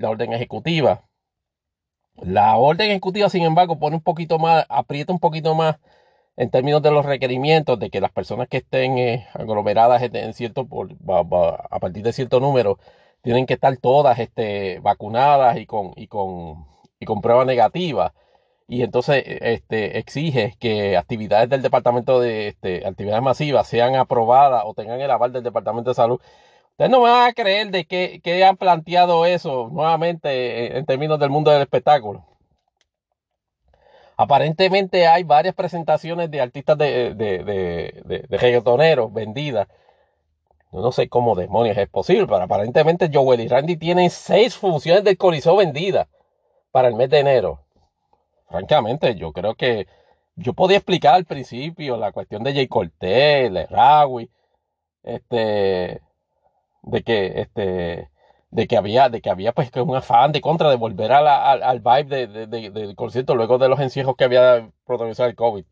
orden 0.00 0.32
ejecutiva. 0.32 1.04
La 2.16 2.56
orden 2.56 2.90
ejecutiva, 2.90 3.28
sin 3.28 3.42
embargo, 3.42 3.78
pone 3.78 3.96
un 3.96 4.02
poquito 4.02 4.38
más, 4.38 4.64
aprieta 4.68 5.12
un 5.12 5.18
poquito 5.18 5.54
más 5.54 5.76
en 6.36 6.50
términos 6.50 6.82
de 6.82 6.92
los 6.92 7.04
requerimientos 7.04 7.78
de 7.78 7.90
que 7.90 8.00
las 8.00 8.12
personas 8.12 8.48
que 8.48 8.58
estén 8.58 8.98
eh, 8.98 9.26
aglomeradas 9.34 10.02
en 10.02 10.32
cierto, 10.34 10.68
a 11.08 11.78
partir 11.80 12.04
de 12.04 12.12
cierto 12.12 12.38
número 12.38 12.78
tienen 13.22 13.46
que 13.46 13.54
estar 13.54 13.76
todas 13.76 14.18
este, 14.18 14.80
vacunadas 14.80 15.58
y 15.58 15.66
con, 15.66 15.92
y 15.96 16.06
con, 16.06 16.66
y 17.00 17.06
con 17.06 17.20
prueba 17.20 17.44
negativa. 17.44 18.14
Y 18.68 18.82
entonces 18.82 19.22
este, 19.26 19.98
exige 19.98 20.54
que 20.60 20.96
actividades 20.96 21.48
del 21.48 21.62
Departamento 21.62 22.20
de 22.20 22.48
este, 22.48 22.86
actividades 22.86 23.22
masivas 23.22 23.66
sean 23.66 23.96
aprobadas 23.96 24.62
o 24.66 24.74
tengan 24.74 25.00
el 25.00 25.10
aval 25.10 25.32
del 25.32 25.42
Departamento 25.42 25.90
de 25.90 25.94
Salud. 25.94 26.20
Ustedes 26.72 26.90
no 26.90 27.00
me 27.00 27.10
van 27.10 27.28
a 27.30 27.32
creer 27.32 27.70
de 27.70 27.86
que, 27.86 28.20
que 28.22 28.44
han 28.44 28.56
planteado 28.56 29.24
eso 29.26 29.68
nuevamente 29.72 30.76
en 30.78 30.86
términos 30.86 31.18
del 31.18 31.30
mundo 31.30 31.50
del 31.50 31.62
espectáculo. 31.62 32.24
Aparentemente 34.16 35.06
hay 35.06 35.22
varias 35.24 35.54
presentaciones 35.54 36.30
de 36.30 36.40
artistas 36.40 36.76
de, 36.76 37.14
de, 37.14 37.44
de, 37.44 38.02
de, 38.04 38.24
de 38.28 38.36
reggaetoneros 38.36 39.12
vendidas 39.12 39.66
no 40.72 40.92
sé 40.92 41.08
cómo 41.08 41.34
demonios 41.34 41.76
es 41.76 41.88
posible, 41.88 42.26
pero 42.26 42.42
aparentemente 42.42 43.10
Joel 43.12 43.40
y 43.40 43.48
Randy 43.48 43.76
tienen 43.76 44.10
seis 44.10 44.56
funciones 44.56 45.04
del 45.04 45.16
Coliseo 45.16 45.56
vendidas 45.56 46.08
para 46.70 46.88
el 46.88 46.94
mes 46.94 47.10
de 47.10 47.20
enero. 47.20 47.60
Francamente, 48.48 49.14
yo 49.14 49.32
creo 49.32 49.54
que 49.54 49.86
yo 50.36 50.52
podía 50.54 50.78
explicar 50.78 51.14
al 51.14 51.24
principio 51.24 51.96
la 51.96 52.12
cuestión 52.12 52.42
de 52.44 52.54
Jay 52.54 52.68
Cortez, 52.68 53.52
de 53.52 53.66
Rawi, 53.66 54.30
este, 55.02 56.02
de 56.82 57.02
que, 57.02 57.40
este, 57.40 58.10
de 58.50 58.66
que 58.66 58.76
había, 58.76 59.08
de 59.08 59.20
que 59.20 59.30
había 59.30 59.52
pues 59.52 59.70
un 59.76 59.96
afán 59.96 60.32
de 60.32 60.40
contra 60.40 60.70
de 60.70 60.76
volver 60.76 61.12
al, 61.12 61.26
al, 61.28 61.80
vibe 61.80 62.26
de, 62.28 62.46
de, 62.46 62.70
del 62.70 62.94
concierto 62.96 63.34
luego 63.34 63.58
de 63.58 63.68
los 63.68 63.80
encierros 63.80 64.16
que 64.16 64.24
había 64.24 64.70
protagonizado 64.86 65.28
el 65.28 65.36
COVID. 65.36 65.64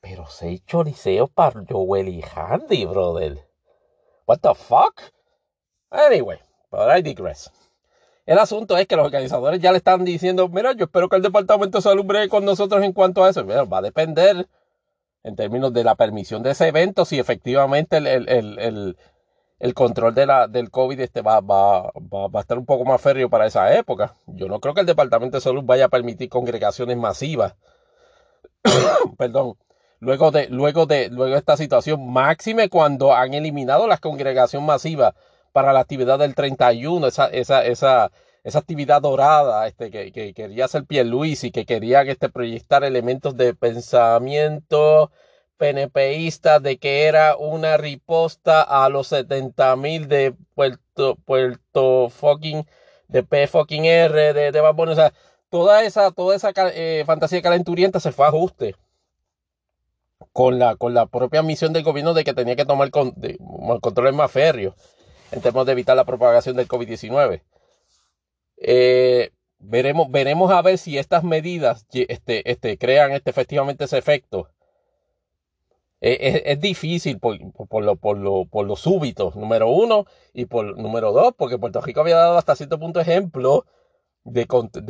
Pero 0.00 0.26
seis 0.26 0.64
choriceos 0.66 1.30
para 1.30 1.64
Joel 1.68 2.08
y 2.08 2.22
Handy, 2.22 2.86
brother. 2.86 3.47
What 4.28 4.40
the 4.42 4.54
fuck? 4.54 5.00
Anyway, 5.90 6.38
but 6.70 6.90
I 6.90 7.00
digress. 7.00 7.50
El 8.26 8.38
asunto 8.38 8.76
es 8.76 8.86
que 8.86 8.94
los 8.94 9.06
organizadores 9.06 9.58
ya 9.58 9.72
le 9.72 9.78
están 9.78 10.04
diciendo, 10.04 10.50
mira, 10.50 10.74
yo 10.74 10.84
espero 10.84 11.08
que 11.08 11.16
el 11.16 11.22
Departamento 11.22 11.78
de 11.78 11.82
Salud 11.82 12.04
con 12.28 12.44
nosotros 12.44 12.84
en 12.84 12.92
cuanto 12.92 13.24
a 13.24 13.30
eso. 13.30 13.46
va 13.46 13.78
a 13.78 13.80
depender 13.80 14.46
en 15.22 15.34
términos 15.34 15.72
de 15.72 15.82
la 15.82 15.94
permisión 15.94 16.42
de 16.42 16.50
ese 16.50 16.68
evento, 16.68 17.06
si 17.06 17.18
efectivamente 17.18 17.96
el, 17.96 18.06
el, 18.06 18.58
el, 18.58 18.98
el 19.60 19.74
control 19.74 20.14
de 20.14 20.26
la, 20.26 20.46
del 20.46 20.70
COVID 20.70 21.00
este 21.00 21.22
va, 21.22 21.40
va, 21.40 21.84
va, 21.84 22.28
va, 22.28 22.40
a 22.40 22.42
estar 22.42 22.58
un 22.58 22.66
poco 22.66 22.84
más 22.84 23.00
férreo 23.00 23.30
para 23.30 23.46
esa 23.46 23.74
época. 23.78 24.14
Yo 24.26 24.46
no 24.46 24.60
creo 24.60 24.74
que 24.74 24.80
el 24.80 24.86
Departamento 24.86 25.38
de 25.38 25.40
Salud 25.40 25.62
vaya 25.64 25.86
a 25.86 25.88
permitir 25.88 26.28
congregaciones 26.28 26.98
masivas. 26.98 27.56
Perdón. 29.16 29.56
Luego 30.00 30.30
de, 30.30 30.48
luego, 30.48 30.86
de, 30.86 31.08
luego 31.10 31.36
esta 31.36 31.56
situación, 31.56 32.08
máxime 32.12 32.68
cuando 32.68 33.14
han 33.14 33.34
eliminado 33.34 33.86
la 33.88 33.98
congregación 33.98 34.64
masiva 34.64 35.14
para 35.52 35.72
la 35.72 35.80
actividad 35.80 36.18
del 36.20 36.34
31, 36.36 37.08
esa, 37.08 37.26
esa, 37.26 37.64
esa, 37.64 38.12
esa 38.44 38.58
actividad 38.60 39.02
dorada 39.02 39.66
este, 39.66 39.90
que, 39.90 40.12
que 40.12 40.34
quería 40.34 40.66
hacer 40.66 40.84
Luis 41.04 41.42
y 41.44 41.50
que 41.50 41.66
querían 41.66 42.08
este, 42.08 42.28
proyectar 42.28 42.84
elementos 42.84 43.36
de 43.36 43.54
pensamiento 43.54 45.10
PNPista 45.56 46.60
de 46.60 46.78
que 46.78 47.06
era 47.06 47.36
una 47.36 47.76
riposta 47.76 48.62
a 48.62 48.88
los 48.88 49.08
70 49.08 49.74
mil 49.76 50.08
de 50.08 50.34
Puerto, 50.54 51.16
Puerto 51.24 52.08
fucking, 52.10 52.64
de 53.08 53.22
P 53.24 53.48
fucking 53.48 53.84
R, 53.84 54.32
de, 54.32 54.52
de 54.52 54.60
O 54.60 54.94
sea, 54.94 55.12
toda 55.50 55.82
esa, 55.84 56.12
toda 56.12 56.36
esa 56.36 56.52
eh, 56.74 57.02
fantasía 57.06 57.42
calenturienta 57.42 57.98
se 58.00 58.12
fue 58.12 58.26
a 58.26 58.28
ajuste 58.28 58.76
con 60.38 60.60
la, 60.60 60.76
con 60.76 60.94
la 60.94 61.06
propia 61.06 61.42
misión 61.42 61.72
del 61.72 61.82
gobierno 61.82 62.14
de 62.14 62.22
que 62.22 62.32
tenía 62.32 62.54
que 62.54 62.64
tomar 62.64 62.92
con, 62.92 63.12
de, 63.16 63.36
controles 63.80 64.14
más 64.14 64.30
férreos 64.30 64.72
en 65.32 65.40
términos 65.40 65.66
de 65.66 65.72
evitar 65.72 65.96
la 65.96 66.04
propagación 66.04 66.54
del 66.54 66.68
COVID-19. 66.68 67.42
Eh, 68.58 69.32
veremos, 69.58 70.08
veremos 70.12 70.52
a 70.52 70.62
ver 70.62 70.78
si 70.78 70.96
estas 70.96 71.24
medidas 71.24 71.86
este, 71.90 72.48
este, 72.48 72.78
crean 72.78 73.10
este, 73.10 73.30
efectivamente 73.30 73.86
ese 73.86 73.98
efecto. 73.98 74.48
Eh, 76.00 76.44
es, 76.46 76.60
difícil 76.60 77.18
por, 77.18 77.36
por, 77.66 77.82
lo, 77.82 77.96
por, 77.96 78.16
lo, 78.16 78.44
por 78.44 78.64
lo 78.64 78.76
súbito, 78.76 79.32
número 79.34 79.68
uno, 79.68 80.04
y 80.32 80.44
por 80.44 80.78
número 80.78 81.10
dos, 81.10 81.34
porque 81.36 81.58
Puerto 81.58 81.80
Rico 81.80 82.02
había 82.02 82.14
dado 82.14 82.38
hasta 82.38 82.54
cierto 82.54 82.78
punto 82.78 83.00
ejemplo 83.00 83.66
de, 84.22 84.46
control 84.46 84.84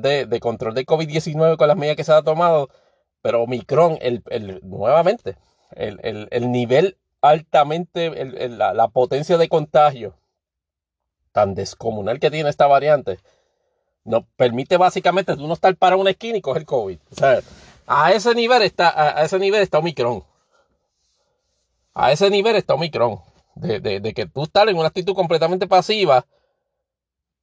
de, 0.00 0.38
control 0.38 0.74
de 0.74 0.86
COVID-19 0.86 1.56
con 1.56 1.66
las 1.66 1.76
medidas 1.76 1.96
que 1.96 2.04
se 2.04 2.12
ha 2.12 2.22
tomado, 2.22 2.68
pero 3.22 3.42
Omicron, 3.42 3.98
el, 4.00 4.22
el, 4.30 4.60
nuevamente, 4.62 5.36
el, 5.70 6.00
el, 6.02 6.28
el 6.30 6.50
nivel 6.50 6.96
altamente, 7.20 8.10
la, 8.50 8.74
la, 8.74 8.88
potencia 8.88 9.38
de 9.38 9.48
contagio 9.48 10.14
tan 11.30 11.54
descomunal 11.54 12.20
que 12.20 12.30
tiene 12.30 12.50
esta 12.50 12.66
variante, 12.66 13.18
nos 14.04 14.24
permite 14.36 14.76
básicamente 14.76 15.36
tú 15.36 15.46
no 15.46 15.54
estar 15.54 15.74
para 15.76 15.96
una 15.96 16.10
esquina 16.10 16.36
y 16.36 16.42
coger 16.42 16.66
COVID. 16.66 16.98
O 17.10 17.14
sea, 17.14 17.40
a 17.86 18.12
ese 18.12 18.34
nivel 18.34 18.62
está, 18.62 19.18
a, 19.18 19.24
ese 19.24 19.38
nivel 19.38 19.62
está 19.62 19.78
Omicron. 19.78 20.24
A 21.94 22.12
ese 22.12 22.28
nivel 22.28 22.56
está 22.56 22.74
Omicron. 22.74 23.20
De, 23.54 23.80
de, 23.80 24.00
de, 24.00 24.14
que 24.14 24.24
tú 24.26 24.44
estás 24.44 24.66
en 24.68 24.78
una 24.78 24.88
actitud 24.88 25.14
completamente 25.14 25.66
pasiva 25.66 26.24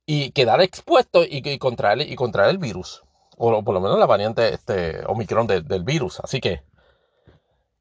y 0.07 0.31
quedar 0.31 0.59
expuesto 0.59 1.23
y, 1.23 1.47
y, 1.47 1.57
contraer, 1.59 2.01
y 2.01 2.15
contraer 2.15 2.49
el 2.49 2.57
virus. 2.57 3.03
O 3.41 3.63
por 3.63 3.73
lo 3.73 3.79
menos 3.79 3.97
la 3.97 4.05
variante 4.05 4.53
este, 4.53 5.01
Omicron 5.07 5.47
del 5.47 5.83
virus. 5.83 6.19
Así 6.19 6.41
que 6.41 6.61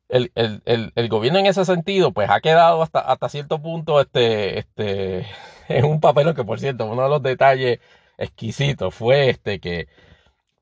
el, 0.08 0.30
el, 0.36 0.62
el, 0.64 0.92
el, 0.94 1.08
gobierno 1.08 1.40
en 1.40 1.46
ese 1.46 1.64
sentido, 1.64 2.12
pues 2.12 2.30
ha 2.30 2.40
quedado 2.40 2.80
hasta, 2.80 3.00
hasta 3.00 3.28
cierto 3.28 3.60
punto 3.60 4.00
este, 4.00 4.60
este, 4.60 5.26
en 5.68 5.84
un 5.84 6.00
papel 6.00 6.32
que, 6.34 6.44
por 6.44 6.60
cierto, 6.60 6.86
uno 6.86 7.02
de 7.02 7.08
los 7.08 7.22
detalles 7.22 7.80
exquisitos 8.18 8.94
fue 8.94 9.30
este 9.30 9.58
que 9.58 9.88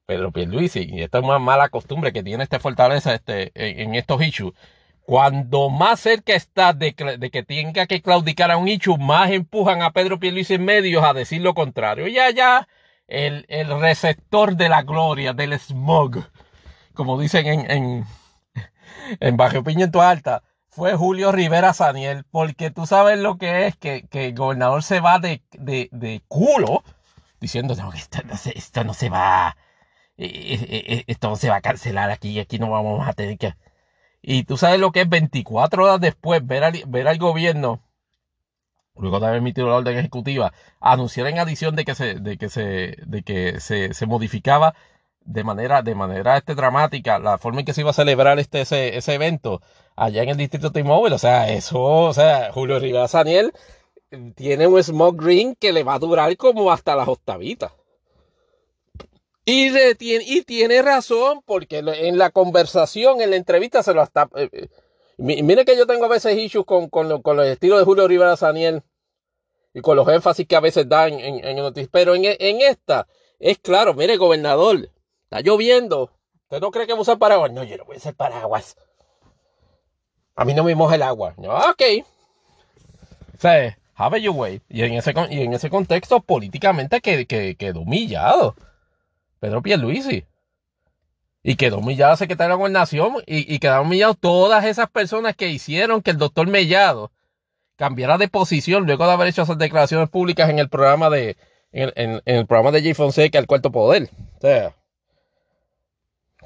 Pedro 0.06 0.32
Pierluisi, 0.32 0.88
y 0.90 1.02
esta 1.02 1.18
es 1.18 1.24
una 1.24 1.38
mala 1.38 1.68
costumbre 1.68 2.12
que 2.12 2.22
tiene 2.22 2.44
este 2.44 2.58
Fortaleza 2.58 3.14
este, 3.14 3.52
en, 3.54 3.94
estos 3.94 4.22
issues, 4.22 4.54
cuando 5.02 5.68
más 5.68 6.00
cerca 6.00 6.34
está 6.34 6.72
de, 6.72 6.94
que 6.94 7.42
tenga 7.42 7.86
que 7.86 8.00
claudicar 8.00 8.50
a 8.50 8.56
un 8.56 8.68
issue, 8.68 8.96
más 8.96 9.30
empujan 9.30 9.82
a 9.82 9.92
Pedro 9.92 10.18
Pierluisi 10.18 10.54
en 10.54 10.64
medios 10.64 11.04
a 11.04 11.12
decir 11.12 11.42
lo 11.42 11.54
contrario. 11.54 12.06
Ya, 12.08 12.30
ya, 12.30 12.66
el, 13.08 13.46
el 13.48 13.80
receptor 13.80 14.56
de 14.56 14.68
la 14.68 14.82
gloria, 14.82 15.32
del 15.32 15.58
smog, 15.58 16.24
como 16.94 17.18
dicen 17.18 17.46
en, 17.46 17.70
en 17.70 18.06
en 19.20 19.36
Bajo 19.36 19.62
Pimiento 19.62 20.02
Alta 20.02 20.42
fue 20.68 20.94
Julio 20.94 21.32
Rivera 21.32 21.72
Saniel, 21.72 22.24
porque 22.30 22.70
tú 22.70 22.86
sabes 22.86 23.18
lo 23.18 23.38
que 23.38 23.66
es 23.66 23.76
que, 23.76 24.06
que 24.08 24.26
el 24.26 24.34
gobernador 24.34 24.82
se 24.82 25.00
va 25.00 25.18
de, 25.18 25.42
de, 25.52 25.88
de 25.90 26.22
culo 26.28 26.84
diciendo 27.40 27.74
no, 27.76 27.92
esto, 27.92 28.18
no 28.24 28.36
se, 28.36 28.56
esto 28.56 28.84
no 28.84 28.92
se 28.94 29.08
va, 29.08 29.56
eh, 30.16 30.26
eh, 30.26 30.84
eh, 30.88 31.04
esto 31.06 31.34
se 31.36 31.48
va 31.48 31.56
a 31.56 31.60
cancelar 31.62 32.10
aquí, 32.10 32.38
aquí 32.40 32.58
no 32.58 32.70
vamos 32.70 33.06
a 33.08 33.12
tener 33.12 33.38
que... 33.38 33.54
Y 34.22 34.44
tú 34.44 34.56
sabes 34.56 34.80
lo 34.80 34.92
que 34.92 35.02
es 35.02 35.08
24 35.08 35.84
horas 35.84 36.00
después 36.00 36.44
ver 36.46 36.64
al, 36.64 36.82
ver 36.88 37.08
al 37.08 37.18
gobierno, 37.18 37.80
luego 38.98 39.20
de 39.20 39.26
haber 39.26 39.38
emitido 39.38 39.68
la 39.68 39.76
orden 39.76 39.98
ejecutiva, 39.98 40.52
anunciar 40.80 41.26
en 41.26 41.38
adición 41.38 41.76
de 41.76 41.84
que 41.84 41.94
se, 41.94 42.14
de 42.14 42.36
que 42.38 42.48
se, 42.48 42.96
de 43.06 43.22
que 43.22 43.60
se, 43.60 43.94
se 43.94 44.06
modificaba 44.06 44.74
de 45.26 45.44
manera, 45.44 45.82
de 45.82 45.94
manera 45.94 46.36
este, 46.36 46.54
dramática 46.54 47.18
la 47.18 47.38
forma 47.38 47.60
en 47.60 47.66
que 47.66 47.74
se 47.74 47.82
iba 47.82 47.90
a 47.90 47.94
celebrar 47.94 48.38
este, 48.38 48.60
ese, 48.62 48.96
ese 48.96 49.14
evento 49.14 49.60
allá 49.96 50.22
en 50.22 50.30
el 50.30 50.36
distrito 50.36 50.72
T-Mobile. 50.72 51.14
O 51.14 51.18
sea, 51.18 51.50
eso, 51.50 51.82
o 51.82 52.14
sea, 52.14 52.52
Julio 52.52 52.78
Rivera 52.78 53.08
Saniel 53.08 53.52
tiene 54.34 54.66
un 54.66 54.82
smoke 54.82 55.22
green 55.22 55.54
que 55.56 55.72
le 55.72 55.82
va 55.82 55.94
a 55.94 55.98
durar 55.98 56.36
como 56.36 56.70
hasta 56.70 56.96
las 56.96 57.08
octavitas. 57.08 57.72
Y, 59.48 59.70
tiene, 59.94 60.24
y 60.26 60.42
tiene 60.42 60.82
razón, 60.82 61.40
porque 61.44 61.78
en 61.78 62.18
la 62.18 62.30
conversación, 62.30 63.20
en 63.20 63.30
la 63.30 63.36
entrevista, 63.36 63.82
se 63.84 63.94
lo 63.94 64.02
está. 64.02 64.28
Eh, 64.34 64.48
eh, 64.52 64.68
mire 65.16 65.64
que 65.64 65.76
yo 65.76 65.86
tengo 65.86 66.04
a 66.06 66.08
veces 66.08 66.36
issues 66.36 66.64
con, 66.64 66.88
con, 66.88 67.22
con 67.22 67.36
los 67.36 67.46
estilos 67.46 67.78
de 67.78 67.84
Julio 67.84 68.08
Rivera 68.08 68.36
Saniel 68.36 68.82
y 69.74 69.80
con 69.80 69.96
los 69.96 70.08
énfasis 70.08 70.46
que 70.46 70.56
a 70.56 70.60
veces 70.60 70.88
da 70.88 71.08
en, 71.08 71.20
en, 71.20 71.56
noticias. 71.56 71.90
Pero 71.92 72.14
en, 72.14 72.24
en 72.24 72.60
esta, 72.62 73.06
es 73.38 73.58
claro, 73.58 73.94
mire, 73.94 74.16
gobernador, 74.16 74.90
Está 75.26 75.40
lloviendo. 75.40 76.12
¿Usted 76.44 76.60
no 76.60 76.70
cree 76.70 76.86
que 76.86 76.92
voy 76.92 77.00
a 77.00 77.02
usar 77.02 77.18
paraguas? 77.18 77.50
No, 77.50 77.64
yo 77.64 77.76
no 77.76 77.84
voy 77.84 77.96
a 77.96 77.98
usar 77.98 78.14
paraguas. 78.14 78.76
A 80.36 80.44
mí 80.44 80.54
no 80.54 80.62
me 80.62 80.76
moja 80.76 80.94
el 80.94 81.02
agua. 81.02 81.34
ok. 81.36 81.82
O 83.34 83.40
sea, 83.40 83.76
have 83.96 84.20
your 84.22 84.36
way. 84.36 84.62
Y 84.68 84.82
en 84.84 84.94
ese, 84.94 85.12
y 85.30 85.40
en 85.40 85.52
ese 85.52 85.68
contexto, 85.68 86.20
políticamente 86.20 87.00
que, 87.00 87.26
que, 87.26 87.56
quedó 87.56 87.80
humillado. 87.80 88.54
Pedro 89.40 89.62
Pierluisi. 89.62 90.24
Y 91.48 91.54
quedó 91.54 91.78
humillado 91.78 92.16
secretario 92.16 92.48
de 92.48 92.54
la 92.54 92.58
gobernación. 92.58 93.14
Y, 93.24 93.54
y 93.54 93.60
quedaron 93.60 93.86
humillados 93.86 94.16
todas 94.18 94.64
esas 94.64 94.90
personas 94.90 95.36
que 95.36 95.48
hicieron 95.48 96.02
que 96.02 96.10
el 96.10 96.18
doctor 96.18 96.48
Mellado 96.48 97.12
cambiara 97.76 98.18
de 98.18 98.26
posición 98.26 98.84
luego 98.84 99.06
de 99.06 99.12
haber 99.12 99.28
hecho 99.28 99.42
esas 99.42 99.56
declaraciones 99.56 100.08
públicas 100.08 100.50
en 100.50 100.58
el 100.58 100.68
programa 100.68 101.08
de, 101.08 101.36
en, 101.70 101.92
en, 101.94 102.22
en 102.24 102.36
el 102.36 102.46
programa 102.46 102.72
de 102.72 102.82
Jay 102.82 102.94
Fonseca, 102.94 103.38
el 103.38 103.46
cuarto 103.46 103.70
poder. 103.70 104.10
O 104.38 104.40
sea, 104.40 104.74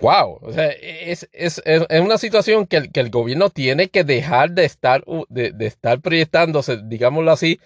wow, 0.02 0.38
o 0.42 0.52
sea, 0.52 0.66
es, 0.68 1.30
es, 1.32 1.62
es, 1.64 2.00
una 2.00 2.18
situación 2.18 2.66
que 2.66 2.76
el, 2.76 2.92
que 2.92 3.00
el, 3.00 3.08
gobierno 3.08 3.48
tiene 3.48 3.88
que 3.88 4.04
dejar 4.04 4.50
de 4.50 4.66
estar, 4.66 5.02
de, 5.30 5.52
de, 5.52 5.66
estar 5.66 6.00
proyectándose, 6.00 6.78
digámoslo 6.84 7.32
así, 7.32 7.58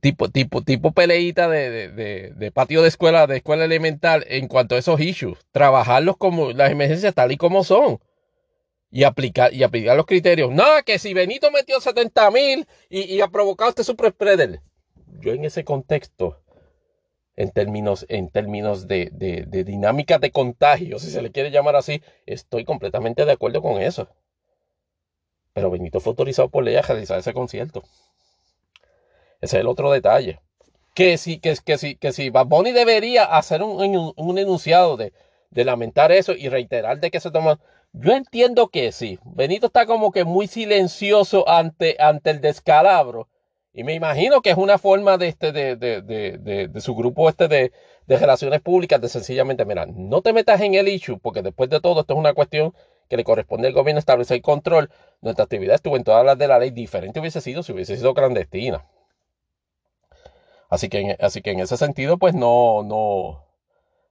tipo, 0.00 0.28
tipo, 0.28 0.62
tipo 0.62 0.92
peleita 0.92 1.48
de, 1.48 1.90
de, 1.90 2.30
de, 2.30 2.50
patio 2.52 2.82
de 2.82 2.88
escuela, 2.88 3.26
de 3.26 3.36
escuela 3.36 3.64
elemental 3.64 4.24
en 4.28 4.48
cuanto 4.48 4.74
a 4.74 4.78
esos 4.78 5.00
issues. 5.00 5.38
Trabajarlos 5.52 6.16
como 6.16 6.52
las 6.52 6.70
emergencias 6.70 7.14
tal 7.14 7.32
y 7.32 7.36
como 7.36 7.64
son. 7.64 8.00
Y 8.90 9.04
aplicar, 9.04 9.54
y 9.54 9.62
aplicar 9.62 9.96
los 9.96 10.06
criterios. 10.06 10.50
No, 10.50 10.64
que 10.84 10.98
si 10.98 11.14
Benito 11.14 11.50
metió 11.52 11.80
70 11.80 12.30
mil 12.32 12.66
y, 12.88 13.02
y, 13.02 13.20
ha 13.20 13.28
provocado 13.28 13.70
este 13.70 13.84
super 13.84 14.10
spreader. 14.10 14.60
Yo 15.20 15.32
en 15.32 15.44
ese 15.44 15.64
contexto 15.64 16.42
en 17.36 17.50
términos, 17.52 18.04
en 18.08 18.28
términos 18.28 18.86
de, 18.86 19.10
de, 19.12 19.44
de 19.46 19.64
dinámica 19.64 20.18
de 20.18 20.30
contagio, 20.30 20.98
si 20.98 21.10
se 21.10 21.22
le 21.22 21.30
quiere 21.30 21.50
llamar 21.50 21.76
así, 21.76 22.02
estoy 22.26 22.64
completamente 22.64 23.24
de 23.24 23.32
acuerdo 23.32 23.62
con 23.62 23.80
eso. 23.80 24.08
Pero 25.54 25.70
Benito 25.70 26.00
fue 26.00 26.10
autorizado 26.10 26.48
por 26.48 26.64
ley 26.64 26.76
a 26.76 26.82
realizar 26.82 27.18
ese 27.18 27.32
concierto. 27.32 27.82
Ese 29.40 29.56
es 29.56 29.60
el 29.60 29.68
otro 29.68 29.90
detalle. 29.90 30.40
Que 30.94 31.18
si, 31.18 31.38
que, 31.38 31.56
que 31.64 31.78
si, 31.78 31.96
que 31.96 32.12
si 32.12 32.30
Bad 32.30 32.48
debería 32.74 33.24
hacer 33.24 33.62
un, 33.62 34.12
un, 34.16 34.38
enunciado 34.38 34.96
de, 34.96 35.12
de, 35.50 35.64
lamentar 35.64 36.12
eso 36.12 36.32
y 36.32 36.48
reiterar 36.48 37.00
de 37.00 37.10
que 37.10 37.20
se 37.20 37.30
toma. 37.30 37.60
Yo 37.92 38.12
entiendo 38.12 38.68
que 38.68 38.92
sí. 38.92 39.18
Benito 39.24 39.66
está 39.66 39.86
como 39.86 40.12
que 40.12 40.24
muy 40.24 40.46
silencioso 40.46 41.48
ante, 41.48 41.96
ante 41.98 42.30
el 42.30 42.40
descalabro 42.40 43.28
Y 43.72 43.82
me 43.84 43.94
imagino 43.94 44.42
que 44.42 44.50
es 44.50 44.56
una 44.56 44.78
forma 44.78 45.16
de, 45.18 45.28
este, 45.28 45.52
de, 45.52 45.76
de, 45.76 46.02
de, 46.02 46.68
de 46.68 46.80
su 46.80 46.94
grupo 46.94 47.28
este 47.28 47.48
de, 47.48 47.72
relaciones 48.08 48.60
públicas 48.60 49.00
de 49.00 49.08
sencillamente, 49.08 49.64
mira, 49.64 49.86
no 49.86 50.22
te 50.22 50.32
metas 50.32 50.60
en 50.60 50.74
el 50.74 50.88
issue, 50.88 51.18
porque 51.20 51.42
después 51.42 51.70
de 51.70 51.80
todo 51.80 52.00
esto 52.00 52.14
es 52.14 52.18
una 52.18 52.34
cuestión 52.34 52.74
que 53.08 53.16
le 53.16 53.24
corresponde 53.24 53.68
al 53.68 53.74
gobierno 53.74 53.98
establecer 54.00 54.40
control. 54.42 54.90
Nuestra 55.20 55.44
actividad 55.44 55.76
estuvo 55.76 55.96
en 55.96 56.04
todas 56.04 56.24
las 56.24 56.36
de 56.38 56.48
la 56.48 56.58
ley, 56.58 56.70
diferente 56.70 57.20
hubiese 57.20 57.40
sido 57.40 57.62
si 57.62 57.72
hubiese 57.72 57.96
sido 57.96 58.14
clandestina. 58.14 58.84
Así 60.70 60.88
que, 60.88 61.00
en, 61.00 61.16
así 61.20 61.42
que 61.42 61.50
en 61.50 61.60
ese 61.60 61.76
sentido, 61.76 62.16
pues 62.16 62.34
no, 62.34 62.84
no, 62.84 63.44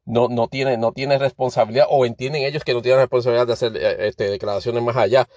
no, 0.06 0.28
no, 0.28 0.48
tiene, 0.50 0.78
no 0.78 0.92
tiene 0.92 1.18
responsabilidad, 1.18 1.88
o 1.90 2.06
entienden 2.06 2.44
ellos 2.44 2.64
que 2.66 2.74
no 2.74 2.82
tienen 2.82 3.00
responsabilidad 3.00 3.48
de 3.48 3.54
hacer 3.54 3.78
eh, 3.78 4.08
este, 4.08 4.30
declaraciones 4.30 4.84
más 4.84 4.98
allá. 4.98 5.28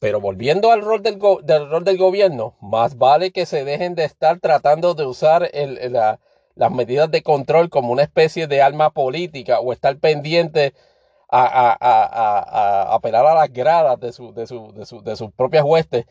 Pero 0.00 0.20
volviendo 0.20 0.72
al 0.72 0.82
rol 0.82 1.02
del, 1.02 1.20
rol 1.20 1.84
del 1.84 1.98
gobierno, 1.98 2.56
más 2.60 2.96
vale 2.96 3.32
que 3.32 3.46
se 3.46 3.64
dejen 3.64 3.94
de 3.94 4.04
estar 4.04 4.40
tratando 4.40 4.94
de 4.94 5.06
usar 5.06 5.50
las 6.54 6.70
medidas 6.70 7.10
de 7.10 7.22
control 7.22 7.70
como 7.70 7.92
una 7.92 8.02
especie 8.02 8.46
de 8.46 8.62
arma 8.62 8.90
política 8.90 9.60
o 9.60 9.72
estar 9.72 9.96
pendiente 9.98 10.74
a, 11.30 12.94
apelar 12.94 13.26
a 13.26 13.34
las 13.34 13.52
gradas 13.52 13.98
de, 14.00 14.08
de 15.02 15.16
sus 15.16 15.32
propias 15.32 15.64
huestes 15.64 16.04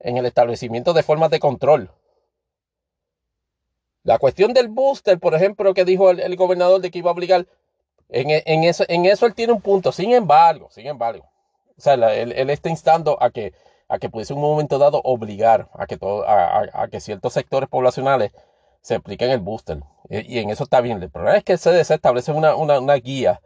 en 0.00 0.16
el 0.16 0.26
establecimiento 0.26 0.94
de 0.94 1.02
formas 1.02 1.30
de 1.30 1.38
control. 1.38 1.90
La 4.06 4.20
cuestión 4.20 4.52
del 4.54 4.68
booster, 4.68 5.18
por 5.18 5.34
ejemplo, 5.34 5.74
que 5.74 5.84
dijo 5.84 6.10
el, 6.10 6.36
gobernador 6.36 6.80
de 6.80 6.92
que 6.92 7.00
iba 7.00 7.10
a 7.10 7.12
obligar, 7.12 7.48
en, 8.08 8.30
en, 8.30 8.62
eso, 8.62 8.84
en 8.86 9.04
eso 9.04 9.26
él 9.26 9.34
tiene 9.34 9.52
un 9.52 9.60
punto. 9.60 9.90
Sin 9.90 10.12
embargo, 10.12 10.68
sin 10.70 10.86
embargo, 10.86 11.24
o 11.76 11.80
sea, 11.80 11.94
él, 11.94 12.48
está 12.50 12.68
instando 12.68 13.20
a 13.20 13.30
que, 13.30 13.52
a 13.88 13.98
que 13.98 14.08
pudiese 14.08 14.32
un 14.32 14.42
momento 14.42 14.78
dado 14.78 15.00
obligar 15.02 15.68
a 15.74 15.88
que, 15.88 15.96
todo, 15.96 16.24
a, 16.24 16.86
que 16.88 17.00
ciertos 17.00 17.32
sectores 17.32 17.68
poblacionales 17.68 18.30
se 18.80 18.94
apliquen 18.94 19.30
el 19.30 19.40
booster. 19.40 19.80
Y, 20.08 20.38
en 20.38 20.50
eso 20.50 20.62
está 20.62 20.80
bien. 20.80 21.02
El 21.02 21.10
problema 21.10 21.38
es 21.38 21.42
que 21.42 21.54
el 21.54 21.58
CDC 21.58 21.90
establece 21.90 22.30
una, 22.30 22.54
una, 22.54 22.78
una 22.78 22.94
guía 22.94 23.40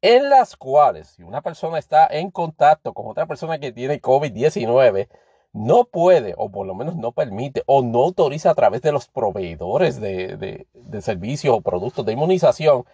en 0.00 0.30
las 0.30 0.56
cuales 0.56 1.10
si 1.10 1.22
una 1.22 1.42
persona 1.42 1.78
está 1.78 2.08
en 2.08 2.32
contacto 2.32 2.92
con 2.92 3.06
otra 3.06 3.26
persona 3.26 3.60
que 3.60 3.70
tiene 3.70 4.02
COVID-19, 4.02 5.06
no 5.52 5.84
puede, 5.84 6.34
o 6.38 6.50
por 6.50 6.66
lo 6.66 6.74
menos 6.74 6.96
no 6.96 7.12
permite, 7.12 7.62
o 7.66 7.82
no 7.82 8.00
autoriza 8.04 8.50
a 8.50 8.54
través 8.54 8.82
de 8.82 8.92
los 8.92 9.08
proveedores 9.08 10.00
de, 10.00 10.66
de, 10.72 11.02
servicios 11.02 11.54
o 11.54 11.60
productos 11.60 12.06
de 12.06 12.12
inmunización 12.12 12.84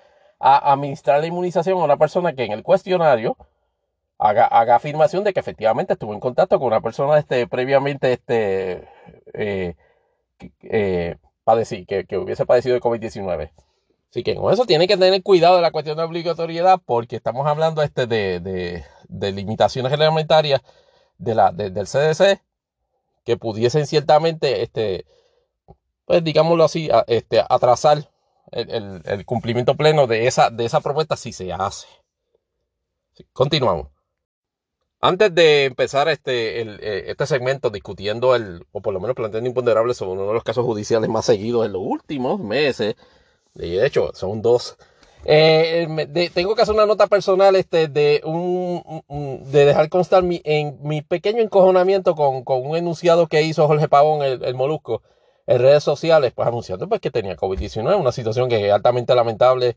a 0.40 0.72
administrar 0.72 1.20
la 1.20 1.26
inmunización 1.26 1.78
a 1.78 1.84
una 1.84 1.96
persona 1.96 2.32
que 2.34 2.44
en 2.44 2.52
el 2.52 2.62
cuestionario 2.62 3.36
haga, 4.18 4.46
haga 4.46 4.76
afirmación 4.76 5.24
de 5.24 5.32
que 5.32 5.40
efectivamente 5.40 5.92
estuvo 5.94 6.14
en 6.14 6.20
contacto 6.20 6.59
con 6.59 6.68
una 6.68 6.80
persona 6.80 7.18
este, 7.18 7.46
previamente 7.46 8.12
este, 8.12 8.88
eh, 9.34 9.76
eh 10.62 11.16
que, 11.86 12.04
que, 12.06 12.18
hubiese 12.18 12.44
padecido 12.46 12.74
de 12.74 12.80
COVID-19. 12.80 13.50
Así 14.11 14.22
que 14.22 14.34
con 14.36 14.52
eso 14.52 14.66
tiene 14.66 14.86
que 14.86 14.96
tener 14.96 15.22
cuidado 15.22 15.56
de 15.56 15.62
la 15.62 15.70
cuestión 15.70 15.96
de 15.96 16.02
obligatoriedad 16.02 16.80
porque 16.84 17.16
estamos 17.16 17.46
hablando 17.46 17.82
este 17.82 18.06
de, 18.06 18.40
de, 18.40 18.84
de 19.09 19.32
limitaciones 19.32 19.92
reglamentarias 19.92 20.62
de 21.18 21.34
la, 21.34 21.52
del 21.52 21.86
CDC 21.86 22.40
que 23.24 23.36
pudiesen 23.36 23.86
ciertamente, 23.86 24.62
este, 24.62 25.04
pues 26.06 26.24
digámoslo 26.24 26.64
así, 26.64 26.88
este, 27.06 27.44
atrasar 27.46 28.10
el, 28.52 29.02
el, 29.04 29.26
cumplimiento 29.26 29.76
pleno 29.76 30.06
de 30.06 30.26
esa, 30.26 30.50
de 30.50 30.64
esa 30.64 30.80
propuesta 30.80 31.16
si 31.16 31.32
se 31.32 31.52
hace. 31.52 31.86
continuamos. 33.32 33.88
Antes 35.00 35.32
de 35.34 35.66
empezar 35.66 36.08
este, 36.08 36.60
el, 36.60 36.80
eh, 36.82 37.04
este 37.08 37.26
segmento 37.26 37.70
discutiendo 37.70 38.34
el, 38.34 38.66
o 38.72 38.80
por 38.80 38.92
lo 38.92 39.00
menos 39.00 39.14
planteando 39.14 39.48
imponderables 39.48 39.96
sobre 39.96 40.12
uno 40.12 40.26
de 40.26 40.34
los 40.34 40.42
casos 40.42 40.64
judiciales 40.64 41.08
más 41.08 41.24
seguidos 41.26 41.66
en 41.66 41.72
los 41.72 41.82
últimos 41.84 42.40
meses, 42.40 42.96
de 43.54 43.86
hecho 43.86 44.12
son 44.14 44.42
dos, 44.42 44.76
eh, 45.24 46.30
tengo 46.32 46.54
que 46.54 46.62
hacer 46.62 46.74
una 46.74 46.86
nota 46.86 47.06
personal 47.06 47.56
este, 47.56 47.88
de, 47.88 48.20
un, 48.24 49.02
de 49.50 49.64
dejar 49.64 49.88
constar 49.88 50.22
mi, 50.22 50.40
en 50.44 50.78
mi 50.82 51.02
pequeño 51.02 51.42
encojonamiento 51.42 52.14
con, 52.14 52.44
con 52.44 52.66
un 52.66 52.76
enunciado 52.76 53.26
que 53.26 53.42
hizo 53.42 53.66
Jorge 53.66 53.88
Pavón, 53.88 54.22
el, 54.22 54.44
el 54.44 54.54
Molusco, 54.54 55.02
en 55.46 55.60
redes 55.60 55.82
sociales, 55.82 56.32
pues 56.34 56.46
anunciando 56.46 56.88
pues, 56.88 57.00
que 57.00 57.10
tenía 57.10 57.36
COVID-19, 57.36 57.98
una 57.98 58.12
situación 58.12 58.48
que 58.48 58.66
es 58.66 58.72
altamente 58.72 59.14
lamentable 59.14 59.76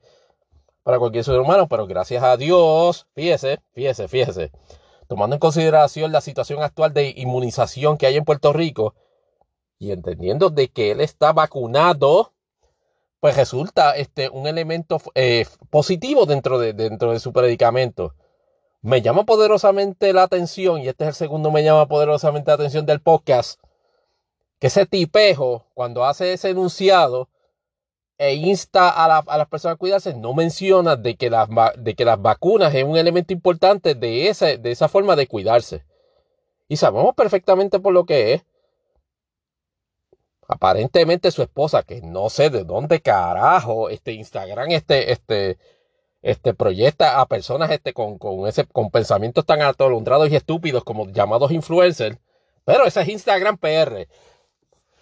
para 0.83 0.99
cualquier 0.99 1.23
ser 1.23 1.39
humano, 1.39 1.67
pero 1.67 1.87
gracias 1.87 2.23
a 2.23 2.35
Dios, 2.37 3.07
fíjese, 3.13 3.61
fíjese, 3.73 4.07
fíjese, 4.07 4.51
tomando 5.07 5.35
en 5.35 5.39
consideración 5.39 6.11
la 6.11 6.21
situación 6.21 6.61
actual 6.61 6.93
de 6.93 7.13
inmunización 7.15 7.97
que 7.97 8.07
hay 8.07 8.17
en 8.17 8.25
Puerto 8.25 8.51
Rico 8.51 8.95
y 9.79 9.91
entendiendo 9.91 10.49
de 10.49 10.67
que 10.67 10.91
él 10.91 11.01
está 11.01 11.33
vacunado, 11.33 12.33
pues 13.21 13.37
resulta 13.37 13.95
este, 13.95 14.29
un 14.29 14.47
elemento 14.47 14.99
eh, 15.13 15.45
positivo 15.69 16.25
dentro 16.25 16.59
de, 16.59 16.73
dentro 16.73 17.13
de 17.13 17.19
su 17.19 17.31
predicamento. 17.31 18.15
Me 18.81 19.03
llama 19.03 19.25
poderosamente 19.25 20.11
la 20.11 20.23
atención, 20.23 20.81
y 20.81 20.87
este 20.87 21.03
es 21.03 21.09
el 21.09 21.13
segundo 21.13 21.51
me 21.51 21.63
llama 21.63 21.87
poderosamente 21.87 22.49
la 22.49 22.55
atención 22.55 22.87
del 22.87 22.99
podcast, 22.99 23.61
que 24.59 24.67
ese 24.67 24.87
tipejo, 24.87 25.67
cuando 25.75 26.03
hace 26.03 26.33
ese 26.33 26.49
enunciado 26.49 27.29
e 28.17 28.33
insta 28.33 28.89
a, 28.89 29.19
a 29.19 29.37
las 29.37 29.47
personas 29.47 29.75
a 29.75 29.77
cuidarse, 29.77 30.15
no 30.15 30.33
menciona 30.33 30.95
de 30.95 31.15
que, 31.15 31.29
las, 31.29 31.47
de 31.77 31.93
que 31.93 32.05
las 32.05 32.19
vacunas 32.19 32.73
es 32.73 32.83
un 32.83 32.97
elemento 32.97 33.33
importante 33.33 33.93
de 33.93 34.29
esa, 34.29 34.57
de 34.57 34.71
esa 34.71 34.89
forma 34.89 35.15
de 35.15 35.27
cuidarse. 35.27 35.85
Y 36.67 36.77
sabemos 36.77 37.13
perfectamente 37.13 37.79
por 37.79 37.93
lo 37.93 38.05
que 38.05 38.33
es. 38.33 38.45
Aparentemente 40.47 41.31
su 41.31 41.41
esposa, 41.41 41.83
que 41.83 42.01
no 42.01 42.29
sé 42.29 42.49
de 42.49 42.63
dónde 42.63 43.01
carajo, 43.01 43.89
este 43.89 44.13
Instagram, 44.13 44.71
este, 44.71 45.11
este, 45.11 45.57
este 46.21 46.53
proyecta 46.53 47.21
a 47.21 47.27
personas 47.27 47.71
este, 47.71 47.93
con, 47.93 48.17
con, 48.17 48.47
ese, 48.47 48.65
con 48.65 48.91
pensamientos 48.91 49.45
tan 49.45 49.61
atolondrados 49.61 50.29
y 50.29 50.35
estúpidos 50.35 50.83
como 50.83 51.07
llamados 51.07 51.51
influencers. 51.51 52.17
Pero 52.65 52.85
ese 52.85 53.01
es 53.01 53.09
Instagram 53.09 53.57
PR. 53.57 54.07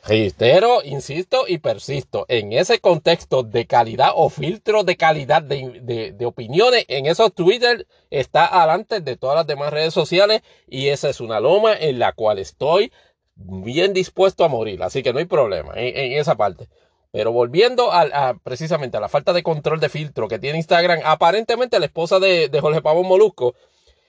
Reitero, 0.05 0.81
insisto 0.83 1.43
y 1.47 1.57
persisto, 1.57 2.25
en 2.29 2.53
ese 2.53 2.79
contexto 2.79 3.43
de 3.43 3.67
calidad 3.67 4.11
o 4.15 4.29
filtro 4.29 4.83
de 4.83 4.95
calidad 4.95 5.43
de, 5.43 6.25
opiniones, 6.25 6.85
en 6.87 7.05
esos 7.05 7.33
Twitter 7.33 7.85
está 8.09 8.45
adelante 8.45 9.01
de 9.01 9.17
todas 9.17 9.35
las 9.35 9.45
demás 9.47 9.71
redes 9.71 9.93
sociales 9.93 10.41
y 10.67 10.87
esa 10.87 11.09
es 11.09 11.19
una 11.19 11.41
loma 11.41 11.73
en 11.77 11.99
la 11.99 12.13
cual 12.13 12.39
estoy 12.39 12.93
bien 13.39 13.93
dispuesto 13.93 14.43
a 14.43 14.47
morir, 14.47 14.83
así 14.83 15.01
que 15.01 15.13
no 15.13 15.19
hay 15.19 15.25
problema 15.25 15.73
en, 15.75 16.13
esa 16.13 16.35
parte. 16.35 16.67
Pero 17.11 17.31
volviendo 17.31 17.91
a, 17.91 18.35
precisamente 18.43 18.97
a 18.97 18.99
la 18.99 19.09
falta 19.09 19.33
de 19.33 19.41
control 19.41 19.79
de 19.79 19.89
filtro 19.89 20.27
que 20.27 20.37
tiene 20.37 20.57
Instagram, 20.57 20.99
aparentemente 21.03 21.79
la 21.79 21.85
esposa 21.85 22.19
de, 22.19 22.49
Jorge 22.61 22.81
Pavón 22.81 23.07
Molusco 23.07 23.55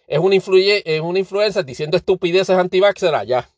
es 0.07 0.19
una, 0.19 0.37
es 0.37 1.01
una 1.01 1.19
influencer 1.19 1.65
diciendo 1.65 1.97
estupideces 1.97 2.57
anti 2.57 2.81
allá. 2.83 3.49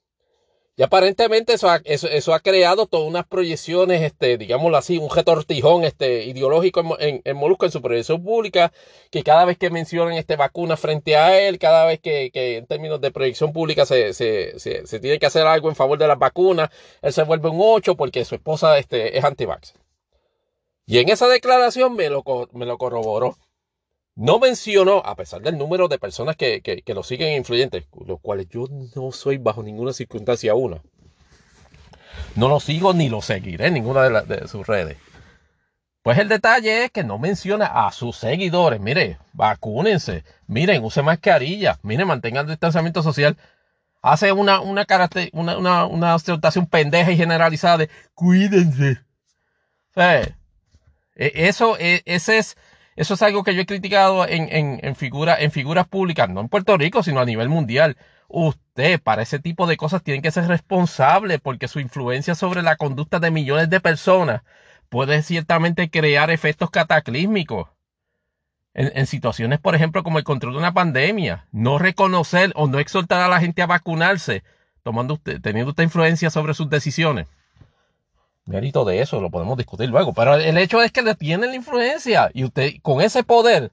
Y 0.75 0.83
aparentemente 0.83 1.53
eso 1.53 1.69
ha, 1.69 1.83
eso, 1.85 2.33
ha 2.33 2.41
creado 2.41 2.87
todas 2.87 3.07
unas 3.07 3.27
proyecciones, 3.27 4.01
este, 4.01 4.39
digámoslo 4.39 4.79
así, 4.79 4.97
un 4.97 5.11
retortijón 5.11 5.85
este, 5.85 6.25
ideológico 6.25 6.81
en, 6.99 7.21
en, 7.25 7.37
Molusco, 7.37 7.67
en 7.67 7.73
su 7.73 7.83
proyección 7.83 8.25
pública, 8.25 8.73
que 9.11 9.23
cada 9.23 9.45
vez 9.45 9.59
que 9.59 9.69
mencionan 9.69 10.15
este, 10.15 10.37
vacuna 10.37 10.79
frente 10.79 11.15
a 11.17 11.39
él, 11.47 11.59
cada 11.59 11.85
vez 11.85 12.01
que, 12.01 12.31
que 12.33 12.57
en 12.57 12.67
términos 12.67 13.03
de 13.03 13.11
proyección 13.11 13.53
pública 13.53 13.85
se, 13.85 14.15
se, 14.15 14.59
se, 14.59 15.01
tiene 15.01 15.19
que 15.19 15.27
hacer 15.27 15.47
algo 15.47 15.69
en 15.69 15.77
favor 15.77 15.99
de 15.99 16.09
las 16.09 16.19
vacunas, 16.19 16.71
él 17.03 17.13
se 17.13 17.23
vuelve 17.25 17.51
un 17.51 17.59
8 17.61 17.95
porque 17.95 18.25
su 18.25 18.35
esposa 18.35 18.79
este, 18.79 19.19
es 19.19 19.25
anti-vax. 19.25 19.75
Y 20.87 20.99
en 20.99 21.11
esa 21.11 21.29
declaración 21.29 21.95
me 21.95 22.09
lo, 22.09 22.25
me 22.53 22.65
lo 22.65 22.79
corroboró. 22.79 23.37
No 24.15 24.39
mencionó, 24.39 24.99
a 24.99 25.17
pesar 25.17 25.41
del 25.41 25.57
número 25.57 25.89
de 25.89 25.99
personas 25.99 26.37
que, 26.37 26.61
que, 26.61 26.95
lo 26.95 27.03
siguen 27.03 27.35
influyentes, 27.35 27.87
los 28.07 28.21
cuales 28.21 28.49
yo 28.49 28.67
no 28.95 29.11
soy 29.11 29.39
bajo 29.39 29.63
ninguna 29.63 29.93
circunstancia 29.93 30.55
una. 30.55 30.83
No 32.37 32.49
lo 32.49 32.61
sigo 32.61 32.93
ni 32.93 33.09
lo 33.09 33.23
seguiré 33.23 33.69
en 33.69 33.75
ninguna 33.75 34.03
de, 34.03 34.37
de 34.37 34.49
sus 34.49 34.67
redes. 34.67 34.99
Pues 36.03 36.19
el 36.19 36.29
detalle 36.29 36.85
es 36.85 36.91
que 36.91 37.05
no 37.05 37.19
menciona 37.19 37.87
a 37.87 37.93
sus 37.93 38.17
seguidores. 38.17 38.81
Mire, 38.81 39.19
vacúnense. 39.33 40.25
Miren, 40.49 40.85
use 40.85 41.01
mascarilla. 41.01 41.79
Miren, 41.83 42.09
mantengan 42.09 42.47
distanciamiento 42.47 43.03
social. 43.03 43.37
Hace 44.03 44.33
una, 44.33 44.61
una, 44.61 44.85
una, 45.33 45.57
una, 45.57 45.87
una 45.87 46.19
pendeja 46.69 47.13
y 47.13 47.17
generalizada 47.17 47.79
de 47.79 47.91
cuídense. 48.15 48.99
E, 49.95 50.35
eso, 51.15 51.77
e, 51.79 52.03
ese 52.05 52.39
es 52.39 52.57
eso 52.95 53.15
es 53.15 53.23
algo 53.23 53.43
que 53.43 53.55
yo 53.55 53.63
he 53.63 53.67
criticado 53.67 54.27
en, 54.27 54.49
en, 54.51 54.81
en, 54.83 54.97
en 55.39 55.51
figuras 55.51 55.89
públicas, 55.89 56.29
no 56.29 56.41
en 56.41 56.49
Puerto 56.49 56.77
Rico, 56.77 57.03
sino 57.03 57.21
a 57.21 57.25
nivel 57.25 57.49
mundial. 57.49 57.97
Usted, 58.29 59.01
para 59.01 59.23
ese 59.23 59.39
tipo 59.39 59.67
de 59.67 59.77
cosas, 59.77 60.03
tiene 60.03 60.23
que 60.23 60.31
ser 60.31 60.47
responsable 60.47 61.39
porque 61.39 61.69
su 61.69 61.81
influencia 61.81 62.35
sobre 62.35 62.63
la 62.63 62.77
conducta 62.77 63.19
de 63.19 63.31
millones 63.31 63.71
de 63.71 63.81
personas 63.81 64.43
puede 64.89 65.23
ciertamente 65.23 65.91
crear 65.91 66.31
efectos 66.31 66.71
cataclísmicos. 66.71 67.69
En, 68.75 68.91
en, 68.95 69.07
situaciones, 69.07 69.61
por 69.61 69.75
ejemplo, 69.75 70.03
como 70.03 70.17
el 70.19 70.25
control 70.25 70.55
de 70.55 70.59
una 70.59 70.73
pandemia, 70.73 71.47
no 71.53 71.79
reconocer 71.79 72.53
o 72.55 72.69
no 72.69 72.79
exhortar 72.79 73.21
a 73.21 73.29
la 73.29 73.39
gente 73.39 73.61
a 73.61 73.67
vacunarse, 73.67 74.45
tomando 74.83 75.15
usted, 75.15 75.43
teniendo 75.43 75.71
usted 75.71 75.85
influencia 75.85 76.31
sobre 76.31 76.55
sus 76.55 76.71
decisiones. 76.71 77.27
Mérito 78.45 78.85
de 78.85 79.01
eso 79.01 79.21
lo 79.21 79.31
podemos 79.31 79.57
discutir 79.57 79.89
luego. 79.89 80.13
Pero 80.13 80.35
el 80.35 80.59
hecho 80.59 80.83
es 80.83 80.93
que 80.93 81.03
le 81.03 81.15
tienen 81.15 81.51
la 81.51 81.57
influencia 81.57 82.31
y 82.35 82.45
usted 82.45 82.73
con 82.83 83.01
ese 83.01 83.23
poder, 83.23 83.73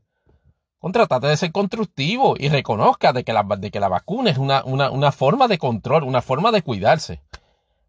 contra, 0.79 1.07
trate 1.07 1.27
de 1.27 1.37
ser 1.37 1.51
constructivo 1.51 2.35
y 2.37 2.49
reconozca 2.49 3.11
de 3.13 3.23
que 3.23 3.33
la, 3.33 3.43
de 3.43 3.71
que 3.71 3.79
la 3.79 3.87
vacuna 3.87 4.29
es 4.29 4.37
una, 4.37 4.63
una, 4.63 4.91
una 4.91 5.11
forma 5.11 5.47
de 5.47 5.57
control, 5.57 6.03
una 6.03 6.21
forma 6.21 6.51
de 6.51 6.61
cuidarse. 6.61 7.21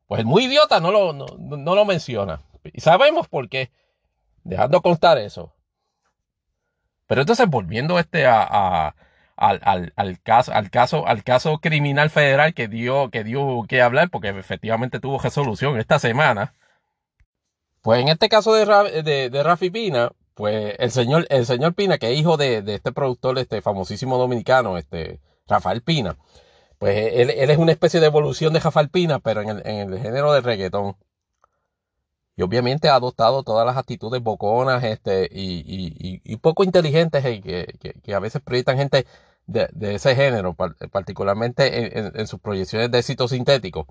Pues 0.07 0.21
el 0.21 0.27
muy 0.27 0.45
idiota 0.45 0.81
no 0.81 0.91
lo, 0.91 1.13
no, 1.13 1.27
no 1.39 1.75
lo 1.75 1.85
menciona. 1.85 2.41
Y 2.65 2.81
sabemos 2.81 3.29
por 3.29 3.49
qué. 3.49 3.71
Dejando 4.43 4.81
constar 4.81 5.19
eso. 5.19 5.53
Pero 7.07 7.21
entonces 7.23 7.49
volviendo 7.49 7.99
este 7.99 8.27
a, 8.27 8.95
al, 9.37 9.93
al, 9.97 10.21
caso, 10.21 10.53
al, 10.53 10.71
caso, 10.71 11.07
al 11.07 11.25
caso 11.25 11.59
criminal 11.59 12.11
federal 12.11 12.55
que 12.55 12.69
dio, 12.69 13.11
que 13.11 13.25
dio 13.25 13.65
que 13.69 13.83
hablar, 13.83 14.11
porque 14.11 14.29
efectivamente 14.29 15.01
tuvo 15.01 15.19
resolución 15.19 15.79
esta 15.79 15.99
semana. 15.99 16.55
Pues 17.83 18.01
en 18.01 18.09
este 18.09 18.29
caso 18.29 18.53
de, 18.55 19.31
de, 19.31 19.43
Rafi 19.43 19.71
Pina, 19.71 20.13
pues 20.35 20.75
el 20.79 20.91
señor, 20.91 21.27
el 21.31 21.47
señor 21.47 21.75
Pina, 21.75 21.99
que 21.99 22.13
es 22.13 22.19
hijo 22.19 22.37
de, 22.37 22.63
de, 22.63 22.75
este 22.75 22.93
productor, 22.93 23.39
este 23.39 23.63
famosísimo 23.63 24.19
dominicano, 24.19 24.77
este 24.79 25.21
Rafael 25.49 25.83
Pina, 25.83 26.17
pues 26.79 27.13
él, 27.15 27.31
él, 27.31 27.51
es 27.51 27.59
una 27.59 27.73
especie 27.73 28.01
de 28.01 28.07
evolución 28.07 28.53
de 28.53 28.61
Rafael 28.61 28.91
Pina, 28.91 29.19
pero 29.21 29.43
en 29.43 29.51
el, 29.51 29.67
en 29.67 29.93
el 29.93 30.01
género 30.01 30.33
del 30.33 30.45
reggaetón. 30.45 30.97
Y 32.41 32.43
obviamente 32.43 32.89
ha 32.89 32.95
adoptado 32.95 33.43
todas 33.43 33.67
las 33.67 33.77
actitudes 33.77 34.23
boconas 34.23 34.83
este, 34.83 35.29
y, 35.31 36.37
poco 36.39 36.65
inteligentes 36.65 37.23
que, 37.23 38.15
a 38.15 38.19
veces 38.19 38.41
proyectan 38.41 38.79
gente 38.79 39.07
de, 39.47 39.69
ese 39.95 40.17
género, 40.17 40.55
particularmente 40.55 41.99
en, 42.19 42.27
sus 42.27 42.41
proyecciones 42.41 42.91
de 42.91 42.99
éxito 42.99 43.29
sintético. 43.29 43.87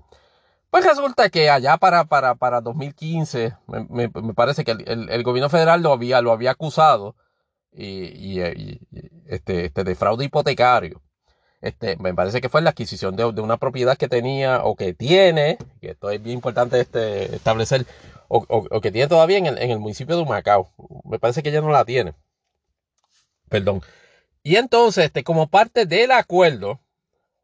Pues 0.70 0.84
resulta 0.84 1.28
que 1.30 1.50
allá 1.50 1.76
para, 1.78 2.04
para, 2.04 2.36
para 2.36 2.60
2015, 2.60 3.56
me, 3.88 4.08
parece 4.34 4.64
que 4.64 4.70
el, 4.70 5.22
gobierno 5.24 5.48
federal 5.48 5.82
lo 5.82 5.92
había, 5.92 6.20
lo 6.20 6.30
había 6.30 6.52
acusado 6.52 7.16
y, 7.72 8.40
este, 8.40 9.66
este, 9.66 9.84
de 9.84 9.94
fraude 9.96 10.24
hipotecario. 10.24 11.02
Este, 11.60 11.96
me 11.96 12.14
parece 12.14 12.40
que 12.40 12.48
fue 12.48 12.62
la 12.62 12.70
adquisición 12.70 13.16
de, 13.16 13.24
una 13.24 13.56
propiedad 13.56 13.98
que 13.98 14.08
tenía 14.08 14.62
o 14.64 14.76
que 14.76 14.94
tiene, 14.94 15.58
que 15.80 15.90
esto 15.90 16.08
es 16.10 16.22
bien 16.22 16.36
importante 16.36 16.80
este, 16.80 17.34
establecer, 17.34 17.84
o, 18.28 18.80
que 18.80 18.92
tiene 18.92 19.08
todavía 19.08 19.38
en 19.38 19.46
el, 19.46 19.78
municipio 19.80 20.16
de 20.16 20.22
Humacao. 20.22 20.70
Me 21.04 21.18
parece 21.18 21.42
que 21.42 21.50
ya 21.50 21.60
no 21.60 21.70
la 21.70 21.84
tiene. 21.84 22.14
Perdón. 23.48 23.82
Y 24.44 24.54
entonces, 24.54 25.06
este, 25.06 25.24
como 25.24 25.48
parte 25.48 25.84
del 25.84 26.12
acuerdo, 26.12 26.80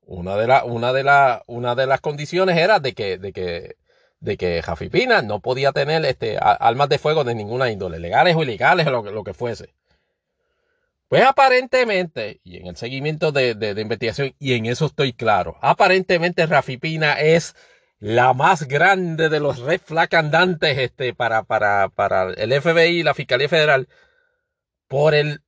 una 0.06 0.36
de, 0.36 0.62
una 0.64 0.92
de, 0.92 1.42
una 1.46 1.74
de 1.74 1.86
las 1.86 2.00
condiciones 2.00 2.56
era 2.56 2.80
de 2.80 2.94
que, 2.94 3.18
de 3.18 3.32
que, 3.32 3.76
de 4.20 4.36
que 4.36 4.62
Pina 4.90 5.20
no 5.22 5.40
podía 5.40 5.72
tener 5.72 6.04
este, 6.04 6.38
armas 6.40 6.88
de 6.88 6.98
fuego 6.98 7.24
de 7.24 7.34
ninguna 7.34 7.70
índole, 7.70 7.98
legales 7.98 8.36
o 8.36 8.42
ilegales, 8.42 8.86
lo, 8.86 9.02
lo 9.02 9.24
que 9.24 9.34
fuese. 9.34 9.74
Pues 11.08 11.22
aparentemente, 11.22 12.40
y 12.42 12.58
en 12.58 12.66
el 12.66 12.76
seguimiento 12.76 13.30
de, 13.30 13.54
de, 13.54 13.80
investigación, 13.80 14.34
y 14.38 14.54
en 14.54 14.66
eso 14.66 14.86
estoy 14.86 15.12
claro, 15.12 15.56
aparentemente 15.60 16.46
Rafi 16.46 16.78
Pina 16.78 17.20
es 17.20 17.54
la 18.00 18.32
más 18.32 18.64
grande 18.66 19.28
de 19.28 19.40
los 19.40 19.58
red 19.60 19.80
este, 20.62 21.14
para, 21.14 21.44
para, 21.44 21.88
para 21.88 22.32
el 22.32 22.60
FBI 22.60 23.00
y 23.00 23.02
la 23.02 23.14
Fiscalía 23.14 23.48
Federal 23.48 23.88
por 24.88 25.14
el 25.14 25.42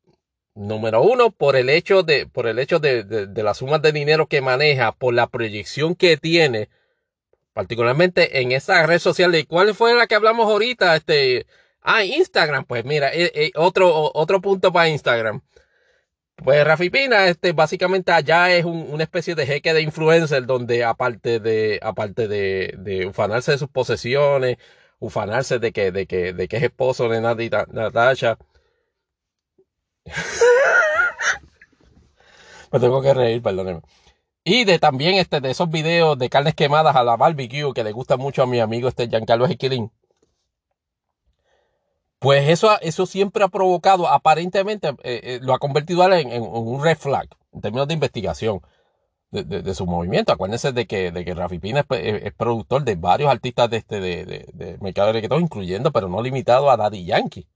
número 0.59 1.03
uno, 1.03 1.31
por 1.31 1.57
el 1.57 1.71
hecho 1.71 2.03
de, 2.03 2.27
por 2.27 2.47
el 2.47 2.59
hecho 2.59 2.79
de, 2.81 3.05
de, 3.05 3.43
las 3.43 3.59
sumas 3.59 3.81
de 3.83 3.93
dinero 3.93 4.27
que 4.27 4.41
maneja, 4.41 4.93
por 4.93 5.15
la 5.15 5.29
proyección 5.29 5.95
que 5.95 6.17
tiene, 6.17 6.69
particularmente 7.53 8.41
en 8.41 8.53
esa 8.53 8.87
red 8.87 8.99
social 8.99 9.33
de 9.33 9.47
cuál 9.47 9.75
fue 9.75 9.95
la 9.95 10.07
que 10.07 10.15
hablamos 10.17 10.47
ahorita, 10.51 10.97
este, 10.97 11.47
ah, 11.83 12.05
Instagram, 12.05 12.65
pues 12.65 12.85
mira, 12.85 13.13
eh, 13.15 13.31
eh, 13.35 13.51
otro, 13.57 14.11
otro 14.15 14.41
punto 14.41 14.73
para 14.73 14.89
Instagram. 14.89 15.43
Pues 16.37 16.65
Rafi 16.65 16.89
Pina, 16.91 17.27
este, 17.29 17.53
básicamente 17.53 18.13
allá 18.13 18.55
es 18.55 18.65
una 18.65 19.03
especie 19.03 19.35
de 19.35 19.45
jeque 19.47 19.75
de 19.75 19.83
influencer 19.83 20.47
donde 20.47 20.85
aparte 20.85 21.41
de, 21.41 21.81
aparte 21.83 22.29
de, 22.29 22.75
de 22.79 23.07
ufanarse 23.07 23.53
de 23.53 23.59
sus 23.59 23.69
posesiones, 23.69 24.57
ufanarse 25.01 25.59
de 25.59 25.73
que, 25.73 25.91
de 25.93 26.07
que, 26.07 26.33
de 26.33 26.49
que 26.49 26.57
es 26.59 26.63
esposo 26.63 27.09
de 27.09 27.21
Natasha. 27.21 28.39
Me 32.73 32.81
tengo 32.81 33.01
que 33.01 33.15
reír, 33.15 33.43
perdóneme. 33.43 33.81
Y 34.45 34.65
de 34.65 34.79
también 34.79 35.17
este, 35.17 35.41
de 35.41 35.51
esos 35.51 35.71
videos 35.71 36.19
de 36.19 36.31
carnes 36.31 36.55
quemadas 36.55 36.97
a 36.97 37.05
la 37.05 37.17
barbecue 37.17 37.73
que 37.75 37.85
le 37.85 37.93
gusta 37.93 38.17
mucho 38.17 38.43
a 38.43 38.47
mi 38.47 38.61
amigo 38.61 38.89
este 38.89 39.09
Giancarlo 39.09 39.47
Esquilín. 39.47 39.91
Pues 42.19 42.49
eso, 42.49 42.79
eso 42.81 43.07
siempre 43.07 43.45
ha 43.45 43.49
provocado, 43.49 44.09
aparentemente, 44.09 44.89
eh, 44.89 45.21
eh, 45.23 45.39
lo 45.43 45.55
ha 45.55 45.59
convertido 45.59 46.11
en, 46.13 46.43
un 46.43 46.83
red 46.83 46.97
flag 46.97 47.29
en 47.53 47.61
términos 47.61 47.87
de 47.87 47.95
investigación 47.95 48.61
de, 49.31 49.75
su 49.75 49.87
movimiento. 49.87 50.33
Acuérdense 50.33 50.73
de 50.73 50.87
que, 50.87 51.13
de 51.13 51.25
que 51.25 51.35
Rafi 51.35 51.59
Pina 51.59 51.87
es, 51.91 52.33
productor 52.35 52.85
de 52.85 52.97
varios 52.97 53.31
artistas 53.31 53.71
de 53.71 53.77
este 53.77 54.01
de, 54.01 54.47
de, 54.53 54.79
mercado 54.81 55.09
de 55.09 55.13
reggaetón, 55.15 55.43
incluyendo, 55.43 55.93
pero 55.93 56.09
no 56.09 56.23
limitado 56.23 56.71
a 56.71 56.77
Daddy 56.77 57.05
Yankee. 57.05 57.47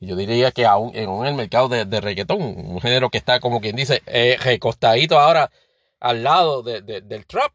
Yo 0.00 0.16
diría 0.16 0.52
que 0.52 0.66
aún 0.66 0.92
en 0.94 1.24
el 1.24 1.34
mercado 1.34 1.68
de, 1.68 2.00
reggaetón, 2.00 2.42
un 2.42 2.80
género 2.80 3.10
que 3.10 3.18
está 3.18 3.40
como 3.40 3.60
quien 3.60 3.76
dice, 3.76 4.02
eh, 4.06 4.36
recostadito 4.42 5.18
ahora 5.18 5.50
al 6.00 6.22
lado 6.22 6.62
del 6.62 7.26
trap 7.26 7.52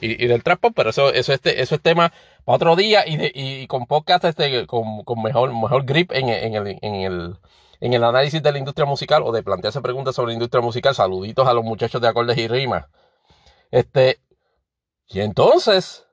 y, 0.00 0.24
y, 0.24 0.26
del 0.26 0.42
trap 0.42 0.60
pop, 0.60 0.72
pero 0.74 0.90
eso, 0.90 1.12
eso, 1.12 1.32
este, 1.32 1.62
eso 1.62 1.74
es 1.76 1.80
tema 1.80 2.12
otro 2.44 2.76
día 2.76 3.04
y, 3.06 3.30
y 3.34 3.66
con 3.66 3.86
podcast 3.86 4.24
este, 4.24 4.66
con, 4.66 5.04
con, 5.04 5.22
mejor, 5.22 5.52
mejor 5.52 5.84
grip 5.84 6.12
en, 6.12 6.28
en, 6.28 6.54
el, 6.54 6.78
en, 6.82 6.94
el, 6.94 7.36
en 7.80 7.92
el 7.92 8.04
análisis 8.04 8.42
de 8.42 8.52
la 8.52 8.58
industria 8.58 8.86
musical 8.86 9.22
o 9.22 9.32
de 9.32 9.42
plantearse 9.42 9.80
preguntas 9.80 10.14
sobre 10.14 10.28
la 10.28 10.34
industria 10.34 10.62
musical. 10.62 10.94
Saluditos 10.94 11.46
a 11.46 11.54
los 11.54 11.64
muchachos 11.64 12.00
de 12.00 12.08
acordes 12.08 12.38
y 12.38 12.48
rimas. 12.48 12.86
Este, 13.70 14.20
y 15.08 15.20
entonces, 15.20 16.06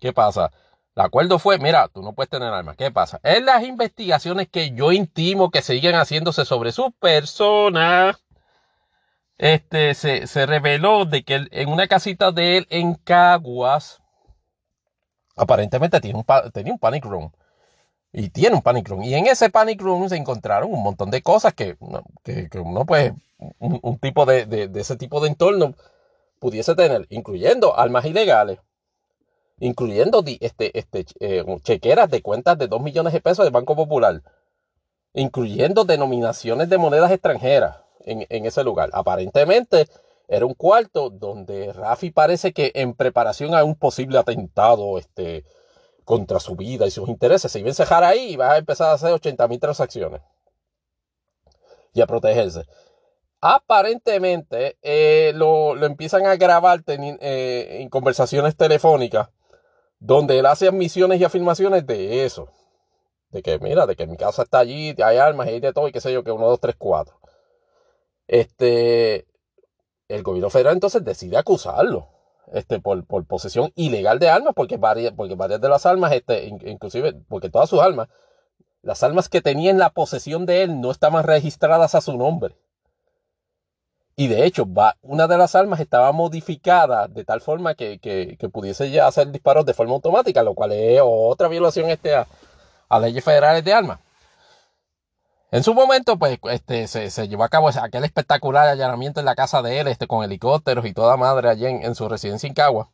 ¿qué 0.00 0.12
pasa? 0.12 0.52
El 0.96 1.02
acuerdo 1.02 1.38
fue, 1.38 1.58
mira, 1.58 1.88
tú 1.88 2.02
no 2.02 2.12
puedes 2.12 2.30
tener 2.30 2.52
armas. 2.52 2.76
¿Qué 2.76 2.90
pasa? 2.90 3.20
En 3.24 3.46
las 3.46 3.64
investigaciones 3.64 4.48
que 4.48 4.70
yo 4.70 4.92
intimo 4.92 5.50
que 5.50 5.62
siguen 5.62 5.96
haciéndose 5.96 6.44
sobre 6.44 6.70
su 6.70 6.92
persona, 6.92 8.18
este, 9.38 9.94
se, 9.94 10.26
se 10.26 10.46
reveló 10.46 11.04
de 11.04 11.24
que 11.24 11.46
en 11.50 11.68
una 11.68 11.88
casita 11.88 12.30
de 12.32 12.58
él 12.58 12.66
en 12.70 12.94
Caguas, 12.94 14.00
aparentemente 15.36 16.00
tiene 16.00 16.18
un, 16.18 16.52
tenía 16.52 16.72
un 16.72 16.78
panic 16.78 17.04
room. 17.04 17.32
Y 18.12 18.30
tiene 18.30 18.54
un 18.56 18.62
panic 18.62 18.88
room. 18.88 19.02
Y 19.02 19.14
en 19.14 19.26
ese 19.26 19.50
panic 19.50 19.80
room 19.82 20.08
se 20.08 20.16
encontraron 20.16 20.72
un 20.72 20.82
montón 20.82 21.10
de 21.10 21.22
cosas 21.22 21.54
que, 21.54 21.76
que, 22.22 22.48
uno, 22.60 22.86
pues, 22.86 23.12
un, 23.58 23.98
tipo 23.98 24.24
de, 24.26 24.46
de, 24.46 24.80
ese 24.80 24.96
tipo 24.96 25.20
de 25.20 25.28
entorno 25.28 25.74
pudiese 26.38 26.76
tener, 26.76 27.06
incluyendo 27.10 27.76
armas 27.76 28.04
ilegales, 28.04 28.60
incluyendo 29.58 30.22
este, 30.40 30.78
este, 30.78 31.06
eh, 31.20 31.44
chequeras 31.62 32.10
de 32.10 32.22
cuentas 32.22 32.58
de 32.58 32.68
2 32.68 32.82
millones 32.82 33.12
de 33.12 33.20
pesos 33.20 33.44
de 33.44 33.50
Banco 33.50 33.76
Popular, 33.76 34.22
incluyendo 35.12 35.84
denominaciones 35.84 36.68
de 36.68 36.78
monedas 36.78 37.10
extranjeras 37.12 37.78
en, 38.00 38.46
ese 38.46 38.64
lugar. 38.64 38.90
Aparentemente, 38.92 39.88
era 40.28 40.44
un 40.44 40.54
cuarto 40.54 41.10
donde 41.10 41.72
Rafi 41.72 42.10
parece 42.10 42.52
que 42.52 42.72
en 42.74 42.94
preparación 42.94 43.54
a 43.54 43.64
un 43.64 43.76
posible 43.76 44.18
atentado 44.18 44.98
este, 44.98 45.44
contra 46.04 46.40
su 46.40 46.56
vida 46.56 46.86
y 46.86 46.90
sus 46.90 47.08
intereses 47.08 47.50
se 47.50 47.60
iba 47.60 47.68
a 47.68 47.70
encejar 47.70 48.04
ahí 48.04 48.32
y 48.32 48.36
va 48.36 48.52
a 48.52 48.58
empezar 48.58 48.90
a 48.90 48.94
hacer 48.94 49.12
80 49.12 49.48
mil 49.48 49.60
transacciones 49.60 50.20
y 51.94 52.00
a 52.00 52.06
protegerse. 52.06 52.64
Aparentemente 53.40 54.78
eh, 54.82 55.32
lo, 55.34 55.76
empiezan 55.84 56.26
a 56.26 56.36
grabar 56.36 56.82
eh, 56.86 57.78
en 57.80 57.88
conversaciones 57.88 58.56
telefónicas 58.56 59.28
donde 59.98 60.38
él 60.38 60.46
hace 60.46 60.68
admisiones 60.68 61.20
y 61.20 61.24
afirmaciones 61.24 61.86
de 61.86 62.24
eso. 62.24 62.48
De 63.30 63.42
que, 63.42 63.58
mira, 63.58 63.86
de 63.86 63.96
que 63.96 64.06
mi 64.06 64.16
casa 64.16 64.42
está 64.42 64.60
allí, 64.60 64.94
hay 65.02 65.18
armas, 65.18 65.48
hay 65.48 65.60
de 65.60 65.72
todo 65.72 65.88
y 65.88 65.92
qué 65.92 66.00
sé 66.00 66.12
yo, 66.12 66.22
que 66.22 66.30
uno, 66.30 66.46
dos, 66.46 66.60
tres, 66.60 66.76
cuatro. 66.78 67.18
Este, 68.26 69.26
el 70.08 70.22
gobierno 70.22 70.50
federal 70.50 70.74
entonces 70.74 71.04
decide 71.04 71.36
acusarlo 71.36 72.08
este, 72.52 72.80
por, 72.80 73.04
posesión 73.26 73.72
ilegal 73.74 74.18
de 74.18 74.28
armas, 74.28 74.54
porque 74.54 74.76
varias, 74.76 75.12
porque 75.14 75.34
varias 75.34 75.60
de 75.60 75.68
las 75.68 75.86
armas, 75.86 76.12
este, 76.12 76.46
inclusive, 76.46 77.14
porque 77.28 77.50
todas 77.50 77.68
sus 77.68 77.80
armas, 77.80 78.08
las 78.82 79.02
armas 79.02 79.28
que 79.28 79.40
tenía 79.40 79.70
en 79.70 79.78
la 79.78 79.90
posesión 79.90 80.46
de 80.46 80.62
él 80.62 80.80
no 80.80 80.90
estaban 80.90 81.24
registradas 81.24 81.94
a 81.94 82.00
su 82.00 82.16
nombre. 82.16 82.56
Y 84.16 84.28
de 84.28 84.44
hecho, 84.44 84.64
va, 84.72 84.96
una 85.02 85.26
de 85.26 85.36
las 85.36 85.54
armas 85.56 85.80
estaba 85.80 86.12
modificada 86.12 87.08
de 87.08 87.24
tal 87.24 87.40
forma 87.40 87.74
que, 87.74 87.98
pudiese 88.52 88.90
ya 88.90 89.08
hacer 89.08 89.30
disparos 89.32 89.66
de 89.66 89.74
forma 89.74 89.94
automática, 89.94 90.42
lo 90.42 90.54
cual 90.54 90.72
es 90.72 91.00
otra 91.02 91.48
violación 91.48 91.90
este, 91.90 92.14
a, 92.14 93.00
leyes 93.00 93.24
federales 93.24 93.64
de 93.64 93.72
armas. 93.72 93.98
En 95.50 95.64
su 95.64 95.74
momento, 95.74 96.16
pues, 96.16 96.38
este, 96.50 96.86
se, 96.86 97.28
llevó 97.28 97.44
a 97.44 97.48
cabo 97.48 97.68
aquel 97.68 98.04
espectacular 98.04 98.68
allanamiento 98.68 99.20
en 99.20 99.26
la 99.26 99.34
casa 99.34 99.62
de 99.62 99.80
él, 99.80 99.88
este, 99.88 100.06
con 100.06 100.24
helicópteros 100.24 100.86
y 100.86 100.92
toda 100.92 101.16
madre 101.16 101.48
allí 101.48 101.66
en, 101.66 101.94
su 101.94 102.08
residencia 102.08 102.46
en 102.46 102.54
Cagua. 102.54 102.90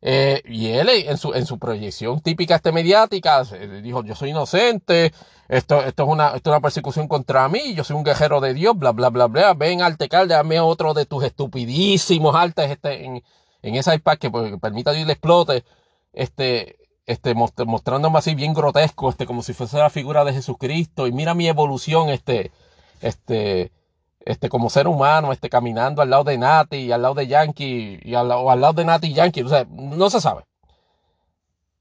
Eh, 0.00 0.42
y 0.46 0.68
él 0.68 0.88
en 0.88 1.18
su, 1.18 1.32
en 1.34 1.44
su 1.44 1.58
proyección 1.58 2.20
típica 2.20 2.54
este 2.54 2.70
mediática 2.70 3.42
dijo, 3.82 4.04
yo 4.04 4.14
soy 4.14 4.30
inocente, 4.30 5.12
esto, 5.48 5.82
esto, 5.82 6.04
es 6.04 6.08
una, 6.08 6.26
esto 6.28 6.50
es 6.50 6.54
una 6.54 6.60
persecución 6.60 7.08
contra 7.08 7.48
mí, 7.48 7.74
yo 7.74 7.82
soy 7.82 7.96
un 7.96 8.04
guerrero 8.04 8.40
de 8.40 8.54
Dios, 8.54 8.78
bla, 8.78 8.92
bla, 8.92 9.08
bla, 9.10 9.26
bla, 9.26 9.54
ven 9.54 9.82
Altecal, 9.82 10.28
dame 10.28 10.60
otro 10.60 10.94
de 10.94 11.04
tus 11.04 11.24
estupidísimos 11.24 12.36
altes 12.36 12.70
este, 12.70 13.04
en, 13.04 13.24
en 13.62 13.74
iPad 13.74 14.18
que, 14.18 14.30
pues, 14.30 14.52
permita 14.60 14.92
que 14.92 15.04
le 15.04 15.12
explote, 15.14 15.64
este, 16.12 16.76
este, 17.06 17.34
mostrándome 17.34 18.18
así 18.18 18.34
bien 18.34 18.54
grotesco, 18.54 19.08
este, 19.10 19.26
como 19.26 19.42
si 19.42 19.52
fuese 19.52 19.78
la 19.78 19.90
figura 19.90 20.24
de 20.24 20.34
Jesucristo, 20.34 21.06
y 21.08 21.12
mira 21.12 21.34
mi 21.34 21.48
evolución, 21.48 22.08
este, 22.10 22.52
este, 23.00 23.72
este, 24.20 24.48
como 24.48 24.70
ser 24.70 24.88
humano, 24.88 25.32
este, 25.32 25.48
caminando 25.48 26.02
al 26.02 26.10
lado 26.10 26.24
de 26.24 26.38
Nati 26.38 26.76
y 26.76 26.92
al 26.92 27.02
lado 27.02 27.14
de 27.14 27.26
Yankee, 27.26 28.00
y 28.02 28.14
al, 28.14 28.30
o 28.30 28.50
al 28.50 28.60
lado 28.60 28.74
de 28.74 28.84
Nati 28.84 29.08
y 29.08 29.14
Yankee, 29.14 29.42
o 29.42 29.48
sea, 29.48 29.66
no 29.70 30.10
se 30.10 30.20
sabe. 30.20 30.44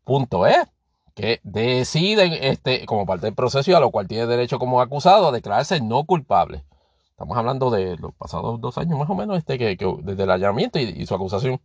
Punto 0.03 0.47
es 0.47 0.65
que 1.15 1.39
deciden, 1.43 2.33
este, 2.33 2.85
como 2.85 3.05
parte 3.05 3.25
del 3.25 3.35
proceso 3.35 3.71
y 3.71 3.73
a 3.73 3.79
lo 3.79 3.91
cual 3.91 4.07
tiene 4.07 4.27
derecho 4.27 4.59
como 4.59 4.81
acusado 4.81 5.27
a 5.27 5.31
declararse 5.31 5.81
no 5.81 6.05
culpable. 6.05 6.63
Estamos 7.09 7.37
hablando 7.37 7.71
de 7.71 7.97
los 7.97 8.13
pasados 8.13 8.61
dos 8.61 8.77
años 8.77 8.99
más 8.99 9.09
o 9.09 9.15
menos, 9.15 9.37
este, 9.37 9.57
que, 9.57 9.77
desde 10.03 10.23
el 10.23 10.31
allanamiento 10.31 10.79
y 10.79 11.05
su 11.05 11.15
acusación 11.15 11.59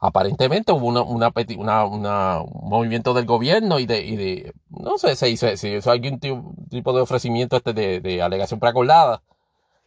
aparentemente 0.00 0.72
hubo 0.72 0.86
una, 0.86 1.02
una, 1.02 2.40
un 2.40 2.68
movimiento 2.68 3.12
del 3.12 3.26
gobierno 3.26 3.78
y 3.78 3.86
de, 3.86 4.52
no 4.70 4.96
sé, 4.96 5.14
se 5.14 5.28
hizo, 5.28 5.54
se 5.56 5.76
hizo 5.76 5.90
algún 5.90 6.18
tipo 6.18 6.92
de 6.94 7.00
ofrecimiento 7.02 7.56
este 7.56 7.74
de, 7.74 8.00
de 8.00 8.22
alegación 8.22 8.58
preacordada, 8.58 9.22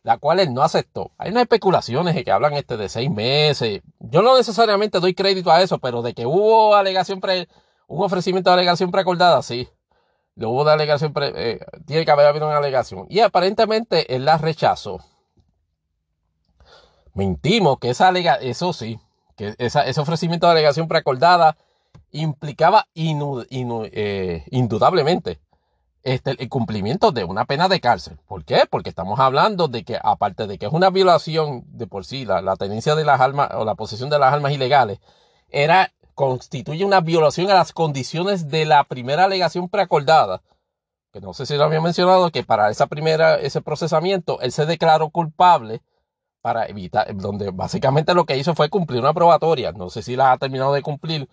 la 0.04 0.18
cual 0.20 0.40
él 0.40 0.54
no 0.54 0.62
aceptó. 0.62 1.12
Hay 1.18 1.32
unas 1.32 1.42
especulaciones 1.44 2.24
que 2.24 2.32
hablan 2.32 2.54
este 2.54 2.78
de 2.78 2.90
seis 2.90 3.10
meses. 3.10 3.82
Yo 4.00 4.22
no 4.22 4.38
necesariamente 4.38 5.00
doy 5.00 5.16
crédito 5.16 5.52
a 5.52 5.62
eso, 5.64 5.80
pero 5.80 6.04
de 6.04 6.14
que 6.14 6.28
hubo 6.28 6.76
alegación 6.76 7.20
pre, 7.20 7.48
un 7.88 8.04
ofrecimiento 8.04 8.52
de 8.52 8.56
alegación 8.56 8.92
preacordada, 8.92 9.42
sí. 9.42 9.68
Lo 10.36 10.52
hubo 10.52 10.68
alegación 10.68 11.14
pre, 11.14 11.32
eh, 11.36 11.60
tiene 11.88 12.06
que 12.06 12.12
haber 12.12 12.28
habido 12.28 12.48
una 12.48 12.58
alegación. 12.58 13.08
Y 13.10 13.20
aparentemente 13.20 14.16
él 14.16 14.26
la 14.26 14.38
rechazó. 14.38 15.00
Mentimos 17.16 17.80
que 17.80 17.92
esa 17.92 18.10
alegación, 18.10 18.50
eso 18.50 18.74
sí, 18.74 19.00
que 19.52 19.66
ese 19.66 20.02
ofrecimiento 20.02 20.48
de 20.48 20.54
alegación 20.54 20.88
preacordada 20.88 21.58
implicaba 22.12 22.88
eh, 22.96 24.46
indudablemente 24.52 25.40
este, 26.04 26.36
el 26.38 26.50
cumplimiento 26.50 27.12
de 27.12 27.24
una 27.24 27.46
pena 27.46 27.70
de 27.70 27.80
cárcel. 27.80 28.18
¿Por 28.28 28.44
qué? 28.44 28.64
Porque 28.70 28.90
estamos 28.90 29.20
hablando 29.20 29.68
de 29.68 29.84
que, 29.84 29.98
aparte 30.02 30.48
de 30.48 30.58
que 30.58 30.66
es 30.66 30.74
una 30.74 30.90
violación 30.90 31.64
de 31.68 31.88
por 31.88 32.06
sí, 32.06 32.26
la, 32.26 32.56
tenencia 32.58 32.96
de 32.96 33.06
las 33.06 33.22
armas 33.22 33.50
o 33.54 33.66
la 33.66 33.76
posesión 33.76 34.10
de 34.10 34.20
las 34.20 34.34
armas 34.34 34.52
ilegales, 34.52 35.00
era, 35.50 35.94
constituye 36.14 36.84
una 36.86 37.02
violación 37.02 37.50
a 37.50 37.56
las 37.56 37.72
condiciones 37.74 38.50
de 38.50 38.66
la 38.66 38.84
primera 38.84 39.26
alegación 39.26 39.70
preacordada. 39.70 40.42
Que 41.14 41.22
no 41.22 41.34
sé 41.34 41.46
si 41.46 41.56
lo 41.56 41.64
había 41.64 41.80
mencionado, 41.80 42.32
que 42.32 42.44
para 42.44 42.70
esa 42.70 42.88
primera, 42.88 43.36
ese 43.36 43.62
procesamiento, 43.62 44.42
él 44.42 44.52
se 44.52 44.66
declaró 44.66 45.10
culpable 45.10 45.82
para 46.44 46.66
evitar, 46.66 47.16
donde 47.16 47.52
básicamente 47.52 48.14
lo 48.14 48.26
que 48.26 48.36
hizo 48.36 48.54
fue 48.54 48.70
cumplir 48.70 49.00
una 49.00 49.14
probatoria, 49.14 49.72
no 49.72 49.90
sé 49.90 50.02
si 50.04 50.18
la 50.18 50.34
ha 50.34 50.38
terminado 50.38 50.74
de 50.74 50.82
cumplir, 50.82 51.30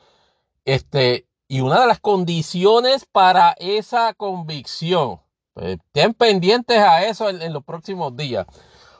este, 0.64 1.26
y 1.48 1.62
una 1.62 1.80
de 1.80 1.88
las 1.88 1.98
condiciones 1.98 3.06
para 3.06 3.56
esa 3.58 4.14
convicción, 4.14 5.20
pues, 5.52 5.78
estén 5.78 6.14
pendientes 6.14 6.78
a 6.78 7.04
eso 7.06 7.28
en, 7.28 7.52
los 7.52 7.64
próximos 7.64 8.16
días, 8.16 8.46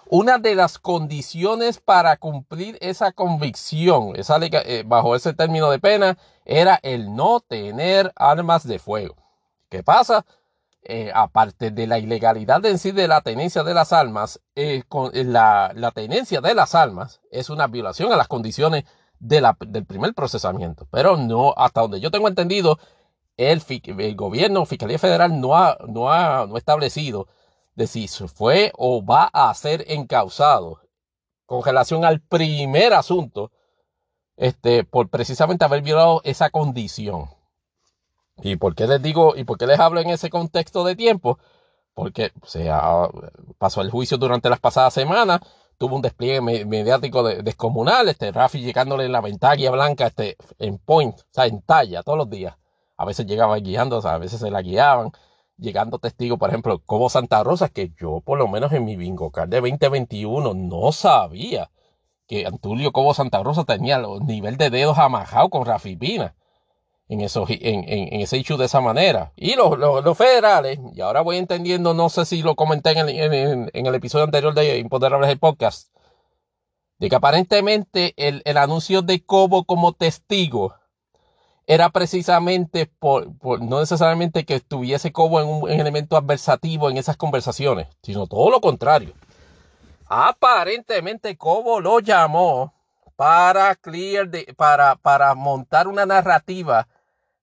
una 0.08 0.38
de 0.38 0.56
las 0.56 0.80
condiciones 0.80 1.78
para 1.78 2.16
cumplir 2.16 2.76
esa 2.80 3.12
convicción, 3.12 4.16
esa, 4.16 4.38
eh, 4.42 4.82
bajo 4.84 5.14
ese 5.14 5.32
término 5.32 5.70
de 5.70 5.78
pena, 5.78 6.18
era 6.44 6.80
el 6.82 7.14
no 7.14 7.38
tener 7.38 8.12
armas 8.16 8.66
de 8.66 8.80
fuego. 8.80 9.14
¿Qué 9.68 9.84
pasa? 9.84 10.26
Eh, 10.82 11.12
aparte 11.14 11.70
de 11.70 11.86
la 11.86 11.98
ilegalidad 11.98 12.64
en 12.64 12.78
sí 12.78 12.90
de 12.90 13.06
la 13.06 13.20
tenencia 13.20 13.62
de 13.62 13.74
las 13.74 13.92
armas, 13.92 14.40
eh, 14.54 14.82
con, 14.88 15.10
eh, 15.14 15.24
la, 15.24 15.92
tenencia 15.94 16.40
de 16.40 16.54
las 16.54 16.74
armas 16.74 17.20
es 17.30 17.50
una 17.50 17.66
violación 17.66 18.10
a 18.12 18.16
las 18.16 18.28
condiciones 18.28 18.84
de 19.18 19.42
la, 19.42 19.56
del 19.60 19.84
primer 19.84 20.14
procesamiento. 20.14 20.88
Pero 20.90 21.18
no, 21.18 21.52
hasta 21.56 21.82
donde 21.82 22.00
yo 22.00 22.10
tengo 22.10 22.28
entendido, 22.28 22.78
el, 23.36 23.62
el 23.68 24.16
gobierno, 24.16 24.64
Fiscalía 24.64 24.98
Federal, 24.98 25.38
no 25.38 25.54
ha, 25.56 25.76
no 25.86 26.10
ha 26.12 26.46
no 26.46 26.56
establecido 26.56 27.28
de 27.74 27.86
si 27.86 28.08
fue 28.08 28.72
o 28.76 29.04
va 29.04 29.30
a 29.32 29.52
ser 29.54 29.84
encausado 29.88 30.80
con 31.46 31.62
relación 31.62 32.04
al 32.04 32.20
primer 32.20 32.94
asunto, 32.94 33.50
este, 34.36 34.84
por 34.84 35.10
precisamente 35.10 35.64
haber 35.64 35.82
violado 35.82 36.22
esa 36.24 36.48
condición. 36.50 37.28
¿Y 38.42 38.56
por 38.56 38.74
qué 38.74 38.86
les 38.86 39.02
digo, 39.02 39.36
y 39.36 39.44
por 39.44 39.58
qué 39.58 39.66
les 39.66 39.78
hablo 39.80 40.00
en 40.00 40.10
ese 40.10 40.30
contexto 40.30 40.84
de 40.84 40.96
tiempo? 40.96 41.38
Porque 41.94 42.32
se 42.44 42.70
pasó 43.58 43.82
el 43.82 43.90
juicio 43.90 44.16
durante 44.18 44.48
las 44.48 44.60
pasadas 44.60 44.94
semanas, 44.94 45.40
tuvo 45.78 45.96
un 45.96 46.02
despliegue 46.02 46.40
mediático 46.40 47.22
descomunal, 47.22 48.08
este 48.08 48.32
Rafi 48.32 48.60
llegándole 48.60 49.04
en 49.04 49.12
la 49.12 49.20
ventana 49.20 49.70
blanca 49.70 50.06
este, 50.06 50.36
en 50.58 50.78
point, 50.78 51.18
o 51.18 51.24
sea, 51.30 51.46
en 51.46 51.62
talla, 51.62 52.02
todos 52.02 52.18
los 52.18 52.30
días. 52.30 52.56
A 52.96 53.04
veces 53.04 53.26
llegaba 53.26 53.56
guiando, 53.56 53.98
o 53.98 54.02
sea, 54.02 54.14
a 54.14 54.18
veces 54.18 54.40
se 54.40 54.50
la 54.50 54.62
guiaban, 54.62 55.12
llegando 55.56 55.98
testigos, 55.98 56.38
por 56.38 56.50
ejemplo, 56.50 56.80
como 56.84 57.08
Santa 57.10 57.42
Rosa, 57.42 57.68
que 57.68 57.92
yo 57.98 58.20
por 58.20 58.38
lo 58.38 58.48
menos 58.48 58.72
en 58.72 58.84
mi 58.84 58.96
bingo 58.96 59.30
card 59.30 59.48
de 59.50 59.60
2021 59.60 60.54
no 60.54 60.92
sabía 60.92 61.70
que 62.26 62.46
Antulio 62.46 62.92
Cobo 62.92 63.14
Santa 63.14 63.42
Rosa 63.42 63.64
tenía 63.64 63.96
el 63.96 64.24
nivel 64.26 64.56
de 64.56 64.70
dedos 64.70 64.98
amajados 64.98 65.50
con 65.50 65.66
Rafi 65.66 65.96
Pina 65.96 66.34
en, 67.10 67.20
eso, 67.22 67.44
en, 67.48 67.84
en, 67.88 68.20
ese 68.20 68.36
hecho 68.36 68.56
de 68.56 68.66
esa 68.66 68.80
manera. 68.80 69.32
Y 69.34 69.56
los, 69.56 69.76
los, 69.76 70.16
federales, 70.16 70.78
y 70.94 71.00
ahora 71.00 71.22
voy 71.22 71.38
entendiendo, 71.38 71.92
no 71.92 72.08
sé 72.08 72.24
si 72.24 72.40
lo 72.40 72.54
comenté 72.54 72.92
en 72.92 73.08
el, 73.08 73.70
en 73.72 73.86
el 73.86 73.94
episodio 73.96 74.24
anterior 74.24 74.54
de 74.54 74.78
Imponderables 74.78 75.28
el 75.28 75.40
podcast, 75.40 75.92
de 76.98 77.08
que 77.08 77.16
aparentemente 77.16 78.14
el, 78.16 78.42
el 78.44 78.56
anuncio 78.56 79.02
de 79.02 79.24
Cobo 79.24 79.64
como 79.64 79.92
testigo 79.92 80.76
era 81.66 81.90
precisamente 81.90 82.86
por, 82.86 83.36
por, 83.38 83.60
no 83.60 83.80
necesariamente 83.80 84.44
que 84.44 84.54
estuviese 84.54 85.10
Cobo 85.10 85.40
en 85.40 85.48
un 85.48 85.68
elemento 85.68 86.16
adversativo 86.16 86.90
en 86.90 86.96
esas 86.96 87.16
conversaciones, 87.16 87.88
sino 88.04 88.28
todo 88.28 88.52
lo 88.52 88.60
contrario. 88.60 89.14
Aparentemente 90.06 91.36
Cobo 91.36 91.80
lo 91.80 91.98
llamó 91.98 92.72
para 93.16 93.74
clear 93.74 94.28
de, 94.28 94.54
para, 94.56 94.94
para 94.94 95.34
montar 95.34 95.88
una 95.88 96.06
narrativa 96.06 96.86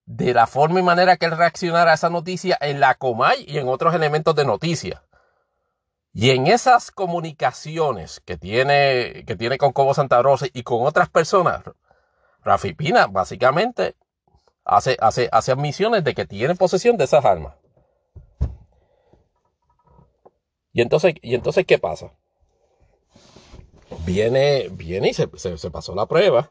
de 0.07 0.33
la 0.33 0.47
forma 0.47 0.79
y 0.79 0.83
manera 0.83 1.17
que 1.17 1.25
él 1.25 1.37
reaccionara 1.37 1.91
a 1.91 1.95
esa 1.95 2.09
noticia 2.09 2.57
en 2.61 2.79
la 2.79 2.95
Comay 2.95 3.43
y 3.45 3.57
en 3.57 3.67
otros 3.67 3.93
elementos 3.93 4.33
de 4.35 4.45
noticia. 4.45 5.03
Y 6.13 6.31
en 6.31 6.47
esas 6.47 6.91
comunicaciones 6.91 8.21
que 8.21 8.37
tiene, 8.37 9.25
que 9.27 9.35
tiene 9.35 9.57
con 9.57 9.73
Cobo 9.73 9.93
Santa 9.93 10.21
Rosa 10.21 10.47
y 10.51 10.63
con 10.63 10.85
otras 10.87 11.09
personas, 11.09 11.61
Rafi 12.41 12.73
Pina 12.73 13.07
básicamente 13.07 13.95
hace, 14.63 14.97
hace, 15.01 15.27
hace 15.31 15.51
admisiones 15.51 16.05
de 16.05 16.15
que 16.15 16.25
tiene 16.25 16.55
posesión 16.55 16.95
de 16.95 17.03
esas 17.03 17.25
armas. 17.25 17.55
Y 20.71 20.81
entonces, 20.81 21.15
y 21.21 21.35
entonces 21.35 21.65
¿qué 21.65 21.77
pasa? 21.79 22.13
Viene, 24.05 24.69
viene 24.71 25.09
y 25.09 25.13
se, 25.13 25.29
se 25.37 25.69
pasó 25.69 25.93
la 25.93 26.05
prueba 26.05 26.49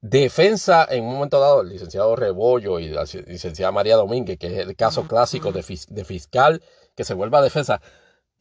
defensa 0.00 0.86
en 0.88 1.04
un 1.04 1.14
momento 1.14 1.40
dado 1.40 1.60
el 1.60 1.68
licenciado 1.68 2.16
Rebollo 2.16 2.78
y 2.78 2.88
la 2.88 3.04
licenciada 3.26 3.72
María 3.72 3.96
Domínguez, 3.96 4.38
que 4.38 4.46
es 4.46 4.58
el 4.58 4.74
caso 4.76 5.06
clásico 5.06 5.52
de, 5.52 5.62
fiscal 5.62 6.62
que 6.94 7.04
se 7.04 7.14
vuelva 7.14 7.38
a 7.38 7.42
defensa. 7.42 7.80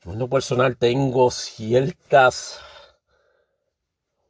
Yo 0.04 0.14
en 0.14 0.20
lo 0.20 0.30
personal 0.30 0.78
tengo 0.78 1.30
ciertas 1.32 2.60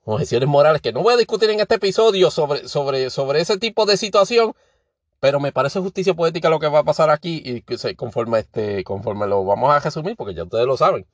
objeciones 0.04 0.50
morales 0.50 0.82
que 0.82 0.92
no 0.92 1.04
voy 1.04 1.14
a 1.14 1.18
discutir 1.18 1.52
en 1.52 1.60
este 1.60 1.76
episodio 1.76 2.32
sobre, 2.32 2.68
sobre, 2.68 3.12
sobre 3.12 3.42
ese 3.42 3.58
tipo 3.60 3.86
de 3.86 3.98
situación, 3.98 4.56
pero 5.20 5.40
me 5.40 5.52
parece 5.52 5.80
justicia 5.80 6.16
poética 6.16 6.50
lo 6.50 6.60
que 6.60 6.68
va 6.68 6.80
a 6.80 6.84
pasar 6.84 7.12
aquí 7.12 7.44
y 7.46 7.62
que 7.62 7.96
conforme, 7.96 8.40
este, 8.40 8.84
conforme 8.84 9.28
lo 9.28 9.46
vamos 9.46 9.70
a 9.70 9.80
resumir, 9.80 10.16
porque 10.16 10.34
ya 10.34 10.44
ustedes 10.44 10.66
lo 10.66 10.78
saben. 10.78 11.06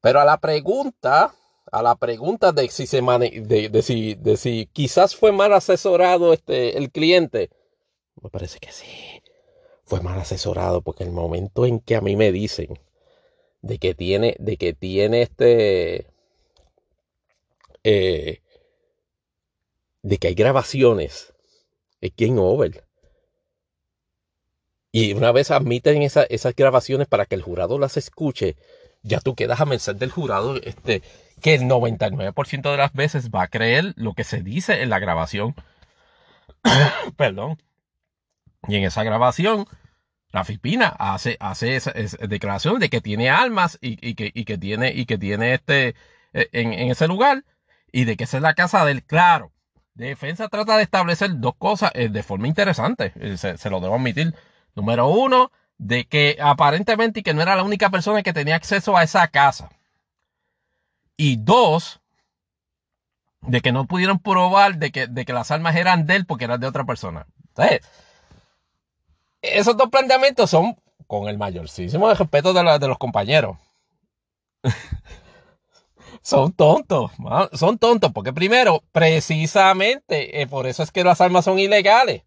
Pero 0.00 0.20
a 0.20 0.24
la 0.24 0.38
pregunta 0.38 1.34
a 1.72 1.82
la 1.82 1.96
pregunta 1.96 2.52
de 2.52 2.68
si 2.68 2.86
se 2.86 3.00
de, 3.00 3.68
de, 3.70 3.82
si, 3.82 4.14
de 4.14 4.36
si 4.36 4.68
quizás 4.72 5.16
fue 5.16 5.32
mal 5.32 5.52
asesorado 5.52 6.32
este, 6.32 6.78
el 6.78 6.90
cliente, 6.90 7.50
me 8.22 8.30
parece 8.30 8.58
que 8.58 8.72
sí. 8.72 9.22
Fue 9.84 10.00
mal 10.00 10.18
asesorado 10.18 10.82
porque 10.82 11.04
el 11.04 11.12
momento 11.12 11.64
en 11.66 11.80
que 11.80 11.96
a 11.96 12.00
mí 12.00 12.16
me 12.16 12.32
dicen 12.32 12.78
de 13.62 13.78
que 13.78 13.94
tiene, 13.94 14.36
de 14.38 14.56
que 14.56 14.72
tiene 14.72 15.22
este, 15.22 16.06
eh, 17.84 18.40
de 20.02 20.18
que 20.18 20.28
hay 20.28 20.34
grabaciones, 20.34 21.34
es 22.00 22.12
game 22.16 22.38
over. 22.40 22.84
Y 24.92 25.12
una 25.12 25.30
vez 25.32 25.50
admiten 25.50 26.02
esas 26.02 26.56
grabaciones 26.56 27.06
para 27.06 27.26
que 27.26 27.34
el 27.34 27.42
jurado 27.42 27.78
las 27.78 27.96
escuche, 27.96 28.56
ya 29.02 29.20
tú 29.20 29.34
quedas 29.34 29.60
a 29.60 29.66
merced 29.66 29.96
del 29.96 30.10
jurado, 30.10 30.56
este, 30.56 31.02
que 31.40 31.54
el 31.54 31.62
99% 31.62 32.70
de 32.70 32.76
las 32.76 32.92
veces 32.92 33.30
va 33.30 33.42
a 33.42 33.48
creer 33.48 33.92
lo 33.96 34.14
que 34.14 34.24
se 34.24 34.42
dice 34.42 34.82
en 34.82 34.90
la 34.90 34.98
grabación. 34.98 35.54
Perdón. 37.16 37.58
Y 38.68 38.76
en 38.76 38.84
esa 38.84 39.04
grabación, 39.04 39.66
Rafi 40.32 40.58
Pina 40.58 40.88
hace, 40.98 41.36
hace 41.40 41.76
esa, 41.76 41.92
declaración 42.28 42.80
de 42.80 42.88
que 42.90 43.00
tiene 43.00 43.30
almas 43.30 43.78
y, 43.80 44.14
que, 44.14 44.32
que, 44.32 44.58
tiene, 44.58 44.92
y 44.92 45.06
que 45.06 45.18
tiene 45.18 45.54
este, 45.54 45.94
e, 46.32 46.48
en, 46.52 46.72
ese 46.72 47.06
lugar 47.06 47.44
y 47.92 48.04
de 48.04 48.16
que 48.16 48.24
esa 48.24 48.38
es 48.38 48.42
la 48.42 48.54
casa 48.54 48.84
del 48.84 49.02
claro. 49.04 49.52
Defensa 49.94 50.48
trata 50.48 50.76
de 50.76 50.82
establecer 50.82 51.38
dos 51.38 51.54
cosas 51.56 51.90
eh, 51.94 52.08
de 52.10 52.22
forma 52.22 52.48
interesante, 52.48 53.12
eh, 53.16 53.38
se, 53.38 53.56
se, 53.56 53.70
lo 53.70 53.80
debo 53.80 53.94
admitir. 53.94 54.34
Número 54.74 55.08
uno, 55.08 55.50
de 55.78 56.06
que 56.06 56.36
aparentemente 56.40 57.20
y 57.20 57.22
que 57.22 57.34
no 57.34 57.42
era 57.42 57.56
la 57.56 57.62
única 57.62 57.90
persona 57.90 58.22
que 58.22 58.32
tenía 58.32 58.56
acceso 58.56 58.96
a 58.96 59.02
esa 59.02 59.26
casa. 59.28 59.70
Y 61.16 61.36
dos, 61.36 62.00
de 63.42 63.60
que 63.60 63.72
no 63.72 63.86
pudieron 63.86 64.18
probar 64.18 64.76
de 64.76 64.90
que, 64.90 65.06
de 65.06 65.24
que 65.24 65.32
las 65.32 65.50
armas 65.50 65.76
eran 65.76 66.06
de 66.06 66.16
él 66.16 66.26
porque 66.26 66.44
eran 66.44 66.60
de 66.60 66.66
otra 66.66 66.84
persona. 66.84 67.26
Esos 69.40 69.76
dos 69.76 69.88
planteamientos 69.88 70.50
son 70.50 70.76
con 71.06 71.28
el 71.28 71.38
mayorísimo 71.38 72.12
respeto 72.12 72.52
de, 72.52 72.78
de 72.78 72.88
los 72.88 72.98
compañeros. 72.98 73.56
son 76.22 76.52
tontos, 76.52 77.12
son 77.52 77.78
tontos, 77.78 78.12
porque 78.12 78.32
primero, 78.32 78.82
precisamente, 78.92 80.42
eh, 80.42 80.46
por 80.46 80.66
eso 80.66 80.82
es 80.82 80.90
que 80.90 81.04
las 81.04 81.20
armas 81.20 81.44
son 81.44 81.58
ilegales. 81.58 82.22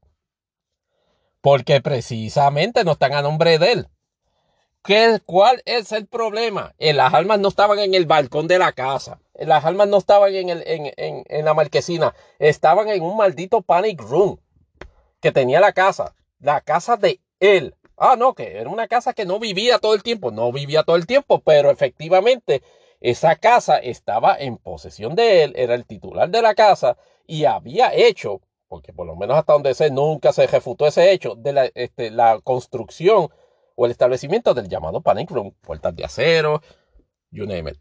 Porque 1.42 1.82
precisamente 1.82 2.84
no 2.84 2.94
están 2.94 3.14
a 3.14 3.22
nombre 3.22 3.60
de 3.60 3.72
él. 3.72 3.88
¿Qué, 4.84 5.20
¿Cuál 5.26 5.62
es 5.66 5.92
el 5.92 6.08
problema? 6.08 6.74
Eh, 6.80 6.94
las 6.94 7.14
armas 7.14 7.40
no 7.40 7.50
estaban 7.50 7.80
en 7.80 7.94
el 7.94 8.06
balcón 8.06 8.48
de 8.48 8.58
la 8.60 8.72
casa. 8.72 9.20
Eh, 9.36 9.46
las 9.46 9.66
armas 9.66 9.88
no 9.88 9.98
estaban 9.98 10.34
en, 10.34 10.50
el, 10.50 10.64
en, 10.66 10.94
en, 10.98 11.24
en 11.28 11.46
la 11.46 11.54
marquesina. 11.54 12.16
Estaban 12.40 12.88
en 12.90 13.04
un 13.04 13.18
maldito 13.18 13.62
panic 13.62 14.02
room 14.02 14.40
que 15.22 15.32
tenía 15.32 15.60
la 15.60 15.74
casa. 15.74 16.16
La 16.40 16.62
casa 16.62 16.98
de 16.98 17.20
él. 17.40 17.76
Ah, 17.98 18.16
no, 18.18 18.34
que 18.34 18.58
era 18.58 18.70
una 18.70 18.88
casa 18.88 19.14
que 19.14 19.26
no 19.26 19.40
vivía 19.40 19.80
todo 19.80 19.94
el 19.94 20.04
tiempo. 20.04 20.32
No 20.32 20.52
vivía 20.52 20.84
todo 20.84 20.96
el 20.96 21.06
tiempo, 21.06 21.40
pero 21.42 21.70
efectivamente 21.72 22.64
esa 23.02 23.36
casa 23.36 23.78
estaba 23.78 24.38
en 24.38 24.58
posesión 24.58 25.16
de 25.16 25.44
él. 25.44 25.54
Era 25.58 25.76
el 25.76 25.86
titular 25.86 26.30
de 26.30 26.42
la 26.42 26.56
casa 26.56 26.98
y 27.28 27.46
había 27.46 27.94
hecho, 27.94 28.42
porque 28.70 28.94
por 28.94 29.06
lo 29.06 29.16
menos 29.18 29.38
hasta 29.38 29.54
donde 29.54 29.74
sé, 29.74 29.92
nunca 29.92 30.32
se 30.32 30.48
refutó 30.48 30.88
ese 30.88 31.12
hecho, 31.12 31.36
de 31.36 31.54
la, 31.54 31.66
este, 31.76 32.12
la 32.12 32.40
construcción 32.42 33.30
o 33.80 33.86
el 33.86 33.92
establecimiento 33.92 34.54
del 34.54 34.68
llamado 34.68 35.00
panic 35.00 35.32
room, 35.32 35.54
puertas 35.62 35.96
de 35.96 36.04
acero, 36.04 36.62
you 37.32 37.46
name 37.46 37.72
it. 37.72 37.78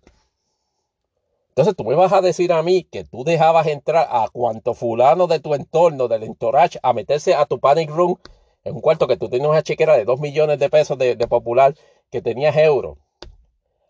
Entonces 1.49 1.75
tú 1.75 1.83
me 1.83 1.97
vas 1.97 2.13
a 2.13 2.21
decir 2.21 2.53
a 2.53 2.63
mí 2.63 2.85
que 2.85 3.03
tú 3.03 3.25
dejabas 3.25 3.67
entrar 3.67 4.07
a 4.09 4.29
cuanto 4.31 4.75
fulano 4.75 5.27
de 5.27 5.41
tu 5.41 5.55
entorno, 5.55 6.07
del 6.07 6.23
entourage, 6.23 6.79
a 6.85 6.93
meterse 6.93 7.35
a 7.35 7.47
tu 7.47 7.59
panic 7.59 7.91
room 7.91 8.17
en 8.63 8.77
un 8.77 8.81
cuarto 8.81 9.09
que 9.09 9.17
tú 9.17 9.29
tenías 9.29 9.51
una 9.51 9.65
chequera 9.65 9.97
de 9.97 10.05
2 10.05 10.21
millones 10.21 10.61
de 10.61 10.71
pesos 10.71 10.97
de, 10.99 11.17
popular, 11.27 11.75
que 12.13 12.23
tenías 12.23 12.57
euros, 12.57 12.97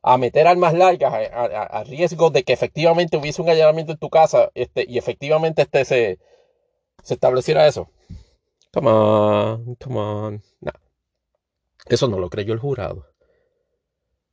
a 0.03 0.17
meter 0.17 0.47
armas 0.47 0.73
largas, 0.73 1.13
a, 1.13 1.85
riesgo 1.85 2.31
de 2.31 2.43
que 2.43 2.55
efectivamente 2.55 3.19
hubiese 3.19 3.43
un 3.43 3.51
allanamiento 3.51 3.93
en 3.93 3.99
tu 3.99 4.09
casa 4.09 4.51
este, 4.55 4.87
y 4.89 4.97
efectivamente 4.97 5.61
este 5.61 5.85
se, 5.85 6.19
se 7.03 7.15
estableciera 7.15 7.67
eso. 7.67 7.91
Come 8.73 8.91
on, 8.91 9.75
come 9.75 9.99
on. 9.99 10.43
Eso 11.89 12.09
no 12.09 12.19
lo 12.19 12.31
creyó 12.31 12.53
el 12.53 12.59
jurado. 12.59 13.07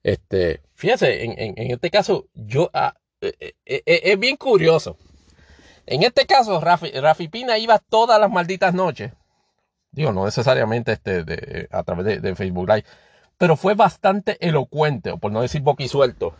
Este, 0.03 0.61
fíjense, 0.75 1.23
en, 1.23 1.71
este 1.71 1.89
caso, 1.89 2.27
yo, 2.35 2.69
ah, 2.73 2.93
eh, 3.21 3.33
eh, 3.65 3.81
eh, 3.85 4.01
es 4.03 4.19
bien 4.19 4.37
curioso. 4.37 4.97
En 5.87 6.03
este 6.03 6.25
caso, 6.25 6.61
Rafi, 6.61 7.27
Pina 7.27 7.57
iba 7.57 7.79
todas 7.79 8.19
las 8.19 8.29
malditas 8.29 8.73
noches. 8.73 9.13
Digo, 9.91 10.11
no 10.11 10.25
necesariamente 10.25 10.91
este, 10.91 11.67
a 11.71 11.83
través 11.83 12.21
de, 12.21 12.35
Facebook 12.35 12.67
Live. 12.67 12.85
Pero 13.37 13.55
fue 13.55 13.73
bastante 13.73 14.37
elocuente, 14.45 15.17
por 15.17 15.31
no 15.31 15.41
decir 15.41 15.61
boquisuelto. 15.61 16.35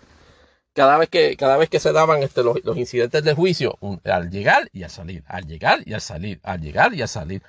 Cada 0.74 0.98
vez 0.98 1.10
que, 1.10 1.38
cada 1.38 1.58
vez 1.58 1.70
que 1.70 1.80
se 1.80 1.92
daban 1.92 2.22
este, 2.22 2.44
los, 2.44 2.58
incidentes 2.76 3.24
de 3.24 3.34
juicio, 3.34 3.80
al 4.04 4.30
llegar 4.30 4.70
y 4.74 4.84
al 4.84 4.90
salir, 4.90 5.24
al 5.28 5.48
llegar 5.48 5.80
y 5.86 5.94
al 5.94 6.02
salir, 6.02 6.40
al 6.44 6.62
llegar 6.62 6.94
y 6.94 7.02
al 7.02 7.08
salir. 7.08 7.42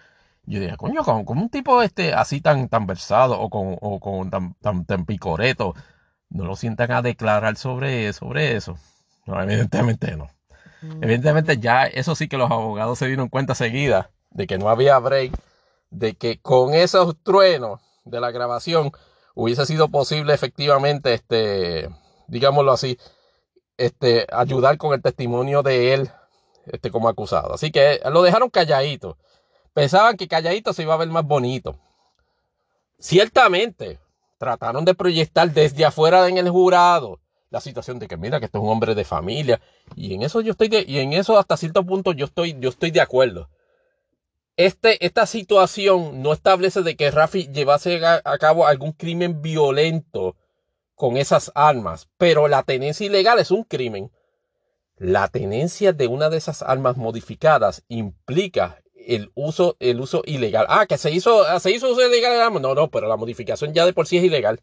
Yo 0.47 0.61
dije, 0.61 0.77
coño, 0.77 1.03
con, 1.03 1.25
un 1.39 1.49
tipo 1.49 1.83
este 1.83 2.15
así 2.15 2.41
tan, 2.41 2.69
tan 2.69 2.87
versado 2.87 3.41
o 3.41 3.51
con, 3.51 3.77
o 3.81 3.99
con 3.99 4.31
tan, 4.31 4.55
tan, 4.61 4.85
tan, 4.85 5.05
picoreto, 5.05 5.75
no 6.31 6.45
lo 6.45 6.55
sientan 6.55 6.93
a 6.93 7.03
declarar 7.03 7.57
sobre, 7.57 8.13
sobre 8.13 8.57
eso. 8.57 8.77
No, 9.27 9.43
evidentemente 9.43 10.17
no. 10.17 10.29
Mm. 10.83 11.03
Evidentemente 11.03 11.59
ya 11.59 11.85
eso 11.85 12.15
sí 12.15 12.29
que 12.29 12.37
los 12.37 12.51
abogados 12.51 12.99
se 12.99 13.09
dieron 13.09 13.29
cuenta 13.29 13.55
seguida 13.55 14.11
de 14.31 14.47
que 14.47 14.59
no 14.59 14.69
había 14.69 14.99
break, 14.99 15.33
de 15.91 16.15
que 16.15 16.39
con 16.41 16.75
esos 16.75 17.17
truenos 17.23 17.81
de 18.05 18.21
la 18.21 18.31
grabación 18.31 18.93
hubiese 19.35 19.67
sido 19.67 19.89
posible 19.89 20.33
efectivamente, 20.33 21.13
este, 21.15 21.89
digámoslo 22.29 22.73
así, 22.73 22.99
este, 23.77 24.27
ayudar 24.33 24.79
con 24.79 24.95
el 24.95 25.03
testimonio 25.03 25.63
de 25.63 25.95
él 25.95 26.11
este, 26.67 26.91
como 26.91 27.09
acusado. 27.09 27.55
Así 27.55 27.71
que 27.71 28.01
lo 28.11 28.23
dejaron 28.23 28.51
calladito. 28.51 29.19
Pensaban 29.77 30.17
que 30.17 30.27
calladito 30.27 30.73
se 30.73 30.85
iba 30.85 30.95
a 30.95 30.97
ver 30.97 31.09
más 31.09 31.27
bonito. 31.27 31.79
Ciertamente, 32.99 33.99
trataron 34.39 34.87
de 34.87 34.95
proyectar 34.95 35.53
desde 35.53 35.85
afuera 35.85 36.27
en 36.29 36.39
el 36.39 36.49
jurado 36.49 37.21
la 37.51 37.61
situación 37.61 37.99
de 37.99 38.09
que 38.09 38.17
mira 38.17 38.39
que 38.39 38.47
esto 38.47 38.57
es 38.57 38.65
un 38.65 38.71
hombre 38.71 38.95
de 38.95 39.05
familia 39.05 39.61
y 39.95 40.15
en 40.15 40.23
eso 40.23 40.41
yo 40.41 40.53
estoy 40.53 40.71
y 40.89 40.99
en 41.01 41.13
eso 41.13 41.39
hasta 41.39 41.59
cierto 41.59 41.85
punto 41.85 42.13
yo 42.13 42.25
estoy 42.25 42.57
yo 42.59 42.71
estoy 42.71 42.91
de 42.91 43.03
acuerdo. 43.03 43.51
Este, 44.57 45.05
esta 45.05 45.27
situación 45.27 46.23
no 46.23 46.33
establece 46.33 46.81
de 46.81 46.97
que 46.97 47.11
Rafi 47.11 47.53
llevase 47.53 48.01
a 48.03 48.39
cabo 48.39 48.67
algún 48.67 48.93
crimen 48.93 49.43
violento 49.43 50.37
con 50.95 51.19
esas 51.19 51.53
armas, 51.55 52.09
pero 52.17 52.49
la 52.49 52.63
tenencia 52.63 53.05
ilegal 53.05 53.41
es 53.41 53.51
un 53.51 53.63
crimen. 53.63 54.11
La 54.97 55.29
tenencia 55.29 55.93
de 55.93 56.07
una 56.07 56.31
de 56.31 56.39
esas 56.39 56.63
armas 56.63 56.97
modificadas 56.97 57.85
implica 57.89 58.81
el 59.07 59.31
uso, 59.35 59.77
el 59.81 60.01
uso 60.01 60.23
ilegal. 60.27 60.67
Ah, 60.69 60.87
que 60.87 60.99
se 60.99 61.11
hizo, 61.11 61.45
se 61.61 61.71
hizo 61.71 61.91
uso 61.91 62.07
ilegal 62.07 62.33
de 62.33 62.43
armas. 62.43 62.63
No, 62.63 62.75
no, 62.75 62.89
pero 62.89 63.09
la 63.09 63.17
modificación 63.17 63.73
ya 63.73 63.87
de 63.87 63.93
por 63.93 64.07
sí 64.07 64.19
es 64.19 64.25
ilegal. 64.25 64.61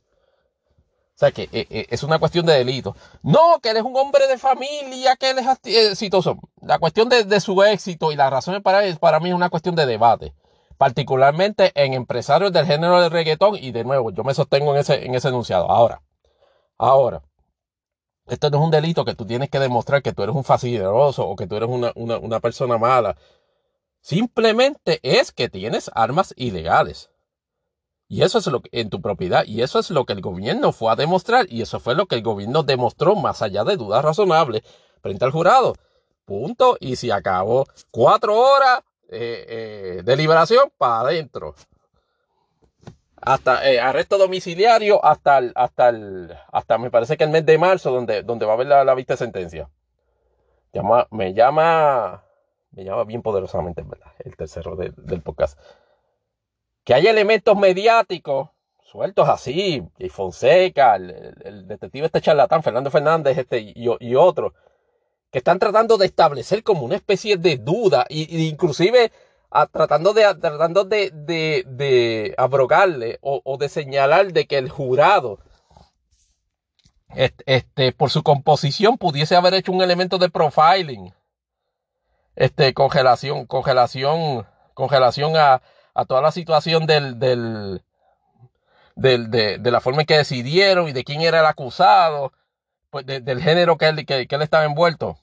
O 1.16 1.20
sea 1.20 1.32
que 1.32 1.44
eh, 1.52 1.68
eh, 1.70 1.86
es 1.90 2.04
una 2.04 2.20
cuestión 2.20 2.46
de 2.46 2.54
delito. 2.54 2.96
No, 3.22 3.60
que 3.62 3.70
él 3.70 3.78
es 3.78 3.84
un 3.84 3.96
hombre 3.96 4.28
de 4.28 4.38
familia, 4.38 5.16
que 5.16 5.30
él 5.30 5.40
es 5.40 5.92
exitoso. 5.92 6.38
La 6.62 6.80
cuestión 6.80 7.08
de, 7.10 7.40
su 7.40 7.62
éxito 7.64 8.12
y 8.12 8.16
las 8.16 8.32
razones 8.32 8.62
para, 8.62 8.82
para 8.98 9.20
mí 9.20 9.30
es 9.30 9.36
una 9.36 9.50
cuestión 9.50 9.76
de 9.76 9.86
debate. 9.86 10.34
Particularmente 10.78 11.72
en 11.76 11.94
empresarios 11.94 12.52
del 12.52 12.66
género 12.66 13.00
del 13.00 13.12
reggaetón. 13.12 13.56
Y 13.56 13.72
de 13.72 13.84
nuevo, 13.84 14.12
yo 14.12 14.24
me 14.24 14.34
sostengo 14.34 14.74
en 14.74 14.82
ese, 14.82 15.06
en 15.06 15.14
ese 15.14 15.30
enunciado. 15.30 15.70
Ahora, 15.70 16.02
ahora, 16.78 17.22
esto 18.28 18.50
no 18.50 18.58
es 18.58 18.64
un 18.64 18.72
delito 18.72 19.06
que 19.06 19.16
tú 19.16 19.26
tienes 19.26 19.50
que 19.50 19.60
demostrar 19.60 20.02
que 20.02 20.14
tú 20.14 20.24
eres 20.24 20.36
un 20.36 20.44
fastidioso 20.44 21.28
o 21.28 21.36
que 21.36 21.46
tú 21.46 21.58
eres 21.58 21.70
una, 21.70 21.92
una 21.96 22.40
persona 22.40 22.78
mala 22.78 23.16
Simplemente 24.04 25.00
es 25.02 25.32
que 25.32 25.48
tienes 25.48 25.90
armas 25.96 26.34
ilegales. 26.36 27.10
Y 28.10 28.24
eso 28.24 28.38
es 28.38 28.48
lo 28.48 28.62
que 28.62 28.70
en 28.74 28.90
tu 28.90 29.02
propiedad. 29.02 29.46
Y 29.46 29.62
eso 29.62 29.80
es 29.80 29.90
lo 29.92 30.06
que 30.06 30.12
el 30.12 30.20
gobierno 30.20 30.74
fue 30.74 30.92
a 30.92 30.98
demostrar. 30.98 31.46
Y 31.50 31.62
eso 31.62 31.80
fue 31.80 31.96
lo 31.96 32.06
que 32.06 32.16
el 32.16 32.22
gobierno 32.22 32.64
demostró 32.64 33.16
más 33.16 33.42
allá 33.42 33.64
de 33.64 33.78
dudas 33.78 34.04
razonables 34.04 34.64
frente 35.02 35.24
al 35.24 35.32
jurado. 35.32 35.76
Punto. 36.26 36.76
Y 36.82 36.98
si 36.98 37.12
acabó 37.12 37.66
cuatro 37.92 38.38
horas 38.38 38.82
eh, 39.08 39.46
eh, 39.48 40.02
de 40.04 40.16
liberación 40.18 40.70
para 40.78 41.00
adentro. 41.00 41.56
Hasta 43.22 43.72
eh, 43.72 43.80
arresto 43.80 44.18
domiciliario 44.18 45.04
hasta 45.04 45.38
el, 45.38 45.54
hasta 45.56 45.88
el, 45.88 46.36
hasta 46.52 46.78
me 46.78 46.92
parece 46.92 47.16
que 47.16 47.24
el 47.24 47.30
mes 47.30 47.46
de 47.46 47.58
marzo 47.58 47.90
donde, 47.90 48.22
donde 48.22 48.46
va 48.46 48.52
a 48.52 48.56
haber 48.56 48.68
la, 48.68 48.94
vista 48.96 49.14
de 49.14 49.18
sentencia. 49.20 49.70
Llama, 50.74 51.08
me 51.10 51.34
llama 51.34 52.26
me 52.74 52.84
llama 52.84 53.04
bien 53.04 53.22
poderosamente, 53.22 53.84
¿verdad? 53.84 54.12
El 54.20 54.36
tercero 54.36 54.76
del 54.76 55.22
podcast. 55.22 55.60
Que 56.84 56.94
hay 56.94 57.08
elementos 57.08 57.58
mediáticos 57.58 58.50
sueltos 58.94 59.28
así, 59.28 59.82
y 59.98 60.10
Fonseca, 60.10 60.96
el, 60.98 61.68
detective 61.68 62.06
este 62.06 62.22
charlatán, 62.22 62.62
Fernando 62.62 62.92
Fernández 62.92 63.36
este, 63.40 63.74
y, 63.76 64.16
otros, 64.16 64.54
que 65.32 65.40
están 65.40 65.58
tratando 65.58 65.98
de 65.98 66.06
establecer 66.06 66.62
como 66.62 66.86
una 66.86 66.96
especie 66.96 67.38
de 67.38 67.58
duda, 67.58 68.06
y, 68.08 68.48
inclusive 68.48 69.12
tratando 69.72 70.14
de, 70.14 70.22
tratando 70.36 70.84
de, 70.84 71.10
de, 71.12 72.36
abrogarle 72.38 73.18
o, 73.22 73.58
de 73.58 73.68
señalar 73.68 74.32
de 74.32 74.46
que 74.46 74.60
el 74.60 74.70
jurado, 74.70 75.40
este, 77.16 77.94
por 77.94 78.12
su 78.12 78.22
composición, 78.22 79.00
pudiese 79.00 79.36
haber 79.36 79.56
hecho 79.56 79.72
un 79.72 79.82
elemento 79.82 80.20
de 80.20 80.30
profiling 80.30 81.12
este, 82.36 82.74
congelación, 82.74 83.46
congelación, 83.46 84.46
congelación 84.74 85.38
a, 85.38 85.62
a 85.94 86.06
toda 86.06 86.22
la 86.22 86.32
situación 86.32 86.86
del, 86.86 87.20
del, 87.20 87.82
de, 88.96 89.60
la 89.64 89.82
forma 89.82 90.02
en 90.02 90.08
que 90.08 90.18
decidieron 90.18 90.88
y 90.88 90.92
de 90.92 91.04
quién 91.04 91.22
era 91.22 91.40
el 91.40 91.46
acusado, 91.46 92.34
pues 92.90 93.06
del 93.06 93.42
género 93.42 93.78
que 93.78 93.88
él, 93.88 94.06
que, 94.06 94.28
él 94.30 94.42
estaba 94.42 94.66
envuelto. 94.66 95.18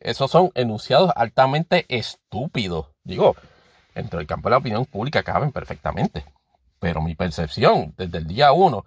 Esos 0.00 0.30
son 0.30 0.50
enunciados 0.54 1.12
altamente 1.14 1.86
estúpidos. 1.88 2.88
Digo, 3.04 3.36
dentro 3.94 4.18
del 4.18 4.26
campo 4.26 4.48
de 4.48 4.52
la 4.52 4.58
opinión 4.58 4.84
pública 4.84 5.22
caben 5.22 5.52
perfectamente. 5.52 6.24
Pero 6.80 7.00
mi 7.00 7.14
percepción 7.14 7.94
desde 7.96 8.18
el 8.18 8.26
día 8.26 8.52
uno 8.52 8.84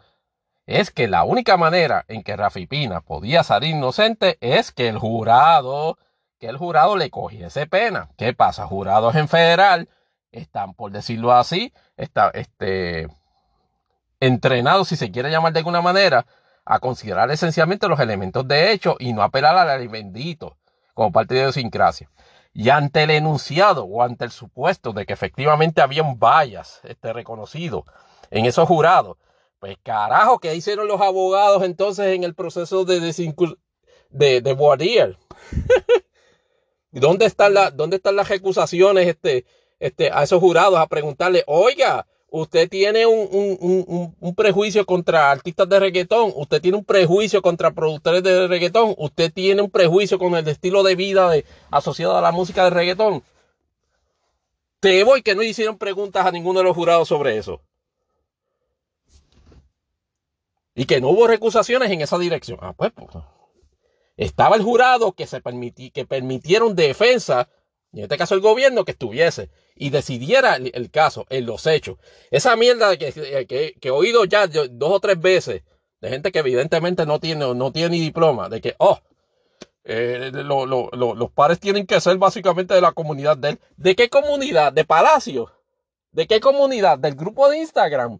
es 0.65 0.91
que 0.91 1.07
la 1.07 1.23
única 1.23 1.55
manera 1.55 2.03
en 2.09 2.23
que 2.23 2.35
Rafi 2.35 2.67
Pina 2.67 2.99
podía 2.99 3.43
salir 3.43 3.75
inocente 3.75 4.37
es 4.41 4.71
que 4.71 4.89
el 4.89 4.97
jurado, 4.97 5.97
que 6.45 6.51
el 6.51 6.57
jurado 6.57 6.95
le 6.95 7.09
cogiese 7.09 7.65
pena. 7.65 8.09
¿Qué 8.17 8.33
pasa? 8.33 8.67
Jurados 8.67 9.15
en 9.15 9.27
federal 9.27 9.89
están, 10.31 10.75
por 10.75 10.91
decirlo 10.91 11.33
así, 11.33 11.73
está, 11.97 12.29
este, 12.35 13.07
entrenados, 14.19 14.89
si 14.89 14.95
se 14.95 15.09
quiere 15.09 15.31
llamar 15.31 15.53
de 15.53 15.59
alguna 15.59 15.81
manera, 15.81 16.27
a 16.63 16.77
considerar 16.77 17.31
esencialmente 17.31 17.87
los 17.87 17.99
elementos 17.99 18.47
de 18.47 18.71
hecho 18.71 18.95
y 18.99 19.13
no 19.13 19.23
apelar 19.23 19.57
a 19.57 19.65
la 19.65 19.77
bendito 19.87 20.57
como 20.93 21.11
parte 21.11 21.33
de 21.33 21.41
idiosincrasia. 21.41 22.11
Y 22.53 22.69
ante 22.69 23.03
el 23.03 23.09
enunciado 23.09 23.85
o 23.85 24.03
ante 24.03 24.25
el 24.25 24.31
supuesto 24.31 24.93
de 24.93 25.07
que 25.07 25.13
efectivamente 25.13 25.81
habían 25.81 26.19
vallas 26.19 26.79
este, 26.83 27.11
reconocido 27.11 27.85
en 28.29 28.45
esos 28.45 28.67
jurados, 28.67 29.17
pues 29.57 29.77
carajo, 29.81 30.37
¿qué 30.37 30.53
hicieron 30.53 30.87
los 30.87 31.01
abogados 31.01 31.63
entonces 31.63 32.15
en 32.15 32.23
el 32.23 32.35
proceso 32.35 32.85
de 32.85 32.99
de, 34.11 34.41
de 34.41 34.53
voir 34.53 34.79
¿Dónde 36.99 37.25
están, 37.25 37.53
¿Dónde 37.75 37.97
están 37.97 38.15
las 38.15 38.29
recusaciones 38.29 39.07
este, 39.07 39.45
este, 39.79 40.11
a 40.11 40.23
esos 40.23 40.39
jurados 40.39 40.79
a 40.79 40.87
preguntarle, 40.87 41.43
oiga, 41.45 42.07
usted 42.29 42.69
tiene 42.69 43.05
un, 43.05 43.27
un, 43.31 44.15
un, 44.17 44.35
prejuicio 44.35 44.85
contra 44.85 45.29
artistas 45.29 45.67
de 45.67 45.79
reggaetón, 45.79 46.31
usted 46.35 46.61
tiene 46.61 46.77
un 46.77 46.85
prejuicio 46.85 47.41
contra 47.41 47.71
productores 47.71 48.23
de 48.23 48.47
reggaetón, 48.47 48.95
usted 48.97 49.31
tiene 49.33 49.61
un 49.61 49.69
prejuicio 49.69 50.17
con 50.17 50.35
el 50.35 50.47
estilo 50.47 50.83
de 50.83 50.95
vida 50.95 51.29
de, 51.29 51.45
asociado 51.69 52.17
a 52.17 52.21
la 52.21 52.31
música 52.31 52.63
de 52.63 52.69
reggaetón? 52.69 53.23
Te 54.79 55.03
voy 55.03 55.21
que 55.21 55.35
no 55.35 55.43
hicieron 55.43 55.77
preguntas 55.77 56.25
a 56.25 56.31
ninguno 56.31 56.59
de 56.59 56.65
los 56.65 56.75
jurados 56.75 57.09
sobre 57.09 57.37
eso. 57.37 57.61
Y 60.75 60.85
que 60.85 61.01
no 61.01 61.09
hubo 61.09 61.27
recusaciones 61.27 61.91
en 61.91 62.01
esa 62.01 62.17
dirección. 62.17 62.59
Ah, 62.61 62.73
pues, 62.73 62.91
pues 62.93 63.09
estaba 64.17 64.55
el 64.55 64.63
jurado 64.63 65.13
que, 65.13 65.27
se 65.27 65.41
permití, 65.41 65.91
que 65.91 66.05
permitieron 66.05 66.75
defensa, 66.75 67.49
en 67.93 68.03
este 68.03 68.17
caso 68.17 68.35
el 68.35 68.41
gobierno, 68.41 68.85
que 68.85 68.91
estuviese 68.91 69.49
y 69.75 69.89
decidiera 69.89 70.55
el, 70.55 70.91
caso 70.91 71.25
en 71.29 71.45
los 71.45 71.67
hechos. 71.67 71.97
Esa 72.31 72.55
mierda 72.55 72.97
que, 72.97 73.45
que, 73.47 73.87
he 73.87 73.91
oído 73.91 74.25
ya 74.25 74.47
dos 74.47 74.91
o 74.91 74.99
tres 74.99 75.19
veces 75.19 75.63
de 76.01 76.09
gente 76.09 76.31
que 76.31 76.39
evidentemente 76.39 77.05
no 77.05 77.19
tiene, 77.19 77.53
no 77.53 77.71
tiene 77.71 77.89
ni 77.89 77.99
diploma, 77.99 78.49
de 78.49 78.61
que, 78.61 78.75
oh, 78.77 78.99
eh, 79.83 80.31
los 80.33 81.31
pares 81.31 81.59
tienen 81.59 81.85
que 81.85 82.01
ser 82.01 82.17
básicamente 82.17 82.73
de 82.73 82.81
la 82.81 82.91
comunidad 82.91 83.37
de 83.37 83.49
él. 83.49 83.59
¿De 83.77 83.95
qué 83.95 84.09
comunidad? 84.09 84.73
¿De 84.73 84.83
Palacio? 84.83 85.51
¿De 86.11 86.27
qué 86.27 86.39
comunidad? 86.39 86.97
¿Del 86.97 87.15
grupo 87.15 87.49
de 87.49 87.59
Instagram? 87.59 88.19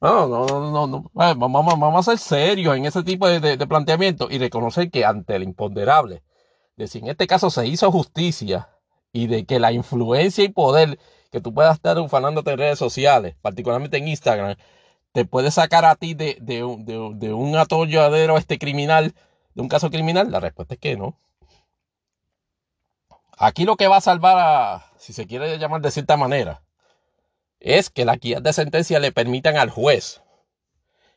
No, 0.00 0.26
no, 0.28 0.46
no, 0.46 0.86
no, 0.86 1.10
Vamos, 1.14 2.08
a 2.08 2.10
ser 2.10 2.18
serios 2.18 2.76
en 2.76 2.84
ese 2.84 3.02
tipo 3.02 3.26
de, 3.28 3.66
planteamiento 3.66 4.28
y 4.30 4.38
reconocer 4.38 4.90
que 4.90 5.04
ante 5.04 5.36
el 5.36 5.42
imponderable, 5.42 6.22
de 6.76 6.86
si 6.86 6.98
en 6.98 7.08
este 7.08 7.26
caso 7.26 7.50
se 7.50 7.66
hizo 7.66 7.90
justicia 7.90 8.68
y 9.12 9.26
de 9.26 9.46
que 9.46 9.58
la 9.58 9.72
influencia 9.72 10.44
y 10.44 10.50
poder 10.50 10.98
que 11.32 11.40
tú 11.40 11.54
puedas 11.54 11.76
estar 11.76 11.98
ufanándote 11.98 12.52
en 12.52 12.58
redes 12.58 12.78
sociales, 12.78 13.36
particularmente 13.40 13.96
en 13.96 14.08
Instagram, 14.08 14.56
te 15.12 15.24
puede 15.24 15.50
sacar 15.50 15.84
a 15.86 15.96
ti 15.96 16.14
de, 16.14 16.36
de, 16.40 16.56
de 17.14 17.32
un 17.32 17.56
atolladero 17.56 18.36
este 18.38 18.58
criminal, 18.58 19.14
de 19.54 19.62
un 19.62 19.68
caso 19.68 19.90
criminal, 19.90 20.30
la 20.30 20.40
respuesta 20.40 20.74
es 20.74 20.80
que 20.80 20.96
no. 20.96 21.18
Aquí 23.38 23.64
lo 23.64 23.76
que 23.76 23.88
va 23.88 23.96
a 23.98 24.00
salvar 24.00 24.36
a, 24.38 24.92
si 24.98 25.12
se 25.12 25.26
quiere 25.26 25.58
llamar 25.58 25.80
de 25.80 25.90
cierta 25.90 26.16
manera, 26.16 26.62
es 27.66 27.90
que 27.90 28.04
las 28.04 28.20
guías 28.20 28.42
de 28.42 28.52
sentencia 28.52 29.00
le 29.00 29.10
permitan 29.10 29.56
al 29.56 29.70
juez 29.70 30.22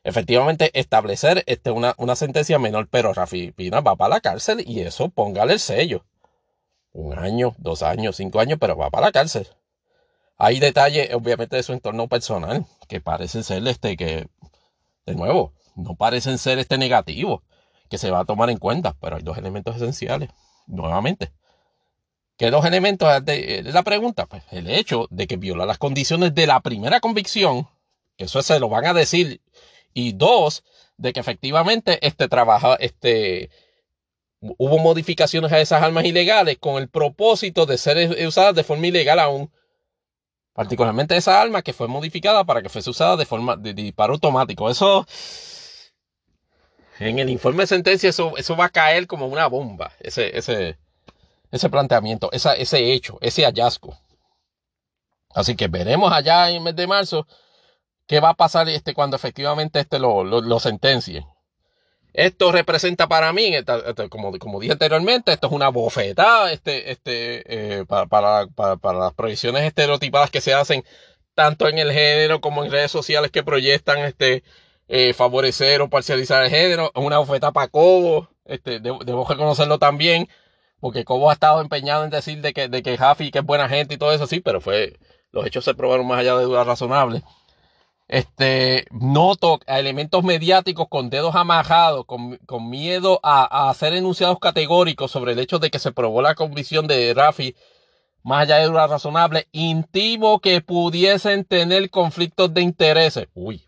efectivamente 0.03 0.71
establecer 0.79 1.43
este, 1.45 1.69
una, 1.69 1.93
una, 1.97 2.15
sentencia 2.15 2.57
menor, 2.57 2.87
pero 2.89 3.13
Rafi 3.13 3.51
Pina 3.51 3.81
va 3.81 3.95
para 3.95 4.15
la 4.15 4.21
cárcel 4.21 4.63
y 4.65 4.81
eso 4.81 5.09
póngale 5.09 5.53
el 5.53 5.59
sello. 5.59 6.05
Un 6.91 7.17
año, 7.17 7.53
dos 7.59 7.83
años, 7.83 8.15
cinco 8.15 8.39
años, 8.39 8.57
pero 8.59 8.75
va 8.75 8.89
para 8.89 9.07
la 9.07 9.11
cárcel. 9.11 9.47
Hay 10.37 10.59
detalles, 10.59 11.13
obviamente, 11.13 11.55
de 11.55 11.63
su 11.63 11.73
entorno 11.73 12.07
personal 12.07 12.65
que 12.87 12.99
parecen 12.99 13.43
ser 13.43 13.67
este 13.67 13.95
que, 13.95 14.27
de 15.05 15.15
nuevo, 15.15 15.53
no 15.75 15.95
parecen 15.95 16.39
ser 16.39 16.57
este 16.57 16.77
negativo 16.77 17.43
que 17.89 17.99
se 17.99 18.09
va 18.09 18.21
a 18.21 18.25
tomar 18.25 18.49
en 18.49 18.57
cuenta, 18.57 18.95
pero 18.99 19.17
hay 19.17 19.21
dos 19.21 19.37
elementos 19.37 19.75
esenciales, 19.75 20.29
nuevamente. 20.65 21.31
¿Qué 22.39 22.51
dos 22.51 22.63
elementos 22.63 23.25
de, 23.25 23.63
la 23.65 23.83
pregunta? 23.83 24.25
Pues 24.25 24.43
el 24.51 24.69
hecho 24.69 25.07
de 25.09 25.27
que 25.27 25.35
viola 25.35 25.65
las 25.65 25.77
condiciones 25.77 26.33
de 26.33 26.47
la 26.47 26.61
primera 26.61 27.01
convicción, 27.01 27.67
que 28.15 28.23
eso 28.23 28.41
se 28.41 28.61
lo 28.61 28.69
van 28.69 28.85
a 28.85 28.93
decir, 28.93 29.41
y 29.93 30.13
dos, 30.13 30.63
de 30.95 31.11
que 31.11 31.19
efectivamente 31.19 31.99
este 32.01 32.29
trabajo, 32.29 32.79
este, 32.79 33.49
hubo 34.39 34.79
modificaciones 34.79 35.51
a 35.51 35.59
esas 35.59 35.83
armas 35.83 36.05
ilegales 36.05 36.57
con 36.59 36.81
el 36.81 36.87
propósito 36.87 37.65
de 37.65 37.77
ser 37.77 38.25
usadas 38.25 38.55
de 38.55 38.63
forma 38.63 38.87
ilegal 38.87 39.19
aún. 39.19 39.51
Particularmente 40.53 41.17
esa 41.17 41.41
arma 41.41 41.61
que 41.61 41.73
fue 41.73 41.89
modificada 41.89 42.45
para 42.45 42.61
que 42.61 42.69
fuese 42.69 42.89
usada 42.89 43.17
de 43.17 43.25
forma 43.25 43.57
de 43.57 43.73
disparo 43.73 44.13
automático. 44.13 44.69
Eso, 44.69 45.05
en 46.99 47.19
el 47.19 47.29
informe 47.29 47.63
de 47.63 47.67
sentencia, 47.67 48.09
eso, 48.09 48.37
eso 48.37 48.55
va 48.55 48.65
a 48.65 48.69
caer 48.69 49.07
como 49.07 49.27
una 49.27 49.47
bomba. 49.47 49.91
Ese, 49.99 50.37
ese, 50.37 50.77
ese 51.51 51.69
planteamiento, 51.69 52.29
ese 52.31 52.93
hecho, 52.93 53.17
ese 53.21 53.43
hallazgo. 53.43 53.97
Así 55.33 55.55
que 55.55 55.67
veremos 55.67 56.11
allá 56.11 56.49
en 56.49 56.57
el 56.57 56.61
mes 56.61 56.75
de 56.75 56.87
marzo 56.87 57.27
qué 58.07 58.19
va 58.19 58.29
a 58.29 58.33
pasar 58.33 58.67
este, 58.69 58.93
cuando 58.93 59.15
efectivamente 59.15 59.79
este 59.79 59.99
lo, 59.99 60.23
lo, 60.23 60.59
sentencien. 60.59 61.25
Esto 62.13 62.51
representa 62.51 63.07
para 63.07 63.31
mí, 63.31 63.53
como, 64.09 64.37
como, 64.39 64.59
dije 64.59 64.73
anteriormente, 64.73 65.31
esto 65.31 65.47
es 65.47 65.53
una 65.53 65.69
bofetada 65.69 66.51
este, 66.51 66.91
este, 66.91 67.79
eh, 67.79 67.85
para, 67.85 68.47
las 68.47 69.13
proyecciones 69.13 69.63
estereotipadas 69.63 70.31
que 70.31 70.41
se 70.41 70.55
hacen 70.55 70.83
tanto 71.35 71.67
en 71.67 71.77
el 71.77 71.91
género 71.91 72.41
como 72.41 72.65
en 72.65 72.71
redes 72.71 72.91
sociales 72.91 73.29
que 73.29 73.43
proyectan 73.43 73.99
este, 73.99 74.43
eh, 74.87 75.13
favorecer 75.13 75.81
o 75.81 75.89
parcializar 75.89 76.43
el 76.43 76.49
género. 76.49 76.91
Es 76.95 77.03
una 77.03 77.19
bofetada 77.19 77.51
para 77.51 77.67
Cobo, 77.67 78.29
este, 78.45 78.79
debo 78.79 79.25
reconocerlo 79.29 79.77
también 79.77 80.27
porque 80.79 81.05
Cobo 81.05 81.29
ha 81.29 81.33
estado 81.33 81.61
empeñado 81.61 82.03
en 82.03 82.09
decir 82.09 82.41
de 82.41 82.53
que, 82.53 82.67
de 82.67 82.83
que 82.83 82.97
que 82.97 83.39
es 83.39 83.45
buena 83.45 83.69
gente 83.69 83.95
y 83.95 83.97
todo 83.97 84.11
eso, 84.11 84.27
sí, 84.27 84.39
pero 84.39 84.61
fue, 84.61 84.97
los 85.31 85.45
hechos 85.45 85.65
se 85.65 85.73
probaron 85.73 86.07
más 86.07 86.19
allá 86.19 86.35
de 86.37 86.45
dudas 86.45 86.65
razonables. 86.65 87.23
Este, 88.07 88.87
noto 88.91 89.59
a 89.67 89.79
elementos 89.79 90.23
mediáticos 90.23 90.87
con 90.89 91.11
dedos 91.11 91.35
amajados, 91.35 92.05
con, 92.05 92.37
con 92.47 92.69
miedo 92.69 93.19
a, 93.21 93.43
a, 93.43 93.69
hacer 93.69 93.93
enunciados 93.93 94.39
categóricos 94.39 95.11
sobre 95.11 95.33
el 95.33 95.39
hecho 95.39 95.59
de 95.59 95.69
que 95.69 95.77
se 95.77 95.91
probó 95.91 96.21
la 96.23 96.33
convicción 96.33 96.87
de 96.87 97.13
Rafi 97.13 97.55
más 98.23 98.43
allá 98.43 98.57
de 98.57 98.65
dudas 98.65 98.89
razonables, 98.89 99.47
intimo 99.51 100.39
que 100.39 100.61
pudiesen 100.61 101.45
tener 101.45 101.89
conflictos 101.89 102.53
de 102.53 102.61
intereses. 102.61 103.27
Uy, 103.33 103.63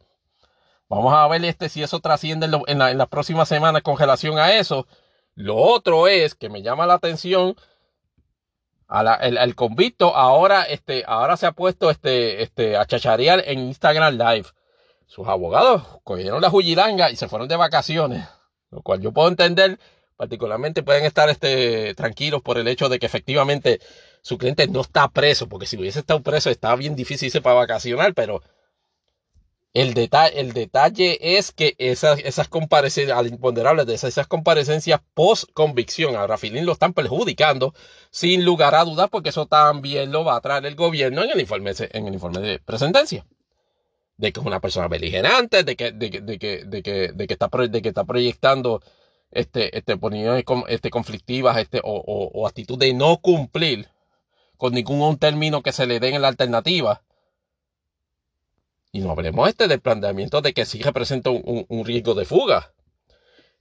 vamos 0.90 1.14
a 1.14 1.28
ver 1.28 1.44
este, 1.46 1.70
si 1.70 1.84
eso 1.84 2.00
trasciende 2.00 2.48
en, 2.48 2.56
en, 2.68 2.82
en 2.82 2.98
las 2.98 3.08
próximas 3.08 3.48
semanas 3.48 3.82
con 3.82 3.98
relación 3.98 4.38
a 4.38 4.54
eso. 4.54 4.88
Lo 5.36 5.56
otro 5.56 6.08
es 6.08 6.36
que 6.36 6.50
me 6.50 6.62
llama 6.62 6.86
la 6.86 6.96
atención 6.96 7.56
a 8.88 9.16
el, 9.16 9.56
convicto 9.56 10.16
ahora, 10.16 10.64
este, 10.64 11.06
ahora 11.08 11.38
se 11.38 11.46
ha 11.46 11.54
puesto 11.54 11.90
este, 11.90 12.44
este, 12.44 12.76
a 12.76 12.86
chacharear 12.86 13.42
en 13.46 13.60
Instagram 13.60 14.18
Live. 14.18 14.48
Sus 15.06 15.28
abogados 15.28 15.84
cogieron 16.04 16.42
la 16.42 16.50
jujilanga 16.50 17.10
y 17.10 17.16
se 17.16 17.30
fueron 17.30 17.48
de 17.48 17.56
vacaciones, 17.56 18.28
lo 18.70 18.82
cual 18.82 19.00
yo 19.00 19.14
puedo 19.14 19.30
entender. 19.30 19.80
Particularmente 20.18 20.84
pueden 20.84 21.06
estar 21.06 21.30
este, 21.30 21.96
tranquilos 21.96 22.42
por 22.42 22.58
el 22.58 22.68
hecho 22.68 22.90
de 22.90 23.00
que 23.00 23.06
efectivamente 23.06 23.80
su 24.22 24.38
cliente 24.38 24.68
no 24.68 24.82
está 24.82 25.08
preso, 25.08 25.48
porque 25.48 25.66
si 25.66 25.78
hubiese 25.78 26.00
estado 26.00 26.22
preso 26.22 26.50
estaba 26.50 26.76
bien 26.76 26.96
difícil 26.96 27.28
irse 27.28 27.42
para 27.42 27.56
vacacionar, 27.56 28.14
pero 28.14 28.44
el 29.74 29.94
detalle, 29.94 30.40
el 30.40 30.52
detalle 30.52 31.38
es 31.38 31.54
que 31.54 31.76
esas, 31.78 32.20
esas 32.20 32.50
comparecencias, 32.50 33.18
al 33.18 33.30
de 33.86 33.94
esas, 33.94 34.28
comparecencias 34.28 35.00
post 35.14 35.50
convicción 35.54 36.16
a 36.18 36.28
Rafilín 36.28 36.66
lo 36.66 36.74
están 36.74 36.94
perjudicando 36.94 37.74
sin 38.10 38.44
lugar 38.44 38.76
a 38.76 38.84
dudas 38.84 39.10
porque 39.10 39.30
eso 39.30 39.46
también 39.46 40.12
lo 40.12 40.26
va 40.26 40.36
a 40.36 40.42
traer 40.42 40.66
el 40.66 40.76
gobierno 40.76 41.24
en 41.24 41.30
el 41.32 41.40
informe, 41.40 41.72
en 41.78 42.08
el 42.08 42.14
informe 42.14 42.42
de 42.42 42.60
presentencia. 42.60 43.26
De 44.18 44.32
que 44.34 44.40
es 44.42 44.46
una 44.46 44.60
persona 44.60 44.88
beligerante, 44.88 45.64
de 45.64 45.76
que, 45.76 45.94
de, 45.94 46.10
que, 46.12 46.22
de 46.22 46.38
que, 46.38 46.66
de 46.66 47.28
que, 47.28 47.34
está, 47.34 47.48
de 47.48 47.82
que 47.82 47.90
está 47.90 48.04
proyectando 48.04 48.82
este, 49.32 49.76
este, 49.78 49.98
este, 50.68 50.90
conflictivas 50.90 51.58
este, 51.58 51.80
o, 51.80 51.96
o, 51.96 52.30
o 52.34 52.46
actitud 52.46 52.78
de 52.78 52.94
no 52.94 53.18
cumplir 53.18 53.90
con 54.58 54.74
ningún 54.74 55.18
término 55.18 55.64
que 55.64 55.72
se 55.72 55.88
le 55.88 56.00
den 56.00 56.16
en 56.16 56.22
la 56.22 56.28
alternativa 56.28 57.02
Y 58.92 59.00
no 59.00 59.12
hablemos 59.12 59.48
este 59.48 59.68
del 59.68 59.80
planteamiento 59.80 60.42
de 60.42 60.54
que 60.54 60.66
sí 60.66 60.82
representa 60.82 61.30
un, 61.30 61.66
un 61.68 61.86
riesgo 61.86 62.14
de 62.14 62.26
fuga 62.26 62.74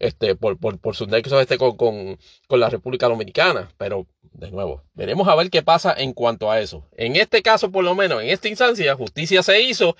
este, 0.00 0.34
por, 0.34 0.58
por, 0.58 0.78
por 0.80 0.96
sus 0.96 1.08
nexos 1.08 1.40
este 1.40 1.58
con, 1.58 1.76
con, 1.76 2.18
con, 2.48 2.58
la 2.58 2.70
República 2.70 3.06
Dominicana. 3.06 3.70
Pero, 3.76 4.06
de 4.32 4.50
nuevo, 4.50 4.82
veremos 4.94 5.28
a 5.28 5.36
ver 5.36 5.50
qué 5.50 5.62
pasa 5.62 5.94
en 5.96 6.14
cuanto 6.14 6.50
a 6.50 6.58
eso. 6.58 6.88
En 6.96 7.14
este 7.16 7.42
caso, 7.42 7.70
por 7.70 7.84
lo 7.84 7.94
menos, 7.94 8.22
en 8.22 8.30
esta 8.30 8.48
instancia, 8.48 8.96
justicia 8.96 9.42
se 9.42 9.60
hizo. 9.60 9.96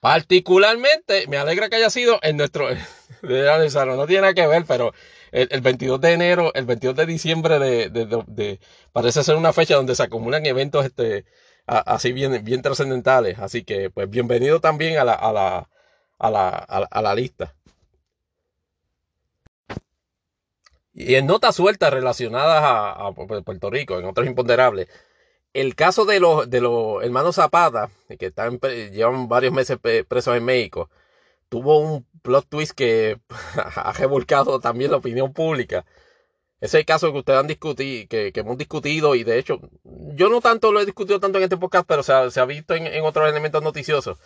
Particularmente, 0.00 1.26
me 1.28 1.36
alegra 1.36 1.68
que 1.68 1.76
haya 1.76 1.90
sido 1.90 2.18
en 2.22 2.38
nuestro, 2.38 2.70
no 3.22 4.06
tiene 4.06 4.22
nada 4.22 4.32
que 4.32 4.46
ver, 4.46 4.64
pero 4.66 4.94
el, 5.30 5.48
el, 5.50 5.60
22 5.60 6.00
de 6.00 6.12
enero, 6.12 6.52
el 6.54 6.64
22 6.64 6.96
de 6.96 7.04
diciembre 7.04 7.58
de, 7.58 7.90
de, 7.90 8.60
parece 8.92 9.22
ser 9.22 9.36
una 9.36 9.52
fecha 9.52 9.74
donde 9.76 9.94
se 9.94 10.02
acumulan 10.02 10.46
eventos 10.46 10.86
este, 10.86 11.26
así 11.70 12.12
bien, 12.12 12.44
bien 12.44 12.62
trascendentales. 12.62 13.38
Así 13.38 13.64
que, 13.64 13.90
pues, 13.90 14.10
bienvenido 14.10 14.60
también 14.60 14.98
a 14.98 15.04
la, 15.04 15.14
a 15.14 15.32
la, 15.32 15.68
a 16.18 16.30
la, 16.30 16.48
a 16.48 17.02
la 17.02 17.14
lista. 17.14 17.54
Y 20.92 21.14
en 21.14 21.26
notas 21.26 21.56
sueltas 21.56 21.92
relacionadas 21.92 22.62
a, 22.62 23.12
Puerto 23.12 23.70
Rico, 23.70 23.98
en 23.98 24.04
otros 24.06 24.26
imponderables, 24.26 24.88
el 25.54 25.74
caso 25.74 26.04
de 26.04 26.20
los, 26.20 26.50
de 26.50 26.60
los 26.60 27.02
hermanos 27.04 27.36
Zapata, 27.36 27.90
que 28.18 28.26
están, 28.26 28.60
llevan 28.60 29.28
varios 29.28 29.52
meses 29.52 29.78
presos 30.08 30.36
en 30.36 30.44
México, 30.44 30.90
tuvo 31.48 31.78
un 31.80 32.06
plot 32.22 32.48
twist 32.48 32.72
que 32.72 33.20
ha 33.76 33.92
revolcado 33.92 34.60
también 34.60 34.90
la 34.92 34.98
opinión 34.98 35.32
pública. 35.32 35.86
Ese 36.60 36.84
caso 36.84 37.12
que 37.12 37.18
ustedes 37.18 37.40
han 37.40 37.46
discutido, 37.46 38.08
que, 38.08 38.32
hemos 38.34 38.58
discutido, 38.58 39.14
y 39.14 39.24
de 39.24 39.38
hecho, 39.38 39.60
yo 40.14 40.28
no 40.28 40.40
tanto 40.40 40.72
lo 40.72 40.80
he 40.80 40.86
discutido 40.86 41.20
tanto 41.20 41.38
en 41.38 41.44
este 41.44 41.56
podcast, 41.56 41.86
pero 41.88 42.02
se 42.02 42.12
ha, 42.12 42.44
visto 42.44 42.74
en, 42.74 43.02
otros 43.04 43.28
elementos 43.28 43.62
noticiosos. 43.62 44.18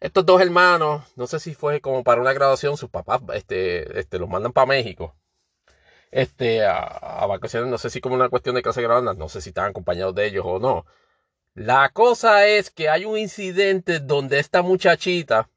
Estos 0.00 0.26
dos 0.26 0.40
hermanos, 0.40 1.04
no 1.16 1.26
sé 1.26 1.40
si 1.40 1.54
fue 1.54 1.80
como 1.80 2.04
para 2.04 2.20
una 2.20 2.32
graduación, 2.32 2.76
sus 2.76 2.90
papás 2.90 3.20
este, 3.34 3.98
este, 3.98 4.18
los 4.18 4.28
mandan 4.28 4.52
para 4.52 4.66
México 4.66 5.14
este, 6.10 6.64
a, 6.64 7.26
vacaciones, 7.26 7.70
no 7.70 7.78
sé 7.78 7.90
si 7.90 8.00
como 8.00 8.14
una 8.14 8.28
cuestión 8.28 8.54
de 8.54 8.62
clase 8.62 8.82
grande, 8.82 9.14
no 9.14 9.28
sé 9.28 9.40
si 9.40 9.50
están 9.50 9.66
acompañados 9.70 10.14
de 10.14 10.26
ellos 10.26 10.44
o 10.46 10.58
no. 10.58 10.86
La 11.54 11.90
cosa 11.90 12.46
es 12.46 12.70
que 12.70 12.88
hay 12.88 13.04
un 13.04 13.18
incidente 13.18 14.00
donde 14.00 14.38
esta 14.38 14.62
muchachita 14.62 15.50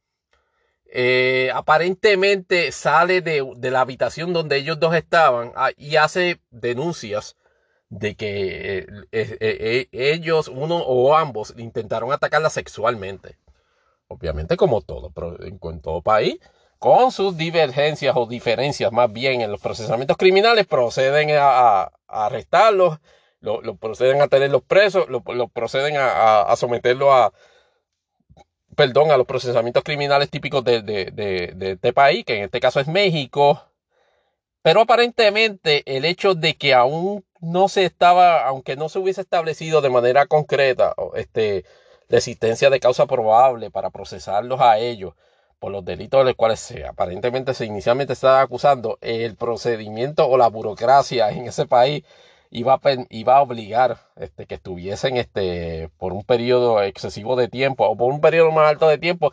eh, 0.92 1.52
aparentemente 1.54 2.72
sale 2.72 3.22
de, 3.22 3.46
la 3.70 3.82
habitación 3.82 4.34
donde 4.34 4.58
ellos 4.58 4.80
dos 4.80 4.96
estaban 4.96 5.52
ah, 5.56 5.72
y 5.78 5.98
hace 5.98 6.42
denuncias 6.52 7.38
de 7.90 8.16
que 8.16 8.80
eh, 8.80 8.88
eh, 9.12 9.88
ellos, 9.92 10.48
uno 10.48 10.78
o 10.78 11.16
ambos, 11.16 11.54
intentaron 11.58 12.12
atacarla 12.12 12.50
sexualmente. 12.50 13.38
Obviamente 14.08 14.58
como 14.58 14.82
todo, 14.82 15.12
pero 15.12 15.42
en 15.44 15.82
todo 15.82 16.02
país 16.02 16.40
con 16.80 17.12
sus 17.12 17.38
divergencias 17.38 18.16
o 18.18 18.26
diferencias 18.26 18.92
más 18.92 19.12
bien 19.12 19.42
en 19.42 19.52
los 19.52 19.62
procesamientos 19.62 20.18
criminales, 20.18 20.66
proceden 20.66 21.30
a, 21.38 21.92
arrestarlos, 22.08 23.00
lo, 23.42 23.76
proceden 23.76 24.22
a 24.22 24.28
tenerlos 24.30 24.64
presos, 24.64 25.08
lo, 25.10 25.22
proceden 25.50 25.96
a, 26.00 26.56
someterlos 26.56 27.10
a, 27.12 27.34
perdón, 28.76 29.12
a 29.12 29.18
los 29.18 29.28
procesamientos 29.28 29.84
criminales 29.84 30.30
típicos 30.30 30.64
de, 30.64 30.82
de, 30.82 31.72
este 31.72 31.94
país, 31.94 32.26
que 32.26 32.38
en 32.38 32.44
este 32.46 32.60
caso 32.60 32.80
es 32.80 32.88
México. 32.88 33.64
Pero 34.62 34.82
aparentemente 34.82 35.84
el 35.86 36.06
hecho 36.06 36.36
de 36.36 36.56
que 36.56 36.74
aún 36.74 37.26
no 37.40 37.70
se 37.70 37.86
estaba, 37.86 38.46
aunque 38.46 38.76
no 38.76 38.90
se 38.90 39.00
hubiese 39.00 39.22
establecido 39.22 39.82
de 39.82 39.90
manera 39.90 40.26
concreta 40.28 40.94
este, 41.16 41.66
la 42.10 42.18
existencia 42.18 42.70
de 42.70 42.80
causa 42.80 43.06
probable 43.06 43.72
para 43.72 43.90
procesarlos 43.90 44.60
a 44.62 44.78
ellos, 44.78 45.14
por 45.60 45.72
los 45.72 45.86
delitos 45.86 46.22
de 46.22 46.26
los 46.26 46.36
cuales 46.36 46.60
se, 46.60 46.86
aparentemente 46.86 47.54
se 47.54 47.66
inicialmente 47.66 48.14
estaba 48.14 48.42
acusando, 48.42 48.98
el 49.02 49.36
procedimiento 49.36 50.28
o 50.28 50.38
la 50.38 50.48
burocracia 50.48 51.30
en 51.32 51.48
ese 51.48 51.66
país 51.66 52.04
iba 52.50 52.74
a, 52.76 52.80
iba 53.10 53.38
a 53.38 53.42
obligar 53.42 53.98
este, 54.16 54.46
que 54.46 54.56
estuviesen 54.56 55.18
este, 55.18 55.90
por 55.98 56.14
un 56.14 56.24
periodo 56.24 56.82
excesivo 56.84 57.36
de 57.36 57.48
tiempo 57.48 57.86
o 57.88 57.98
por 57.98 58.12
un 58.12 58.22
periodo 58.22 58.52
más 58.52 58.70
alto 58.70 58.88
de 58.88 58.98
tiempo 58.98 59.32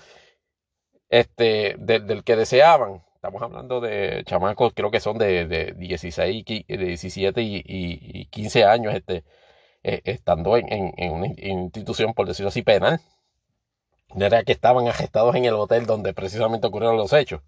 este, 1.08 1.76
del 1.78 2.24
que 2.24 2.36
deseaban. 2.36 3.02
Estamos 3.14 3.42
hablando 3.42 3.80
de 3.80 4.22
chamacos, 4.24 4.72
creo 4.74 4.90
que 4.90 5.00
son 5.00 5.18
de, 5.18 5.46
de 5.46 5.72
16, 5.72 6.44
de 6.44 6.64
17 6.76 7.42
y, 7.42 7.62
y, 7.66 8.26
15 8.26 8.64
años, 8.64 8.94
este, 8.94 9.24
eh, 9.82 10.02
estando 10.04 10.56
en, 10.56 10.72
en, 10.72 10.92
en 10.96 11.12
una 11.12 11.26
institución, 11.26 12.14
por 12.14 12.28
decirlo 12.28 12.48
así, 12.48 12.62
penal 12.62 13.00
era 14.14 14.44
que 14.44 14.52
estaban 14.52 14.88
arrestados 14.88 15.34
en 15.34 15.44
el 15.44 15.54
hotel 15.54 15.86
donde 15.86 16.14
precisamente 16.14 16.66
ocurrieron 16.66 16.96
los 16.96 17.12
hechos. 17.12 17.42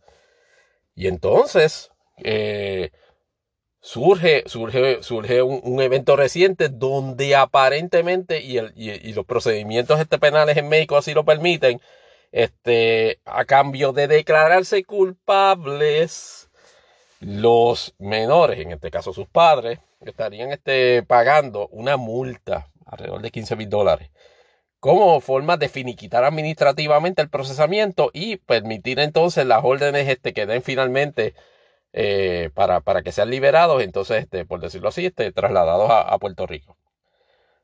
Y 0.95 1.07
entonces 1.07 1.91
eh, 2.19 2.91
surge, 3.81 4.45
surge, 4.47 5.03
surge 5.03 5.43
un, 5.43 5.81
evento 5.81 6.17
reciente 6.17 6.69
donde 6.69 7.37
aparentemente, 7.37 8.41
y, 8.43 8.59
el, 8.59 8.73
y, 8.77 9.13
los 9.13 9.25
procedimientos 9.27 10.01
este 10.01 10.19
penales 10.19 10.57
en 10.57 10.69
México 10.69 10.97
así 10.97 11.15
lo 11.15 11.25
permiten, 11.25 11.81
este, 12.33 13.21
a 13.25 13.45
cambio 13.45 13.93
de 13.93 14.09
declararse 14.09 14.85
culpables, 14.85 16.51
los 17.21 17.95
menores, 17.99 18.61
en 18.61 18.73
este 18.73 18.91
caso 18.91 19.13
sus 19.13 19.27
padres, 19.29 19.81
estarían 20.01 20.53
este, 20.53 21.03
pagando 21.03 21.69
una 21.69 21.97
multa 21.97 22.69
alrededor 22.87 23.23
de 23.23 23.31
15 23.31 23.57
mil 23.57 23.69
dólares 23.69 24.11
como 24.81 25.21
forma 25.21 25.57
de 25.57 25.69
finiquitar 25.69 26.25
administrativamente 26.25 27.23
el 27.23 27.29
procesamiento 27.29 28.11
y 28.13 28.37
permitir 28.37 29.01
entonces 29.01 29.45
las 29.47 29.65
órdenes 29.65 30.09
este, 30.09 30.33
que 30.33 30.47
den 30.47 30.63
finalmente 30.63 31.35
eh, 31.93 32.51
para, 32.55 32.81
para, 32.81 33.03
que 33.03 33.13
sean 33.13 33.31
liberados, 33.31 33.83
entonces, 33.83 34.23
este, 34.23 34.45
por 34.45 34.61
decirlo 34.61 34.89
así, 34.89 35.07
este, 35.07 35.33
trasladados 35.33 35.91
a, 35.91 36.19
Puerto 36.19 36.47
Rico. 36.47 36.77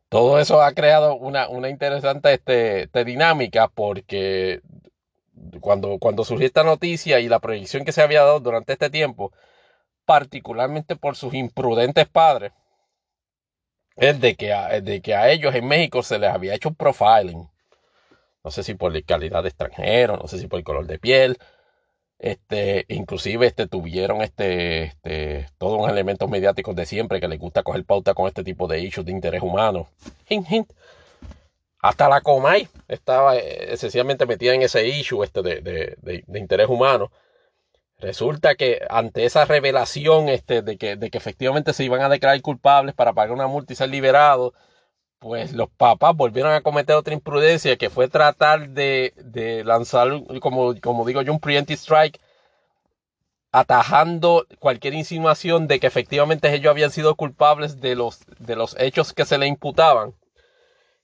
Todo 0.08 0.38
eso 0.38 0.62
ha 0.62 0.72
creado 0.72 1.16
una, 1.16 1.48
una 1.48 1.68
interesante 1.68 2.34
este, 2.34 3.04
dinámica 3.04 3.68
porque 3.68 4.62
cuando, 5.60 5.98
cuando 5.98 6.24
surgió 6.24 6.46
esta 6.46 6.64
noticia 6.64 7.20
y 7.20 7.28
la 7.28 7.40
proyección 7.40 7.84
que 7.84 7.92
se 7.92 8.02
había 8.02 8.22
dado 8.22 8.40
durante 8.40 8.72
este 8.74 8.90
tiempo, 8.90 9.32
particularmente 10.04 10.96
por 10.96 11.16
sus 11.16 11.34
imprudentes 11.34 12.06
padres, 12.08 12.52
es 13.96 14.20
de 14.20 14.36
que, 14.36 14.52
a, 14.52 14.80
de 14.80 15.00
que 15.00 15.14
a 15.14 15.30
ellos 15.30 15.54
en 15.54 15.66
México 15.66 16.02
se 16.02 16.18
les 16.18 16.30
había 16.30 16.54
hecho 16.54 16.68
un 16.70 16.74
profiling. 16.74 17.48
No 18.42 18.50
sé 18.50 18.62
si 18.62 18.74
por 18.74 18.92
la 18.92 19.00
calidad 19.02 19.42
de 19.42 19.48
extranjero, 19.48 20.16
no 20.16 20.28
sé 20.28 20.38
si 20.38 20.46
por 20.46 20.58
el 20.58 20.64
color 20.64 20.86
de 20.86 20.98
piel. 20.98 21.38
Este, 22.18 22.86
inclusive 22.88 23.46
este, 23.46 23.66
tuvieron 23.66 24.22
este, 24.22 24.84
este, 24.84 25.46
todos 25.58 25.80
los 25.80 25.90
elementos 25.90 26.28
mediáticos 26.30 26.74
de 26.74 26.86
siempre 26.86 27.20
que 27.20 27.28
les 27.28 27.38
gusta 27.38 27.62
coger 27.62 27.84
pauta 27.84 28.14
con 28.14 28.28
este 28.28 28.44
tipo 28.44 28.66
de 28.66 28.80
issues 28.80 29.04
de 29.04 29.12
interés 29.12 29.42
humano. 29.42 29.88
Hasta 31.80 32.08
la 32.08 32.22
Comay 32.22 32.68
estaba 32.88 33.36
eh, 33.36 33.74
esencialmente 33.74 34.26
metida 34.26 34.54
en 34.54 34.62
ese 34.62 34.86
issue 34.88 35.22
este 35.22 35.42
de, 35.42 35.60
de, 35.60 36.24
de 36.26 36.38
interés 36.38 36.68
humano. 36.68 37.10
Resulta 37.98 38.54
que 38.54 38.80
ante 38.90 39.24
esa 39.24 39.44
revelación 39.44 40.28
este, 40.28 40.62
de, 40.62 40.76
que, 40.76 40.96
de 40.96 41.10
que 41.10 41.18
efectivamente 41.18 41.72
se 41.72 41.84
iban 41.84 42.02
a 42.02 42.08
declarar 42.08 42.40
culpables 42.42 42.94
para 42.94 43.12
pagar 43.12 43.32
una 43.32 43.46
multa 43.46 43.72
y 43.72 43.76
ser 43.76 43.88
liberados, 43.88 44.52
pues 45.24 45.54
los 45.54 45.70
papás 45.70 46.14
volvieron 46.14 46.52
a 46.52 46.60
cometer 46.60 46.94
otra 46.96 47.14
imprudencia 47.14 47.78
que 47.78 47.88
fue 47.88 48.08
tratar 48.08 48.68
de, 48.68 49.14
de 49.16 49.64
lanzar, 49.64 50.10
como, 50.38 50.78
como 50.82 51.06
digo 51.06 51.22
yo, 51.22 51.32
un 51.32 51.40
preemptive 51.40 51.78
strike, 51.78 52.20
atajando 53.50 54.46
cualquier 54.58 54.92
insinuación 54.92 55.66
de 55.66 55.80
que 55.80 55.86
efectivamente 55.86 56.52
ellos 56.52 56.70
habían 56.70 56.90
sido 56.90 57.14
culpables 57.14 57.80
de 57.80 57.94
los, 57.94 58.20
de 58.38 58.54
los 58.54 58.76
hechos 58.78 59.14
que 59.14 59.24
se 59.24 59.38
le 59.38 59.46
imputaban. 59.46 60.12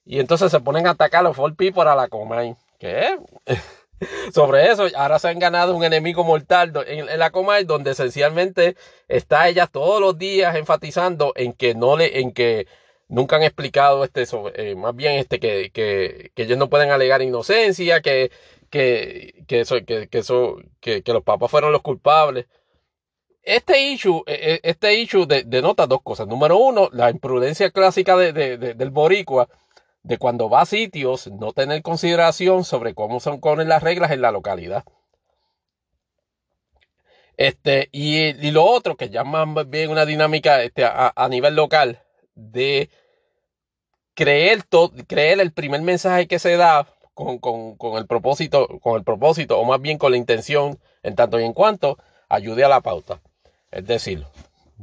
Y 0.05 0.19
entonces 0.19 0.51
se 0.51 0.59
ponen 0.59 0.85
a 0.85 0.91
atacar 0.91 1.21
a 1.21 1.23
los 1.23 1.35
Full 1.35 1.53
People 1.53 1.89
a 1.89 1.95
la 1.95 2.07
Comay. 2.07 2.55
¿Qué? 2.77 3.17
sobre 4.35 4.69
eso. 4.69 4.85
Ahora 4.95 5.17
se 5.17 5.29
han 5.29 5.39
ganado 5.39 5.75
un 5.75 5.83
enemigo 5.83 6.23
mortal 6.23 6.73
en, 6.85 7.07
la 7.17 7.31
Comay, 7.31 7.63
donde 7.63 7.91
esencialmente 7.91 8.75
está 9.07 9.47
ella 9.47 9.65
todos 9.65 9.99
los 9.99 10.15
días 10.19 10.55
enfatizando 10.55 11.33
en 11.35 11.53
que 11.53 11.73
no 11.73 11.97
le, 11.97 12.19
en 12.19 12.31
que 12.33 12.67
nunca 13.11 13.35
han 13.35 13.43
explicado 13.43 14.03
este, 14.03 14.25
sobre, 14.25 14.71
eh, 14.71 14.75
más 14.75 14.95
bien 14.95 15.13
este, 15.13 15.39
que, 15.39 15.69
que, 15.71 16.31
que, 16.33 16.43
ellos 16.43 16.57
no 16.57 16.69
pueden 16.69 16.91
alegar 16.91 17.21
inocencia, 17.21 18.01
que, 18.01 18.31
que, 18.69 19.43
que 19.47 19.61
eso, 19.61 19.75
que, 19.85 20.07
eso, 20.11 20.57
que, 20.79 21.03
los 21.05 21.23
papas 21.23 21.51
fueron 21.51 21.71
los 21.71 21.81
culpables. 21.81 22.47
Este 23.43 23.91
issue, 23.91 24.23
e, 24.27 24.61
e, 24.63 24.69
este 24.69 24.95
issue 24.95 25.25
denota 25.25 25.87
dos 25.87 26.01
cosas. 26.01 26.27
Número 26.27 26.57
uno, 26.57 26.89
la 26.93 27.09
imprudencia 27.09 27.71
clásica 27.71 28.15
de, 28.15 28.33
de, 28.33 28.57
del 28.57 28.89
boricua, 28.91 29.47
de 30.03 30.17
cuando 30.17 30.49
va 30.49 30.61
a 30.61 30.65
sitios 30.65 31.27
no 31.27 31.53
tener 31.53 31.81
consideración 31.81 32.63
sobre 32.63 32.95
cómo 32.95 33.19
son 33.19 33.39
con 33.39 33.67
las 33.67 33.83
reglas 33.83 34.11
en 34.11 34.21
la 34.21 34.31
localidad. 34.31 34.83
Este, 37.37 37.89
y, 37.91 38.51
lo 38.51 38.63
otro, 38.65 38.95
que 38.95 39.09
llama 39.09 39.45
bien 39.65 39.89
una 39.89 40.05
dinámica 40.05 40.63
este, 40.63 40.85
a, 40.85 41.27
nivel 41.29 41.55
local, 41.55 42.03
de 42.35 42.89
creer, 44.21 44.65
creer 45.07 45.39
el 45.39 45.51
primer 45.51 45.81
mensaje 45.81 46.27
que 46.27 46.37
se 46.37 46.55
da 46.55 46.87
con, 47.15 47.39
con, 47.39 47.97
el 47.97 48.05
propósito, 48.05 48.67
con 48.79 48.95
el 48.95 49.03
propósito, 49.03 49.57
o 49.59 49.65
más 49.65 49.81
bien 49.81 49.97
con 49.97 50.11
la 50.11 50.17
intención, 50.17 50.79
en 51.01 51.15
tanto 51.15 51.39
y 51.39 51.43
en 51.43 51.53
cuanto 51.53 51.97
ayude 52.29 52.63
a 52.63 52.69
la 52.69 52.81
pauta. 52.81 53.19
Es 53.71 53.87
decir, 53.87 54.23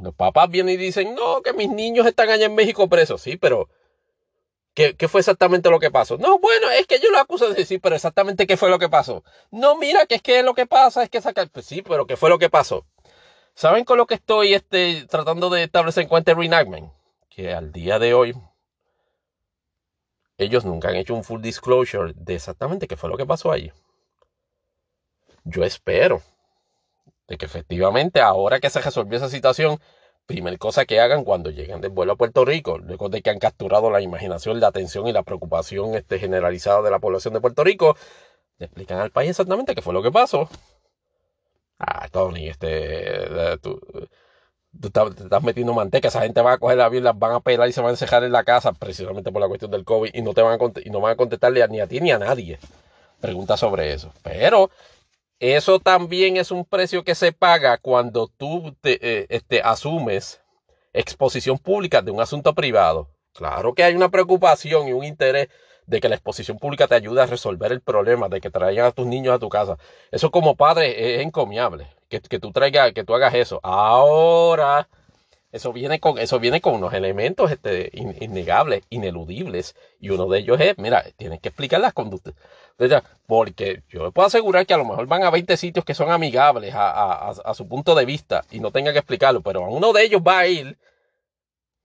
los 0.00 0.12
papás 0.14 0.50
vienen 0.50 0.74
y 0.74 0.76
dicen, 0.76 1.14
no, 1.14 1.40
que 1.42 1.52
mis 1.52 1.70
niños 1.70 2.04
están 2.06 2.30
allá 2.30 2.46
en 2.46 2.56
México 2.56 2.88
presos. 2.88 3.22
Sí, 3.22 3.36
pero 3.36 3.68
¿qué, 4.74 4.96
fue 5.06 5.20
exactamente 5.20 5.70
lo 5.70 5.78
que 5.78 5.92
pasó? 5.92 6.18
No, 6.18 6.40
bueno, 6.40 6.68
es 6.70 6.88
que 6.88 6.98
yo 6.98 7.08
lo 7.12 7.18
acuso 7.18 7.48
de 7.48 7.54
decir, 7.54 7.80
pero 7.80 7.94
exactamente 7.94 8.44
qué 8.44 8.56
fue 8.56 8.70
lo 8.70 8.80
que 8.80 8.88
pasó. 8.88 9.22
No, 9.52 9.76
mira, 9.76 10.06
que 10.06 10.16
es 10.16 10.22
que 10.22 10.42
lo 10.42 10.54
que 10.54 10.66
pasa 10.66 11.04
es 11.04 11.10
que 11.10 11.20
saca... 11.20 11.46
Pues 11.46 11.64
sí, 11.64 11.82
pero 11.82 12.08
¿qué 12.08 12.16
fue 12.16 12.28
lo 12.28 12.40
que 12.40 12.50
pasó? 12.50 12.86
¿Saben 13.54 13.84
con 13.84 13.98
lo 13.98 14.06
que 14.06 14.14
estoy 14.14 14.54
este, 14.54 15.06
tratando 15.08 15.48
de 15.48 15.62
establecer 15.62 16.02
en 16.02 16.08
cuenta 16.08 16.32
el 16.32 16.38
reenactment? 16.38 16.90
Que 17.28 17.54
al 17.54 17.70
día 17.70 18.00
de 18.00 18.14
hoy 18.14 18.34
ellos 20.38 20.64
nunca 20.64 20.88
han 20.88 20.96
hecho 20.96 21.14
un 21.14 21.24
full 21.24 21.42
disclosure 21.42 22.14
de 22.16 22.36
exactamente 22.36 22.86
qué 22.86 22.96
fue 22.96 23.10
lo 23.10 23.16
que 23.16 23.26
pasó 23.26 23.52
allí. 23.52 23.72
Yo 25.44 25.64
espero 25.64 26.22
de 27.26 27.36
que 27.36 27.46
efectivamente 27.46 28.20
ahora 28.20 28.60
que 28.60 28.70
se 28.70 28.80
resolvió 28.80 29.18
esa 29.18 29.28
situación, 29.28 29.80
primer 30.26 30.58
cosa 30.58 30.86
que 30.86 31.00
hagan 31.00 31.24
cuando 31.24 31.50
lleguen 31.50 31.80
de 31.80 31.88
vuelo 31.88 32.12
a 32.12 32.16
Puerto 32.16 32.44
Rico, 32.44 32.78
luego 32.78 33.08
de 33.08 33.20
que 33.22 33.30
han 33.30 33.38
capturado 33.38 33.90
la 33.90 34.00
imaginación, 34.00 34.60
la 34.60 34.68
atención 34.68 35.08
y 35.08 35.12
la 35.12 35.22
preocupación 35.22 35.94
este, 35.94 36.18
generalizada 36.18 36.82
de 36.82 36.90
la 36.90 36.98
población 37.00 37.34
de 37.34 37.40
Puerto 37.40 37.64
Rico, 37.64 37.96
le 38.58 38.66
explican 38.66 38.98
al 39.00 39.10
país 39.10 39.30
exactamente 39.30 39.74
qué 39.74 39.82
fue 39.82 39.92
lo 39.94 40.02
que 40.02 40.12
pasó. 40.12 40.48
Ah, 41.78 42.08
Tony, 42.10 42.48
este, 42.48 43.58
tú, 43.62 43.80
te 44.80 45.24
estás 45.24 45.42
metiendo 45.42 45.74
manteca, 45.74 46.08
esa 46.08 46.22
gente 46.22 46.40
va 46.40 46.52
a 46.52 46.58
coger 46.58 46.78
la 46.78 46.86
avión, 46.86 47.04
van 47.18 47.32
a 47.32 47.40
pelar 47.40 47.68
y 47.68 47.72
se 47.72 47.80
van 47.80 47.88
a 47.88 47.90
encejar 47.92 48.24
en 48.24 48.32
la 48.32 48.44
casa, 48.44 48.72
precisamente 48.72 49.32
por 49.32 49.40
la 49.40 49.48
cuestión 49.48 49.70
del 49.70 49.84
COVID, 49.84 50.10
y 50.14 50.22
no 50.22 50.34
te 50.34 50.42
van 50.42 50.58
a, 50.60 50.80
y 50.84 50.90
no 50.90 51.00
van 51.00 51.12
a 51.12 51.16
contestarle 51.16 51.66
ni 51.68 51.80
a 51.80 51.86
ti 51.86 52.00
ni 52.00 52.10
a 52.10 52.18
nadie. 52.18 52.58
Pregunta 53.20 53.56
sobre 53.56 53.92
eso. 53.92 54.12
Pero 54.22 54.70
eso 55.40 55.78
también 55.80 56.36
es 56.36 56.50
un 56.50 56.64
precio 56.64 57.04
que 57.04 57.14
se 57.14 57.32
paga 57.32 57.78
cuando 57.78 58.28
tú 58.28 58.76
te, 58.80 58.98
eh, 59.02 59.26
este, 59.28 59.60
asumes 59.62 60.40
exposición 60.92 61.58
pública 61.58 62.02
de 62.02 62.10
un 62.10 62.20
asunto 62.20 62.54
privado. 62.54 63.08
Claro 63.32 63.74
que 63.74 63.84
hay 63.84 63.94
una 63.94 64.08
preocupación 64.08 64.88
y 64.88 64.92
un 64.92 65.04
interés 65.04 65.48
de 65.88 66.00
que 66.00 66.08
la 66.08 66.16
exposición 66.16 66.58
pública 66.58 66.86
te 66.86 66.94
ayude 66.94 67.22
a 67.22 67.26
resolver 67.26 67.72
el 67.72 67.80
problema, 67.80 68.28
de 68.28 68.40
que 68.40 68.50
traigan 68.50 68.86
a 68.86 68.92
tus 68.92 69.06
niños 69.06 69.34
a 69.34 69.38
tu 69.38 69.48
casa. 69.48 69.78
Eso 70.10 70.30
como 70.30 70.54
padre 70.54 71.16
es 71.16 71.22
encomiable, 71.22 71.88
que, 72.08 72.20
que 72.20 72.38
tú 72.38 72.52
traigas, 72.52 72.92
que 72.92 73.04
tú 73.04 73.14
hagas 73.14 73.34
eso. 73.34 73.58
Ahora, 73.62 74.88
eso 75.50 75.72
viene 75.72 75.98
con, 75.98 76.18
eso 76.18 76.38
viene 76.38 76.60
con 76.60 76.74
unos 76.74 76.92
elementos 76.92 77.50
este, 77.50 77.90
innegables, 77.94 78.82
ineludibles. 78.90 79.74
Y 79.98 80.10
uno 80.10 80.28
de 80.28 80.40
ellos 80.40 80.60
es, 80.60 80.76
mira, 80.76 81.04
tienes 81.16 81.40
que 81.40 81.48
explicar 81.48 81.80
las 81.80 81.94
conductas. 81.94 82.34
Porque 83.26 83.82
yo 83.88 84.12
puedo 84.12 84.26
asegurar 84.26 84.66
que 84.66 84.74
a 84.74 84.76
lo 84.76 84.84
mejor 84.84 85.06
van 85.06 85.22
a 85.22 85.30
20 85.30 85.56
sitios 85.56 85.84
que 85.84 85.94
son 85.94 86.10
amigables 86.10 86.74
a, 86.76 87.54
su 87.54 87.66
punto 87.66 87.94
de 87.94 88.04
vista 88.04 88.44
y 88.50 88.60
no 88.60 88.70
tengan 88.70 88.92
que 88.92 89.00
explicarlo, 89.00 89.40
pero 89.40 89.64
a 89.64 89.68
uno 89.68 89.92
de 89.92 90.04
ellos 90.04 90.22
va 90.26 90.40
a 90.40 90.46
ir 90.46 90.78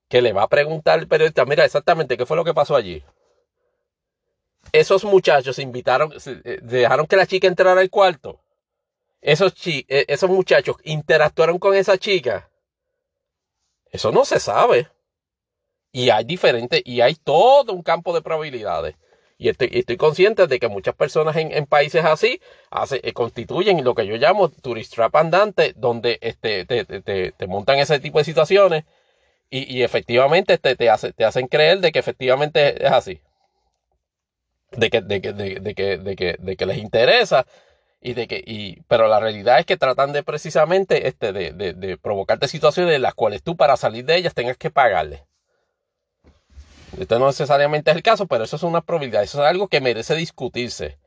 que 0.09 0.21
le 0.21 0.33
va 0.33 0.43
a 0.43 0.47
preguntar 0.47 0.99
al 0.99 1.07
periodista, 1.07 1.45
mira 1.45 1.65
exactamente 1.65 2.17
qué 2.17 2.25
fue 2.25 2.37
lo 2.37 2.43
que 2.43 2.53
pasó 2.53 2.75
allí. 2.75 3.03
Esos 4.73 5.05
muchachos 5.05 5.59
invitaron, 5.59 6.11
eh, 6.25 6.59
dejaron 6.63 7.05
que 7.05 7.15
la 7.15 7.27
chica 7.27 7.47
entrara 7.47 7.79
al 7.79 7.91
cuarto. 7.91 8.41
Esos, 9.21 9.53
eh, 9.67 10.05
esos 10.07 10.31
muchachos 10.31 10.77
interactuaron 10.83 11.59
con 11.59 11.75
esa 11.75 11.95
chica. 11.97 12.49
Eso 13.91 14.11
no 14.11 14.25
se 14.25 14.39
sabe. 14.39 14.89
Y 15.91 16.09
hay 16.09 16.23
diferentes, 16.25 16.81
y 16.83 17.01
hay 17.01 17.13
todo 17.13 17.71
un 17.71 17.83
campo 17.83 18.15
de 18.15 18.23
probabilidades. 18.23 18.95
Y 19.37 19.49
estoy, 19.49 19.97
consciente 19.97 20.47
de 20.47 20.59
que 20.59 20.67
muchas 20.67 20.95
personas 20.95 21.35
en, 21.35 21.65
países 21.67 22.03
así 22.03 22.41
eh, 22.91 23.13
constituyen 23.13 23.83
lo 23.83 23.93
que 23.93 24.07
yo 24.07 24.15
llamo 24.15 24.49
tourist 24.49 24.95
trap 24.95 25.15
andante, 25.17 25.73
donde 25.75 26.17
este, 26.21 26.65
te, 26.65 27.47
montan 27.47 27.77
ese 27.77 27.99
tipo 27.99 28.17
de 28.17 28.25
situaciones 28.25 28.85
y, 29.51 29.83
efectivamente 29.83 30.57
te, 30.57 30.75
te, 30.75 30.89
hacen 30.89 31.47
creer 31.47 31.79
de 31.79 31.91
que 31.91 31.99
efectivamente 31.99 32.83
es 32.83 32.91
así. 32.91 33.21
De 34.75 34.89
que, 34.89 35.01
de 35.01 35.21
que, 35.21 35.33
de, 35.33 35.75
que, 35.75 36.37
de 36.37 36.55
que, 36.55 36.65
les 36.65 36.77
interesa 36.77 37.45
y 38.01 38.13
de 38.13 38.27
que, 38.27 38.43
y, 38.45 38.81
pero 38.87 39.07
la 39.07 39.19
realidad 39.19 39.59
es 39.59 39.65
que 39.65 39.77
tratan 39.77 40.11
de 40.11 40.23
precisamente 40.23 41.07
este, 41.07 41.31
de, 41.31 41.51
de, 41.51 41.97
provocarte 41.97 42.47
situaciones 42.47 42.95
en 42.95 43.03
las 43.03 43.13
cuales 43.13 43.43
tú 43.43 43.55
para 43.55 43.77
salir 43.77 44.05
de 44.05 44.15
ellas 44.15 44.33
tengas 44.33 44.57
que 44.57 44.71
pagarle. 44.71 45.25
Esto 46.99 47.19
no 47.19 47.27
necesariamente 47.27 47.91
es 47.91 47.97
el 47.97 48.03
caso, 48.03 48.27
pero 48.27 48.43
eso 48.43 48.55
es 48.55 48.63
una 48.63 48.81
probabilidad. 48.81 49.23
Eso 49.23 49.43
es 49.43 49.49
algo 49.49 49.67
que 49.67 49.81
merece 49.81 50.15
discutirse. 50.15 50.97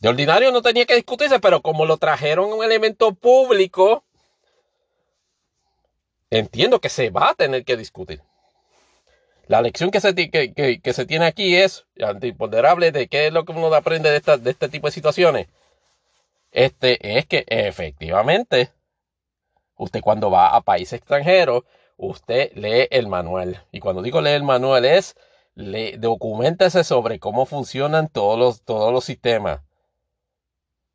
De 0.00 0.08
ordinario 0.08 0.52
no 0.52 0.62
tenía 0.62 0.86
que 0.86 0.94
discutirse, 0.94 1.40
pero 1.40 1.62
como 1.62 1.86
lo 1.86 1.96
trajeron 1.96 2.52
un 2.52 2.64
elemento 2.64 3.14
público, 3.14 4.04
entiendo 6.30 6.80
que 6.80 6.88
se 6.88 7.10
va 7.10 7.30
a 7.30 7.34
tener 7.34 7.64
que 7.64 7.76
discutir. 7.76 8.22
La 9.46 9.62
lección 9.62 9.90
que 9.90 10.00
se, 10.00 10.14
que, 10.14 10.92
se 10.92 11.06
tiene 11.06 11.26
aquí 11.26 11.54
es 11.54 11.86
antiponderable 12.00 12.90
de 12.90 13.06
qué 13.06 13.28
es 13.28 13.32
lo 13.32 13.44
que 13.44 13.52
uno 13.52 13.72
aprende 13.74 14.10
de, 14.10 14.38
de 14.38 14.50
este 14.50 14.68
tipo 14.68 14.88
de 14.88 14.92
situaciones. 14.92 15.46
Este 16.50 17.18
es 17.18 17.26
que 17.26 17.44
efectivamente, 17.46 18.72
usted 19.76 20.00
cuando 20.00 20.30
va 20.30 20.56
a 20.56 20.62
países 20.62 20.94
extranjeros, 20.94 21.62
usted 21.96 22.52
lee 22.54 22.88
el 22.90 23.08
manual. 23.08 23.64
Y 23.70 23.80
cuando 23.80 24.02
digo 24.02 24.20
lee 24.20 24.30
el 24.30 24.42
manual 24.42 24.84
es, 24.84 25.16
le, 25.54 25.96
documentese 25.98 26.82
sobre 26.82 27.18
cómo 27.18 27.46
funcionan 27.46 28.08
todos 28.08 28.38
los, 28.38 28.62
todos 28.62 28.92
los 28.92 29.04
sistemas. 29.04 29.60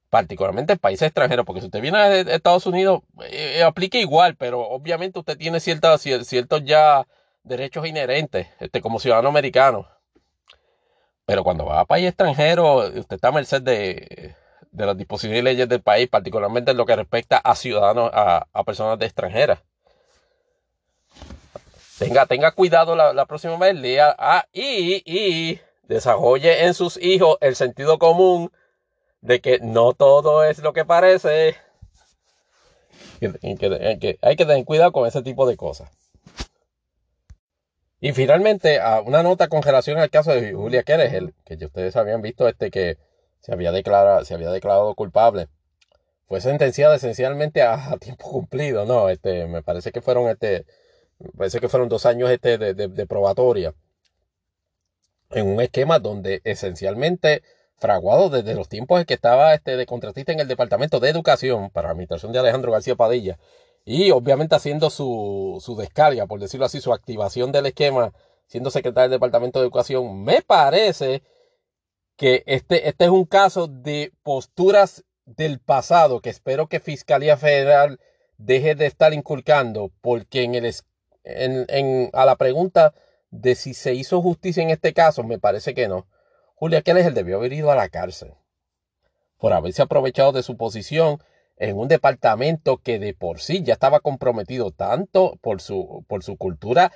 Particularmente 0.10 0.74
en 0.74 0.80
países 0.80 1.08
extranjeros, 1.08 1.46
porque 1.46 1.62
si 1.62 1.68
usted 1.68 1.82
viene 1.82 2.24
de 2.24 2.36
Estados 2.36 2.66
Unidos, 2.66 3.02
eh, 3.30 3.64
aplica 3.64 3.98
igual, 3.98 4.36
pero 4.36 4.60
obviamente 4.60 5.20
usted 5.20 5.38
tiene 5.38 5.62
ciertos, 5.62 6.02
ciertos 6.02 6.66
ya 6.66 7.08
derechos 7.44 7.86
inherentes, 7.88 8.48
este, 8.60 8.82
como 8.82 9.00
ciudadano 9.00 9.30
americano. 9.30 9.88
Pero 11.26 11.44
cuando 11.44 11.66
va 11.66 11.82
a 11.82 11.86
país 11.86 12.08
extranjero, 12.08 12.88
usted 12.88 13.16
está 13.16 13.30
a 13.30 13.32
merced 13.32 13.62
de, 13.62 14.36
de 14.72 14.86
las 14.86 14.98
disposiciones 14.98 15.40
y 15.40 15.44
leyes 15.44 15.70
del 15.70 15.82
país, 15.82 16.10
particularmente 16.10 16.72
en 16.72 16.78
lo 16.78 16.86
que 16.86 16.96
respecta 16.96 17.38
a 17.38 17.56
ciudadanos, 17.56 18.10
a, 18.14 18.48
a 18.52 18.64
personas 18.64 19.00
de 19.00 19.06
extranjeras. 19.06 19.60
Tenga, 22.00 22.26
tenga 22.26 22.52
cuidado 22.52 22.96
la, 22.96 23.26
próxima 23.28 23.58
vez, 23.58 23.76
lea 23.76 24.16
ah, 24.18 24.46
y, 24.52 25.04
y 25.06 25.62
desarrolle 25.84 26.66
en 26.66 26.74
sus 26.74 26.98
hijos 26.98 27.38
el 27.42 27.56
sentido 27.56 28.00
común 28.00 28.52
de 29.22 29.40
que 29.40 29.60
no 29.60 29.94
todo 29.94 30.44
es 30.44 30.60
lo 30.60 30.74
que 30.74 30.84
parece. 30.84 31.56
Que, 33.20 34.18
hay 34.22 34.36
que 34.36 34.46
tener 34.46 34.66
cuidado 34.66 34.92
con 34.92 35.08
ese 35.08 35.22
tipo 35.22 35.48
de 35.48 35.56
cosas. 35.56 35.92
Y 38.04 38.14
finalmente, 38.14 38.80
una 39.06 39.22
nota 39.22 39.48
con 39.48 39.62
relación 39.62 40.00
al 40.00 40.10
caso 40.10 40.32
de 40.32 40.54
Julia 40.54 40.82
Keregel, 40.82 41.36
que 41.46 41.54
ustedes 41.64 41.96
habían 41.96 42.24
visto 42.24 42.48
este 42.48 42.72
que 42.72 42.98
se 43.42 43.54
había 43.54 43.72
declarado, 43.72 44.26
se 44.26 44.34
había 44.34 44.50
declarado 44.50 44.96
culpable. 44.96 45.50
Fue 46.28 46.42
sentenciada 46.42 46.96
esencialmente 46.96 47.62
a, 47.62 47.96
tiempo 48.00 48.28
cumplido, 48.32 48.86
¿no? 48.86 49.10
Este, 49.10 49.46
me 49.46 49.62
parece 49.62 49.92
que 49.92 50.02
fueron 50.02 50.30
este, 50.30 50.66
parece 51.38 51.60
que 51.60 51.70
fueron 51.70 51.90
dos 51.90 52.08
años 52.08 52.32
este 52.32 52.58
de, 52.58 53.06
probatoria, 53.06 53.76
en 55.30 55.46
un 55.48 55.62
esquema 55.62 56.00
donde 56.00 56.42
esencialmente 56.44 57.44
fraguado 57.78 58.32
desde 58.32 58.56
los 58.56 58.68
tiempos 58.68 59.00
en 59.00 59.06
que 59.06 59.14
estaba 59.14 59.54
este 59.54 59.78
de 59.78 59.86
contratista 59.86 60.32
en 60.32 60.40
el 60.40 60.48
Departamento 60.48 61.00
de 61.00 61.10
Educación 61.10 61.70
para 61.70 61.90
la 61.90 61.92
administración 61.92 62.32
de 62.32 62.40
Alejandro 62.40 62.72
García 62.72 62.96
Padilla 62.96 63.38
y 63.86 64.12
obviamente 64.12 64.56
haciendo 64.56 64.90
su, 64.90 65.58
su 65.62 65.76
descarga, 65.76 66.28
por 66.28 66.40
decirlo 66.40 66.66
así, 66.66 66.82
su 66.82 66.94
activación 66.94 67.52
del 67.52 67.68
esquema 67.68 68.14
siendo 68.48 68.70
secretario 68.70 69.10
del 69.10 69.18
Departamento 69.18 69.60
de 69.60 69.66
Educación, 69.66 70.24
me 70.24 70.42
parece 70.42 71.24
que 72.18 72.44
este, 72.46 72.90
este 72.90 73.06
es 73.06 73.12
un 73.12 73.26
caso 73.26 73.68
de 73.68 74.12
posturas 74.24 75.06
del 75.26 75.60
pasado 75.60 76.20
que 76.20 76.30
espero 76.30 76.68
que 76.68 76.80
Fiscalía 76.80 77.38
Federal 77.38 78.00
deje 78.38 78.76
de 78.76 78.88
estar 78.88 79.14
inculcando 79.14 79.92
porque 80.02 80.44
en 80.44 80.56
el, 80.56 80.74
en, 81.24 82.10
a 82.14 82.26
la 82.26 82.36
pregunta 82.36 82.94
de 83.30 83.56
si 83.56 83.74
se 83.74 83.94
hizo 83.94 84.22
justicia 84.22 84.62
en 84.62 84.70
este 84.70 84.94
caso, 84.94 85.24
me 85.24 85.40
parece 85.40 85.74
que 85.74 85.88
no. 85.88 86.08
Julia 86.56 86.82
Keller 86.82 87.14
debió 87.14 87.38
haber 87.38 87.54
ido 87.54 87.72
a 87.72 87.76
la 87.76 87.90
cárcel 87.90 88.34
por 89.38 89.54
haberse 89.54 89.82
aprovechado 89.82 90.32
de 90.32 90.44
su 90.44 90.58
posición 90.58 91.24
en 91.62 91.78
un 91.78 91.88
departamento 91.88 92.78
que 92.78 92.98
de 92.98 93.14
por 93.14 93.40
sí 93.40 93.62
ya 93.64 93.74
estaba 93.74 94.00
comprometido 94.00 94.72
tanto 94.72 95.38
por 95.42 95.62
su, 95.62 96.04
por 96.08 96.24
su 96.24 96.36
cultura 96.36 96.92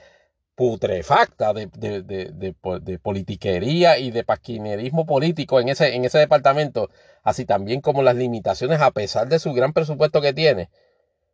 putrefacta 0.56 1.54
de, 1.54 1.68
de, 1.68 2.02
de, 2.02 3.00
politiquería 3.00 4.00
y 4.00 4.10
de 4.10 4.24
paquinerismo 4.24 5.06
político 5.06 5.60
en 5.60 5.70
ese, 5.70 5.96
en 5.96 6.04
ese 6.06 6.18
departamento, 6.18 6.90
así 7.24 7.46
también 7.46 7.82
como 7.82 8.02
las 8.02 8.16
limitaciones 8.16 8.82
a 8.82 8.90
pesar 8.90 9.28
de 9.28 9.38
su 9.38 9.54
gran 9.54 9.72
presupuesto 9.72 10.20
que 10.22 10.34
tiene 10.34 10.70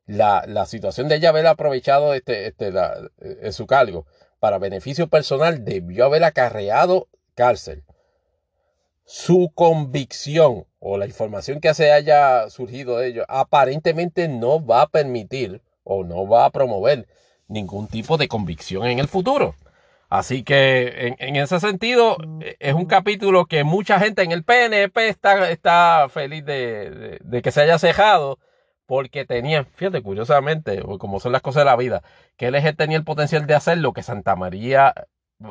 la, 0.07 0.43
la 0.45 0.65
situación 0.65 1.07
de 1.07 1.15
ella 1.15 1.29
haber 1.29 1.47
aprovechado 1.47 2.13
este, 2.13 2.47
este, 2.47 2.67
eh, 2.69 3.37
en 3.43 3.53
su 3.53 3.65
cargo 3.65 4.07
para 4.39 4.57
beneficio 4.57 5.07
personal 5.07 5.63
debió 5.63 6.05
haber 6.05 6.25
acarreado 6.25 7.07
cárcel. 7.35 7.83
Su 9.11 9.51
convicción 9.53 10.65
o 10.79 10.97
la 10.97 11.05
información 11.05 11.59
que 11.59 11.73
se 11.73 11.91
haya 11.91 12.49
surgido 12.49 12.97
de 12.97 13.07
ellos 13.07 13.25
aparentemente 13.27 14.29
no 14.29 14.65
va 14.65 14.83
a 14.83 14.87
permitir 14.87 15.61
o 15.83 16.05
no 16.05 16.29
va 16.29 16.45
a 16.45 16.49
promover 16.49 17.09
ningún 17.49 17.89
tipo 17.89 18.15
de 18.15 18.29
convicción 18.29 18.85
en 18.85 18.99
el 18.99 19.09
futuro. 19.09 19.53
Así 20.07 20.43
que 20.43 21.13
en, 21.19 21.35
ese 21.35 21.59
sentido 21.59 22.15
es 22.59 22.73
un 22.73 22.85
capítulo 22.85 23.47
que 23.47 23.65
mucha 23.65 23.99
gente 23.99 24.21
en 24.21 24.31
el 24.31 24.45
PNP 24.45 25.09
está, 25.09 25.49
está 25.49 26.07
feliz 26.09 26.45
de, 26.45 27.41
que 27.43 27.51
se 27.51 27.63
haya 27.63 27.79
cejado 27.79 28.39
porque 28.85 29.25
tenía, 29.25 29.65
fíjate, 29.65 30.01
curiosamente, 30.01 30.81
como 30.99 31.19
son 31.19 31.33
las 31.33 31.41
cosas 31.41 31.61
de 31.61 31.65
la 31.65 31.75
vida, 31.75 32.01
que 32.37 32.47
él 32.47 32.75
tenía 32.77 32.95
el 32.95 33.03
potencial 33.03 33.45
de 33.45 33.55
hacer 33.55 33.77
lo 33.79 33.91
que 33.91 34.03
Santa 34.03 34.37
María 34.37 34.93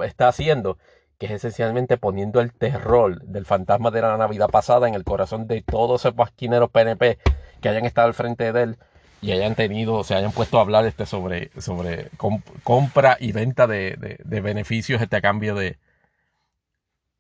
está 0.03 0.29
haciendo, 0.29 0.79
que 1.21 1.27
es 1.27 1.33
esencialmente 1.33 1.99
poniendo 1.99 2.41
el 2.41 2.51
terror 2.51 3.21
del 3.25 3.45
fantasma 3.45 3.91
de 3.91 4.01
la 4.01 4.17
Navidad 4.17 4.49
pasada 4.49 4.89
en 4.89 4.95
el 4.95 5.05
corazón 5.05 5.47
de 5.47 5.61
todos 5.61 6.01
esos 6.01 6.15
pasquineros 6.15 6.71
PNP 6.71 7.19
que 7.61 7.69
hayan 7.69 7.85
estado 7.85 8.09
al 8.09 8.15
frente 8.15 8.55
de 8.55 8.63
él 8.63 8.79
y 9.21 9.33
hayan 9.33 9.55
tenido, 9.55 10.03
se 10.03 10.15
hayan 10.15 10.33
puesto 10.33 10.57
a 10.57 10.63
hablar 10.63 10.87
este 10.87 11.05
sobre, 11.05 11.51
sobre 11.61 12.09
compra 12.65 13.19
y 13.21 13.33
venta 13.33 13.67
de, 13.67 14.19
beneficios 14.25 15.03
este 15.03 15.17
a 15.17 15.21
cambio 15.21 15.55
de, 15.55 15.77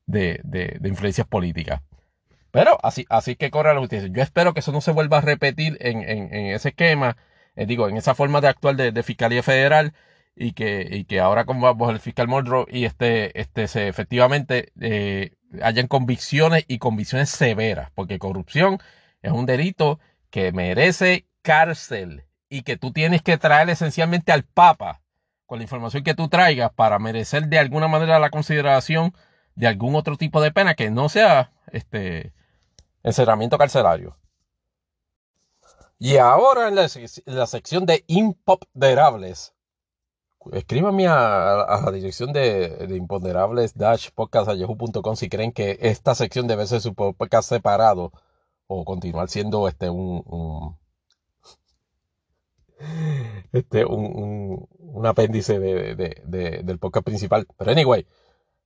de, 0.06 0.80
influencias 0.82 1.26
políticas. 1.26 1.82
Pero 2.50 2.78
así, 2.82 3.04
así 3.10 3.36
que 3.36 3.50
corre 3.50 3.74
la 3.74 3.80
justicia. 3.80 4.08
Yo 4.10 4.22
espero 4.22 4.54
que 4.54 4.60
eso 4.60 4.72
no 4.72 4.80
se 4.80 4.92
vuelva 4.92 5.18
a 5.18 5.20
repetir 5.20 5.76
en, 5.80 6.00
ese 6.54 6.70
esquema, 6.70 7.18
eh, 7.54 7.66
digo, 7.66 7.86
en 7.86 7.98
esa 7.98 8.14
forma 8.14 8.40
de 8.40 8.48
actuar 8.48 8.76
de, 8.76 9.02
Fiscalía 9.02 9.42
Federal 9.42 9.92
y 10.34 10.52
que, 10.52 10.88
y 10.90 11.04
que 11.04 11.20
ahora 11.20 11.44
como 11.44 11.62
vamos 11.62 11.90
el 11.90 12.00
fiscal 12.00 12.28
Muldrow 12.28 12.66
y 12.68 12.84
este, 12.84 13.38
este 13.38 13.68
se, 13.68 13.88
efectivamente 13.88 14.72
eh, 14.80 15.36
hayan 15.62 15.86
convicciones 15.88 16.64
y 16.68 16.78
convicciones 16.78 17.30
severas, 17.30 17.90
porque 17.94 18.18
corrupción 18.18 18.78
es 19.22 19.32
un 19.32 19.46
delito 19.46 19.98
que 20.30 20.52
merece 20.52 21.26
cárcel 21.42 22.24
y 22.48 22.62
que 22.62 22.76
tú 22.76 22.92
tienes 22.92 23.22
que 23.22 23.38
traer 23.38 23.70
esencialmente 23.70 24.32
al 24.32 24.44
Papa 24.44 25.02
con 25.46 25.58
la 25.58 25.64
información 25.64 26.04
que 26.04 26.14
tú 26.14 26.28
traigas 26.28 26.72
para 26.72 26.98
merecer 26.98 27.48
de 27.48 27.58
alguna 27.58 27.88
manera 27.88 28.18
la 28.18 28.30
consideración 28.30 29.14
de 29.56 29.66
algún 29.66 29.94
otro 29.96 30.16
tipo 30.16 30.40
de 30.40 30.52
pena 30.52 30.74
que 30.74 30.90
no 30.90 31.08
sea 31.08 31.52
este 31.72 32.32
encerramiento 33.02 33.58
carcelario. 33.58 34.16
Y 35.98 36.16
ahora 36.16 36.68
en 36.68 36.76
la, 36.76 37.46
sección 37.46 37.84
de 37.84 38.04
imponderables, 38.06 39.54
escríbanme 40.52 41.06
a, 41.08 41.80
la 41.84 41.90
dirección 41.92 42.32
de, 42.32 42.86
imponderables 42.90 43.76
dash 43.76 44.10
si 45.16 45.28
creen 45.28 45.52
que 45.52 45.78
esta 45.80 46.14
sección 46.14 46.46
debe 46.46 46.66
ser 46.66 46.80
su 46.80 46.94
podcast 46.94 47.48
separado 47.48 48.12
o 48.66 48.84
continuar 48.84 49.28
siendo 49.28 49.68
este 49.68 49.90
un 49.90 50.76
este, 53.52 53.84
un, 53.84 54.66
un, 54.78 55.06
apéndice 55.06 55.58
de, 55.58 55.94
de, 55.94 56.62
del 56.64 56.78
podcast 56.78 57.04
principal. 57.04 57.46
Pero 57.56 57.70
anyway, 57.72 58.06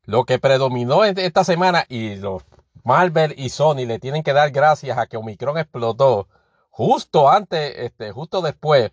lo 0.04 0.24
que 0.24 0.38
predominó 0.38 1.04
esta 1.04 1.44
semana 1.44 1.84
y 1.88 2.16
los 2.16 2.44
Marvel 2.84 3.34
y 3.36 3.48
Sony 3.48 3.86
le 3.86 3.98
tienen 3.98 4.22
que 4.22 4.32
dar 4.32 4.50
gracias 4.50 4.98
a 4.98 5.06
que 5.06 5.16
Omicron 5.16 5.58
explotó 5.58 6.28
justo 6.70 7.30
antes, 7.30 7.74
este, 7.78 8.12
justo 8.12 8.42
después 8.42 8.90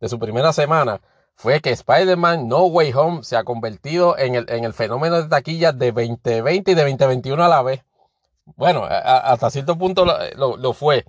de 0.00 0.08
su 0.08 0.18
primera 0.18 0.52
semana, 0.52 1.00
fue 1.40 1.62
que 1.62 1.70
Spider-Man 1.70 2.48
No 2.48 2.66
Way 2.66 2.92
Home 2.92 3.24
se 3.24 3.34
ha 3.34 3.44
convertido 3.44 4.18
en 4.18 4.34
el, 4.34 4.44
en 4.50 4.64
el 4.64 4.74
fenómeno 4.74 5.22
de 5.22 5.28
taquilla 5.30 5.72
de 5.72 5.90
2020 5.90 6.70
y 6.70 6.74
de 6.74 6.82
2021 6.82 7.42
a 7.42 7.48
la 7.48 7.62
vez. 7.62 7.82
Bueno, 8.56 8.84
hasta 8.84 9.48
cierto 9.48 9.78
punto 9.78 10.04
lo, 10.04 10.58
lo 10.58 10.72
fue. 10.74 11.06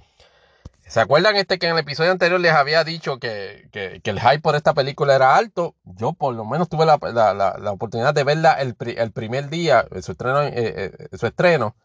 ¿Se 0.88 1.02
acuerdan 1.02 1.36
este 1.36 1.60
que 1.60 1.66
en 1.66 1.74
el 1.74 1.80
episodio 1.80 2.12
anterior 2.12 2.40
les 2.40 2.54
había 2.54 2.86
dicho 2.86 3.20
que, 3.20 3.68
el 3.74 4.20
hype 4.22 4.40
por 4.40 4.56
esta 4.56 4.74
película 4.74 5.16
era 5.16 5.36
alto? 5.36 5.76
Yo 5.84 6.14
por 6.14 6.34
lo 6.34 6.46
menos 6.46 6.70
tuve 6.70 6.86
la, 6.86 6.96
oportunidad 7.70 8.14
de 8.14 8.24
verla 8.24 8.54
el, 8.54 8.74
primer 9.12 9.50
día, 9.50 9.86
su 10.02 10.14
estreno, 10.14 10.44
eh, 10.44 10.54
eh, 10.56 11.18
su 11.18 11.28
estreno. 11.28 11.76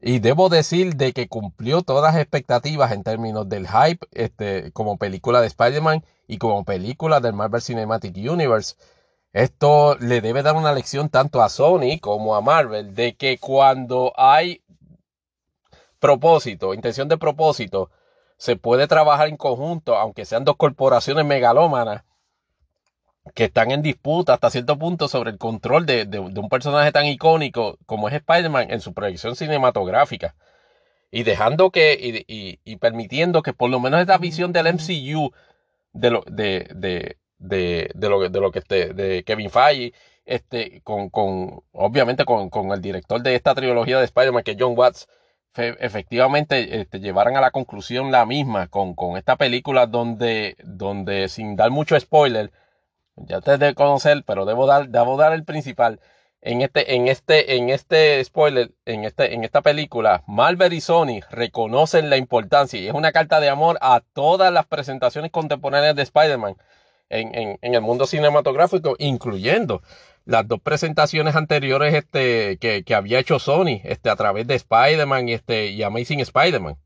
Y 0.00 0.18
debo 0.18 0.48
decir 0.48 0.96
de 0.96 1.12
que 1.12 1.28
cumplió 1.28 1.82
todas 1.82 2.14
las 2.14 2.20
expectativas 2.20 2.92
en 2.92 3.02
términos 3.02 3.48
del 3.48 3.66
hype 3.66 4.06
este, 4.12 4.70
como 4.72 4.98
película 4.98 5.40
de 5.40 5.46
Spider-Man 5.46 6.04
y 6.26 6.38
como 6.38 6.64
película 6.64 7.20
del 7.20 7.32
Marvel 7.32 7.62
Cinematic 7.62 8.16
Universe. 8.16 8.76
Esto 9.32 9.96
le 9.98 10.20
debe 10.20 10.42
dar 10.42 10.56
una 10.56 10.72
lección 10.72 11.08
tanto 11.08 11.42
a 11.42 11.48
Sony 11.48 11.98
como 12.00 12.36
a 12.36 12.40
Marvel 12.40 12.94
de 12.94 13.16
que 13.16 13.38
cuando 13.38 14.12
hay 14.16 14.62
propósito, 15.98 16.74
intención 16.74 17.08
de 17.08 17.18
propósito, 17.18 17.90
se 18.38 18.56
puede 18.56 18.86
trabajar 18.86 19.28
en 19.28 19.36
conjunto, 19.36 19.96
aunque 19.96 20.24
sean 20.24 20.44
dos 20.44 20.56
corporaciones 20.56 21.24
megalómanas 21.24 22.05
que 23.34 23.44
están 23.44 23.70
en 23.70 23.82
disputa 23.82 24.34
hasta 24.34 24.50
cierto 24.50 24.78
punto 24.78 25.08
sobre 25.08 25.30
el 25.30 25.38
control 25.38 25.86
de, 25.86 26.18
un 26.18 26.48
personaje 26.48 26.92
tan 26.92 27.06
icónico 27.06 27.78
como 27.86 28.08
es 28.08 28.14
Spider-Man 28.14 28.70
en 28.70 28.80
su 28.80 28.94
proyección 28.94 29.36
cinematográfica. 29.36 30.34
Y 31.10 31.22
dejando 31.22 31.70
que, 31.70 32.24
y, 32.26 32.76
permitiendo 32.76 33.42
que 33.42 33.52
por 33.52 33.70
lo 33.70 33.80
menos 33.80 34.00
esta 34.00 34.18
visión 34.18 34.52
del 34.52 34.74
MCU 34.74 35.32
de 35.92 36.10
lo, 36.10 36.24
de, 36.26 36.68
de, 36.74 37.16
de, 37.38 38.08
lo, 38.08 38.28
de 38.28 38.40
lo 38.40 38.50
que 38.50 38.58
esté, 38.58 38.92
de 38.92 39.24
Kevin 39.24 39.50
Feige, 39.50 39.94
este, 40.24 40.80
con, 40.82 41.08
con 41.08 41.62
obviamente 41.72 42.24
con, 42.24 42.50
con 42.50 42.72
el 42.72 42.82
director 42.82 43.22
de 43.22 43.34
esta 43.34 43.54
trilogía 43.54 43.98
de 43.98 44.04
Spider-Man, 44.04 44.42
que 44.42 44.52
es 44.52 44.56
John 44.58 44.74
Watts, 44.76 45.08
efectivamente 45.56 46.80
este, 46.80 47.00
llevaran 47.00 47.36
a 47.36 47.40
la 47.40 47.50
conclusión 47.50 48.12
la 48.12 48.26
misma 48.26 48.68
con, 48.68 48.94
esta 49.16 49.36
película 49.36 49.86
donde, 49.86 50.56
donde 50.64 51.28
sin 51.28 51.56
dar 51.56 51.70
mucho 51.70 51.98
spoiler, 51.98 52.50
ya 53.16 53.40
te 53.40 53.58
de 53.58 53.74
conocer, 53.74 54.24
pero 54.26 54.44
debo 54.44 54.66
dar, 54.66 54.88
debo 54.88 55.16
dar 55.16 55.32
el 55.32 55.44
principal. 55.44 56.00
En 56.42 56.62
este, 56.62 56.94
en 56.94 57.08
este, 57.08 57.56
en 57.56 57.70
este 57.70 58.22
spoiler, 58.24 58.72
en 58.84 59.04
este, 59.04 59.34
en 59.34 59.42
esta 59.42 59.62
película, 59.62 60.22
Marvel 60.28 60.72
y 60.74 60.80
Sony 60.80 61.20
reconocen 61.30 62.08
la 62.10 62.16
importancia 62.18 62.78
y 62.78 62.86
es 62.86 62.94
una 62.94 63.10
carta 63.12 63.40
de 63.40 63.48
amor 63.48 63.78
a 63.80 64.00
todas 64.12 64.52
las 64.52 64.66
presentaciones 64.66 65.32
contemporáneas 65.32 65.96
de 65.96 66.02
Spider-Man 66.02 66.56
en, 67.08 67.58
el 67.62 67.80
mundo 67.80 68.06
cinematográfico, 68.06 68.96
incluyendo 68.98 69.82
las 70.24 70.46
dos 70.46 70.60
presentaciones 70.60 71.36
anteriores 71.36 71.94
este, 71.94 72.58
que, 72.58 72.94
había 72.94 73.18
hecho 73.18 73.38
Sony 73.38 73.80
este, 73.84 74.10
a 74.10 74.16
través 74.16 74.46
de 74.46 74.54
Spider-Man 74.56 75.28
y, 75.28 75.32
este, 75.34 75.68
y 75.68 75.82
Amazing 75.82 76.20
Spider-Man. 76.20 76.76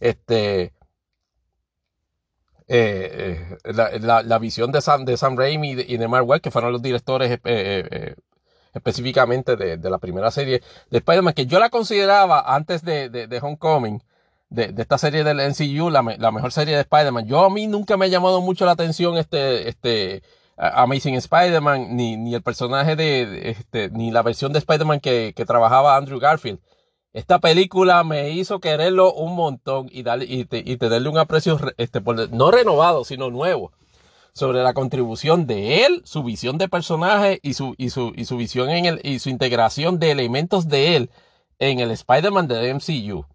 Este, 0.00 0.72
eh, 2.74 3.58
eh, 3.64 4.00
la, 4.00 4.38
visión 4.38 4.72
de 4.72 4.80
Sam, 4.80 5.04
de 5.04 5.18
Sam 5.18 5.36
Raimi 5.36 5.72
y 5.72 5.96
de, 5.98 6.08
Mark 6.08 6.26
Webb, 6.26 6.40
que 6.40 6.50
fueron 6.50 6.72
los 6.72 6.80
directores 6.80 7.38
eh, 7.44 8.14
específicamente 8.72 9.56
de, 9.56 9.90
la 9.90 9.98
primera 9.98 10.30
serie 10.30 10.62
de 10.90 10.98
Spider-Man, 10.98 11.34
que 11.34 11.44
yo 11.44 11.60
la 11.60 11.68
consideraba 11.68 12.54
antes 12.54 12.82
de, 12.82 13.10
de 13.10 13.38
Homecoming, 13.42 14.02
de, 14.48 14.74
esta 14.78 14.96
serie 14.96 15.22
del 15.22 15.36
NCU, 15.36 15.90
la, 15.90 16.02
la 16.18 16.32
mejor 16.32 16.50
serie 16.50 16.74
de 16.74 16.80
Spider-Man. 16.80 17.26
Yo 17.26 17.44
a 17.44 17.50
mí 17.50 17.66
nunca 17.66 17.98
me 17.98 18.06
ha 18.06 18.08
llamado 18.08 18.40
mucho 18.40 18.64
la 18.64 18.72
atención 18.72 19.18
este, 19.18 19.68
este, 19.68 20.22
Amazing 20.56 21.16
Spider-Man, 21.16 21.94
ni, 21.94 22.16
ni 22.16 22.34
el 22.34 22.42
personaje 22.42 22.96
de, 22.96 23.50
este, 23.50 23.90
ni 23.90 24.10
la 24.10 24.22
versión 24.22 24.50
de 24.54 24.60
Spider-Man 24.60 25.00
que, 25.00 25.34
que 25.36 25.44
trabajaba 25.44 25.98
Andrew 25.98 26.18
Garfield. 26.18 26.58
Esta 27.12 27.40
película 27.40 28.02
me 28.04 28.30
hizo 28.30 28.58
quererlo 28.60 29.12
un 29.12 29.34
montón 29.34 29.88
y, 29.90 30.02
darle, 30.02 30.24
y, 30.24 30.46
y 30.50 30.76
tenerle 30.78 31.08
un 31.10 31.18
aprecio, 31.18 31.58
este, 31.76 32.00
no 32.30 32.50
renovado, 32.50 33.04
sino 33.04 33.30
nuevo, 33.30 33.72
sobre 34.32 34.62
la 34.62 34.72
contribución 34.72 35.46
de 35.46 35.84
él, 35.84 36.02
su 36.04 36.22
visión 36.22 36.56
de 36.56 36.68
personaje 36.68 37.38
y 37.42 37.52
su, 37.52 37.74
y 37.76 37.90
su, 37.90 38.12
y 38.16 38.24
su 38.24 38.36
visión 38.38 38.70
en 38.70 38.86
el, 38.86 39.00
y 39.04 39.18
su 39.18 39.28
integración 39.28 39.98
de 39.98 40.10
elementos 40.10 40.68
de 40.68 40.96
él 40.96 41.10
en 41.58 41.80
el 41.80 41.90
Spider-Man 41.90 42.48
de 42.48 42.74
MCU. 42.74 43.26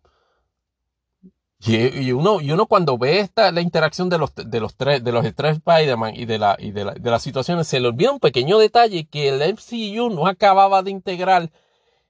Y, 1.60 2.12
uno, 2.12 2.40
y 2.40 2.52
uno 2.52 2.68
cuando 2.68 2.98
ve 2.98 3.20
esta, 3.20 3.52
la 3.52 3.62
interacción 3.62 4.10
de 4.10 4.18
los, 4.18 4.32
de 4.36 4.60
los 4.60 4.76
tres, 4.76 5.04
de 5.04 5.12
los 5.12 5.24
tres 5.36 5.58
Spider-Man 5.58 6.16
y, 6.16 6.26
de, 6.26 6.38
la, 6.40 6.56
y 6.60 6.72
de, 6.72 6.86
la, 6.86 6.94
de 6.94 7.12
las 7.12 7.22
situaciones, 7.22 7.68
se 7.68 7.80
le 7.80 7.88
olvida 7.88 8.12
un 8.12 8.20
pequeño 8.20 8.58
detalle 8.58 9.08
que 9.08 9.30
el 9.30 9.42
MCU 9.54 10.10
no 10.10 10.28
acababa 10.28 10.84
de 10.84 10.92
integrar 10.92 11.52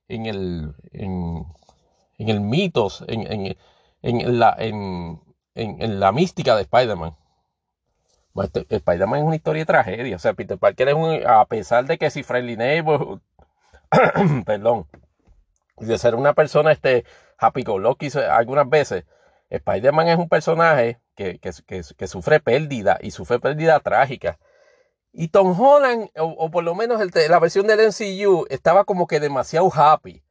en 0.08 0.26
el, 0.26 0.74
en, 0.92 1.46
en 2.18 2.30
el 2.30 2.42
mitos, 2.42 3.04
en, 3.08 3.32
en, 3.32 3.58
en 4.02 4.40
la, 4.40 4.56
en, 4.58 5.20
en, 5.56 6.00
la 6.00 6.12
mística 6.12 6.56
de 6.56 6.64
Spider-Man. 6.64 7.16
Este, 8.44 8.66
Spider-Man 8.70 9.20
es 9.20 9.26
una 9.26 9.36
historia 9.36 9.62
de 9.62 9.66
tragedia. 9.66 10.16
O 10.16 10.20
sea, 10.20 10.34
Peter 10.34 10.58
Parker 10.58 10.90
es 10.90 10.94
un, 10.94 11.20
a 11.26 11.46
pesar 11.46 11.86
de 11.86 11.98
que 11.98 12.10
si 12.10 12.24
Friendly 12.24 12.56
Neighbor, 12.56 13.22
perdón, 14.46 14.88
de 15.78 15.98
ser 15.98 16.16
una 16.16 16.34
persona 16.34 16.72
este 16.72 17.06
happy 17.38 17.64
go 17.64 17.80
lucky 17.80 18.10
algunas 18.30 18.70
veces, 18.70 19.06
Spider-Man 19.50 20.08
es 20.10 20.18
un 20.18 20.30
personaje 20.30 21.00
que, 21.16 21.40
que, 21.40 22.08
sufre 22.08 22.40
pérdida 22.40 23.00
y 23.02 23.12
sufre 23.12 23.40
pérdida 23.40 23.80
trágica. 23.80 24.38
Y 25.12 25.30
Tom 25.30 25.60
Holland, 25.60 26.10
o, 26.18 26.52
por 26.52 26.64
lo 26.64 26.76
menos 26.76 27.02
la 27.30 27.40
versión 27.40 27.68
del 27.68 27.80
MCU, 27.88 28.46
estaba 28.50 28.86
como 28.86 29.08
que 29.08 29.20
demasiado 29.20 29.72
happy. 29.74 30.24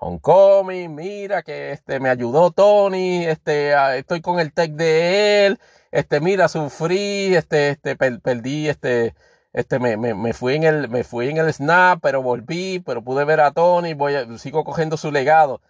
Homecoming, 0.00 0.94
mira 0.94 1.42
que 1.42 1.72
este 1.72 1.98
me 1.98 2.08
ayudó 2.08 2.52
Tony, 2.52 3.24
este 3.26 3.74
estoy 3.98 4.20
con 4.20 4.38
el 4.38 4.52
tech 4.52 4.70
de 4.72 5.46
él, 5.46 5.60
este 5.90 6.20
mira 6.20 6.46
sufrí, 6.48 7.34
este 7.34 7.70
este 7.70 7.96
perdí 7.96 8.68
este 8.68 9.16
este 9.52 9.80
me, 9.80 9.96
me, 9.96 10.14
me, 10.14 10.32
fui 10.34 10.54
en 10.54 10.62
el 10.62 10.88
me 10.88 11.02
fui 11.02 11.28
en 11.28 11.38
el 11.38 11.52
snap, 11.52 12.00
pero 12.00 12.22
volví, 12.22 12.78
pero 12.78 13.02
pude 13.02 13.24
ver 13.24 13.40
a 13.40 13.50
Tony, 13.50 13.94
voy 13.94 14.14
sigo 14.38 14.62
cogiendo 14.64 14.96
su 14.96 15.10
legado. 15.10 15.60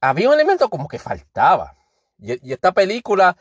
Había 0.00 0.28
un 0.28 0.34
elemento 0.34 0.68
como 0.70 0.88
que 0.88 0.98
faltaba. 0.98 1.76
Y, 2.18 2.52
esta 2.52 2.72
película 2.72 3.36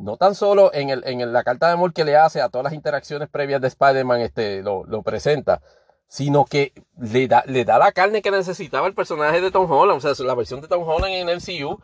no 0.00 0.16
tan 0.16 0.34
solo 0.34 0.72
en, 0.72 0.90
el, 0.90 1.02
en 1.06 1.32
la 1.32 1.42
carta 1.44 1.66
de 1.68 1.74
amor 1.74 1.92
que 1.92 2.04
le 2.04 2.16
hace 2.16 2.40
a 2.40 2.48
todas 2.48 2.64
las 2.64 2.72
interacciones 2.72 3.28
previas 3.28 3.60
de 3.60 3.68
Spider-Man 3.68 4.20
este, 4.20 4.62
lo, 4.62 4.84
lo 4.84 5.02
presenta, 5.02 5.62
sino 6.08 6.44
que 6.44 6.72
le 6.98 7.28
da, 7.28 7.44
le 7.46 7.64
da 7.64 7.78
la 7.78 7.92
carne 7.92 8.22
que 8.22 8.30
necesitaba 8.30 8.86
el 8.88 8.94
personaje 8.94 9.40
de 9.40 9.50
Tom 9.50 9.70
Holland. 9.70 9.98
O 9.98 10.00
sea, 10.00 10.26
la 10.26 10.34
versión 10.34 10.60
de 10.60 10.68
Tom 10.68 10.82
Holland 10.86 11.14
en 11.14 11.28
el 11.28 11.36
MCU, 11.36 11.80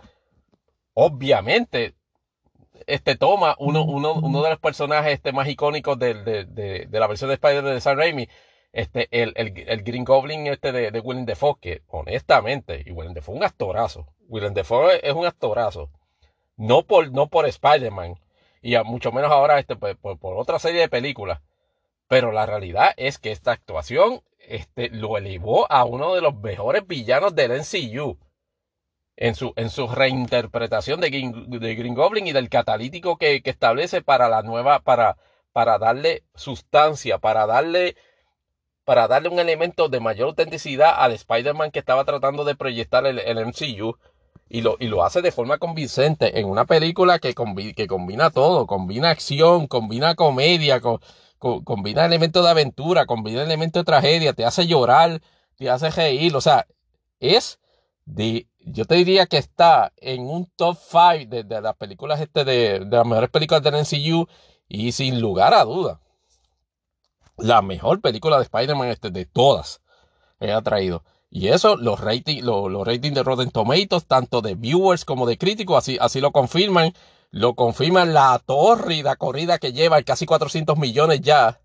obviamente, 0.95 1.95
este 2.87 3.17
toma 3.17 3.55
uno, 3.59 3.85
uno, 3.85 4.15
uno 4.15 4.43
de 4.43 4.51
los 4.51 4.59
personajes 4.59 5.13
este, 5.13 5.33
más 5.33 5.49
icónicos 5.49 5.99
de, 5.99 6.15
de, 6.15 6.45
de, 6.87 7.01
la 7.01 7.07
versión 7.07 7.29
de 7.29 7.35
Spider-Man 7.35 7.75
de 7.75 7.81
Sam 7.81 7.99
Raimi, 7.99 8.29
este, 8.73 9.09
el, 9.11 9.33
el, 9.37 9.53
el, 9.67 9.83
Green 9.83 10.05
Goblin 10.05 10.47
este 10.49 10.73
de, 10.73 10.91
de 10.91 11.01
Willem 11.01 11.25
Dafoe, 11.25 11.57
que 11.61 11.83
honestamente, 11.89 12.83
y 12.85 12.93
Willem 12.93 13.15
Dafoe 13.15 13.35
es 13.35 13.39
un 13.39 13.45
actorazo. 13.45 14.07
Willem 14.29 14.55
Dafoe 14.55 15.01
es 15.03 15.15
un 15.15 15.27
actorazo. 15.27 15.91
No 16.57 16.83
por, 16.83 17.13
no 17.13 17.29
por 17.29 17.47
Spider-Man, 17.47 18.19
y 18.63 18.77
mucho 18.79 19.13
menos 19.13 19.31
ahora 19.31 19.59
este, 19.59 19.77
por, 19.77 20.19
por 20.19 20.37
otra 20.37 20.59
serie 20.59 20.81
de 20.81 20.89
películas. 20.89 21.41
Pero 22.09 22.33
la 22.33 22.47
realidad 22.47 22.95
es 22.97 23.19
que 23.19 23.33
esta 23.33 23.53
actuación 23.53 24.23
este, 24.39 24.91
lo 24.91 25.19
elevó 25.19 25.71
a 25.71 25.85
uno 25.85 26.15
de 26.15 26.21
los 26.21 26.35
mejores 26.37 26.87
villanos 26.87 27.35
del 27.35 27.53
NCU. 27.53 28.19
En 29.19 29.35
su, 29.35 29.55
en 29.57 29.71
su 29.71 29.89
reinterpretación 29.89 31.01
de 31.01 31.09
Green, 31.09 31.51
de 31.51 31.75
Green 31.75 31.95
Goblin 31.95 32.27
y 32.27 32.33
del 32.33 32.51
catalítico 32.51 33.17
que, 33.17 33.43
que, 33.43 33.49
establece 33.49 34.03
para 34.03 34.29
la 34.29 34.43
nueva, 34.43 34.81
para, 34.81 35.17
para 35.53 35.79
darle 35.79 36.23
sustancia, 36.35 37.17
para 37.17 37.47
darle, 37.47 37.97
para 38.85 39.09
darle 39.09 39.31
un 39.31 39.39
elemento 39.39 39.89
de 39.89 40.01
mayor 40.01 40.29
autenticidad 40.29 40.93
al 40.97 41.13
Spider-Man 41.13 41.71
que 41.71 41.79
estaba 41.79 42.05
tratando 42.05 42.45
de 42.45 42.57
proyectar 42.57 43.07
el, 43.07 43.19
el 43.19 43.39
MCU. 43.47 43.97
Y 44.49 44.61
lo, 44.61 44.77
y 44.79 44.87
lo, 44.87 45.05
hace 45.05 45.23
de 45.23 45.33
forma 45.33 45.59
convincente 45.59 46.39
en 46.39 46.47
una 46.47 46.67
película 46.67 47.19
que, 47.19 47.35
que 47.35 47.87
combina 47.89 48.31
todo, 48.31 48.67
combina 48.67 49.11
acción, 49.11 49.67
combina 49.67 50.15
comedia, 50.15 50.81
con, 50.81 51.01
combina 51.39 52.05
elementos 52.05 52.45
de 52.45 52.51
aventura, 52.51 53.07
combina 53.07 53.43
elementos 53.43 53.81
de 53.81 53.85
tragedia, 53.85 54.33
te 54.35 54.45
hace 54.45 54.67
llorar, 54.67 55.21
te 55.57 55.69
hace 55.69 55.91
reír, 55.91 56.35
o 56.37 56.41
sea, 56.41 56.67
es 57.19 57.59
de, 58.05 58.47
yo 58.61 58.85
te 58.85 58.95
diría 58.95 59.27
que 59.27 59.39
está 59.39 59.93
en 59.97 60.23
un 60.23 60.47
top 60.57 60.77
5 60.79 61.45
de, 61.45 61.61
las 61.61 61.77
películas 61.77 62.21
este 62.21 62.45
de, 62.45 62.81
de, 62.81 62.97
las 62.97 63.07
mejores 63.07 63.31
películas 63.31 63.63
del 63.63 63.75
MCU 63.75 64.29
y 64.69 64.93
sin 64.93 65.21
lugar 65.21 65.55
a 65.55 65.65
duda, 65.65 66.01
la 67.37 67.63
mejor 67.63 68.01
película 68.01 68.37
de 68.37 68.45
Spider-Man 68.45 68.89
este 68.89 69.11
de 69.11 69.27
todas 69.27 69.83
que 70.39 70.53
ha 70.53 70.63
traído. 70.63 71.03
Y 71.31 71.49
eso, 71.49 71.77
los 71.77 72.01
ratings 72.01 72.43
los, 72.43 72.87
ratings 72.87 73.15
de 73.15 73.23
Rotten 73.23 73.51
Tomatoes, 73.51 74.07
tanto 74.07 74.41
de 74.41 74.55
viewers 74.55 75.05
como 75.05 75.27
de 75.27 75.37
críticos, 75.39 75.79
así, 75.79 75.99
así 76.01 76.21
lo 76.21 76.33
confirman 76.33 76.93
lo 77.31 77.55
confirma 77.55 78.05
la 78.05 78.41
tórrida 78.45 79.17
corrida 79.17 79.59
que 79.59 79.73
lleva 79.73 80.03
casi 80.03 80.27
400 80.27 80.79
millones 80.79 81.21
ya 81.21 81.61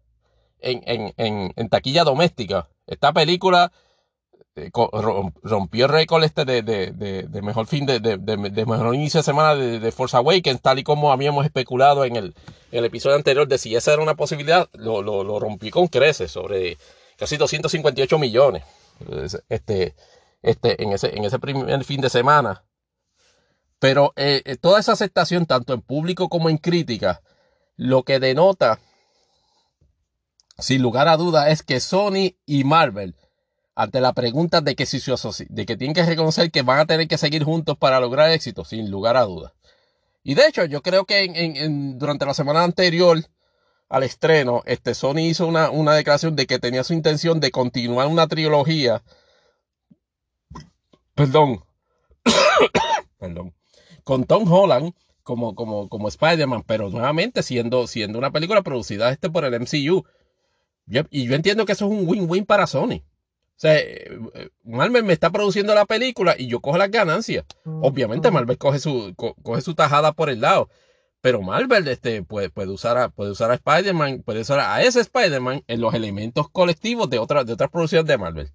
en, 0.60 1.14
en, 1.16 1.70
taquilla 1.70 2.04
doméstica. 2.04 2.70
Esta 2.88 3.14
película 3.14 3.72
eh, 4.56 4.70
rompió 5.44 5.86
el 5.86 5.92
récord 5.92 6.24
este 6.24 6.46
de, 6.46 6.62
de, 6.62 7.42
mejor 7.42 7.68
fin 7.68 7.86
de, 7.86 8.00
de, 8.00 8.66
mejor 8.66 8.94
inicio 8.94 9.20
de 9.20 9.24
semana 9.24 9.56
de, 9.56 9.92
Force 9.92 10.18
Awakens, 10.18 10.62
tal 10.62 10.80
y 10.80 10.84
como 10.84 11.12
habíamos 11.12 11.46
especulado 11.46 12.04
en 12.06 12.16
el, 12.16 12.36
el 12.72 12.86
episodio 12.86 13.16
anterior 13.16 13.48
de 13.48 13.58
si 13.58 13.76
esa 13.76 13.94
era 13.94 14.04
una 14.04 14.16
posibilidad, 14.16 14.70
lo, 14.74 15.02
lo, 15.02 15.24
lo 15.24 15.40
rompí 15.40 15.72
con 15.72 15.88
creces, 15.88 16.32
sobre 16.32 16.78
casi 17.18 17.38
258 17.38 18.20
millones. 18.20 18.64
Este, 19.50 19.96
este, 20.42 20.84
en 20.84 20.92
ese, 20.92 21.16
en 21.16 21.24
ese 21.24 21.40
primer 21.40 21.84
fin 21.84 22.02
de 22.02 22.10
semana. 22.10 22.64
Pero 23.80 24.14
eh, 24.16 24.42
eh, 24.46 24.58
toda 24.58 24.80
esa 24.80 24.92
aceptación, 24.92 25.46
tanto 25.46 25.74
en 25.74 25.82
público 25.82 26.30
como 26.30 26.50
en 26.50 26.58
crítica, 26.58 27.22
lo 27.78 28.04
que 28.04 28.20
denota, 28.20 28.80
sin 30.60 30.82
lugar 30.82 31.08
a 31.08 31.18
duda, 31.18 31.50
es 31.50 31.64
que 31.64 31.80
Sony 31.80 32.36
y 32.46 32.64
Marvel, 32.64 33.16
ante 33.74 34.02
la 34.02 34.14
pregunta 34.14 34.62
de 34.62 34.76
que 34.76 34.86
si 34.86 35.00
se 35.00 35.16
de 35.50 35.66
que 35.66 35.78
tienen 35.78 35.96
que 35.96 36.06
reconocer 36.06 36.52
que 36.52 36.62
van 36.62 36.80
a 36.80 36.86
tener 36.86 37.08
que 37.08 37.18
seguir 37.18 37.44
juntos 37.44 37.78
para 37.78 38.00
lograr 38.00 38.30
éxito, 38.32 38.66
sin 38.66 38.92
lugar 38.92 39.18
a 39.18 39.24
duda. 39.24 39.54
Y 40.24 40.36
de 40.36 40.46
hecho, 40.46 40.66
yo 40.66 40.82
creo 40.84 41.06
que 41.06 41.24
en, 41.24 41.98
durante 41.98 42.26
la 42.26 42.36
semana 42.36 42.64
anterior 42.64 43.26
al 43.92 44.04
estreno, 44.04 44.64
este 44.66 44.96
Sony 44.96 45.20
hizo 45.20 45.46
una, 45.48 45.70
una 45.70 45.94
declaración 45.94 46.36
de 46.36 46.48
que 46.48 46.60
tenía 46.60 46.84
su 46.84 46.94
intención 46.94 47.40
de 47.40 47.52
continuar 47.52 48.08
una 48.08 48.28
trilogía. 48.28 49.04
Perdón. 51.14 51.64
Perdón 53.20 53.54
con 54.04 54.26
Tom 54.26 54.52
Holland 54.52 54.94
como, 55.24 55.56
como, 55.56 55.88
como 55.88 56.08
Spider-Man, 56.08 56.64
pero 56.66 56.90
nuevamente 56.90 57.44
siendo, 57.44 57.88
siendo 57.88 58.18
una 58.18 58.32
película 58.32 58.62
producida 58.62 59.12
este 59.12 59.30
por 59.30 59.46
el 59.46 59.60
MCU. 59.60 60.06
y 61.10 61.28
yo 61.28 61.36
entiendo 61.36 61.66
que 61.66 61.74
eso 61.74 61.86
es 61.86 61.92
un 61.92 62.08
win-win 62.08 62.46
para 62.46 62.68
Sony. 62.68 63.04
O 63.56 63.62
sea, 63.62 63.78
eh, 63.78 64.10
Marvel 64.64 65.04
me 65.04 65.14
está 65.14 65.30
produciendo 65.30 65.76
la 65.76 65.86
película 65.86 66.36
y 66.38 66.48
yo 66.48 66.60
cojo 66.60 66.78
las 66.78 66.90
ganancias. 66.90 67.46
Obviamente 67.64 68.32
Marvel 68.32 68.58
coge 68.58 68.80
su, 68.80 69.14
coge 69.16 69.62
su 69.62 69.76
tajada 69.76 70.14
por 70.14 70.30
el 70.30 70.42
lado. 70.42 70.70
Pero 71.22 71.42
Marvel 71.42 71.88
este, 71.88 72.24
puede, 72.24 72.50
puede 72.50 72.72
usar 72.72 72.98
a, 72.98 73.10
puede 73.10 73.32
usar 73.32 73.52
a 73.52 73.56
Spider-Man, 73.56 74.24
puede 74.24 74.42
usar 74.42 74.60
a 74.60 74.82
ese 74.84 75.02
Spider-Man 75.02 75.64
en 75.68 75.82
los 75.82 75.94
elementos 75.94 76.50
colectivos 76.50 77.10
de, 77.10 77.20
otras 77.20 77.46
de 77.46 77.54
otras 77.54 77.70
producciones 77.70 78.08
de 78.08 78.18
Marvel. 78.18 78.52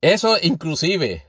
Eso 0.00 0.36
inclusive 0.42 1.28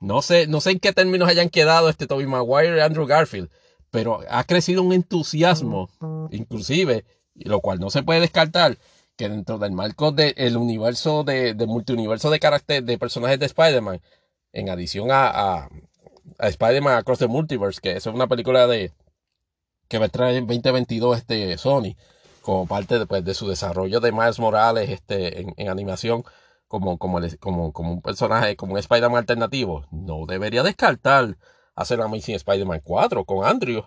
no 0.00 0.22
sé, 0.22 0.46
no 0.46 0.60
sé 0.60 0.72
en 0.72 0.80
qué 0.80 0.92
términos 0.92 1.28
hayan 1.28 1.48
quedado 1.48 1.88
este 1.88 2.06
Toby 2.06 2.26
Maguire 2.26 2.76
y 2.76 2.80
Andrew 2.80 3.06
Garfield, 3.06 3.50
pero 3.90 4.20
ha 4.28 4.44
crecido 4.44 4.82
un 4.82 4.92
entusiasmo, 4.92 5.88
inclusive, 6.30 7.04
lo 7.34 7.60
cual 7.60 7.80
no 7.80 7.90
se 7.90 8.02
puede 8.02 8.20
descartar, 8.20 8.78
que 9.16 9.28
dentro 9.28 9.58
del 9.58 9.72
marco 9.72 10.12
del 10.12 10.56
universo 10.56 11.24
de, 11.24 11.54
de, 11.54 11.66
multiuniverso 11.66 12.30
de 12.30 12.38
carácter 12.38 12.84
de 12.84 12.98
personajes 12.98 13.40
de 13.40 13.46
Spider-Man, 13.46 14.00
en 14.52 14.70
adición 14.70 15.08
a, 15.10 15.68
Spider-Man 16.38 16.98
Across 16.98 17.20
the 17.20 17.28
Multiverse, 17.28 17.80
que 17.80 17.92
es 17.92 18.06
una 18.06 18.26
película 18.26 18.66
de 18.66 18.92
que 19.88 19.98
va 19.98 20.06
a 20.06 20.10
traer 20.10 20.36
en 20.36 20.46
2022 20.46 21.18
este 21.18 21.56
Sony, 21.58 21.96
como 22.42 22.66
parte 22.66 22.98
de, 22.98 23.06
pues, 23.06 23.24
de 23.24 23.34
su 23.34 23.48
desarrollo 23.48 24.00
de 24.00 24.12
Miles 24.12 24.38
Morales 24.38 24.90
este, 24.90 25.40
en, 25.40 25.54
en 25.56 25.68
animación 25.68 26.24
como, 26.68 26.98
como, 26.98 27.20
como, 27.40 27.72
como 27.72 27.92
un 27.92 28.02
personaje, 28.02 28.56
como 28.56 28.74
un 28.74 28.78
Spider-Man 28.78 29.18
alternativo, 29.18 29.86
no 29.90 30.26
debería 30.26 30.62
descartar 30.62 31.36
hacer 31.74 32.00
Amazing 32.00 32.36
Spider-Man 32.36 32.82
4 32.84 33.24
con 33.24 33.44
Andrew, 33.44 33.84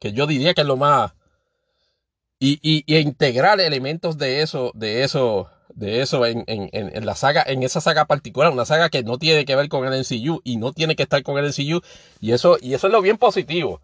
que 0.00 0.12
yo 0.12 0.26
diría 0.26 0.54
que 0.54 0.60
es 0.62 0.66
lo 0.66 0.76
más... 0.76 1.14
Y, 2.38 2.58
y, 2.62 2.84
y 2.86 2.98
integrar 2.98 3.60
elementos 3.60 4.18
de 4.18 4.42
eso, 4.42 4.70
de 4.74 5.02
eso, 5.02 5.48
de 5.74 6.02
eso 6.02 6.24
en, 6.24 6.44
en, 6.46 6.70
en, 6.72 7.06
la 7.06 7.16
saga, 7.16 7.44
en 7.46 7.62
esa 7.62 7.80
saga 7.80 8.04
particular, 8.06 8.52
una 8.52 8.64
saga 8.64 8.88
que 8.88 9.02
no 9.02 9.18
tiene 9.18 9.44
que 9.44 9.56
ver 9.56 9.68
con 9.68 9.86
el 9.86 10.00
NCU 10.00 10.40
y 10.44 10.56
no 10.56 10.72
tiene 10.72 10.96
que 10.96 11.02
estar 11.02 11.22
con 11.22 11.38
el 11.38 11.48
NCU, 11.48 11.82
y 12.20 12.32
eso, 12.32 12.58
y 12.60 12.74
eso 12.74 12.86
es 12.86 12.92
lo 12.92 13.02
bien 13.02 13.18
positivo. 13.18 13.80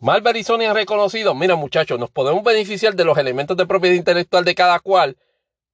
Marvel 0.00 0.36
y 0.36 0.44
Sony 0.44 0.62
han 0.62 0.74
reconocido, 0.74 1.34
mira 1.34 1.54
muchachos, 1.56 1.98
nos 1.98 2.10
podemos 2.10 2.42
beneficiar 2.42 2.94
de 2.94 3.04
los 3.04 3.18
elementos 3.18 3.56
de 3.56 3.66
propiedad 3.66 3.94
intelectual 3.94 4.44
de 4.44 4.54
cada 4.54 4.80
cual, 4.80 5.16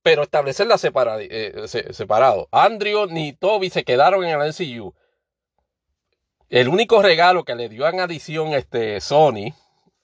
pero 0.02 0.22
establecerla 0.22 0.78
separado. 0.78 1.20
Eh, 1.22 1.66
separado. 1.66 2.48
Andrew 2.50 3.06
ni 3.06 3.32
Toby 3.32 3.70
se 3.70 3.84
quedaron 3.84 4.24
en 4.24 4.40
el 4.40 4.48
NCU. 4.48 4.94
El 6.48 6.68
único 6.68 7.02
regalo 7.02 7.44
que 7.44 7.54
le 7.54 7.68
dio 7.68 7.86
en 7.88 8.00
adición 8.00 8.54
este 8.54 9.00
Sony 9.00 9.52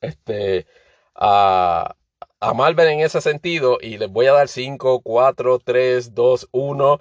este, 0.01 0.66
a, 1.15 1.97
a 2.44 2.52
Marvel 2.52 2.88
en 2.88 3.00
ese 3.00 3.20
sentido, 3.22 3.78
y 3.80 3.96
les 3.96 4.10
voy 4.10 4.26
a 4.26 4.32
dar 4.32 4.48
5, 4.48 5.00
4, 5.00 5.58
3, 5.64 6.14
2, 6.14 6.48
1, 6.52 7.00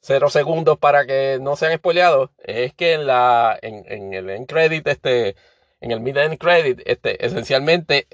0 0.00 0.30
segundos 0.30 0.78
para 0.78 1.06
que 1.06 1.38
no 1.40 1.54
sean 1.54 1.76
spoileados, 1.76 2.30
es 2.42 2.74
que 2.74 2.94
en 2.94 3.06
la 3.06 3.56
en, 3.62 4.12
el 4.12 4.28
end 4.28 4.48
credit, 4.48 4.86
este, 4.88 5.36
en 5.80 5.92
el 5.92 6.00
mid 6.00 6.16
end 6.16 6.38
credit, 6.38 6.80
este, 6.84 7.24
esencialmente 7.24 8.08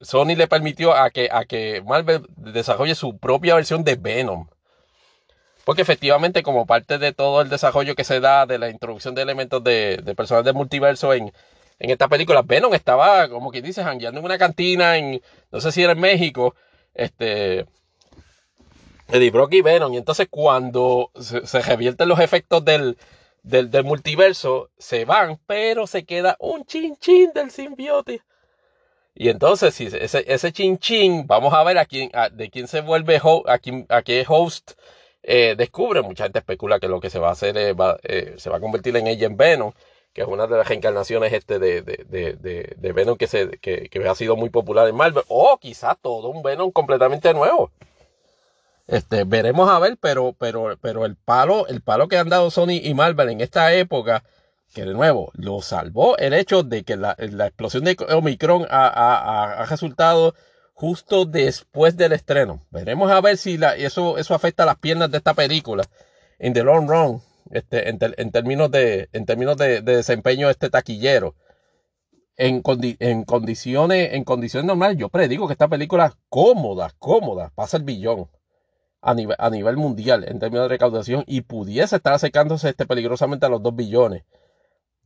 Sony 0.00 0.36
le 0.36 0.48
permitió 0.48 0.94
a 0.94 1.10
que, 1.10 1.28
a 1.30 1.44
que 1.44 1.82
Marvel 1.86 2.26
desarrolle 2.36 2.94
su 2.94 3.18
propia 3.18 3.54
versión 3.56 3.84
de 3.84 3.96
Venom. 3.96 4.48
Porque 5.64 5.82
efectivamente, 5.82 6.42
como 6.42 6.66
parte 6.66 6.98
de 6.98 7.12
todo 7.12 7.42
el 7.42 7.50
desarrollo 7.50 7.94
que 7.94 8.04
se 8.04 8.20
da 8.20 8.46
de 8.46 8.58
la 8.58 8.70
introducción 8.70 9.14
de 9.14 9.22
elementos 9.22 9.62
de, 9.62 9.98
de 10.02 10.42
del 10.42 10.54
multiverso 10.54 11.12
en, 11.12 11.32
en 11.80 11.90
esta 11.90 12.08
película, 12.08 12.42
Venom 12.42 12.74
estaba, 12.74 13.28
como 13.28 13.50
quien 13.50 13.64
dice, 13.64 13.82
jangueando 13.82 14.20
en 14.20 14.26
una 14.26 14.38
cantina 14.38 14.98
en, 14.98 15.22
no 15.50 15.60
sé 15.60 15.72
si 15.72 15.82
era 15.82 15.92
en 15.92 16.00
México, 16.00 16.54
este, 16.94 17.66
Eddie 19.08 19.30
Brock 19.30 19.54
y 19.54 19.62
Venom. 19.62 19.94
Y 19.94 19.96
entonces 19.96 20.28
cuando 20.30 21.10
se, 21.18 21.62
revierten 21.62 22.06
los 22.06 22.20
efectos 22.20 22.62
del, 22.64 22.98
del, 23.42 23.70
del, 23.70 23.84
multiverso, 23.84 24.68
se 24.78 25.06
van, 25.06 25.40
pero 25.46 25.86
se 25.86 26.04
queda 26.04 26.36
un 26.38 26.66
chin 26.66 26.96
chin 26.98 27.32
del 27.34 27.50
simbiote. 27.50 28.20
Y 29.14 29.30
entonces, 29.30 29.74
si 29.74 29.86
ese, 29.86 30.24
ese 30.26 30.52
chin 30.52 30.78
chin, 30.78 31.26
vamos 31.26 31.52
a 31.54 31.64
ver 31.64 31.78
a 31.78 31.86
quién, 31.86 32.10
a, 32.12 32.28
de 32.28 32.50
quién 32.50 32.68
se 32.68 32.82
vuelve, 32.82 33.20
a, 33.46 33.58
quién, 33.58 33.86
a 33.88 34.02
qué 34.02 34.24
host 34.28 34.72
eh, 35.22 35.54
descubre. 35.56 36.02
Mucha 36.02 36.24
gente 36.24 36.38
especula 36.40 36.78
que 36.78 36.88
lo 36.88 37.00
que 37.00 37.10
se 37.10 37.18
va 37.18 37.28
a 37.28 37.32
hacer 37.32 37.56
es, 37.56 37.74
va, 37.74 37.98
eh, 38.02 38.34
se 38.36 38.50
va 38.50 38.58
a 38.58 38.60
convertir 38.60 38.96
en 38.96 39.06
ella 39.06 39.26
en 39.26 39.36
Venom, 39.36 39.72
que 40.12 40.22
es 40.22 40.28
una 40.28 40.46
de 40.46 40.56
las 40.56 40.68
reencarnaciones 40.68 41.32
este 41.32 41.58
de, 41.58 41.82
de, 41.82 42.04
de, 42.06 42.74
de 42.76 42.92
Venom 42.92 43.16
que, 43.16 43.26
se, 43.26 43.58
que, 43.58 43.88
que 43.88 44.08
ha 44.08 44.14
sido 44.14 44.36
muy 44.36 44.50
popular 44.50 44.88
en 44.88 44.96
Marvel. 44.96 45.24
O 45.28 45.58
quizás 45.58 45.96
todo 46.00 46.28
un 46.28 46.42
Venom 46.42 46.70
completamente 46.70 47.32
nuevo. 47.32 47.70
Este, 48.90 49.22
veremos 49.22 49.70
a 49.70 49.78
ver, 49.78 49.96
pero, 50.00 50.34
pero, 50.36 50.76
pero 50.80 51.04
el 51.04 51.14
palo, 51.14 51.68
el 51.68 51.80
palo 51.80 52.08
que 52.08 52.18
han 52.18 52.28
dado 52.28 52.50
Sony 52.50 52.80
y 52.82 52.92
Marvel 52.92 53.28
en 53.28 53.40
esta 53.40 53.72
época, 53.72 54.24
que 54.74 54.84
de 54.84 54.94
nuevo 54.94 55.30
lo 55.34 55.62
salvó 55.62 56.16
el 56.18 56.34
hecho 56.34 56.64
de 56.64 56.82
que 56.82 56.96
la, 56.96 57.14
la 57.18 57.46
explosión 57.46 57.84
de 57.84 57.96
Omicron 58.08 58.66
ha, 58.68 58.88
ha, 58.88 59.62
ha, 59.62 59.66
resultado 59.66 60.34
justo 60.74 61.24
después 61.24 61.96
del 61.96 62.12
estreno. 62.12 62.66
Veremos 62.70 63.12
a 63.12 63.20
ver 63.20 63.36
si 63.36 63.58
la, 63.58 63.76
eso, 63.76 64.18
eso 64.18 64.34
afecta 64.34 64.64
a 64.64 64.66
las 64.66 64.78
piernas 64.78 65.08
de 65.10 65.18
esta 65.18 65.34
película 65.34 65.84
en 66.40 66.52
the 66.52 66.64
long 66.64 66.88
run, 66.88 67.22
este, 67.50 67.88
en, 67.88 67.98
términos 68.30 68.70
de, 68.70 69.08
en 69.12 69.26
términos 69.26 69.56
de, 69.56 69.82
de 69.82 69.96
desempeño 69.96 70.48
este 70.50 70.70
taquillero. 70.70 71.34
En, 72.36 72.62
condi 72.62 72.96
en, 73.00 73.24
condiciones, 73.24 74.14
en 74.14 74.24
condiciones 74.24 74.66
normales, 74.66 74.96
yo 74.96 75.10
predigo 75.10 75.46
que 75.46 75.52
esta 75.52 75.68
película 75.68 76.16
cómoda, 76.30 76.90
cómoda, 76.98 77.52
pasa 77.54 77.76
el 77.76 77.82
billón 77.82 78.30
a 79.02 79.14
nivel, 79.14 79.36
a 79.38 79.50
nivel 79.50 79.76
mundial 79.76 80.24
en 80.26 80.38
términos 80.38 80.64
de 80.64 80.68
recaudación 80.68 81.24
y 81.26 81.42
pudiese 81.42 81.96
estar 81.96 82.14
acercándose 82.14 82.70
este, 82.70 82.86
peligrosamente 82.86 83.44
a 83.44 83.50
los 83.50 83.62
2 83.62 83.76
billones. 83.76 84.24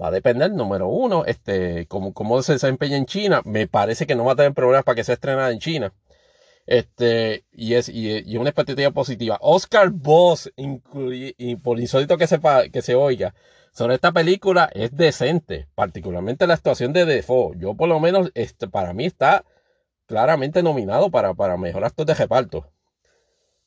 Va 0.01 0.09
a 0.09 0.11
depender, 0.11 0.53
número 0.53 0.89
uno, 0.89 1.25
este, 1.25 1.87
cómo, 1.87 2.13
cómo 2.13 2.43
se 2.43 2.55
desempeña 2.55 2.97
en 2.97 3.07
China. 3.07 3.43
Me 3.45 3.69
parece 3.69 4.07
que 4.07 4.17
no 4.17 4.25
va 4.25 4.33
a 4.33 4.37
tener 4.37 4.53
problemas 4.53 4.85
para 4.85 4.97
que 4.97 5.05
sea 5.05 5.15
estrenada 5.15 5.51
en 5.53 5.61
China. 5.61 5.93
Este, 6.67 7.45
y 7.53 7.75
es, 7.75 7.89
y, 7.89 8.23
y 8.25 8.37
una 8.37 8.51
expectativa 8.51 8.91
positiva. 8.91 9.39
Oscar 9.41 9.91
Boss, 9.91 10.51
y 10.57 11.57
por 11.57 11.79
insólito 11.81 12.17
que, 12.17 12.27
sepa, 12.27 12.69
que 12.69 12.83
se 12.83 12.95
oiga, 12.95 13.35
sobre 13.75 13.95
esta 13.97 14.13
película 14.13 14.71
es 14.73 14.97
decente, 14.97 15.67
particularmente 15.75 16.47
la 16.47 16.55
actuación 16.55 16.93
de 16.93 17.05
Defoe. 17.05 17.57
Yo 17.59 17.75
por 17.75 17.89
lo 17.89 17.99
menos, 18.01 18.31
este, 18.35 18.69
para 18.69 18.93
mí 18.95 19.05
está 19.05 19.45
claramente 20.07 20.63
nominado 20.63 21.11
para, 21.11 21.35
para 21.35 21.57
mejor 21.57 21.85
actor 21.85 22.07
de 22.07 22.15
reparto. 22.15 22.71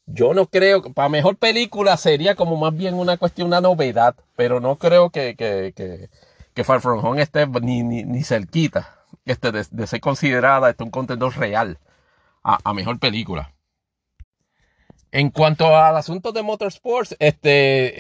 Yo 0.06 0.34
no 0.34 0.48
creo, 0.48 0.82
para 0.94 1.10
mejor 1.10 1.38
película 1.38 1.98
sería 1.98 2.36
como 2.36 2.56
más 2.56 2.76
bien 2.76 2.94
una 2.95 3.18
cuestión, 3.18 3.48
una 3.48 3.60
novedad, 3.60 4.15
pero 4.38 4.61
no 4.61 4.78
creo 4.78 5.10
que, 5.10 5.36
que, 5.36 5.74
que, 5.76 6.10
que 6.53 6.64
Far 6.64 6.80
From 6.80 7.03
Home 7.03 7.22
esté 7.22 7.45
ni, 7.45 7.84
ni, 7.84 8.03
ni 8.06 8.24
cerquita 8.24 9.03
este, 9.26 9.52
de, 9.52 9.65
de, 9.69 9.88
ser 9.88 9.99
considerada 9.99 10.69
este, 10.69 10.86
un 10.86 10.91
contendor 10.91 11.38
real 11.38 11.80
a, 12.48 12.74
mejor 12.74 12.99
película. 12.99 13.53
En 15.11 15.30
cuanto 15.30 15.76
al 15.76 15.95
asunto 15.95 16.32
de 16.32 16.44
Motorsports, 16.44 17.15
este, 17.19 17.94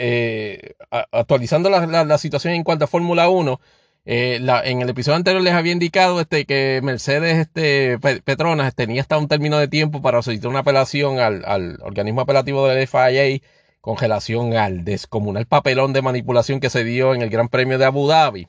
eh, 0.67 0.75
actualizando 1.11 1.69
la, 1.69 1.85
la, 1.85 2.03
la, 2.05 2.17
situación 2.17 2.53
en 2.53 2.63
cuanto 2.63 2.85
a 2.85 2.87
Fórmula 2.87 3.29
1, 3.29 3.59
eh, 4.05 4.39
la, 4.41 4.61
en 4.63 4.81
el 4.81 4.89
episodio 4.89 5.17
anterior 5.17 5.43
les 5.43 5.53
había 5.53 5.73
indicado 5.73 6.21
este, 6.21 6.45
que 6.45 6.79
Mercedes 6.81 7.37
este, 7.37 7.99
Petronas 7.99 8.73
tenía 8.73 9.01
hasta 9.01 9.17
un 9.17 9.27
término 9.27 9.57
de 9.57 9.67
tiempo 9.67 10.01
para 10.01 10.21
solicitar 10.21 10.49
una 10.49 10.59
apelación 10.59 11.19
al, 11.19 11.43
al 11.45 11.79
organismo 11.81 12.21
apelativo 12.21 12.67
del 12.67 12.87
FIA 12.87 13.41
con 13.81 13.97
relación 13.97 14.53
al 14.55 14.85
descomunal 14.85 15.45
papelón 15.45 15.93
de 15.93 16.01
manipulación 16.01 16.59
que 16.59 16.69
se 16.69 16.83
dio 16.83 17.13
en 17.13 17.21
el 17.21 17.29
Gran 17.29 17.49
Premio 17.49 17.77
de 17.77 17.85
Abu 17.85 18.07
Dhabi. 18.07 18.47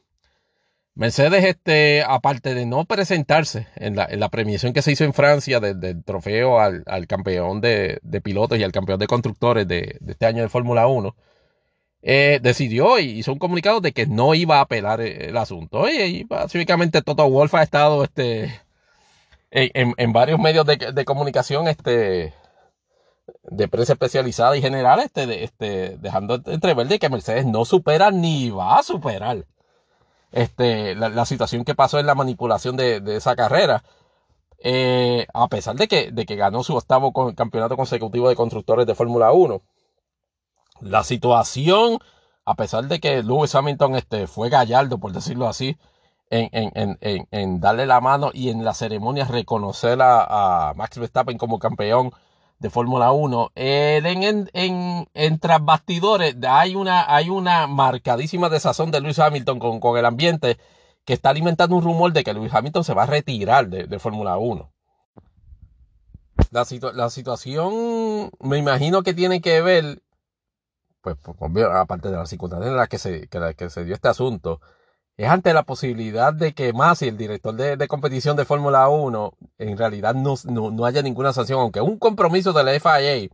Mercedes, 0.99 1.45
este, 1.45 2.03
aparte 2.03 2.55
de 2.55 2.67
no 2.67 2.85
presentarse 2.85 3.69
en 3.77 3.95
la, 3.95 4.29
premiación 4.31 4.73
que 4.73 4.83
se 4.83 4.91
hizo 4.91 5.05
en 5.05 5.15
Francia 5.15 5.61
del, 5.61 6.03
trofeo 6.03 6.59
al, 6.59 7.07
campeón 7.07 7.61
de, 7.61 8.01
pilotos 8.25 8.59
y 8.59 8.65
al 8.65 8.73
campeón 8.73 8.99
de 8.99 9.07
constructores 9.07 9.69
de, 9.69 9.97
este 10.09 10.27
año 10.27 10.43
de 10.43 10.49
Fórmula 10.49 10.89
1, 10.89 11.15
eh, 12.03 12.41
decidió 12.43 12.99
y 12.99 13.11
hizo 13.11 13.33
un 13.33 13.39
comunicado 13.39 13.81
de 13.81 13.93
que 13.93 14.09
no 14.09 14.35
iba 14.35 14.59
a 14.59 14.63
apelar 14.63 15.01
el, 15.01 15.37
asunto. 15.37 15.89
Y, 15.89 16.25
básicamente 16.25 17.01
Toto 17.01 17.31
Wolf 17.31 17.55
ha 17.55 17.63
estado 17.63 18.03
este, 18.03 18.61
en, 19.53 19.95
en 19.97 20.13
varios 20.13 20.41
medios 20.41 20.67
de, 20.67 21.05
comunicación 21.05 21.69
este, 21.69 22.35
de 23.45 23.69
prensa 23.69 23.93
especializada 23.93 24.57
y 24.57 24.63
general, 24.63 24.99
este, 24.99 25.97
dejando 26.01 26.43
entrever 26.47 26.89
de 26.89 26.99
que 26.99 27.09
Mercedes 27.09 27.47
no 27.47 27.65
supera 27.65 28.11
ni 28.11 28.51
va 28.51 28.81
a 28.81 28.83
superar 28.83 29.45
este, 30.33 30.95
la, 30.95 31.09
la 31.09 31.25
situación 31.27 31.65
que 31.65 31.75
pasó 31.75 31.99
en 31.99 32.07
la 32.07 32.15
manipulación 32.15 32.77
de, 32.77 33.01
de 33.01 33.17
esa 33.17 33.37
carrera. 33.37 33.83
Eh, 34.61 35.27
a 35.35 35.49
pesar 35.49 35.77
de 35.77 35.87
que, 35.89 36.11
de 36.11 36.27
que 36.27 36.37
ganó 36.37 36.65
su 36.65 36.75
octavo 36.77 37.13
campeonato 37.35 37.77
consecutivo 37.77 38.29
de 38.29 38.35
constructores 38.37 38.87
de 38.87 38.95
Fórmula 38.97 39.31
1 39.31 39.63
la 40.81 41.05
situación, 41.05 41.99
a 42.45 42.55
pesar 42.55 42.87
de 42.89 43.01
que 43.01 43.23
Lewis 43.23 43.55
Hamilton 43.55 43.97
este, 43.97 44.27
fue 44.27 44.49
gallardo, 44.49 44.99
por 44.99 45.13
decirlo 45.13 45.49
así, 45.49 45.77
en, 46.31 46.49
en, 46.53 46.99
en, 47.01 47.29
en, 47.31 47.61
darle 47.61 47.87
la 47.87 48.01
mano 48.01 48.31
y 48.35 48.51
en 48.51 48.65
la 48.65 48.75
ceremonia 48.75 49.25
reconocer 49.25 50.01
a, 50.03 50.71
a 50.71 50.75
Max 50.75 50.99
Verstappen 50.99 51.39
como 51.39 51.59
campeón 51.59 52.13
de 52.59 52.71
Fórmula 52.71 53.13
1. 53.13 53.53
Eh, 53.55 54.01
en, 54.05 54.49
en, 54.53 55.09
en, 55.15 55.41
bastidores 55.61 56.37
hay 56.49 56.75
una, 56.75 57.15
hay 57.15 57.31
una 57.31 57.67
marcadísima 57.67 58.49
desazón 58.49 58.91
de 58.91 59.01
Lewis 59.01 59.19
Hamilton 59.19 59.59
con, 59.59 59.81
con 59.81 59.97
el 59.99 60.05
ambiente 60.05 60.59
que 61.05 61.15
está 61.15 61.31
alimentando 61.31 61.77
un 61.77 61.85
rumor 61.85 62.13
de 62.13 62.25
que 62.25 62.35
Lewis 62.35 62.53
Hamilton 62.53 62.85
se 62.85 62.95
va 62.95 63.05
a 63.05 63.07
retirar 63.07 63.69
de, 63.69 63.87
de 63.87 63.99
Fórmula 63.99 64.37
1. 64.37 64.71
La, 66.51 66.67
la 66.95 67.11
situación 67.11 68.31
me 68.41 68.59
imagino 68.59 69.03
que 69.03 69.15
tiene 69.15 69.41
que 69.41 69.61
ver 69.61 70.03
pues, 71.01 71.17
aparte 71.73 72.11
de 72.11 72.17
las 72.17 72.29
circunstancias 72.29 72.71
en 72.71 72.77
las 72.77 72.89
que 72.89 72.99
se, 72.99 73.29
que, 73.29 73.55
que 73.57 73.71
se 73.71 73.85
dio 73.85 73.95
este 73.95 74.09
asunto, 74.09 74.61
es 75.19 75.29
ante 75.29 75.53
la 75.53 75.65
posibilidad 75.65 76.33
de 76.33 76.55
que 76.55 76.73
Masi, 76.73 77.09
el 77.09 77.17
director 77.17 77.55
de, 77.55 77.89
competición 77.89 78.37
de 78.37 78.45
Fórmula 78.45 78.89
1, 78.89 79.35
en 79.59 79.77
realidad 79.77 80.15
no, 80.15 80.37
no, 80.45 80.71
no, 80.71 80.85
haya 80.85 81.03
ninguna 81.03 81.33
sanción, 81.33 81.59
aunque 81.61 81.81
un 81.81 81.99
compromiso 81.99 82.53
de 82.53 82.63
la 82.63 82.79
FIA, 82.79 83.29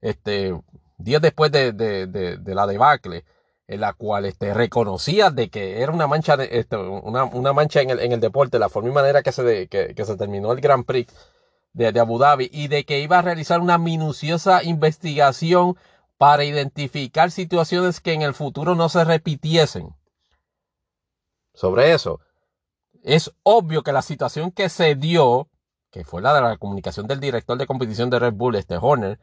este, 0.00 0.60
días 0.98 1.22
después 1.22 1.52
de, 1.52 1.72
de, 1.72 2.08
de, 2.08 2.54
la 2.56 2.66
debacle, 2.66 3.24
en 3.68 3.80
la 3.80 3.92
cual 3.92 4.24
este, 4.24 4.52
reconocía 4.52 5.30
de 5.30 5.48
que 5.48 5.80
era 5.80 5.92
una 5.92 6.08
mancha, 6.08 6.34
este, 6.34 6.76
una, 6.76 7.24
una, 7.24 7.52
mancha 7.52 7.80
en 7.82 7.90
el, 7.90 8.00
en 8.00 8.10
el 8.12 8.20
deporte, 8.20 8.58
la 8.58 8.68
forma 8.68 8.88
y 8.90 8.92
manera 8.92 9.22
que 9.22 9.30
se, 9.30 9.68
que, 9.68 9.94
que 9.94 10.04
se 10.04 10.16
terminó 10.16 10.50
el 10.52 10.60
Grand 10.60 10.84
Prix 10.84 11.14
de, 11.72 11.92
de 11.92 12.00
Abu 12.00 12.18
Dhabi, 12.18 12.50
y 12.52 12.66
de 12.66 12.84
que 12.84 12.98
iba 13.00 13.20
a 13.20 13.22
realizar 13.22 13.60
una 13.60 13.78
minuciosa 13.78 14.64
investigación 14.64 15.76
para 16.18 16.42
identificar 16.42 17.30
situaciones 17.30 18.00
que 18.00 18.12
en 18.12 18.22
el 18.22 18.34
futuro 18.34 18.74
no 18.74 18.88
se 18.88 19.04
repitiesen. 19.04 19.94
Sobre 21.54 21.92
eso, 21.92 22.20
es 23.02 23.32
obvio 23.42 23.82
que 23.82 23.92
la 23.92 24.02
situación 24.02 24.52
que 24.52 24.68
se 24.68 24.94
dio, 24.94 25.48
que 25.90 26.04
fue 26.04 26.22
la 26.22 26.34
de 26.34 26.40
la 26.40 26.56
comunicación 26.56 27.06
del 27.06 27.20
director 27.20 27.58
de 27.58 27.66
competición 27.66 28.10
de 28.10 28.18
Red 28.18 28.34
Bull, 28.34 28.56
este 28.56 28.76
Horner, 28.80 29.18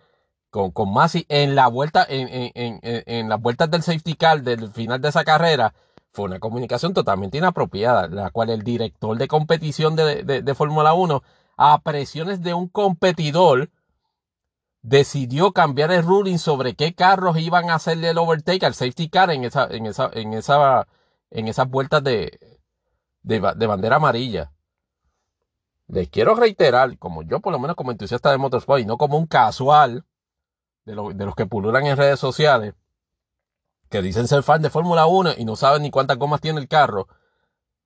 con, 0.50 0.72
con 0.72 0.92
Masi 0.94 1.26
en 1.30 1.56
la 1.56 1.68
vuelta, 1.68 2.06
en, 2.08 2.28
en, 2.28 2.52
en, 2.56 2.80
en 2.82 3.30
las 3.30 3.42
vueltas 3.42 3.70
del 3.70 3.84
safety 3.84 4.16
car 4.16 4.42
del 4.42 4.72
final 4.72 5.02
de 5.02 5.10
esa 5.10 5.24
carrera, 5.24 5.74
fue 6.12 6.26
una 6.26 6.40
comunicación 6.40 6.94
totalmente 6.94 7.38
inapropiada, 7.38 8.08
la 8.08 8.32
cual 8.32 8.50
el 8.50 8.64
director 8.64 9.18
de 9.18 9.28
competición 9.28 9.96
de, 9.96 10.24
de, 10.24 10.42
de 10.42 10.56
Fórmula 10.56 10.94
1, 10.94 11.22
a 11.58 11.82
presiones 11.82 12.42
de 12.42 12.54
un 12.54 12.68
competidor, 12.68 13.70
decidió 14.82 15.52
cambiar 15.52 15.92
el 15.92 16.04
ruling 16.04 16.38
sobre 16.38 16.74
qué 16.76 16.96
carros 16.96 17.38
iban 17.38 17.70
a 17.70 17.76
hacerle 17.76 18.10
el 18.10 18.18
overtake 18.18 18.64
al 18.64 18.74
safety 18.74 19.10
car 19.10 19.30
en 19.30 19.44
esa, 19.44 19.68
en 19.70 19.86
esa, 19.86 20.10
en 20.14 20.34
esa, 20.34 20.88
en 21.32 21.48
esas 21.48 21.70
vueltas 21.70 22.04
de, 22.04 22.60
de, 23.24 23.54
de 23.56 23.68
bandera 23.68 23.98
amarilla. 23.98 24.52
Les 25.88 26.10
quiero 26.10 26.36
reiterar, 26.36 26.98
como 26.98 27.24
yo 27.24 27.40
por 27.40 27.52
lo 27.52 27.60
menos 27.60 27.76
como 27.76 27.92
entusiasta 27.92 28.32
de 28.32 28.38
motorsport 28.38 28.82
y 28.82 28.86
no 28.86 28.98
como 28.98 29.18
un 29.18 29.26
casual 29.26 30.06
de, 30.86 30.96
lo, 30.96 31.10
de 31.10 31.26
los 31.26 31.36
que 31.36 31.46
pululan 31.46 31.86
en 31.86 31.98
redes 31.98 32.20
sociales, 32.20 32.76
que 33.90 34.02
dicen 34.02 34.28
ser 34.28 34.44
fan 34.44 34.62
de 34.62 34.70
Fórmula 34.70 35.08
1 35.08 35.34
y 35.38 35.46
no 35.46 35.56
saben 35.56 35.82
ni 35.82 35.92
cuántas 35.92 36.18
gomas 36.18 36.42
tiene 36.42 36.60
el 36.60 36.68
carro, 36.68 37.08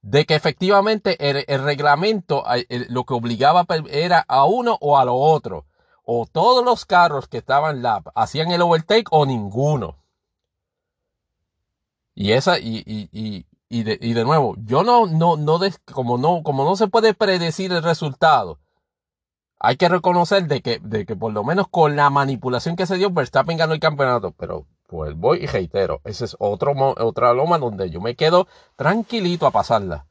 de 0.01 0.25
que 0.25 0.35
efectivamente 0.35 1.17
el, 1.29 1.63
reglamento 1.63 2.43
lo 2.89 3.05
que 3.05 3.13
obligaba 3.13 3.65
era 3.89 4.23
a 4.27 4.43
uno 4.43 4.77
o 4.81 4.97
a 4.97 5.05
lo 5.05 5.15
otro 5.15 5.65
o 6.03 6.27
todos 6.29 6.63
los 6.65 6.85
carros 6.85 7.29
que 7.29 7.37
estaban 7.37 7.81
lap 7.81 8.09
hacían 8.13 8.51
el 8.51 8.61
overtake 8.61 9.07
o 9.11 9.25
ninguno. 9.25 10.02
Y 12.15 12.31
esa, 12.33 12.59
y, 12.59 12.83
y, 12.85 13.09
y, 13.11 13.45
y, 13.69 13.83
de, 13.83 13.97
y 14.01 14.13
de 14.13 14.23
nuevo, 14.23 14.55
yo 14.65 14.83
no, 14.83 15.07
no, 15.07 15.37
no, 15.37 15.59
des, 15.59 15.79
como 15.91 16.17
no, 16.17 16.43
como 16.43 16.63
no 16.63 16.75
se 16.75 16.87
puede 16.87 17.13
predecir 17.13 17.71
el 17.71 17.83
resultado, 17.83 18.59
hay 19.59 19.77
que 19.77 19.87
reconocer 19.87 20.47
de 20.47 20.61
que, 20.61 20.79
de 20.79 21.05
que 21.05 21.15
por 21.15 21.31
lo 21.31 21.45
menos 21.45 21.69
con 21.69 21.95
la 21.95 22.09
manipulación 22.09 22.75
que 22.75 22.85
se 22.85 22.97
dio, 22.97 23.09
Verstappen 23.11 23.57
ganó 23.57 23.73
el 23.73 23.79
campeonato. 23.79 24.33
Pero 24.37 24.67
pues 24.87 25.15
voy 25.15 25.39
y 25.41 25.45
reitero, 25.47 26.01
ese 26.03 26.25
es 26.25 26.35
otro, 26.37 26.73
otra 26.97 27.33
loma 27.33 27.57
donde 27.57 27.89
yo 27.89 28.01
me 28.01 28.15
quedo 28.15 28.47
tranquilito 28.75 29.47
a 29.47 29.51
pasarla 29.51 30.05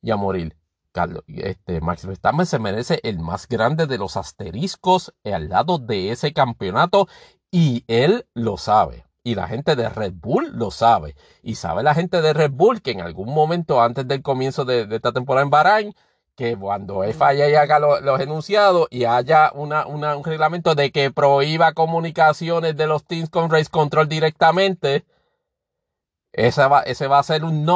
y 0.00 0.10
a 0.10 0.16
morir. 0.16 0.56
Carlos, 0.92 1.22
este, 1.28 1.82
Max 1.82 2.06
Verstappen 2.06 2.46
se 2.46 2.58
merece 2.58 3.00
el 3.02 3.18
más 3.18 3.46
grande 3.46 3.86
de 3.86 3.98
los 3.98 4.16
asteriscos 4.16 5.14
al 5.24 5.50
lado 5.50 5.76
de 5.78 6.10
ese 6.10 6.32
campeonato 6.32 7.06
y 7.50 7.84
él 7.86 8.26
lo 8.32 8.56
sabe. 8.56 9.04
Y 9.22 9.34
la 9.34 9.48
gente 9.48 9.76
de 9.76 9.88
Red 9.88 10.14
Bull 10.14 10.50
lo 10.52 10.70
sabe. 10.70 11.14
Y 11.42 11.56
sabe 11.56 11.82
la 11.82 11.94
gente 11.94 12.22
de 12.22 12.32
Red 12.32 12.52
Bull 12.52 12.82
que 12.82 12.92
en 12.92 13.00
algún 13.00 13.34
momento 13.34 13.82
antes 13.82 14.08
del 14.08 14.22
comienzo 14.22 14.64
de, 14.64 14.86
esta 14.90 15.12
temporada 15.12 15.44
en 15.44 15.50
Bahrain, 15.50 15.94
que 16.36 16.56
cuando 16.56 17.02
falla 17.12 17.48
y 17.50 17.54
haga 17.54 17.78
los 17.78 18.20
enunciados 18.20 18.88
y 18.90 19.04
haya 19.04 19.52
una, 19.54 19.86
un 19.86 20.24
reglamento 20.24 20.74
de 20.74 20.90
que 20.90 21.10
prohíba 21.10 21.74
comunicaciones 21.74 22.76
de 22.76 22.86
los 22.86 23.04
teams 23.04 23.28
con 23.28 23.50
Race 23.50 23.68
Control 23.70 24.08
directamente, 24.08 25.04
ese 26.32 26.66
va, 26.66 26.80
ese 26.82 27.06
va 27.08 27.18
a 27.18 27.22
ser 27.22 27.44
un 27.44 27.68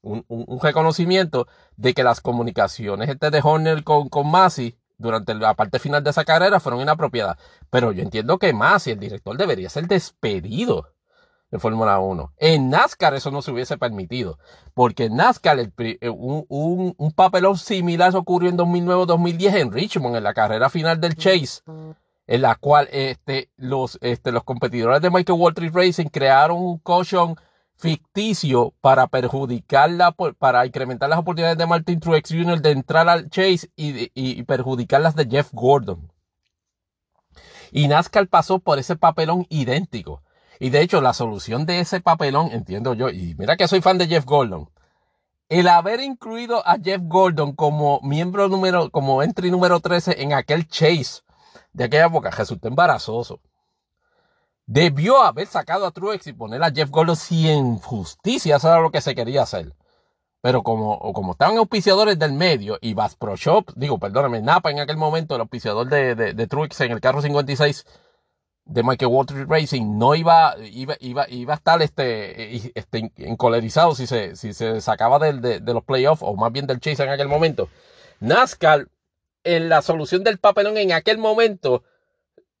un, 0.00 0.24
un, 0.28 0.60
reconocimiento 0.60 1.48
de 1.76 1.92
que 1.92 2.04
las 2.04 2.20
comunicaciones 2.20 3.08
este 3.08 3.30
de 3.30 3.40
Horner 3.42 3.84
con, 3.84 4.08
con 4.08 4.30
Masi 4.30 4.76
durante 4.98 5.34
la 5.34 5.54
parte 5.54 5.78
final 5.78 6.04
de 6.04 6.10
esa 6.10 6.24
carrera 6.24 6.60
fueron 6.60 6.80
inapropiadas. 6.80 7.38
Pero 7.70 7.92
yo 7.92 8.02
entiendo 8.02 8.38
que 8.38 8.52
más 8.52 8.86
y 8.86 8.90
el 8.90 8.98
director 8.98 9.36
debería 9.36 9.70
ser 9.70 9.86
despedido 9.86 10.88
de 11.50 11.58
Fórmula 11.58 11.98
1. 11.98 12.34
En 12.36 12.70
NASCAR 12.70 13.14
eso 13.14 13.30
no 13.30 13.42
se 13.42 13.50
hubiese 13.50 13.78
permitido, 13.78 14.38
porque 14.74 15.04
en 15.04 15.16
NASCAR 15.16 15.58
eh, 15.58 16.08
un, 16.10 16.94
un, 16.98 17.12
papelón 17.12 17.56
similar 17.56 18.14
ocurrió 18.16 18.50
en 18.50 18.58
2009-2010 18.58 19.54
en 19.54 19.72
Richmond, 19.72 20.16
en 20.16 20.24
la 20.24 20.34
carrera 20.34 20.68
final 20.68 21.00
del 21.00 21.16
Chase, 21.16 21.62
en 22.26 22.42
la 22.42 22.54
cual 22.56 22.88
este, 22.92 23.50
los, 23.56 23.98
este, 24.02 24.32
los 24.32 24.44
competidores 24.44 25.00
de 25.00 25.10
Michael 25.10 25.40
Waltrip 25.40 25.74
Racing 25.74 26.08
crearon 26.08 26.58
un 26.58 26.78
caution 26.78 27.36
ficticio 27.78 28.74
para 28.80 29.06
perjudicarla, 29.06 30.12
para 30.12 30.66
incrementar 30.66 31.08
las 31.08 31.18
oportunidades 31.18 31.58
de 31.58 31.66
Martin 31.66 32.00
Truex 32.00 32.30
Jr. 32.30 32.60
de 32.60 32.72
entrar 32.72 33.08
al 33.08 33.30
Chase 33.30 33.70
y, 33.76 34.42
perjudicar 34.42 35.00
las 35.00 35.14
de 35.14 35.26
Jeff 35.26 35.50
Gordon. 35.52 36.12
Y 37.70 37.86
NASCAR 37.86 38.26
pasó 38.28 38.58
por 38.58 38.78
ese 38.78 38.96
papelón 38.96 39.46
idéntico. 39.48 40.22
Y 40.58 40.70
de 40.70 40.80
hecho, 40.80 41.00
la 41.00 41.12
solución 41.12 41.66
de 41.66 41.80
ese 41.80 42.00
papelón, 42.00 42.50
entiendo 42.50 42.94
yo, 42.94 43.10
y 43.10 43.36
mira 43.38 43.56
que 43.56 43.68
soy 43.68 43.80
fan 43.80 43.98
de 43.98 44.08
Jeff 44.08 44.24
Gordon, 44.24 44.68
el 45.48 45.68
haber 45.68 46.00
incluido 46.00 46.66
a 46.66 46.78
Jeff 46.78 47.00
Gordon 47.04 47.52
como 47.52 48.00
miembro 48.02 48.48
número, 48.48 48.90
como 48.90 49.22
entry 49.22 49.50
número 49.50 49.80
13 49.80 50.22
en 50.22 50.32
aquel 50.32 50.66
Chase 50.66 51.22
de 51.72 51.84
aquella 51.84 52.06
época 52.06 52.30
resultó 52.30 52.68
embarazoso. 52.68 53.40
Debió 54.68 55.22
haber 55.22 55.46
sacado 55.46 55.86
a 55.86 55.92
Truex 55.92 56.26
y 56.26 56.34
poner 56.34 56.62
a 56.62 56.70
Jeff 56.70 56.90
Gordon 56.90 57.16
si 57.16 57.48
en 57.48 57.78
justicia 57.78 58.56
eso 58.56 58.68
era 58.68 58.80
lo 58.82 58.90
que 58.90 59.00
se 59.00 59.14
quería 59.14 59.40
hacer. 59.40 59.72
Pero 60.42 60.62
como, 60.62 60.98
como 61.14 61.32
estaban 61.32 61.56
auspiciadores 61.56 62.18
del 62.18 62.34
medio 62.34 62.76
y 62.82 62.92
Bass 62.92 63.16
Pro 63.16 63.34
Shop, 63.34 63.72
digo, 63.76 63.98
perdóname, 63.98 64.42
Napa 64.42 64.70
en 64.70 64.80
aquel 64.80 64.98
momento, 64.98 65.34
el 65.34 65.40
auspiciador 65.40 65.88
de, 65.88 66.14
de, 66.14 66.46
Truex 66.46 66.78
en 66.82 66.92
el 66.92 67.00
carro 67.00 67.22
56 67.22 67.86
de 68.66 68.82
Michael 68.82 69.10
Walter 69.10 69.48
Racing, 69.48 69.96
no 69.96 70.14
iba, 70.14 70.54
iba, 70.58 70.96
iba, 71.00 71.26
iba 71.30 71.54
a 71.54 71.56
estar 71.56 71.80
este, 71.80 72.78
este 72.78 73.10
encolerizado 73.16 73.94
si 73.94 74.06
se, 74.06 74.36
si 74.36 74.52
se 74.52 74.82
sacaba 74.82 75.18
de, 75.18 75.60
de 75.60 75.74
los 75.74 75.82
playoffs 75.82 76.22
o 76.22 76.36
más 76.36 76.52
bien 76.52 76.66
del 76.66 76.78
chase 76.78 77.04
en 77.04 77.08
aquel 77.08 77.28
momento. 77.28 77.70
NASCAR, 78.20 78.88
en 79.44 79.70
la 79.70 79.80
solución 79.80 80.24
del 80.24 80.36
papelón 80.36 80.76
en 80.76 80.92
aquel 80.92 81.16
momento, 81.16 81.84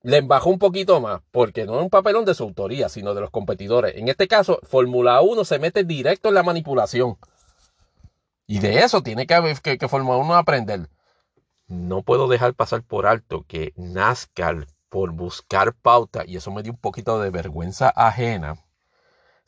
le 0.02 0.20
bajó 0.20 0.50
un 0.50 0.58
poquito 0.58 1.00
más, 1.00 1.20
porque 1.30 1.66
no 1.66 1.76
es 1.78 1.82
un 1.82 1.90
papelón 1.90 2.24
de 2.24 2.34
su 2.34 2.44
autoría, 2.44 2.88
sino 2.88 3.14
de 3.14 3.20
los 3.20 3.30
competidores. 3.30 3.96
En 3.96 4.08
este 4.08 4.28
caso, 4.28 4.60
Fórmula 4.62 5.20
1 5.20 5.44
se 5.44 5.58
mete 5.58 5.84
directo 5.84 6.28
en 6.28 6.34
la 6.34 6.42
manipulación. 6.42 7.18
Y 8.46 8.60
de 8.60 8.78
eso 8.78 9.02
tiene 9.02 9.26
que, 9.26 9.56
que, 9.62 9.78
que 9.78 9.88
Fórmula 9.88 10.18
1 10.18 10.34
aprender. 10.34 10.88
No 11.66 12.02
puedo 12.02 12.28
dejar 12.28 12.54
pasar 12.54 12.82
por 12.82 13.06
alto 13.06 13.44
que 13.46 13.72
NASCAR, 13.76 14.66
por 14.88 15.12
buscar 15.12 15.74
pauta, 15.74 16.24
y 16.26 16.36
eso 16.36 16.50
me 16.50 16.62
dio 16.62 16.72
un 16.72 16.78
poquito 16.78 17.20
de 17.20 17.30
vergüenza 17.30 17.90
ajena, 17.90 18.56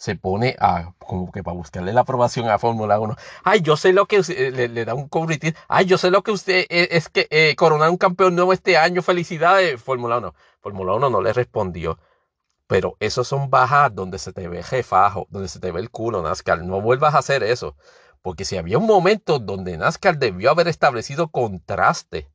se 0.01 0.17
pone 0.17 0.57
a, 0.59 0.95
como 0.99 1.31
que 1.31 1.43
para 1.43 1.55
buscarle 1.55 1.93
la 1.93 2.01
aprobación 2.01 2.49
a 2.49 2.59
Fórmula 2.59 2.99
1. 2.99 3.17
Ay, 3.45 3.61
yo 3.61 3.77
sé 3.77 3.93
lo 3.93 4.07
que 4.07 4.23
le, 4.23 4.85
da 4.87 4.95
un 4.95 5.11
cobritín. 5.11 5.55
Ay, 5.69 5.85
yo 5.85 5.99
sé 5.99 6.11
lo 6.11 6.23
que 6.23 6.31
usted 6.31 6.65
eh, 6.71 6.89
es, 6.93 7.11
que 7.11 7.29
eh, 7.31 7.55
coronar 7.55 7.91
un 7.91 7.99
campeón 7.99 8.35
nuevo 8.35 8.55
este 8.55 8.79
año. 8.79 9.03
Felicidades, 9.03 9.79
Fórmula 9.83 10.17
1. 10.17 10.35
Fórmula 10.61 10.95
1 10.95 11.11
no 11.11 11.21
le 11.21 11.35
respondió. 11.35 11.99
Pero 12.67 12.97
esos 12.99 13.29
son 13.29 13.51
bajas 13.51 13.95
donde 13.95 14.19
se 14.19 14.33
te 14.33 14.49
ve 14.49 14.63
jefajo, 14.63 15.27
donde 15.29 15.49
se 15.49 15.61
te 15.61 15.71
ve 15.71 15.81
el 15.81 15.91
culo, 15.91 16.23
NASCAR. 16.23 16.65
No 16.65 16.81
vuelvas 16.81 17.15
a 17.15 17.19
hacer 17.19 17.43
eso. 17.43 17.77
Porque 18.23 18.47
si 18.47 18.57
había 18.57 18.79
un 18.79 18.87
momento 18.87 19.39
donde 19.39 19.77
NASCAR 19.77 20.17
debió 20.17 20.51
haber 20.51 20.69
establecido 20.69 21.29
contraste 21.29 22.31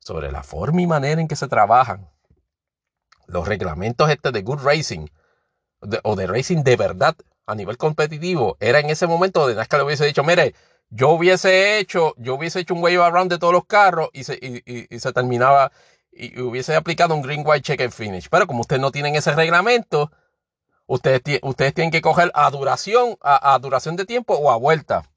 sobre 0.00 0.32
la 0.32 0.42
forma 0.42 0.82
y 0.82 0.88
manera 0.88 1.20
en 1.20 1.28
que 1.28 1.36
se 1.36 1.46
trabajan, 1.46 2.10
los 3.28 3.46
reglamentos 3.46 4.10
este 4.10 4.32
de 4.32 4.42
Good 4.42 4.64
Racing, 4.64 5.06
o 6.02 6.16
de 6.16 6.26
racing 6.26 6.62
de 6.62 6.76
verdad 6.76 7.16
a 7.46 7.54
nivel 7.54 7.76
competitivo, 7.76 8.56
era 8.60 8.80
en 8.80 8.90
ese 8.90 9.06
momento 9.06 9.40
donde 9.40 9.54
NASCAR 9.54 9.80
le 9.80 9.86
hubiese 9.86 10.06
dicho, 10.06 10.24
mire, 10.24 10.54
yo 10.90 11.10
hubiese 11.10 11.78
hecho, 11.78 12.14
yo 12.16 12.34
hubiese 12.34 12.60
hecho 12.60 12.74
un 12.74 12.82
wave 12.82 13.02
around 13.02 13.30
de 13.30 13.38
todos 13.38 13.52
los 13.52 13.66
carros 13.66 14.08
y 14.12 14.24
se, 14.24 14.38
y, 14.40 14.98
se 14.98 15.12
terminaba 15.12 15.72
y 16.12 16.40
hubiese 16.40 16.76
aplicado 16.76 17.14
un 17.14 17.22
green 17.22 17.42
white 17.44 17.62
check 17.62 17.80
and 17.80 17.92
finish. 17.92 18.28
Pero 18.30 18.46
como 18.46 18.60
ustedes 18.60 18.80
no 18.80 18.92
tienen 18.92 19.16
ese 19.16 19.34
reglamento, 19.34 20.12
ustedes, 20.86 21.40
ustedes 21.42 21.74
tienen 21.74 21.90
que 21.90 22.00
coger 22.00 22.30
a 22.34 22.48
duración, 22.50 23.16
a, 23.20 23.58
duración 23.60 23.96
de 23.96 24.06
tiempo 24.06 24.34
o 24.34 24.50
a 24.50 24.56
vuelta. 24.56 25.10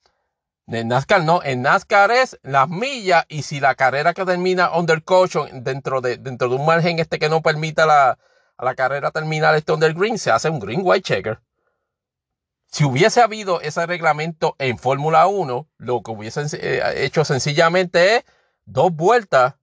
En 0.65 0.89
NASCAR 0.89 1.23
no, 1.23 1.41
en 1.43 1.61
NASCAR 1.61 2.11
es 2.11 2.39
las 2.41 2.67
millas 2.67 3.25
y 3.29 3.43
si 3.43 3.59
la 3.61 3.75
carrera 3.75 4.13
que 4.13 4.25
termina 4.25 4.75
under 4.77 5.01
caution 5.03 5.63
dentro 5.63 6.01
de, 6.01 6.17
dentro 6.17 6.49
de 6.49 6.55
un 6.55 6.65
margen 6.65 6.99
este 6.99 7.19
que 7.19 7.29
no 7.29 7.41
permita 7.41 7.85
la, 7.85 8.17
a 8.57 8.65
la 8.65 8.75
carrera 8.75 9.11
terminal 9.11 9.55
este 9.55 9.71
under 9.71 9.93
green, 9.93 10.17
se 10.17 10.31
hace 10.31 10.49
un 10.49 10.59
green 10.59 10.81
white 10.83 11.01
checker. 11.01 11.39
Si 12.69 12.83
hubiese 12.83 13.21
habido 13.21 13.61
ese 13.61 13.85
reglamento 13.85 14.55
en 14.59 14.77
Fórmula 14.77 15.27
1, 15.27 15.67
lo 15.77 16.01
que 16.01 16.11
hubiesen 16.11 16.47
eh, 16.53 16.81
hecho 16.97 17.23
sencillamente 17.23 18.17
es 18.17 18.23
dos 18.65 18.91
vueltas. 18.91 19.55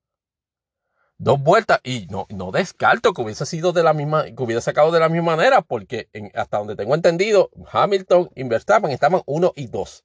Dos 1.18 1.38
vueltas. 1.40 1.80
Y 1.84 2.06
no, 2.06 2.26
no 2.30 2.50
descarto 2.50 3.12
que 3.12 3.22
hubiese 3.22 3.46
sido 3.46 3.72
de 3.72 3.82
la 3.82 3.92
misma, 3.92 4.24
que 4.24 4.42
hubiese 4.42 4.62
sacado 4.62 4.90
de 4.90 5.00
la 5.00 5.08
misma 5.08 5.36
manera, 5.36 5.60
porque 5.60 6.08
hasta 6.34 6.58
donde 6.58 6.76
tengo 6.76 6.94
entendido, 6.94 7.50
Hamilton 7.70 8.30
y 8.34 8.44
Verstappen 8.44 8.90
estaban 8.90 9.22
uno 9.26 9.52
y 9.54 9.66
dos. 9.66 10.04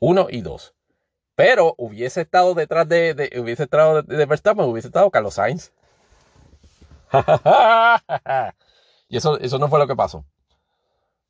Uno 0.00 0.26
y 0.30 0.42
dos. 0.42 0.74
Pero 1.34 1.74
hubiese 1.78 2.20
estado 2.20 2.54
detrás 2.54 2.88
de, 2.88 3.30
hubiese 3.40 3.62
estado 3.64 4.02
de, 4.02 4.16
de 4.16 4.26
Verstappen, 4.26 4.64
hubiese 4.64 4.88
estado 4.88 5.10
Carlos 5.10 5.34
Sainz. 5.34 5.72
y 9.08 9.16
eso, 9.16 9.38
eso 9.38 9.58
no 9.58 9.68
fue 9.68 9.78
lo 9.78 9.86
que 9.86 9.96
pasó. 9.96 10.24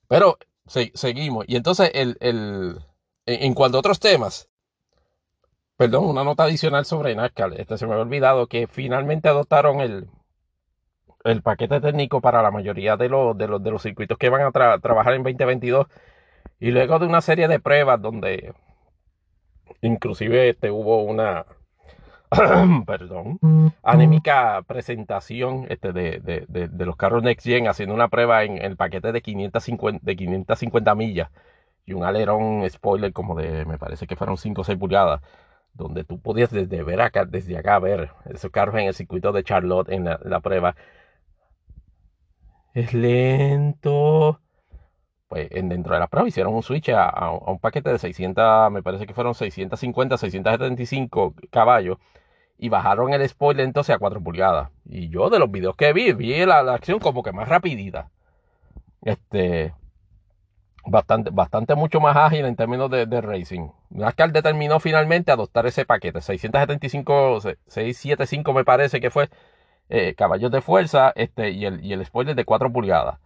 Pero 0.08 0.38
seguimos. 0.66 1.44
Y 1.48 1.56
entonces, 1.56 1.90
el, 1.94 2.16
el, 2.20 2.78
en, 3.26 3.54
cuanto 3.54 3.78
a 3.78 3.80
otros 3.80 4.00
temas, 4.00 4.48
perdón, 5.76 6.06
una 6.06 6.24
nota 6.24 6.44
adicional 6.44 6.84
sobre 6.84 7.14
NASCAR. 7.14 7.60
Este, 7.60 7.78
se 7.78 7.86
me 7.86 7.92
había 7.92 8.04
olvidado 8.04 8.46
que 8.46 8.66
finalmente 8.66 9.28
adoptaron 9.28 9.80
el, 9.80 10.08
el 11.24 11.42
paquete 11.42 11.80
técnico 11.80 12.20
para 12.20 12.42
la 12.42 12.50
mayoría 12.50 12.96
de 12.96 13.08
los, 13.08 13.36
de 13.36 13.48
los, 13.48 13.62
de 13.62 13.70
los 13.70 13.82
circuitos 13.82 14.18
que 14.18 14.28
van 14.28 14.42
a 14.42 14.50
trabajar 14.80 15.14
en 15.14 15.22
2022. 15.22 15.86
Y 16.60 16.70
luego 16.70 16.98
de 16.98 17.06
una 17.06 17.20
serie 17.20 17.48
de 17.48 17.60
pruebas 17.60 18.00
donde 18.00 18.54
inclusive 19.82 20.50
este, 20.50 20.70
hubo 20.70 21.02
una, 21.04 21.46
perdón, 22.86 23.38
anémica 23.82 24.62
presentación 24.66 25.66
este, 25.70 25.92
de, 25.92 26.20
de, 26.20 26.68
de, 26.68 26.86
los 26.86 26.96
carros 26.96 27.22
Next 27.22 27.46
Gen 27.46 27.68
haciendo 27.68 27.94
una 27.94 28.08
prueba 28.08 28.44
en 28.44 28.58
el 28.58 28.76
paquete 28.76 29.12
de 29.12 29.22
550, 29.22 30.00
de 30.02 30.16
550 30.16 30.94
millas 30.94 31.30
y 31.86 31.94
un 31.94 32.04
alerón 32.04 32.68
spoiler 32.68 33.12
como 33.14 33.34
de, 33.34 33.64
me 33.64 33.78
parece 33.78 34.06
que 34.06 34.16
fueron 34.16 34.36
5 34.36 34.60
o 34.60 34.64
6 34.64 34.78
pulgadas, 34.78 35.22
donde 35.72 36.04
tú 36.04 36.20
podías 36.20 36.50
desde, 36.50 36.82
ver 36.82 37.00
acá, 37.00 37.24
desde 37.24 37.56
acá 37.56 37.78
ver 37.78 38.10
esos 38.26 38.50
carros 38.50 38.74
en 38.76 38.88
el 38.88 38.94
circuito 38.94 39.32
de 39.32 39.44
Charlotte 39.44 39.88
en 39.90 40.04
la, 40.04 40.40
prueba. 40.40 40.76
Es 42.74 42.92
lento. 42.92 44.40
Pues 45.28 45.48
en, 45.50 45.68
dentro 45.68 45.94
de 45.94 46.00
la 46.00 46.08
prueba 46.08 46.28
hicieron 46.28 46.54
un 46.54 46.62
switch 46.62 46.90
a, 46.90 47.08
a, 47.08 47.30
un 47.32 47.58
paquete 47.58 47.90
de 47.90 47.98
600, 47.98 48.70
me 48.72 48.82
parece 48.82 49.06
que 49.06 49.14
fueron 49.14 49.34
650, 49.34 50.18
675 50.18 51.34
caballos 51.50 51.98
y 52.58 52.68
bajaron 52.68 53.12
el 53.12 53.26
spoiler 53.28 53.64
entonces 53.64 53.94
a 53.94 53.98
4 53.98 54.20
pulgadas. 54.20 54.70
Y 54.84 55.08
yo 55.08 55.30
de 55.30 55.38
los 55.38 55.50
videos 55.50 55.76
que 55.76 55.92
vi, 55.92 56.12
vi 56.12 56.44
la, 56.44 56.58
acción 56.74 56.98
como 56.98 57.22
que 57.22 57.32
más 57.32 57.48
rapidita. 57.48 58.10
Este, 59.02 59.72
bastante, 60.84 61.30
bastante 61.30 61.74
mucho 61.76 62.00
más 62.00 62.16
ágil 62.16 62.44
en 62.46 62.56
términos 62.56 62.90
de, 62.90 63.20
racing. 63.20 63.68
NASCAR 63.90 64.32
determinó 64.32 64.80
finalmente 64.80 65.30
adoptar 65.30 65.66
ese 65.66 65.84
paquete, 65.84 66.20
675, 66.20 67.40
675 67.68 68.52
me 68.52 68.64
parece 68.64 69.00
que 69.00 69.10
fue 69.10 69.28
eh, 69.88 70.14
caballos 70.16 70.50
de 70.50 70.60
fuerza 70.60 71.12
este, 71.14 71.50
y, 71.50 71.64
el, 71.64 71.84
y 71.84 71.92
el 71.92 72.04
spoiler 72.04 72.34
de 72.34 72.44
4 72.44 72.72
pulgadas. 72.72 73.18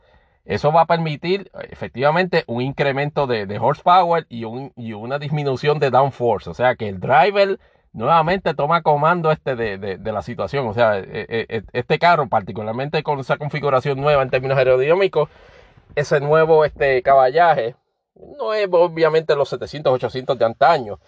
Eso 0.44 0.72
va 0.72 0.82
a 0.82 0.86
permitir 0.86 1.50
efectivamente 1.70 2.42
un 2.48 2.62
incremento 2.62 3.28
de, 3.28 3.46
de 3.46 3.58
horsepower 3.58 4.26
y, 4.28 4.44
un, 4.44 4.72
y, 4.76 4.92
una 4.92 5.18
disminución 5.18 5.78
de 5.78 5.90
downforce. 5.90 6.50
O 6.50 6.54
sea 6.54 6.74
que 6.74 6.88
el 6.88 6.98
driver 6.98 7.60
nuevamente 7.92 8.54
toma 8.54 8.82
comando 8.82 9.30
este 9.30 9.54
de, 9.56 9.78
de, 9.78 10.12
la 10.12 10.22
situación. 10.22 10.66
O 10.66 10.74
sea, 10.74 10.98
e, 10.98 11.04
e, 11.28 11.46
e, 11.48 11.62
este 11.72 11.98
carro, 11.98 12.28
particularmente 12.28 13.02
con 13.02 13.20
esa 13.20 13.36
configuración 13.36 14.00
nueva 14.00 14.22
en 14.22 14.30
términos 14.30 14.58
aerodinámicos, 14.58 15.28
ese 15.94 16.20
nuevo 16.20 16.64
este 16.64 17.02
caballaje, 17.02 17.76
no 18.38 18.54
es 18.54 18.68
obviamente 18.70 19.36
los 19.36 19.48
700, 19.48 19.92
800 19.94 20.38
de 20.38 20.44
antaño, 20.44 21.00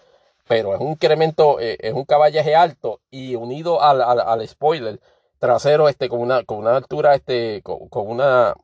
pero 0.47 0.75
es 0.75 0.81
un 0.81 0.91
incremento, 0.91 1.59
eh, 1.59 1.77
es 1.79 1.93
un 1.93 2.05
caballaje 2.05 2.55
alto 2.55 3.01
y 3.09 3.35
unido 3.35 3.81
al, 3.81 4.01
al, 4.01 4.19
al, 4.19 4.47
spoiler 4.47 4.99
trasero 5.39 5.89
este 5.89 6.09
con 6.09 6.21
una, 6.21 6.43
con 6.43 6.59
una 6.59 6.75
altura, 6.77 7.15
este, 7.15 7.61
con, 7.63 7.89
con 7.89 8.07
una, 8.07 8.55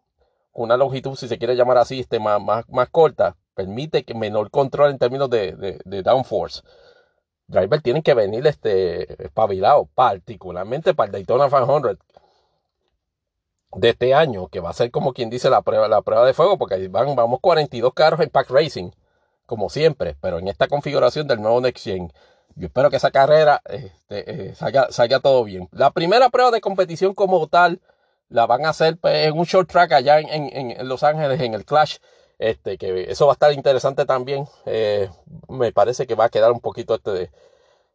una 0.53 0.77
longitud, 0.77 1.15
si 1.15 1.27
se 1.27 1.37
quiere 1.37 1.55
llamar 1.55 1.77
así, 1.77 1.99
este, 1.99 2.19
más, 2.19 2.41
más, 2.41 2.69
más 2.69 2.89
corta, 2.89 3.35
permite 3.55 4.03
que 4.03 4.13
menor 4.13 4.51
control 4.51 4.91
en 4.91 4.99
términos 4.99 5.29
de, 5.29 5.53
de, 5.53 5.79
de 5.83 6.03
downforce. 6.03 6.61
Driver 7.51 7.81
tienen 7.81 8.01
que 8.01 8.13
venir 8.13 8.45
este, 8.47 9.23
espabilado, 9.23 9.87
particularmente 9.93 10.93
para 10.93 11.07
el 11.07 11.11
Daytona 11.11 11.49
500 11.49 11.97
de 13.75 13.89
este 13.89 14.13
año, 14.13 14.47
que 14.47 14.59
va 14.59 14.69
a 14.69 14.73
ser 14.73 14.91
como 14.91 15.13
quien 15.13 15.29
dice 15.29 15.49
la 15.49 15.61
prueba, 15.61 15.87
la 15.87 16.01
prueba 16.01 16.25
de 16.25 16.33
fuego, 16.33 16.57
porque 16.57 16.87
van, 16.87 17.15
vamos 17.15 17.39
42 17.41 17.93
carros 17.93 18.19
en 18.19 18.29
Pack 18.29 18.49
Racing, 18.49 18.91
como 19.45 19.69
siempre, 19.69 20.15
pero 20.19 20.39
en 20.39 20.47
esta 20.47 20.67
configuración 20.67 21.27
del 21.27 21.41
nuevo 21.41 21.61
Next 21.61 21.83
Gen. 21.85 22.11
Yo 22.55 22.67
espero 22.67 22.89
que 22.89 22.97
esa 22.97 23.11
carrera 23.11 23.61
este, 23.65 24.49
eh, 24.49 24.55
salga, 24.55 24.91
salga 24.91 25.19
todo 25.19 25.43
bien. 25.43 25.69
La 25.71 25.91
primera 25.91 26.29
prueba 26.29 26.51
de 26.51 26.59
competición 26.59 27.13
como 27.13 27.47
tal 27.47 27.81
la 28.29 28.45
van 28.45 28.65
a 28.65 28.69
hacer 28.69 28.97
pues, 28.97 29.27
en 29.27 29.37
un 29.37 29.45
short 29.45 29.69
track 29.69 29.91
allá 29.93 30.19
en, 30.19 30.29
en, 30.29 30.71
en, 30.71 30.87
Los 30.87 31.03
Ángeles, 31.03 31.39
en 31.41 31.53
el 31.53 31.65
Clash. 31.65 31.97
Este, 32.41 32.79
que 32.79 33.11
eso 33.11 33.27
va 33.27 33.33
a 33.33 33.35
estar 33.35 33.53
interesante 33.53 34.03
también. 34.05 34.47
Eh, 34.65 35.07
me 35.47 35.71
parece 35.71 36.07
que 36.07 36.15
va 36.15 36.25
a 36.25 36.29
quedar 36.29 36.51
un 36.51 36.59
poquito 36.59 36.95
este, 36.95 37.29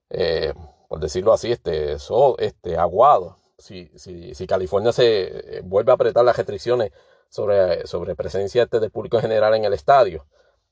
eh, 0.09 0.55
por 0.89 1.01
decirlo 1.01 1.33
así, 1.33 1.51
este, 1.51 1.99
so, 1.99 2.39
este, 2.39 2.77
aguado 2.77 3.39
si, 3.59 3.91
si, 3.97 4.37
si 4.37 4.47
California 4.47 4.93
se 4.93 5.57
eh, 5.57 5.61
vuelve 5.65 5.91
a 5.91 5.97
apretar 5.97 6.25
las 6.25 6.37
restricciones 6.37 6.93
sobre, 7.29 7.89
sobre 7.89 8.15
presencia 8.15 8.63
este 8.63 8.79
del 8.79 8.93
público 8.93 9.17
en 9.17 9.23
general 9.23 9.53
en 9.55 9.65
el 9.65 9.73
estadio. 9.73 10.27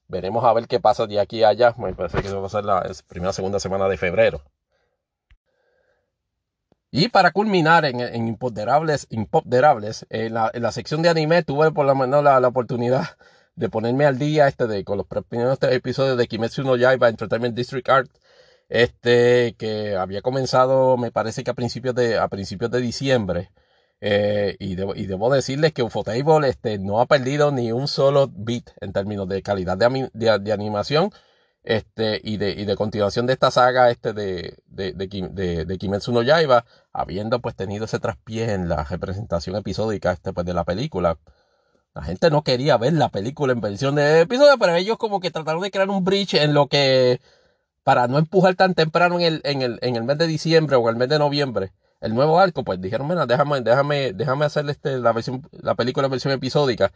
Veremos 0.06 0.44
a 0.44 0.52
ver 0.52 0.68
qué 0.68 0.78
pasa 0.78 1.08
de 1.08 1.18
aquí 1.18 1.42
a 1.42 1.48
allá. 1.48 1.74
Me 1.76 1.94
parece 1.94 2.22
que 2.22 2.28
eso 2.28 2.40
va 2.40 2.46
a 2.46 2.50
ser 2.50 2.64
la 2.64 2.88
primera 3.08 3.32
segunda 3.32 3.58
semana 3.58 3.88
de 3.88 3.96
febrero. 3.96 4.40
Y 6.92 7.08
para 7.08 7.32
culminar 7.32 7.86
en, 7.86 7.98
en 7.98 8.28
Imponderables, 8.28 9.08
Imponderables 9.10 10.06
en, 10.10 10.34
la, 10.34 10.52
en 10.54 10.62
la 10.62 10.70
sección 10.70 11.02
de 11.02 11.08
anime 11.08 11.42
tuve 11.42 11.72
por 11.72 11.86
lo 11.86 11.96
menos 11.96 12.22
la, 12.22 12.38
la 12.38 12.46
oportunidad 12.46 13.16
de 13.56 13.68
ponerme 13.68 14.06
al 14.06 14.18
día 14.18 14.48
este 14.48 14.66
de, 14.66 14.84
con 14.84 14.98
los 14.98 15.06
primeros 15.28 15.58
episodios 15.62 16.16
de 16.18 16.26
Kimetsu 16.26 16.62
no 16.64 16.76
Yaiba 16.76 17.08
Entertainment 17.08 17.54
District 17.56 17.88
Art 17.88 18.10
este 18.68 19.54
que 19.58 19.96
había 19.96 20.22
comenzado, 20.22 20.96
me 20.96 21.12
parece 21.12 21.44
que 21.44 21.50
a 21.50 21.54
principios 21.54 21.94
de, 21.94 22.18
a 22.18 22.28
principios 22.28 22.70
de 22.70 22.80
diciembre. 22.80 23.50
Eh, 24.00 24.56
y, 24.58 24.74
debo, 24.74 24.94
y, 24.94 25.06
debo, 25.06 25.32
decirles 25.32 25.72
que 25.72 25.82
Ufotable 25.82 26.48
este, 26.48 26.78
no 26.78 27.00
ha 27.00 27.06
perdido 27.06 27.52
ni 27.52 27.72
un 27.72 27.88
solo 27.88 28.28
bit 28.28 28.70
en 28.80 28.92
términos 28.92 29.28
de 29.28 29.42
calidad 29.42 29.78
de, 29.78 30.10
de, 30.12 30.38
de 30.40 30.52
animación 30.52 31.10
este, 31.62 32.20
y, 32.22 32.36
de, 32.36 32.50
y 32.50 32.66
de 32.66 32.76
continuación 32.76 33.26
de 33.26 33.32
esta 33.32 33.50
saga 33.50 33.90
este 33.90 34.12
de, 34.12 34.58
de, 34.66 34.92
de, 34.92 35.64
de, 35.64 35.78
Kimetsu 35.78 36.12
no 36.12 36.22
Yaiba, 36.22 36.66
habiendo 36.92 37.40
pues 37.40 37.56
tenido 37.56 37.86
ese 37.86 37.98
traspié 37.98 38.52
en 38.52 38.68
la 38.68 38.84
representación 38.84 39.56
episódica 39.56 40.12
este, 40.12 40.32
pues, 40.32 40.44
de 40.46 40.54
la 40.54 40.64
película. 40.64 41.18
La 41.94 42.02
gente 42.02 42.30
no 42.30 42.42
quería 42.42 42.76
ver 42.76 42.92
la 42.92 43.08
película 43.08 43.52
en 43.52 43.60
versión 43.60 43.94
de 43.94 44.20
episodio, 44.20 44.58
pero 44.58 44.74
ellos 44.74 44.98
como 44.98 45.20
que 45.20 45.30
trataron 45.30 45.62
de 45.62 45.70
crear 45.70 45.88
un 45.88 46.04
bridge 46.04 46.34
en 46.34 46.54
lo 46.54 46.66
que 46.66 47.20
para 47.84 48.08
no 48.08 48.18
empujar 48.18 48.56
tan 48.56 48.74
temprano 48.74 49.20
en 49.20 49.22
el, 49.22 49.40
en 49.44 49.62
el, 49.62 49.78
en 49.82 49.96
el 49.96 50.04
mes 50.04 50.18
de 50.18 50.26
diciembre 50.26 50.76
o 50.76 50.88
el 50.88 50.96
mes 50.96 51.08
de 51.08 51.18
noviembre 51.18 51.72
el 52.04 52.14
nuevo 52.14 52.38
arco, 52.38 52.64
pues 52.64 52.80
dijeron, 52.82 53.08
mira, 53.08 53.24
déjame, 53.24 53.62
déjame, 53.62 54.12
déjame 54.12 54.44
hacerle 54.44 54.72
este, 54.72 54.98
la 54.98 55.12
versión, 55.12 55.48
la 55.52 55.74
película 55.74 56.06
en 56.06 56.10
versión 56.10 56.34
episódica. 56.34 56.92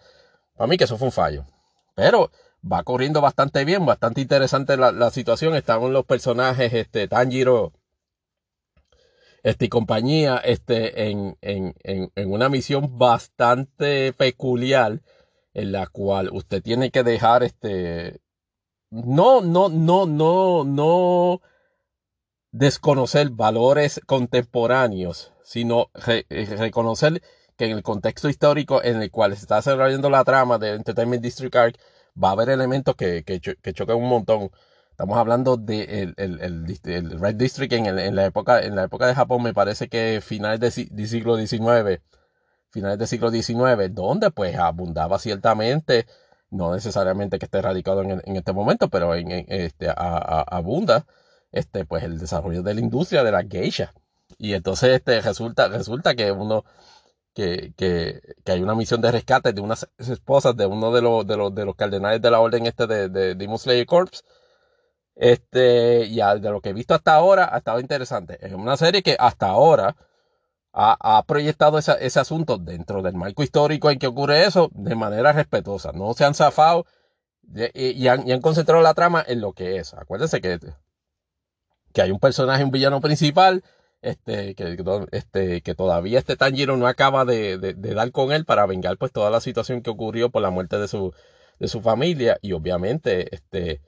Para 0.54 0.68
mí 0.68 0.76
que 0.76 0.84
eso 0.84 0.98
fue 0.98 1.06
un 1.06 1.12
fallo. 1.12 1.46
Pero 1.94 2.30
va 2.70 2.82
corriendo 2.82 3.22
bastante 3.22 3.64
bien, 3.64 3.86
bastante 3.86 4.20
interesante 4.20 4.76
la, 4.76 4.92
la 4.92 5.10
situación. 5.10 5.54
Estaban 5.54 5.94
los 5.94 6.04
personajes, 6.04 6.74
este, 6.74 7.08
Tanjiro, 7.08 7.72
este, 9.42 9.66
y 9.66 9.68
compañía, 9.68 10.38
este, 10.38 11.08
en, 11.10 11.36
en, 11.40 11.74
en, 11.82 12.10
en 12.14 12.32
una 12.32 12.48
misión 12.48 12.98
bastante 12.98 14.12
peculiar, 14.12 15.02
en 15.54 15.72
la 15.72 15.86
cual 15.86 16.30
usted 16.32 16.62
tiene 16.62 16.90
que 16.90 17.02
dejar, 17.02 17.42
este, 17.42 18.20
no, 18.90 19.40
no, 19.40 19.68
no, 19.68 20.06
no, 20.06 20.64
no 20.64 21.40
desconocer 22.52 23.30
valores 23.30 24.00
contemporáneos, 24.06 25.32
sino 25.42 25.90
re, 25.94 26.26
reconocer 26.30 27.22
que 27.56 27.66
en 27.66 27.72
el 27.72 27.82
contexto 27.82 28.28
histórico 28.28 28.82
en 28.82 29.02
el 29.02 29.10
cual 29.10 29.34
se 29.34 29.42
está 29.42 29.56
desarrollando 29.56 30.10
la 30.10 30.24
trama 30.24 30.58
de 30.58 30.74
Entertainment 30.74 31.22
District 31.22 31.54
Arc 31.56 31.76
va 32.22 32.30
a 32.30 32.32
haber 32.32 32.50
elementos 32.50 32.94
que, 32.96 33.24
que, 33.24 33.40
que 33.40 33.72
chocan 33.72 33.96
un 33.96 34.08
montón. 34.08 34.50
Estamos 34.98 35.16
hablando 35.16 35.56
de 35.56 36.02
el, 36.02 36.14
el, 36.16 36.40
el, 36.40 36.80
el 36.92 37.20
Red 37.20 37.36
District 37.36 37.72
en, 37.72 37.86
en, 37.86 38.16
la 38.16 38.26
época, 38.26 38.60
en 38.60 38.74
la 38.74 38.82
época 38.82 39.06
de 39.06 39.14
Japón, 39.14 39.44
me 39.44 39.54
parece 39.54 39.88
que 39.88 40.20
finales 40.20 40.58
de, 40.58 40.88
de 40.90 41.06
siglo 41.06 41.36
XIX, 41.36 42.00
finales 42.70 42.98
del 42.98 43.06
siglo 43.06 43.30
XIX, 43.30 43.94
donde 43.94 44.32
pues 44.32 44.56
abundaba 44.56 45.20
ciertamente 45.20 46.06
no 46.50 46.74
necesariamente 46.74 47.38
que 47.38 47.44
esté 47.44 47.62
radicado 47.62 48.02
en, 48.02 48.20
en 48.24 48.36
este 48.36 48.52
momento, 48.52 48.88
pero 48.88 49.14
en, 49.14 49.30
este, 49.30 49.88
a, 49.88 49.94
a, 49.94 50.42
abunda 50.42 51.06
este, 51.52 51.84
pues 51.84 52.02
el 52.02 52.18
desarrollo 52.18 52.64
de 52.64 52.74
la 52.74 52.80
industria 52.80 53.22
de 53.22 53.30
la 53.30 53.44
geisha. 53.44 53.94
Y 54.36 54.54
entonces 54.54 54.90
este, 54.96 55.20
resulta, 55.20 55.68
resulta 55.68 56.16
que 56.16 56.32
uno, 56.32 56.64
que, 57.34 57.72
que, 57.76 58.20
que, 58.44 58.50
hay 58.52 58.62
una 58.62 58.74
misión 58.74 59.00
de 59.00 59.12
rescate 59.12 59.52
de 59.52 59.60
unas 59.60 59.88
esposas 59.98 60.56
de 60.56 60.66
uno 60.66 60.92
de 60.92 61.02
los, 61.02 61.24
de 61.24 61.36
los, 61.36 61.54
de 61.54 61.64
los 61.64 61.76
cardenales 61.76 62.20
de 62.20 62.30
la 62.32 62.40
orden 62.40 62.66
este 62.66 62.88
de, 62.88 63.08
de 63.08 63.36
Demon 63.36 63.60
Slayer 63.60 63.86
Corps. 63.86 64.24
Este, 65.18 66.04
y 66.06 66.16
de 66.16 66.50
lo 66.50 66.60
que 66.60 66.70
he 66.70 66.72
visto 66.72 66.94
hasta 66.94 67.14
ahora, 67.14 67.50
ha 67.52 67.58
estado 67.58 67.80
interesante. 67.80 68.38
Es 68.40 68.52
una 68.52 68.76
serie 68.76 69.02
que 69.02 69.16
hasta 69.18 69.48
ahora 69.48 69.96
ha, 70.72 71.18
ha 71.18 71.22
proyectado 71.24 71.78
ese 71.78 72.20
asunto 72.20 72.56
dentro 72.56 73.02
del 73.02 73.14
marco 73.14 73.42
histórico 73.42 73.90
en 73.90 73.98
que 73.98 74.06
ocurre 74.06 74.44
eso 74.44 74.70
de 74.74 74.94
manera 74.94 75.32
respetuosa. 75.32 75.90
No 75.92 76.14
se 76.14 76.24
han 76.24 76.34
zafado 76.34 76.86
y, 77.74 78.06
han, 78.06 78.28
y, 78.28 78.32
han, 78.32 78.40
concentrado 78.40 78.80
la 78.80 78.94
trama 78.94 79.24
en 79.26 79.40
lo 79.40 79.52
que 79.52 79.78
es. 79.78 79.92
Acuérdense 79.94 80.40
que, 80.40 80.60
que 81.92 82.02
hay 82.02 82.12
un 82.12 82.20
personaje, 82.20 82.62
un 82.62 82.70
villano 82.70 83.00
principal, 83.00 83.64
este, 84.02 84.54
que, 84.54 84.76
este, 85.10 85.62
que 85.62 85.74
todavía 85.74 86.20
este 86.20 86.36
Tanjiro 86.36 86.76
no 86.76 86.86
acaba 86.86 87.24
de, 87.24 87.58
de, 87.58 87.74
de, 87.74 87.94
dar 87.94 88.12
con 88.12 88.30
él 88.30 88.44
para 88.44 88.66
vengar 88.66 88.96
pues 88.98 89.10
toda 89.10 89.30
la 89.30 89.40
situación 89.40 89.82
que 89.82 89.90
ocurrió 89.90 90.30
por 90.30 90.42
la 90.42 90.50
muerte 90.50 90.78
de 90.78 90.86
su, 90.86 91.12
de 91.58 91.66
su 91.66 91.80
familia 91.80 92.38
y 92.40 92.52
obviamente 92.52 93.34
este, 93.34 93.80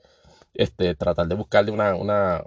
este, 0.53 0.95
tratar 0.95 1.27
de 1.27 1.35
buscarle 1.35 1.71
una, 1.71 1.95
una, 1.95 2.43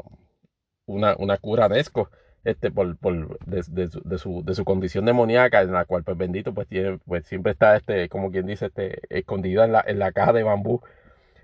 una, 0.86 1.14
una 1.18 1.38
cura 1.38 1.66
a 1.66 1.68
Nesco 1.68 2.10
este, 2.44 2.70
por, 2.70 2.96
por 2.98 3.38
de, 3.46 3.62
de, 3.68 3.88
su, 3.88 4.00
de, 4.04 4.18
su, 4.18 4.42
de 4.44 4.54
su 4.54 4.64
condición 4.64 5.06
demoníaca, 5.06 5.62
en 5.62 5.72
la 5.72 5.86
cual, 5.86 6.04
pues 6.04 6.16
bendito, 6.16 6.52
pues, 6.54 6.68
tiene, 6.68 6.98
pues 7.06 7.26
siempre 7.26 7.52
está, 7.52 7.76
este, 7.76 8.08
como 8.08 8.30
quien 8.30 8.46
dice, 8.46 8.66
este, 8.66 9.00
escondida 9.08 9.64
en 9.64 9.72
la, 9.72 9.84
en 9.86 9.98
la 9.98 10.12
caja 10.12 10.32
de 10.32 10.42
bambú. 10.42 10.82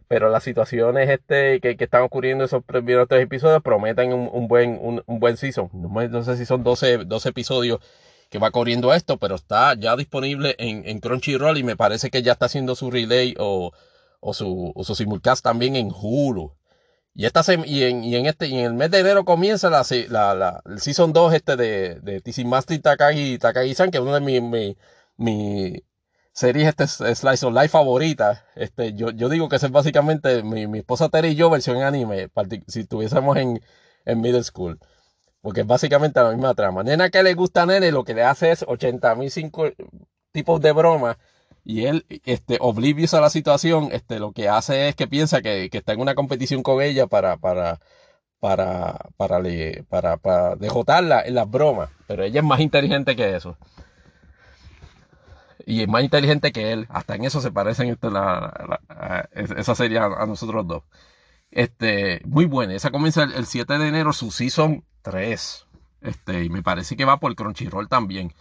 Pero 0.08 0.28
las 0.28 0.42
situaciones 0.42 1.08
este, 1.08 1.60
que, 1.60 1.76
que 1.76 1.84
están 1.84 2.02
ocurriendo 2.02 2.44
en 2.44 2.46
esos 2.46 2.64
primeros 2.64 3.08
tres 3.08 3.22
episodios 3.22 3.62
prometen 3.62 4.12
un, 4.12 4.28
un 4.32 4.48
buen, 4.48 4.78
un, 4.80 5.02
buen 5.06 5.36
season. 5.36 5.70
No, 5.72 5.88
no, 6.08 6.22
sé 6.24 6.36
si 6.36 6.44
son 6.44 6.64
12, 6.64 7.04
12 7.04 7.28
episodios 7.28 7.80
que 8.28 8.38
va 8.38 8.50
corriendo 8.50 8.92
esto, 8.92 9.18
pero 9.18 9.36
está 9.36 9.74
ya 9.74 9.96
disponible 9.96 10.56
en, 10.58 10.86
en 10.86 11.00
Crunchyroll 11.00 11.58
y 11.58 11.62
me 11.62 11.76
parece 11.76 12.10
que 12.10 12.22
ya 12.22 12.32
está 12.32 12.46
haciendo 12.46 12.74
su 12.74 12.90
relay 12.90 13.34
o, 13.38 13.72
o, 14.20 14.34
su, 14.34 14.72
o 14.74 14.84
simulcast 14.84 15.42
también 15.42 15.76
en 15.76 15.90
Hulu. 15.92 16.54
Y, 17.14 17.26
esta 17.26 17.42
y, 17.66 17.82
en, 17.82 18.04
y 18.04 18.16
en 18.16 18.26
este 18.26 18.46
y 18.46 18.58
en 18.58 18.66
el 18.66 18.74
mes 18.74 18.90
de 18.90 19.00
enero 19.00 19.24
comienza 19.24 19.68
la, 19.68 19.84
la, 20.08 20.34
la 20.34 20.62
el 20.66 20.80
Season 20.80 21.12
2 21.12 21.34
este 21.34 21.56
de, 21.56 22.00
de 22.00 22.20
TC 22.20 22.44
Master 22.44 22.80
Takagi, 22.80 23.38
Takagi-san, 23.38 23.90
que 23.90 23.98
es 23.98 24.02
una 24.02 24.14
de 24.14 24.20
mis 24.20 24.40
mi, 24.40 24.76
mi 25.16 25.84
series 26.32 26.68
este 26.68 26.86
Slice 26.86 27.46
of 27.46 27.54
Life 27.54 27.68
favorita. 27.68 28.46
Este, 28.54 28.94
yo, 28.94 29.10
yo 29.10 29.28
digo 29.28 29.48
que 29.48 29.56
es 29.56 29.70
básicamente 29.70 30.42
mi, 30.42 30.66
mi 30.66 30.78
esposa 30.78 31.08
Terry 31.08 31.30
y 31.30 31.34
yo 31.34 31.50
versión 31.50 31.82
anime, 31.82 32.30
si 32.68 32.80
estuviésemos 32.80 33.36
en, 33.36 33.60
en 34.04 34.20
middle 34.20 34.44
school. 34.44 34.78
Porque 35.42 35.62
es 35.62 35.66
básicamente 35.66 36.20
la 36.22 36.30
misma 36.30 36.54
trama. 36.54 36.82
Nena 36.82 37.10
que 37.10 37.22
le 37.22 37.34
gusta 37.34 37.62
a 37.62 37.66
nene, 37.66 37.92
lo 37.92 38.04
que 38.04 38.14
le 38.14 38.24
hace 38.24 38.52
es 38.52 38.64
80 38.66 39.14
mil 39.16 39.32
tipos 40.32 40.60
de 40.60 40.72
bromas 40.72 41.16
y 41.64 41.86
él, 41.86 42.06
este, 42.24 42.58
oblivious 42.60 43.14
a 43.14 43.20
la 43.20 43.30
situación, 43.30 43.90
este, 43.92 44.18
lo 44.18 44.32
que 44.32 44.48
hace 44.48 44.88
es 44.88 44.96
que 44.96 45.06
piensa 45.06 45.42
que, 45.42 45.68
que 45.70 45.78
está 45.78 45.92
en 45.92 46.00
una 46.00 46.14
competición 46.14 46.62
con 46.62 46.82
ella 46.82 47.06
para, 47.06 47.36
para, 47.36 47.80
para, 48.40 48.98
para, 49.16 49.38
para, 49.88 50.16
para 50.16 51.26
en 51.26 51.34
las 51.34 51.50
bromas. 51.50 51.90
Pero 52.06 52.24
ella 52.24 52.40
es 52.40 52.46
más 52.46 52.60
inteligente 52.60 53.14
que 53.14 53.36
eso. 53.36 53.56
Y 55.66 55.82
es 55.82 55.88
más 55.88 56.02
inteligente 56.02 56.52
que 56.52 56.72
él. 56.72 56.86
Hasta 56.88 57.14
en 57.14 57.24
eso 57.24 57.40
se 57.40 57.52
parecen 57.52 57.88
este, 57.88 58.10
la, 58.10 59.28
esa 59.32 59.74
serie 59.74 59.98
a, 59.98 60.26
nosotros 60.26 60.66
dos. 60.66 60.82
Este, 61.50 62.22
muy 62.24 62.46
buena. 62.46 62.74
Esa 62.74 62.90
comienza 62.90 63.24
el, 63.24 63.46
7 63.46 63.78
de 63.78 63.88
enero, 63.88 64.12
su 64.12 64.30
season 64.30 64.84
3. 65.02 65.66
Este, 66.00 66.44
y 66.44 66.48
me 66.48 66.62
parece 66.62 66.96
que 66.96 67.04
va 67.04 67.20
por 67.20 67.34
Crunchyroll 67.34 67.88
también. 67.88 68.32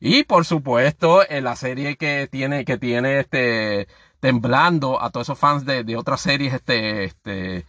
Y 0.00 0.24
por 0.24 0.44
supuesto, 0.44 1.28
en 1.28 1.44
la 1.44 1.56
serie 1.56 1.96
que 1.96 2.28
tiene, 2.30 2.64
que 2.64 2.78
tiene 2.78 3.20
este, 3.20 3.88
temblando 4.20 5.02
a 5.02 5.10
todos 5.10 5.26
esos 5.26 5.38
fans 5.38 5.64
de, 5.64 5.84
de 5.84 5.96
otras 5.96 6.20
series, 6.20 6.54
este, 6.54 7.04
este, 7.04 7.66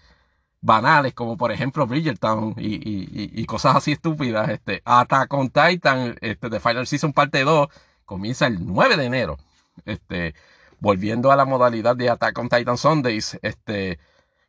banales, 0.61 1.13
como 1.13 1.37
por 1.37 1.51
ejemplo 1.51 1.87
Bridgerton 1.87 2.55
y, 2.57 2.75
y, 2.75 3.31
y, 3.41 3.45
cosas 3.45 3.75
así 3.77 3.93
estúpidas. 3.93 4.49
Este, 4.49 4.81
Attack 4.85 5.33
on 5.33 5.49
Titan, 5.49 6.15
este, 6.21 6.49
The 6.49 6.59
Final 6.59 6.87
Season 6.87 7.13
parte 7.13 7.43
2, 7.43 7.67
comienza 8.05 8.47
el 8.47 8.65
9 8.65 8.97
de 8.97 9.05
enero. 9.05 9.37
Este, 9.85 10.35
volviendo 10.79 11.31
a 11.31 11.35
la 11.35 11.45
modalidad 11.45 11.95
de 11.95 12.09
Attack 12.09 12.37
on 12.37 12.49
Titan 12.49 12.77
Sundays, 12.77 13.39
este, 13.41 13.99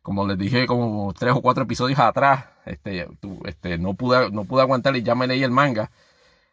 como 0.01 0.27
les 0.27 0.37
dije 0.37 0.65
como 0.67 1.13
tres 1.13 1.33
o 1.33 1.41
cuatro 1.41 1.63
episodios 1.63 1.99
atrás, 1.99 2.45
este, 2.65 3.07
este, 3.45 3.77
no 3.77 3.93
pude, 3.95 4.31
no 4.31 4.45
pude 4.45 4.61
aguantar 4.61 4.95
y 4.95 5.03
ya 5.03 5.15
me 5.15 5.27
leí 5.27 5.43
el 5.43 5.51
manga. 5.51 5.91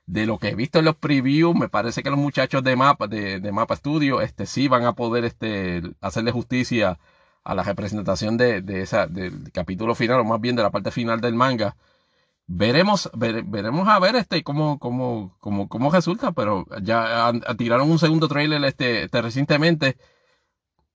De 0.09 0.25
lo 0.25 0.39
que 0.39 0.49
he 0.49 0.55
visto 0.55 0.79
en 0.79 0.87
los 0.87 0.97
previews, 0.97 1.55
me 1.55 1.69
parece 1.69 2.03
que 2.03 2.09
los 2.09 2.19
muchachos 2.19 2.65
de 2.65 2.77
Mapa, 2.77 3.09
de, 3.09 3.41
de 3.41 3.53
Mapa 3.53 3.77
Studio, 3.77 4.23
este, 4.23 4.47
sí 4.47 4.67
van 4.67 4.85
a 4.87 4.95
poder, 4.95 5.27
este, 5.27 5.83
hacerle 6.01 6.33
justicia 6.33 6.99
a 7.45 7.55
la 7.55 7.63
representación 7.63 8.39
de, 8.39 8.63
esa, 8.83 9.07
del 9.07 9.53
capítulo 9.53 9.95
final, 9.95 10.21
o 10.21 10.25
más 10.25 10.41
bien 10.41 10.57
de 10.57 10.63
la 10.63 10.71
parte 10.71 10.91
final 10.93 11.21
del 11.21 11.35
manga. 11.35 11.77
Veremos, 12.47 13.11
veremos 13.15 13.87
a 13.89 13.99
ver 13.99 14.17
este 14.17 14.43
cómo, 14.43 14.79
cómo, 14.79 15.37
cómo, 15.41 15.69
cómo 15.69 15.91
resulta, 15.91 16.33
pero 16.33 16.67
ya 16.83 17.31
tiraron 17.59 17.91
un 17.91 17.99
segundo 17.99 18.29
trailer 18.29 18.65
este, 18.65 19.05
este 19.05 19.21
recientemente. 19.23 19.99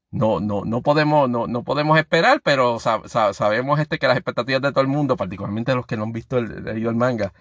No, 0.09 0.39
no, 0.39 0.63
no 0.65 0.81
podemos, 0.81 1.29
no, 1.29 1.47
no 1.47 1.63
podemos 1.63 1.99
esperar, 1.99 2.41
pero 2.43 2.79
sabemos 2.79 3.79
este 3.79 3.99
que 3.99 4.07
las 4.07 4.17
expectativas 4.17 4.61
de 4.63 4.71
todo 4.71 4.81
el 4.81 4.87
mundo, 4.87 5.17
particularmente 5.17 5.75
los 5.75 5.85
que 5.85 5.97
no 5.97 6.03
han 6.03 6.13
visto 6.13 6.37
el, 6.39 6.67
el 6.67 6.95
manga, 6.95 7.33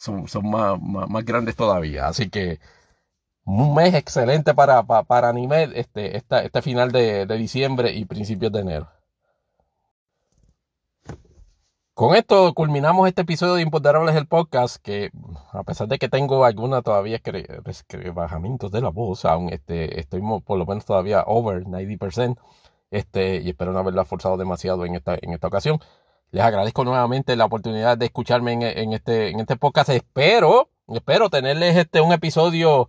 son, 0.00 0.28
son 0.28 0.50
más, 0.50 0.80
más 0.80 1.24
grandes 1.24 1.56
todavía. 1.56 2.08
Así 2.08 2.30
que 2.30 2.58
un 3.44 3.74
mes 3.74 3.94
excelente 3.94 4.54
para, 4.54 4.82
para, 4.84 5.28
anime 5.28 5.70
este, 5.74 6.16
este 6.16 6.62
final 6.62 6.90
de, 6.92 7.26
diciembre 7.26 7.92
y 7.92 8.04
principios 8.06 8.52
de 8.52 8.60
enero. 8.60 8.88
Con 11.94 12.14
esto 12.16 12.54
culminamos 12.54 13.08
este 13.08 13.22
episodio 13.22 13.54
de 13.54 13.62
Imponderables 13.62 14.14
del 14.14 14.26
podcast, 14.26 14.76
que 14.82 15.10
a 15.52 15.62
pesar 15.64 15.86
de 15.88 15.98
que 15.98 16.08
tengo 16.08 16.46
alguna 16.46 16.80
todavía 16.80 17.20
bajamientos 18.14 18.70
de 18.70 18.80
la 18.80 18.88
voz, 18.88 19.26
aún 19.26 19.50
este, 19.50 20.00
estoy 20.00 20.22
por 20.46 20.56
lo 20.58 20.64
menos 20.64 20.86
todavía 20.86 21.24
over 21.26 21.64
90%, 21.64 22.38
este, 22.90 23.42
y 23.42 23.50
espero 23.50 23.72
no 23.72 23.80
haberla 23.80 24.06
forzado 24.06 24.38
demasiado 24.38 24.86
en 24.86 24.94
esta, 24.94 25.18
en 25.20 25.34
esta 25.34 25.48
ocasión. 25.48 25.78
Les 26.32 26.44
agradezco 26.44 26.84
nuevamente 26.84 27.34
la 27.34 27.46
oportunidad 27.46 27.98
de 27.98 28.06
escucharme 28.06 28.52
en, 28.52 28.92
este, 28.92 29.30
en 29.30 29.40
este 29.40 29.56
podcast. 29.56 29.88
Espero, 29.88 30.70
espero 30.86 31.28
tenerles 31.28 31.76
este, 31.76 32.00
un 32.00 32.12
episodio 32.12 32.88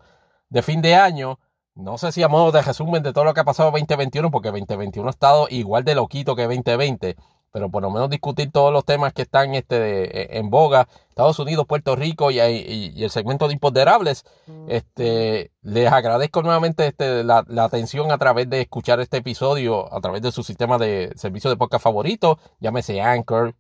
de 0.50 0.62
fin 0.62 0.82
de 0.84 0.96
año. 0.96 1.40
No 1.74 1.98
sé 1.98 2.12
si 2.12 2.22
a 2.22 2.28
modo 2.28 2.52
de 2.52 2.62
resumen 2.62 3.02
de 3.02 3.14
todo 3.14 3.24
lo 3.24 3.34
que 3.34 3.40
ha 3.40 3.44
pasado 3.44 3.70
en 3.70 3.86
2021, 3.88 4.30
porque 4.30 4.50
2021 4.50 5.08
ha 5.08 5.10
estado 5.10 5.48
igual 5.50 5.84
de 5.84 5.96
loquito 5.96 6.36
que 6.36 6.44
2020, 6.44 7.16
pero 7.52 7.70
por 7.70 7.84
lo 7.84 7.92
menos 7.92 8.10
discutir 8.10 8.52
todos 8.52 8.72
los 8.72 8.86
temas 8.86 9.14
que 9.14 9.24
están 9.24 9.54
este, 9.56 10.36
e, 10.36 10.40
en 10.40 10.50
boga, 10.50 10.88
Estados 11.10 11.40
Unidos, 11.40 11.66
Puerto 11.68 11.96
Rico 11.96 12.32
y, 12.32 12.40
el 12.40 13.10
segmento 13.10 13.48
de 13.48 13.54
imponderables. 13.54 14.26
Este, 14.68 15.52
les 15.62 15.92
agradezco 15.92 16.42
nuevamente 16.42 16.88
este, 16.88 17.24
la, 17.24 17.46
atención 17.60 18.12
a 18.12 18.18
través 18.18 18.50
de 18.50 18.62
escuchar 18.62 19.00
este 19.00 19.18
episodio, 19.18 19.94
a 19.94 20.00
través 20.00 20.22
de 20.22 20.32
su 20.32 20.44
sistema 20.44 20.78
de 20.78 21.12
servicio 21.16 21.50
de 21.50 21.58
podcast 21.58 21.84
favorito, 21.84 22.40
llámese 22.60 23.02
Anchor, 23.02 23.54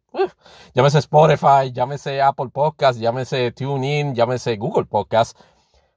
llámese 0.74 1.00
Spotify, 1.00 1.72
llámese 1.74 2.22
Apple 2.22 2.50
Podcast, 2.52 3.00
llámese 3.00 3.52
TuneIn, 3.52 4.16
llámese 4.16 4.56
Google 4.56 4.86
Podcast 4.86 5.38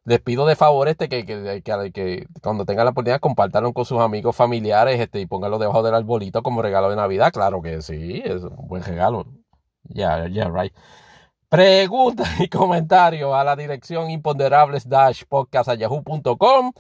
les 0.04 0.20
pido 0.20 0.46
de 0.46 0.56
favor 0.56 0.88
este 0.88 1.08
que, 1.08 1.24
que, 1.24 1.62
que, 1.62 2.26
cuando 2.42 2.64
tengan 2.66 2.84
la 2.84 2.90
oportunidad 2.90 3.20
compartanlo 3.20 3.72
con 3.72 3.84
sus 3.84 4.00
amigos 4.00 4.36
familiares 4.36 5.00
este, 5.00 5.20
y 5.20 5.26
pónganlo 5.26 5.58
debajo 5.58 5.82
del 5.82 5.94
arbolito 5.94 6.42
como 6.42 6.62
regalo 6.62 6.90
de 6.90 6.96
Navidad. 6.96 7.32
Claro 7.32 7.62
que 7.62 7.80
sí, 7.82 8.22
es 8.24 8.42
un 8.44 8.68
buen 8.68 8.82
regalo. 8.84 9.26
Ya, 9.84 10.28
ya, 10.28 10.48
right. 10.48 10.74
Preguntas 11.48 12.28
y 12.40 12.48
comentarios 12.48 13.32
a 13.34 13.44
la 13.44 13.56
dirección 13.56 14.10
imponderables 14.10 14.88
dash 14.88 15.24
podcast 15.28 15.72
yahoo.com. 15.74 16.72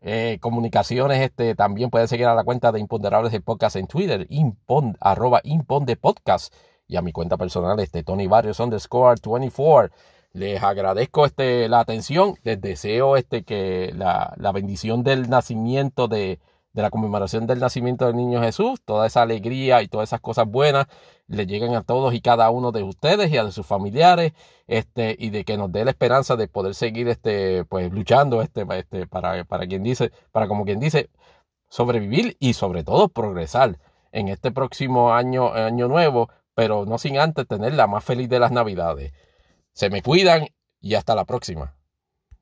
Eh, 0.00 0.38
comunicaciones, 0.40 1.20
este, 1.20 1.54
también 1.54 1.90
pueden 1.90 2.08
seguir 2.08 2.26
a 2.26 2.34
la 2.34 2.42
cuenta 2.42 2.72
de 2.72 2.80
Imponderables 2.80 3.30
del 3.30 3.42
Podcast 3.42 3.76
en 3.76 3.86
Twitter, 3.86 4.26
impond, 4.30 4.96
arroba 5.00 5.40
imponde 5.44 5.94
podcast, 5.94 6.52
y 6.88 6.96
a 6.96 7.02
mi 7.02 7.12
cuenta 7.12 7.36
personal, 7.36 7.78
este, 7.78 8.02
Tony 8.02 8.26
Barrios 8.26 8.58
underscore 8.58 9.20
24. 9.24 9.94
Les 10.32 10.62
agradezco 10.62 11.26
este, 11.26 11.68
la 11.68 11.80
atención. 11.80 12.36
Les 12.42 12.60
deseo 12.60 13.16
este, 13.16 13.44
que 13.44 13.92
la, 13.94 14.34
la 14.36 14.52
bendición 14.52 15.02
del 15.04 15.28
nacimiento, 15.28 16.08
de, 16.08 16.40
de, 16.72 16.82
la 16.82 16.90
conmemoración 16.90 17.46
del 17.46 17.60
nacimiento 17.60 18.06
del 18.06 18.16
niño 18.16 18.40
Jesús, 18.42 18.80
toda 18.84 19.06
esa 19.06 19.22
alegría 19.22 19.82
y 19.82 19.88
todas 19.88 20.08
esas 20.08 20.20
cosas 20.20 20.46
buenas 20.48 20.86
le 21.28 21.46
lleguen 21.46 21.74
a 21.74 21.82
todos 21.82 22.14
y 22.14 22.20
cada 22.20 22.50
uno 22.50 22.72
de 22.72 22.82
ustedes 22.82 23.30
y 23.30 23.38
a 23.38 23.50
sus 23.50 23.66
familiares, 23.66 24.32
este, 24.66 25.16
y 25.18 25.30
de 25.30 25.44
que 25.44 25.56
nos 25.56 25.72
dé 25.72 25.84
la 25.84 25.90
esperanza 25.90 26.36
de 26.36 26.48
poder 26.48 26.74
seguir 26.74 27.08
este, 27.08 27.64
pues, 27.64 27.90
luchando 27.92 28.42
este, 28.42 28.66
este, 28.70 29.06
para, 29.06 29.44
para 29.44 29.66
quien 29.66 29.82
dice, 29.82 30.12
para 30.30 30.48
como 30.48 30.64
quien 30.64 30.80
dice, 30.80 31.10
sobrevivir 31.68 32.36
y 32.38 32.54
sobre 32.54 32.84
todo 32.84 33.08
progresar 33.08 33.78
en 34.12 34.28
este 34.28 34.50
próximo 34.52 35.14
año, 35.14 35.52
año 35.54 35.88
nuevo, 35.88 36.28
pero 36.54 36.84
no 36.86 36.98
sin 36.98 37.18
antes 37.18 37.46
tener 37.46 37.74
la 37.74 37.86
más 37.86 38.04
feliz 38.04 38.28
de 38.28 38.40
las 38.40 38.52
navidades. 38.52 39.12
Se 39.74 39.90
me 39.90 40.02
cuidan 40.02 40.48
y 40.80 40.94
hasta 40.94 41.14
la 41.14 41.24
próxima. 41.24 41.76